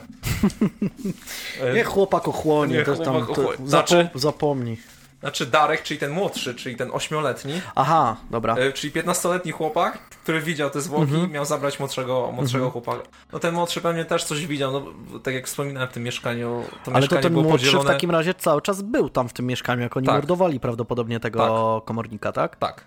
Niech 1.75 1.87
chłopak 1.87 2.29
ochłonie, 2.29 2.75
Nie, 2.75 2.85
to 2.85 2.95
chłopak 2.95 3.27
tam, 3.27 3.35
to 3.35 3.67
znaczy, 3.67 4.09
zapomnij. 4.15 4.77
Znaczy 5.21 5.47
Darek, 5.47 5.83
czyli 5.83 6.01
ten 6.01 6.11
młodszy, 6.11 6.55
czyli 6.55 6.77
ten 6.77 6.91
ośmioletni. 6.93 7.61
Aha, 7.75 8.17
dobra. 8.31 8.57
E, 8.57 8.73
czyli 8.73 8.93
15-letni 8.93 9.53
chłopak, 9.53 9.99
który 9.99 10.41
widział 10.41 10.71
te 10.71 10.81
zwłoki, 10.81 11.13
mhm. 11.13 11.31
miał 11.31 11.45
zabrać 11.45 11.79
młodszego, 11.79 12.33
młodszego 12.33 12.65
mhm. 12.65 12.73
chłopaka. 12.73 13.09
No 13.33 13.39
ten 13.39 13.55
młodszy 13.55 13.81
pewnie 13.81 14.05
też 14.05 14.25
coś 14.25 14.47
widział, 14.47 14.73
no 14.73 14.85
tak 15.21 15.35
jak 15.35 15.47
wspominałem 15.47 15.89
w 15.89 15.93
tym 15.93 16.03
mieszkaniu, 16.03 16.65
to 16.85 16.91
Ale 16.91 17.01
mieszkanie 17.01 17.23
to 17.23 17.23
ten 17.23 17.33
było 17.33 17.45
młodszy 17.45 17.67
podzielone... 17.67 17.91
w 17.91 17.93
takim 17.93 18.11
razie 18.11 18.35
cały 18.35 18.63
czas 18.63 18.83
był 18.83 19.11
tam 19.11 19.29
w 19.29 19.33
tym 19.33 19.47
mieszkaniu, 19.47 19.83
jak 19.83 19.97
oni 19.97 20.07
tak. 20.07 20.15
mordowali 20.15 20.61
prawdopodobnie 20.61 21.21
tego 21.21 21.75
tak. 21.79 21.85
komornika, 21.85 22.33
tak? 22.33 22.57
Tak. 22.57 22.85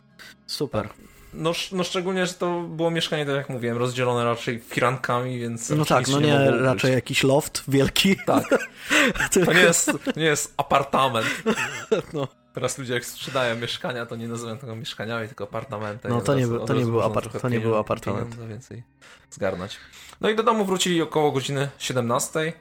Super. 0.48 0.88
Tak. 0.88 1.11
No, 1.34 1.52
no 1.72 1.84
szczególnie, 1.84 2.26
że 2.26 2.34
to 2.34 2.62
było 2.62 2.92
mieszkanie, 2.92 3.26
tak 3.26 3.36
jak 3.36 3.50
mówiłem, 3.50 3.78
rozdzielone 3.78 4.26
raczej 4.26 4.60
firankami, 4.60 5.40
więc... 5.40 5.70
No 5.70 5.86
tak, 5.86 6.08
no 6.08 6.20
nie, 6.20 6.28
nie 6.28 6.52
raczej 6.52 6.94
jakiś 6.94 7.24
loft 7.24 7.64
wielki. 7.68 8.16
Tak. 8.26 8.44
To 9.46 9.54
nie 9.54 9.60
jest, 9.60 9.92
nie 10.16 10.24
jest 10.24 10.54
apartament. 10.58 11.28
No. 12.14 12.28
Teraz 12.54 12.78
ludzie 12.78 12.94
jak 12.94 13.06
sprzedają 13.06 13.56
mieszkania, 13.56 14.06
to 14.06 14.16
nie 14.16 14.28
nazywają 14.28 14.58
tego 14.58 14.76
mieszkaniami, 14.76 15.28
tylko 15.28 15.44
apartamenty. 15.44 16.10
No 16.10 16.22
to 16.22 16.36
nie, 16.36 16.48
był, 16.48 16.66
to 16.66 16.74
nie, 16.74 16.86
był, 16.86 17.02
apart 17.02 17.42
to 17.42 17.50
nie 17.50 17.60
był 17.60 17.76
apartament. 17.76 18.48
więcej 18.50 18.84
zgarnąć. 19.30 19.78
No 20.22 20.30
i 20.30 20.36
do 20.36 20.44
domu 20.44 20.66
wrócili 20.66 21.02
około 21.02 21.32
godziny 21.32 21.70
17 21.78 22.54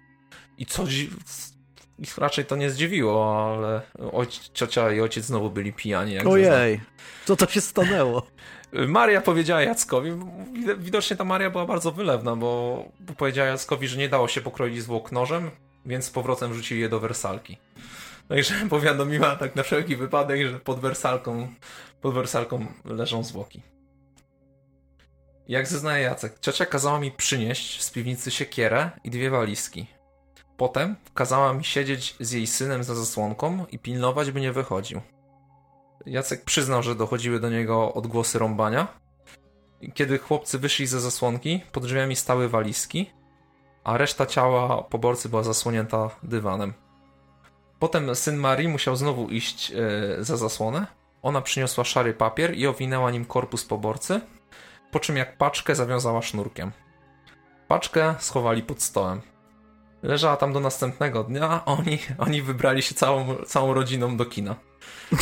i 0.59 0.67
co 0.67 0.85
ich 1.99 2.19
raczej 2.19 2.45
to 2.45 2.57
nie 2.57 2.71
zdziwiło, 2.71 3.47
ale 3.55 3.83
ojc, 4.13 4.51
ciocia 4.55 4.93
i 4.93 5.01
ojciec 5.01 5.25
znowu 5.25 5.51
byli 5.51 5.73
pijani. 5.73 6.19
Ojej, 6.19 6.81
co 7.25 7.37
to 7.37 7.47
się 7.47 7.61
stanęło? 7.61 8.27
Maria 8.73 9.21
powiedziała 9.21 9.63
Jackowi, 9.63 10.11
widocznie 10.79 11.17
ta 11.17 11.25
Maria 11.25 11.51
była 11.51 11.67
bardzo 11.67 11.93
wylewna, 11.93 12.37
bo, 12.37 12.85
powiedziała 13.17 13.49
Jackowi, 13.49 13.89
że 13.89 13.99
nie 13.99 14.09
dało 14.09 14.29
się 14.29 14.41
pokroić 14.41 14.83
zwłok 14.83 15.13
nożem, 15.13 15.51
więc 15.87 16.05
z 16.05 16.11
powrotem 16.11 16.53
wrzucili 16.53 16.81
je 16.81 16.89
do 16.89 17.01
wersalki. 17.01 17.59
No 18.31 18.37
i 18.37 18.43
że 18.43 18.55
powiadomiła 18.71 19.37
tak 19.37 19.57
na 19.57 19.63
wszelki 19.63 19.97
wypadek, 19.97 20.49
że 20.49 20.61
pod 20.61 20.81
wersalką, 20.81 21.49
pod 22.01 22.15
wersalką 22.15 22.67
leżą 22.85 23.25
zwłoki. 23.25 23.63
Jak 25.49 25.67
zeznaje 25.67 26.05
Jacek, 26.05 26.41
ciocia 26.41 26.67
kazała 26.67 27.01
mi 27.01 27.11
przynieść 27.11 27.83
z 27.83 27.91
piwnicy 27.91 28.31
siekierę 28.31 28.91
i 29.05 29.11
dwie 29.11 29.31
walizki. 29.31 29.87
Potem 30.57 30.97
kazała 31.15 31.53
mi 31.53 31.65
siedzieć 31.65 32.17
z 32.21 32.33
jej 32.33 32.47
synem 32.47 32.85
za 32.85 32.95
zasłonką 32.95 33.67
i 33.73 33.79
pilnować, 33.79 34.31
by 34.31 34.41
nie 34.41 34.53
wychodził. 34.53 35.01
Jacek 36.07 36.45
przyznał, 36.45 36.83
że 36.83 36.95
dochodziły 36.95 37.41
do 37.41 37.51
niego 37.51 37.95
odgłosy 37.95 38.39
rąbania. 38.39 38.89
Kiedy 39.95 40.19
chłopcy 40.19 40.59
wyszli 40.59 40.87
ze 40.87 41.01
zasłonki, 41.01 41.61
pod 41.73 41.85
drzwiami 41.85 42.17
stały 42.17 42.49
walizki, 42.49 43.11
a 43.85 43.97
reszta 43.97 44.27
ciała 44.27 44.83
poborcy 44.83 45.29
była 45.29 45.43
zasłonięta 45.43 46.11
dywanem. 46.23 46.75
Potem 47.79 48.15
syn 48.15 48.37
Marii 48.37 48.69
musiał 48.69 48.97
znowu 48.97 49.29
iść 49.29 49.71
yy, 49.71 50.25
za 50.25 50.37
zasłonę. 50.37 50.87
Ona 51.23 51.43
przyniosła 51.43 51.85
szary 51.85 52.15
papier 52.15 52.55
i 52.55 52.67
owinęła 52.67 53.11
nim 53.11 53.25
korpus 53.25 53.65
poborcy, 53.65 54.21
po 54.91 55.01
czym 55.01 55.17
jak 55.17 55.39
paczkę 55.39 55.75
zawiązała 55.75 56.23
sznurkiem. 56.23 56.73
Paczkę 57.69 58.15
schowali 58.19 58.63
pod 58.63 58.83
stołem. 58.83 59.21
Leżała 60.03 60.37
tam 60.37 60.53
do 60.53 60.61
następnego 60.61 61.25
dnia, 61.25 61.49
a 61.49 61.65
oni, 61.65 61.99
oni 62.19 62.43
wybrali 62.43 62.83
się 62.83 62.95
całą, 62.95 63.37
całą 63.47 63.75
rodziną 63.75 64.17
do 64.17 64.27
kina. 64.27 64.57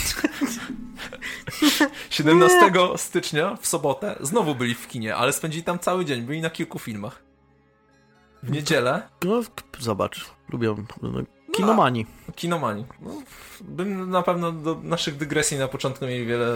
17 2.10 2.72
stycznia 2.96 3.56
w 3.60 3.66
sobotę 3.66 4.16
znowu 4.20 4.54
byli 4.54 4.74
w 4.74 4.88
kinie, 4.88 5.16
ale 5.16 5.32
spędzili 5.32 5.64
tam 5.64 5.78
cały 5.78 6.04
dzień, 6.04 6.22
byli 6.22 6.40
na 6.40 6.50
kilku 6.50 6.78
filmach. 6.78 7.22
W 8.42 8.50
niedzielę. 8.50 9.02
No, 9.24 9.42
zobacz, 9.78 10.30
lubią 10.48 10.84
no, 11.02 11.10
kinomani. 11.52 12.06
No, 12.28 12.34
kinomani. 12.34 12.84
No, 13.00 13.10
bym 13.60 14.10
na 14.10 14.22
pewno 14.22 14.52
do 14.52 14.80
naszych 14.82 15.16
dygresji 15.16 15.58
na 15.58 15.68
początku 15.68 16.06
mieli 16.06 16.26
wiele. 16.26 16.46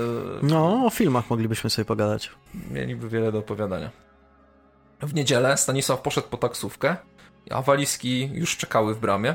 No, 0.43 0.87
o 0.87 0.91
filmach 0.91 1.31
moglibyśmy 1.31 1.71
sobie 1.71 1.85
pogadać. 1.85 2.31
Mieliby 2.71 3.09
wiele 3.09 3.33
do 3.33 3.39
opowiadania. 3.39 3.91
W 5.01 5.15
niedzielę 5.15 5.57
Stanisław 5.57 6.01
poszedł 6.01 6.29
po 6.29 6.37
taksówkę, 6.37 6.97
a 7.51 7.63
walizki 7.63 8.31
już 8.33 8.57
czekały 8.57 8.95
w 8.95 9.01
bramie. 9.01 9.35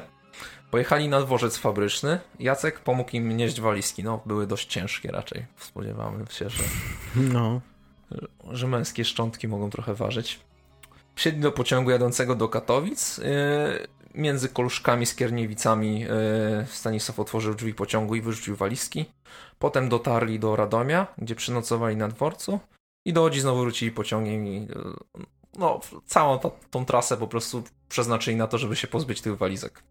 Pojechali 0.71 1.09
na 1.09 1.21
dworzec 1.21 1.57
fabryczny. 1.57 2.19
Jacek 2.39 2.79
pomógł 2.79 3.11
im 3.13 3.37
nieść 3.37 3.61
walizki. 3.61 4.03
No, 4.03 4.21
były 4.25 4.47
dość 4.47 4.67
ciężkie 4.67 5.11
raczej. 5.11 5.45
Spodziewamy 5.57 6.25
się, 6.29 6.49
że, 6.49 6.63
no. 7.33 7.61
że 8.51 8.67
męskie 8.67 9.05
szczątki 9.05 9.47
mogą 9.47 9.69
trochę 9.69 9.93
ważyć. 9.93 10.39
Wsiedli 11.15 11.41
do 11.41 11.51
pociągu 11.51 11.91
jadącego 11.91 12.35
do 12.35 12.49
Katowic. 12.49 13.17
Yy, 13.17 13.25
między 14.15 14.49
koluszkami 14.49 15.05
z 15.05 15.15
Kierniewicami 15.15 15.99
yy, 15.99 16.09
Stanisław 16.67 17.19
otworzył 17.19 17.53
drzwi 17.53 17.73
pociągu 17.73 18.15
i 18.15 18.21
wyrzucił 18.21 18.55
walizki. 18.55 19.05
Potem 19.59 19.89
dotarli 19.89 20.39
do 20.39 20.55
Radomia, 20.55 21.07
gdzie 21.17 21.35
przynocowali 21.35 21.95
na 21.95 22.07
dworcu. 22.07 22.59
I 23.05 23.13
do 23.13 23.21
Łodzi 23.21 23.41
znowu 23.41 23.61
wrócili 23.61 23.91
pociągiem 23.91 24.47
i 24.47 24.61
yy, 24.61 25.25
no, 25.57 25.79
całą 26.05 26.39
tą 26.71 26.85
trasę 26.85 27.17
po 27.17 27.27
prostu 27.27 27.63
przeznaczyli 27.89 28.37
na 28.37 28.47
to, 28.47 28.57
żeby 28.57 28.75
się 28.75 28.87
pozbyć 28.87 29.21
tych 29.21 29.37
walizek. 29.37 29.83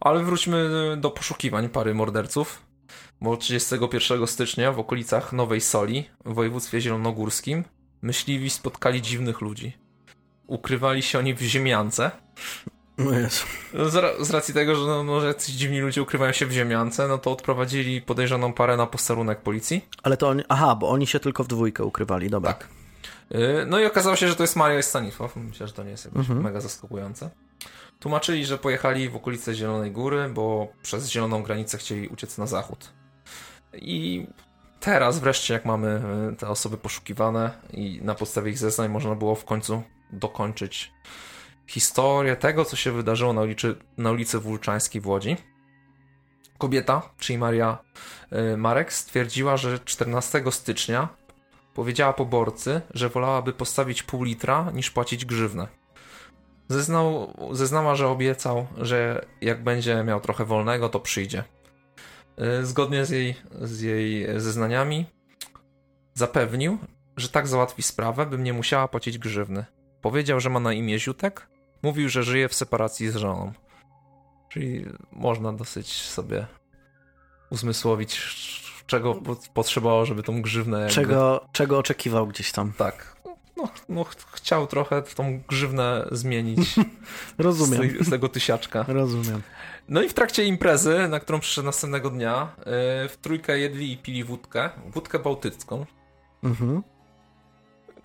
Ale 0.00 0.24
wróćmy 0.24 0.68
do 1.00 1.10
poszukiwań 1.10 1.68
pary 1.68 1.94
morderców. 1.94 2.62
Bo 3.20 3.36
31 3.36 4.26
stycznia 4.26 4.72
w 4.72 4.78
okolicach 4.78 5.32
Nowej 5.32 5.60
Soli 5.60 6.10
w 6.24 6.34
województwie 6.34 6.80
zielonogórskim 6.80 7.64
myśliwi 8.02 8.50
spotkali 8.50 9.02
dziwnych 9.02 9.40
ludzi. 9.40 9.72
Ukrywali 10.46 11.02
się 11.02 11.18
oni 11.18 11.34
w 11.34 11.40
ziemiance. 11.40 12.10
No 12.98 13.18
jest. 13.18 13.46
Z, 14.20 14.30
racji 14.30 14.54
tego, 14.54 14.74
że, 14.74 14.86
no, 14.86 15.04
no, 15.04 15.22
jacyś 15.22 15.54
dziwni 15.54 15.80
ludzie 15.80 16.02
ukrywają 16.02 16.32
się 16.32 16.46
w 16.46 16.52
ziemiance, 16.52 17.08
no 17.08 17.18
to 17.18 17.32
odprowadzili 17.32 18.02
podejrzaną 18.02 18.52
parę 18.52 18.76
na 18.76 18.86
posterunek 18.86 19.40
policji. 19.40 19.88
Ale 20.02 20.16
to 20.16 20.28
oni, 20.28 20.42
aha, 20.48 20.76
bo 20.76 20.90
oni 20.90 21.06
się 21.06 21.20
tylko 21.20 21.44
w 21.44 21.48
dwójkę 21.48 21.84
ukrywali, 21.84 22.30
dobra. 22.30 22.52
Tak. 22.52 22.68
Y, 23.32 23.66
no 23.66 23.80
i 23.80 23.86
okazało 23.86 24.16
się, 24.16 24.28
że 24.28 24.36
to 24.36 24.42
jest 24.42 24.56
Maria 24.56 24.78
i 24.78 24.82
Stanisław. 24.82 25.36
Myślę, 25.36 25.66
że 25.66 25.72
to 25.72 25.82
nie 25.82 25.90
jest 25.90 26.04
jakoś 26.04 26.20
mhm. 26.20 26.42
mega 26.42 26.60
zaskakujące. 26.60 27.30
Tłumaczyli, 28.00 28.44
że 28.44 28.58
pojechali 28.58 29.08
w 29.08 29.16
okolice 29.16 29.54
Zielonej 29.54 29.92
Góry, 29.92 30.28
bo 30.28 30.68
przez 30.82 31.10
zieloną 31.10 31.42
granicę 31.42 31.78
chcieli 31.78 32.08
uciec 32.08 32.38
na 32.38 32.46
zachód. 32.46 32.92
I 33.72 34.26
teraz 34.80 35.18
wreszcie, 35.18 35.54
jak 35.54 35.64
mamy 35.64 35.88
e, 36.32 36.36
te 36.36 36.48
osoby 36.48 36.78
poszukiwane 36.78 37.50
i 37.70 38.00
na 38.02 38.14
podstawie 38.14 38.50
ich 38.50 38.58
zeznań 38.58 38.88
można 38.88 39.14
było 39.14 39.34
w 39.34 39.44
końcu 39.44 39.82
dokończyć 40.12 40.92
historię 41.66 42.36
tego, 42.36 42.64
co 42.64 42.76
się 42.76 42.92
wydarzyło 42.92 43.32
na 43.32 43.42
ulicy, 43.42 43.74
na 43.96 44.10
ulicy 44.10 44.38
Wulczańskiej 44.38 45.00
w 45.00 45.06
Łodzi. 45.06 45.36
Kobieta, 46.58 47.02
czyli 47.18 47.38
Maria 47.38 47.78
e, 48.30 48.56
Marek, 48.56 48.92
stwierdziła, 48.92 49.56
że 49.56 49.78
14 49.78 50.42
stycznia 50.50 51.08
powiedziała 51.74 52.12
poborcy, 52.12 52.80
że 52.94 53.08
wolałaby 53.08 53.52
postawić 53.52 54.02
pół 54.02 54.22
litra 54.22 54.70
niż 54.74 54.90
płacić 54.90 55.24
grzywnę. 55.24 55.68
Zeznał, 56.68 57.34
zeznała, 57.52 57.94
że 57.94 58.08
obiecał, 58.08 58.66
że 58.76 59.26
jak 59.40 59.64
będzie 59.64 60.04
miał 60.04 60.20
trochę 60.20 60.44
wolnego, 60.44 60.88
to 60.88 61.00
przyjdzie. 61.00 61.44
Y, 62.60 62.66
zgodnie 62.66 63.04
z 63.04 63.10
jej, 63.10 63.34
z 63.60 63.80
jej 63.80 64.40
zeznaniami, 64.40 65.06
zapewnił, 66.14 66.78
że 67.16 67.28
tak 67.28 67.48
załatwi 67.48 67.82
sprawę, 67.82 68.26
bym 68.26 68.44
nie 68.44 68.52
musiała 68.52 68.88
płacić 68.88 69.18
grzywny. 69.18 69.64
Powiedział, 70.00 70.40
że 70.40 70.50
ma 70.50 70.60
na 70.60 70.72
imię 70.72 70.98
Ziutek, 70.98 71.48
mówił, 71.82 72.08
że 72.08 72.22
żyje 72.22 72.48
w 72.48 72.54
separacji 72.54 73.10
z 73.10 73.16
żoną. 73.16 73.52
Czyli 74.48 74.86
można 75.12 75.52
dosyć 75.52 76.02
sobie 76.02 76.46
uzmysłowić, 77.50 78.14
czego 78.86 79.20
potrzebowało, 79.54 80.06
żeby 80.06 80.22
tą 80.22 80.42
grzywnę. 80.42 80.78
Jakby... 80.78 80.94
Czego, 80.94 81.46
czego 81.52 81.78
oczekiwał 81.78 82.26
gdzieś 82.26 82.52
tam. 82.52 82.72
Tak 82.72 83.14
no, 83.56 83.68
no, 83.88 84.04
chciał 84.32 84.66
trochę 84.66 85.02
tą 85.02 85.40
grzywnę 85.48 86.08
zmienić. 86.12 86.74
Rozumiem. 87.38 87.90
Z, 88.00 88.06
z, 88.06 88.10
tego 88.10 88.28
tysiaczka. 88.28 88.84
Rozumiem. 88.88 89.42
No 89.88 90.02
i 90.02 90.08
w 90.08 90.14
trakcie 90.14 90.44
imprezy, 90.44 91.08
na 91.08 91.20
którą 91.20 91.40
przyszedł 91.40 91.66
następnego 91.66 92.10
dnia, 92.10 92.48
yy, 92.58 92.64
w 93.08 93.16
trójkę 93.22 93.58
jedli 93.58 93.92
i 93.92 93.96
pili 93.98 94.24
wódkę, 94.24 94.70
wódkę 94.86 95.18
bałtycką, 95.18 95.86
mhm. 96.42 96.82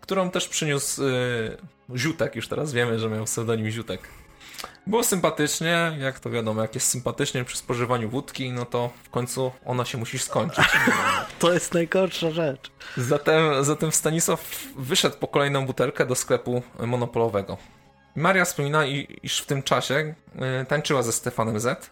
którą 0.01 0.31
też 0.31 0.47
przyniósł 0.47 1.03
yy, 1.03 1.97
Ziutek, 1.97 2.35
już 2.35 2.47
teraz 2.47 2.73
wiemy, 2.73 2.99
że 2.99 3.09
miał 3.09 3.25
pseudonim 3.25 3.69
Ziutek. 3.69 4.09
Było 4.89 5.03
sympatycznie, 5.03 5.97
jak 5.99 6.19
to 6.19 6.29
wiadomo, 6.29 6.61
jak 6.61 6.75
jest 6.75 6.87
sympatycznie 6.87 7.43
przy 7.43 7.57
spożywaniu 7.57 8.09
wódki, 8.09 8.51
no 8.51 8.65
to 8.65 8.89
w 9.03 9.09
końcu 9.09 9.51
ona 9.65 9.85
się 9.85 9.97
musi 9.97 10.19
skończyć. 10.19 10.65
to 11.39 11.53
jest 11.53 11.73
najgorsza 11.73 12.31
rzecz. 12.31 12.71
Zatem, 12.97 13.63
zatem 13.63 13.91
Stanisław 13.91 14.63
wyszedł 14.77 15.17
po 15.17 15.27
kolejną 15.27 15.65
butelkę 15.65 16.05
do 16.05 16.15
sklepu 16.15 16.61
monopolowego. 16.79 17.57
Maria 18.15 18.45
wspomina, 18.45 18.85
iż 19.23 19.41
w 19.41 19.45
tym 19.45 19.63
czasie 19.63 20.15
e, 20.35 20.65
tańczyła 20.65 21.03
ze 21.03 21.11
Stefanem 21.11 21.59
Z. 21.59 21.91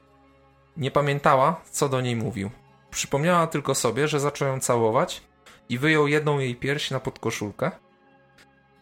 Nie 0.78 0.92
pamiętała, 0.92 1.62
co 1.72 1.90
do 1.90 2.02
niej 2.02 2.16
mówił. 2.16 2.50
Przypomniała 2.92 3.48
tylko 3.48 3.76
sobie, 3.76 4.08
że 4.08 4.20
zaczął 4.20 4.48
ją 4.48 4.60
całować 4.60 5.22
i 5.70 5.78
wyjął 5.78 6.08
jedną 6.08 6.40
jej 6.40 6.56
pierś 6.56 6.92
na 6.92 7.00
podkoszulkę. 7.00 7.72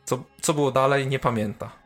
Co, 0.05 0.23
co 0.41 0.53
było 0.53 0.71
dalej, 0.71 1.07
nie 1.07 1.19
pamięta. 1.19 1.84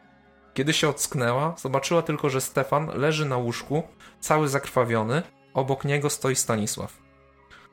Kiedy 0.54 0.74
się 0.74 0.90
ocknęła, 0.90 1.56
zobaczyła 1.58 2.02
tylko, 2.02 2.30
że 2.30 2.42
Stefan 2.42 2.92
leży 3.00 3.26
na 3.26 3.38
łóżku, 3.38 3.84
cały 4.20 4.48
zakrwawiony, 4.48 5.24
obok 5.54 5.86
niego 5.86 6.10
stoi 6.10 6.36
Stanisław. 6.36 6.98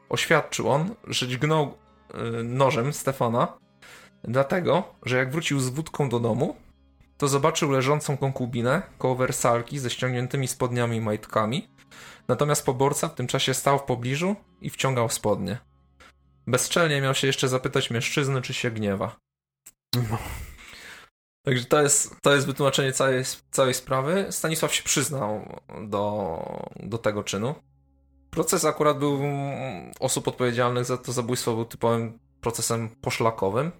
Oświadczył 0.09 0.71
on, 0.71 0.95
że 1.07 1.29
dźgnął 1.29 1.75
yy, 2.15 2.45
nożem 2.45 2.93
Stefana, 2.93 3.59
dlatego, 4.25 4.95
że 5.03 5.17
jak 5.17 5.31
wrócił 5.31 5.61
z 5.61 5.69
wódką 5.69 6.09
do 6.09 6.21
domu, 6.21 6.57
to 7.19 7.29
zobaczył 7.29 7.71
leżącą 7.71 8.17
konkubinę 8.17 8.83
koło 8.99 9.17
wersalki 9.17 9.79
ze 9.79 9.91
ściągniętymi 9.91 10.49
spodniami 10.49 10.97
i 10.97 11.01
majtkami, 11.01 11.69
natomiast 12.29 12.67
poborca 12.67 13.09
w 13.09 13.15
tym 13.15 13.27
czasie 13.27 13.55
stał 13.55 13.79
w 13.79 13.83
pobliżu 13.83 14.37
i 14.61 14.71
wciągał 14.71 15.09
spodnie. 15.09 15.59
Bezczelnie 16.47 17.01
miał 17.01 17.15
się 17.15 17.27
jeszcze 17.27 17.49
zapytać 17.49 17.91
mężczyzny, 17.91 18.43
czy 18.43 18.55
się 18.55 18.71
gniewa. 18.71 19.17
No. 19.95 20.19
Także 21.47 21.65
to 21.65 21.83
jest, 21.83 22.21
to 22.23 22.35
jest 22.35 22.47
wytłumaczenie 22.47 22.93
całej, 22.93 23.25
całej 23.51 23.75
sprawy. 23.75 24.27
Stanisław 24.31 24.75
się 24.75 24.83
przyznał 24.83 25.59
do, 25.89 26.39
do 26.77 26.99
tego 26.99 27.25
czynu. 27.25 27.55
Proces 28.31 28.65
akurat 28.65 28.99
był 28.99 29.21
osób 30.01 30.29
odpowiedzialnych 30.29 30.85
za 30.85 30.97
to 30.97 31.13
zabójstwo 31.13 31.55
był 31.55 31.65
typowym 31.65 32.19
procesem 32.41 32.89
poszlakowym, 32.89 33.73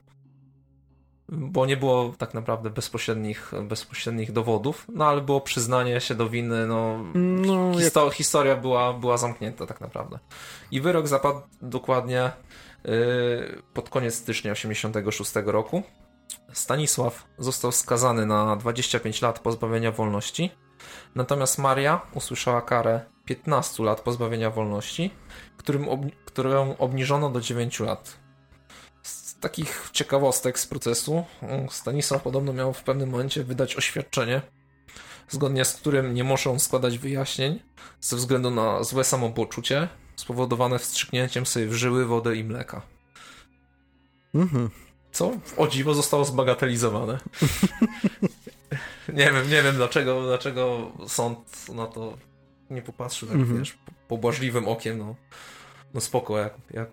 bo 1.29 1.67
nie 1.67 1.77
było 1.77 2.15
tak 2.19 2.35
naprawdę 2.35 2.71
bezpośrednich, 2.71 3.53
bezpośrednich 3.63 4.33
dowodów, 4.33 4.87
no 4.95 5.07
ale 5.07 5.21
było 5.21 5.41
przyznanie 5.41 6.01
się 6.01 6.15
do 6.15 6.29
winy, 6.29 6.67
no, 6.67 6.99
no 7.15 7.79
histo 7.79 8.05
jak... 8.05 8.15
historia 8.15 8.57
była, 8.57 8.93
była 8.93 9.17
zamknięta 9.17 9.67
tak 9.67 9.81
naprawdę. 9.81 10.19
I 10.71 10.81
wyrok 10.81 11.09
zapadł 11.09 11.41
dokładnie 11.63 12.33
yy, 12.85 13.63
pod 13.75 13.89
koniec 13.89 14.15
stycznia 14.15 14.55
1986 14.55 15.47
roku. 15.47 15.83
Stanisław 16.57 17.27
został 17.39 17.73
skazany 17.73 18.27
na 18.27 18.57
25 18.57 19.23
lat 19.23 19.39
pozbawienia 19.39 19.93
wolności, 19.93 20.51
natomiast 21.15 21.59
Maria 21.59 22.01
usłyszała 22.15 22.63
karę 22.63 23.01
15 23.25 23.83
lat 23.83 24.01
pozbawienia 24.01 24.51
wolności, 24.51 25.11
którym 25.57 25.89
ob 25.89 26.01
którą 26.25 26.77
obniżono 26.77 27.31
do 27.31 27.41
9 27.41 27.81
lat. 27.81 28.17
Z 29.03 29.39
takich 29.41 29.89
ciekawostek 29.93 30.59
z 30.59 30.67
procesu 30.67 31.25
Stanisław 31.71 32.23
podobno 32.23 32.53
miał 32.53 32.73
w 32.73 32.83
pewnym 32.83 33.11
momencie 33.11 33.45
wydać 33.45 33.77
oświadczenie, 33.77 34.43
zgodnie 35.29 35.65
z 35.65 35.75
którym 35.75 36.15
nie 36.15 36.25
muszą 36.25 36.59
składać 36.59 36.99
wyjaśnień 36.99 37.63
ze 38.01 38.17
względu 38.17 38.51
na 38.51 38.83
złe 38.83 39.05
samopoczucie 39.05 39.89
spowodowane 40.17 40.79
wstrzyknięciem 40.79 41.47
sobie 41.47 41.67
w 41.67 41.75
żyły 41.75 42.07
wody 42.07 42.37
i 42.37 42.45
mleka. 42.45 42.83
Mhm. 44.35 44.86
Co 45.17 45.33
o 45.57 45.69
dziwo 45.69 45.95
zostało 45.95 46.25
zbagatelizowane. 46.25 47.19
nie 49.09 49.33
wiem, 49.33 49.51
nie 49.51 49.63
wiem 49.63 49.77
dlaczego, 49.77 50.23
dlaczego 50.23 50.93
sąd 51.09 51.69
na 51.75 51.87
to 51.87 52.19
nie 52.71 52.83
popatrzył 52.83 53.29
tak, 53.29 53.37
mm 53.37 53.49
-hmm. 53.49 53.59
wiesz, 53.59 53.79
pobłażliwym 54.09 54.69
okiem, 54.69 54.99
no, 54.99 55.15
no 55.95 56.01
spoko, 56.01 56.39
jak, 56.39 56.55
jak, 56.71 56.89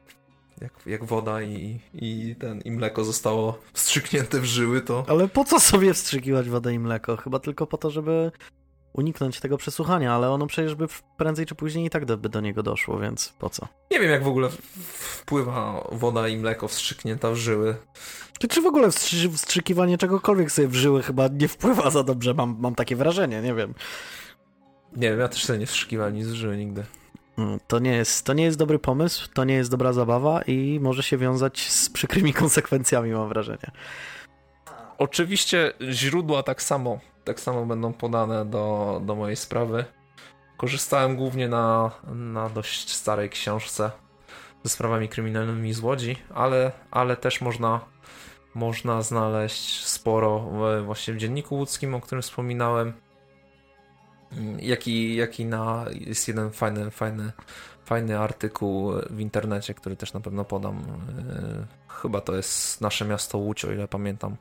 jak, 0.61 0.73
jak 0.85 1.05
woda 1.05 1.41
i, 1.41 1.79
i 1.93 2.35
ten, 2.39 2.61
i 2.61 2.71
mleko 2.71 3.03
zostało 3.03 3.59
wstrzyknięte 3.73 4.39
w 4.39 4.45
żyły, 4.45 4.81
to... 4.81 5.05
Ale 5.07 5.27
po 5.27 5.45
co 5.45 5.59
sobie 5.59 5.93
wstrzykiwać 5.93 6.49
wodę 6.49 6.73
i 6.73 6.79
mleko? 6.79 7.17
Chyba 7.17 7.39
tylko 7.39 7.67
po 7.67 7.77
to, 7.77 7.91
żeby 7.91 8.31
uniknąć 8.93 9.39
tego 9.39 9.57
przesłuchania, 9.57 10.13
ale 10.13 10.29
ono 10.29 10.47
przecież 10.47 10.75
by 10.75 10.87
prędzej 11.17 11.45
czy 11.45 11.55
później 11.55 11.85
i 11.85 11.89
tak 11.89 12.05
by 12.05 12.29
do 12.29 12.41
niego 12.41 12.63
doszło, 12.63 12.99
więc 12.99 13.33
po 13.39 13.49
co? 13.49 13.67
Nie 13.91 13.99
wiem, 13.99 14.11
jak 14.11 14.23
w 14.23 14.27
ogóle 14.27 14.49
wpływa 14.85 15.87
woda 15.91 16.27
i 16.27 16.37
mleko 16.37 16.67
wstrzyknięta 16.67 17.31
w 17.31 17.35
żyły. 17.35 17.75
Czy, 18.39 18.47
czy 18.47 18.61
w 18.61 18.65
ogóle 18.65 18.89
wstrzykiwanie 19.35 19.97
czegokolwiek 19.97 20.51
sobie 20.51 20.67
w 20.67 20.75
żyły 20.75 21.03
chyba 21.03 21.27
nie 21.27 21.47
wpływa 21.47 21.89
za 21.89 22.03
dobrze, 22.03 22.33
mam, 22.33 22.57
mam 22.59 22.75
takie 22.75 22.95
wrażenie, 22.95 23.41
nie 23.41 23.53
wiem. 23.53 23.73
Nie 24.95 25.09
wiem, 25.09 25.19
ja 25.19 25.27
też 25.27 25.45
sobie 25.45 25.59
nie 25.59 25.65
wstrzykiwałem 25.65 26.15
nic 26.15 26.27
z 26.27 26.33
żyły 26.33 26.57
nigdy. 26.57 26.83
Mm, 27.37 27.59
to 27.67 27.79
nie, 27.79 27.91
jest, 27.91 28.25
to 28.25 28.33
nie 28.33 28.43
jest 28.43 28.57
dobry 28.57 28.79
pomysł, 28.79 29.29
to 29.33 29.43
nie 29.43 29.53
jest 29.53 29.71
dobra 29.71 29.93
zabawa 29.93 30.41
i 30.41 30.79
może 30.81 31.03
się 31.03 31.17
wiązać 31.17 31.71
z 31.71 31.89
przykrymi 31.89 32.33
konsekwencjami, 32.43 33.11
mam 33.11 33.29
wrażenie. 33.29 33.71
Oczywiście 34.97 35.73
źródła 35.91 36.43
tak 36.43 36.61
samo 36.61 36.99
tak 37.23 37.39
samo 37.39 37.65
będą 37.65 37.93
podane 37.93 38.45
do, 38.45 39.01
do 39.05 39.15
mojej 39.15 39.35
sprawy. 39.35 39.85
Korzystałem 40.57 41.15
głównie 41.15 41.47
na, 41.47 41.91
na 42.13 42.49
dość 42.49 42.93
starej 42.95 43.29
książce 43.29 43.91
ze 44.63 44.69
sprawami 44.69 45.09
kryminalnymi 45.09 45.73
z 45.73 45.79
Łodzi, 45.79 46.17
ale, 46.33 46.71
ale 46.91 47.17
też 47.17 47.41
można, 47.41 47.79
można 48.53 49.01
znaleźć 49.01 49.85
sporo 49.85 50.39
właśnie 50.85 51.13
w 51.13 51.17
dzienniku 51.17 51.55
łódzkim, 51.55 51.95
o 51.95 52.01
którym 52.01 52.21
wspominałem. 52.21 52.93
Jaki, 54.59 55.15
jaki 55.15 55.45
na, 55.45 55.85
jest 55.91 56.27
jeden 56.27 56.51
fajny, 56.51 56.91
fajny, 56.91 57.31
fajny 57.85 58.19
artykuł 58.19 58.91
w 59.09 59.19
internecie, 59.19 59.73
który 59.73 59.95
też 59.95 60.13
na 60.13 60.19
pewno 60.19 60.45
podam. 60.45 60.83
Chyba 61.87 62.21
to 62.21 62.35
jest 62.35 62.81
nasze 62.81 63.05
miasto 63.05 63.37
Łódź, 63.37 63.65
o 63.65 63.71
ile 63.71 63.87
pamiętam 63.87 64.35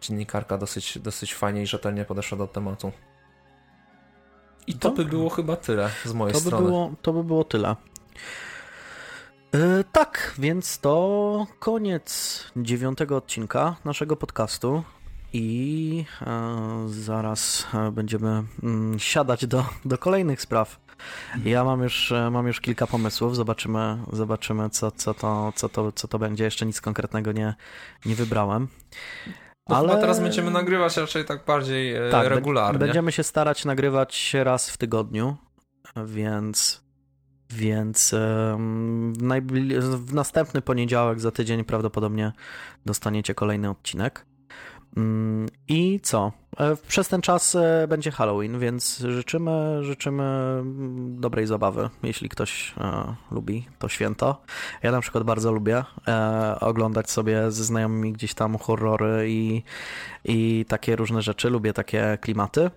dziennikarka 0.00 0.58
dosyć, 0.58 0.98
dosyć 0.98 1.34
fajnie 1.34 1.62
i 1.62 1.66
rzetelnie 1.66 2.04
podeszła 2.04 2.38
do 2.38 2.46
tematu. 2.46 2.92
I 4.66 4.74
to 4.74 4.90
by 4.90 5.04
było 5.04 5.30
chyba 5.30 5.56
tyle 5.56 5.90
z 6.04 6.12
mojej 6.12 6.34
to 6.34 6.40
strony. 6.40 6.64
By 6.64 6.70
było, 6.70 6.92
to 7.02 7.12
by 7.12 7.24
było 7.24 7.44
tyle. 7.44 7.76
Yy, 9.52 9.84
tak, 9.92 10.34
więc 10.38 10.78
to 10.78 11.46
koniec 11.58 12.44
dziewiątego 12.56 13.16
odcinka 13.16 13.76
naszego 13.84 14.16
podcastu 14.16 14.82
i 15.32 16.04
yy, 16.20 16.88
zaraz 16.88 17.66
e, 17.74 17.90
będziemy 17.90 18.42
yy, 18.62 19.00
siadać 19.00 19.46
do, 19.46 19.64
do 19.84 19.98
kolejnych 19.98 20.40
spraw. 20.40 20.86
Ja 21.44 21.64
mam 21.64 21.82
już, 21.82 22.12
mam 22.30 22.46
już 22.46 22.60
kilka 22.60 22.86
pomysłów, 22.86 23.36
zobaczymy, 23.36 23.98
zobaczymy 24.12 24.70
co, 24.70 24.90
co, 24.90 25.14
to, 25.14 25.52
co, 25.56 25.68
to, 25.68 25.92
co 25.92 26.08
to 26.08 26.18
będzie. 26.18 26.44
Jeszcze 26.44 26.66
nic 26.66 26.80
konkretnego 26.80 27.32
nie, 27.32 27.54
nie 28.06 28.14
wybrałem. 28.14 28.68
No 29.68 29.76
ale 29.76 30.00
teraz 30.00 30.20
będziemy 30.20 30.50
nagrywać 30.50 30.96
raczej 30.96 31.24
tak 31.24 31.44
bardziej 31.44 31.94
e, 31.94 32.10
tak, 32.10 32.28
regularnie. 32.28 32.78
Będziemy 32.78 33.12
się 33.12 33.22
starać 33.22 33.64
nagrywać 33.64 34.34
raz 34.34 34.70
w 34.70 34.76
tygodniu, 34.76 35.36
więc 36.06 36.86
więc 37.50 38.14
w 39.80 40.14
następny 40.14 40.62
poniedziałek 40.62 41.20
za 41.20 41.30
tydzień 41.30 41.64
prawdopodobnie 41.64 42.32
dostaniecie 42.86 43.34
kolejny 43.34 43.70
odcinek. 43.70 44.26
Mm, 44.96 45.46
I 45.68 46.00
co? 46.02 46.32
E, 46.58 46.76
przez 46.88 47.08
ten 47.08 47.20
czas 47.20 47.54
e, 47.54 47.86
będzie 47.88 48.10
Halloween, 48.10 48.58
więc 48.58 48.98
życzymy, 48.98 49.78
życzymy 49.84 50.22
mm, 50.22 51.20
dobrej 51.20 51.46
zabawy, 51.46 51.90
jeśli 52.02 52.28
ktoś 52.28 52.74
e, 52.80 53.14
lubi 53.30 53.68
to 53.78 53.88
święto. 53.88 54.42
Ja 54.82 54.92
na 54.92 55.00
przykład 55.00 55.24
bardzo 55.24 55.52
lubię 55.52 55.84
e, 56.08 56.56
oglądać 56.60 57.10
sobie 57.10 57.50
ze 57.50 57.64
znajomymi 57.64 58.12
gdzieś 58.12 58.34
tam 58.34 58.58
horrory 58.58 59.24
i, 59.28 59.62
i 60.24 60.64
takie 60.68 60.96
różne 60.96 61.22
rzeczy. 61.22 61.50
Lubię 61.50 61.72
takie 61.72 62.18
klimaty. 62.20 62.70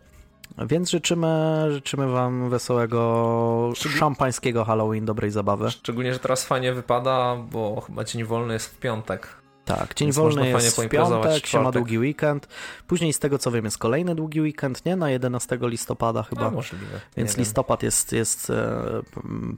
Więc 0.57 0.89
życzymy, 0.89 1.65
życzymy 1.69 2.07
Wam 2.07 2.49
wesołego, 2.49 3.71
szampańskiego 3.75 4.65
Halloween, 4.65 5.05
dobrej 5.05 5.31
zabawy. 5.31 5.71
Szczególnie, 5.71 6.13
że 6.13 6.19
teraz 6.19 6.45
fajnie 6.45 6.73
wypada, 6.73 7.35
bo 7.51 7.81
chyba 7.81 8.03
dzień 8.03 8.23
wolny 8.23 8.53
jest 8.53 8.75
w 8.75 8.79
piątek. 8.79 9.38
Tak, 9.77 9.93
dzień 9.93 10.07
Więc 10.07 10.15
wolny 10.15 10.49
jest 10.49 10.81
w 10.81 10.89
piątek, 10.89 11.47
się 11.47 11.61
ma 11.61 11.71
długi 11.71 11.99
weekend. 11.99 12.47
Później 12.87 13.13
z 13.13 13.19
tego 13.19 13.37
co 13.37 13.51
wiem 13.51 13.65
jest 13.65 13.77
kolejny 13.77 14.15
długi 14.15 14.41
weekend, 14.41 14.85
nie? 14.85 14.95
Na 14.95 15.09
11 15.09 15.59
listopada 15.61 16.23
chyba. 16.23 16.47
A, 16.47 16.51
możliwe. 16.51 16.99
Więc 17.17 17.37
listopad 17.37 17.83
jest, 17.83 18.11
jest 18.11 18.49
e, 18.49 18.83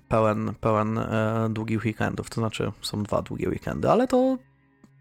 pełen, 0.07 0.53
pełen 0.61 0.97
e, 0.97 1.47
długich 1.49 1.85
weekendów, 1.85 2.29
to 2.29 2.41
znaczy 2.41 2.71
są 2.81 3.03
dwa 3.03 3.21
długie 3.21 3.49
weekendy, 3.49 3.89
ale 3.89 4.07
to 4.07 4.37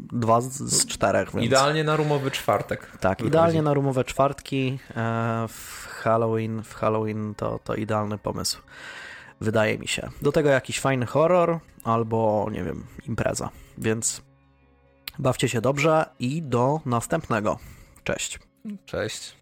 dwa 0.00 0.40
z, 0.40 0.52
z 0.52 0.86
czterech. 0.86 1.32
Więc... 1.34 1.46
Idealnie 1.46 1.84
na 1.84 1.96
rumowy 1.96 2.30
czwartek. 2.30 2.98
Tak, 3.00 3.20
idealnie 3.20 3.62
na 3.62 3.74
rumowe 3.74 4.04
czwartki 4.04 4.78
e, 4.90 5.46
w 5.48 5.86
Halloween, 5.86 6.62
w 6.62 6.74
Halloween 6.74 7.34
to, 7.34 7.60
to 7.64 7.74
idealny 7.74 8.18
pomysł. 8.18 8.58
Wydaje 9.40 9.78
mi 9.78 9.88
się. 9.88 10.08
Do 10.22 10.32
tego 10.32 10.48
jakiś 10.48 10.80
fajny 10.80 11.06
horror 11.06 11.58
albo, 11.84 12.48
nie 12.52 12.64
wiem, 12.64 12.84
impreza. 13.08 13.50
Więc 13.78 14.29
Bawcie 15.20 15.48
się 15.48 15.60
dobrze 15.60 16.04
i 16.18 16.42
do 16.42 16.80
następnego. 16.86 17.58
Cześć. 18.04 18.38
Cześć. 18.86 19.39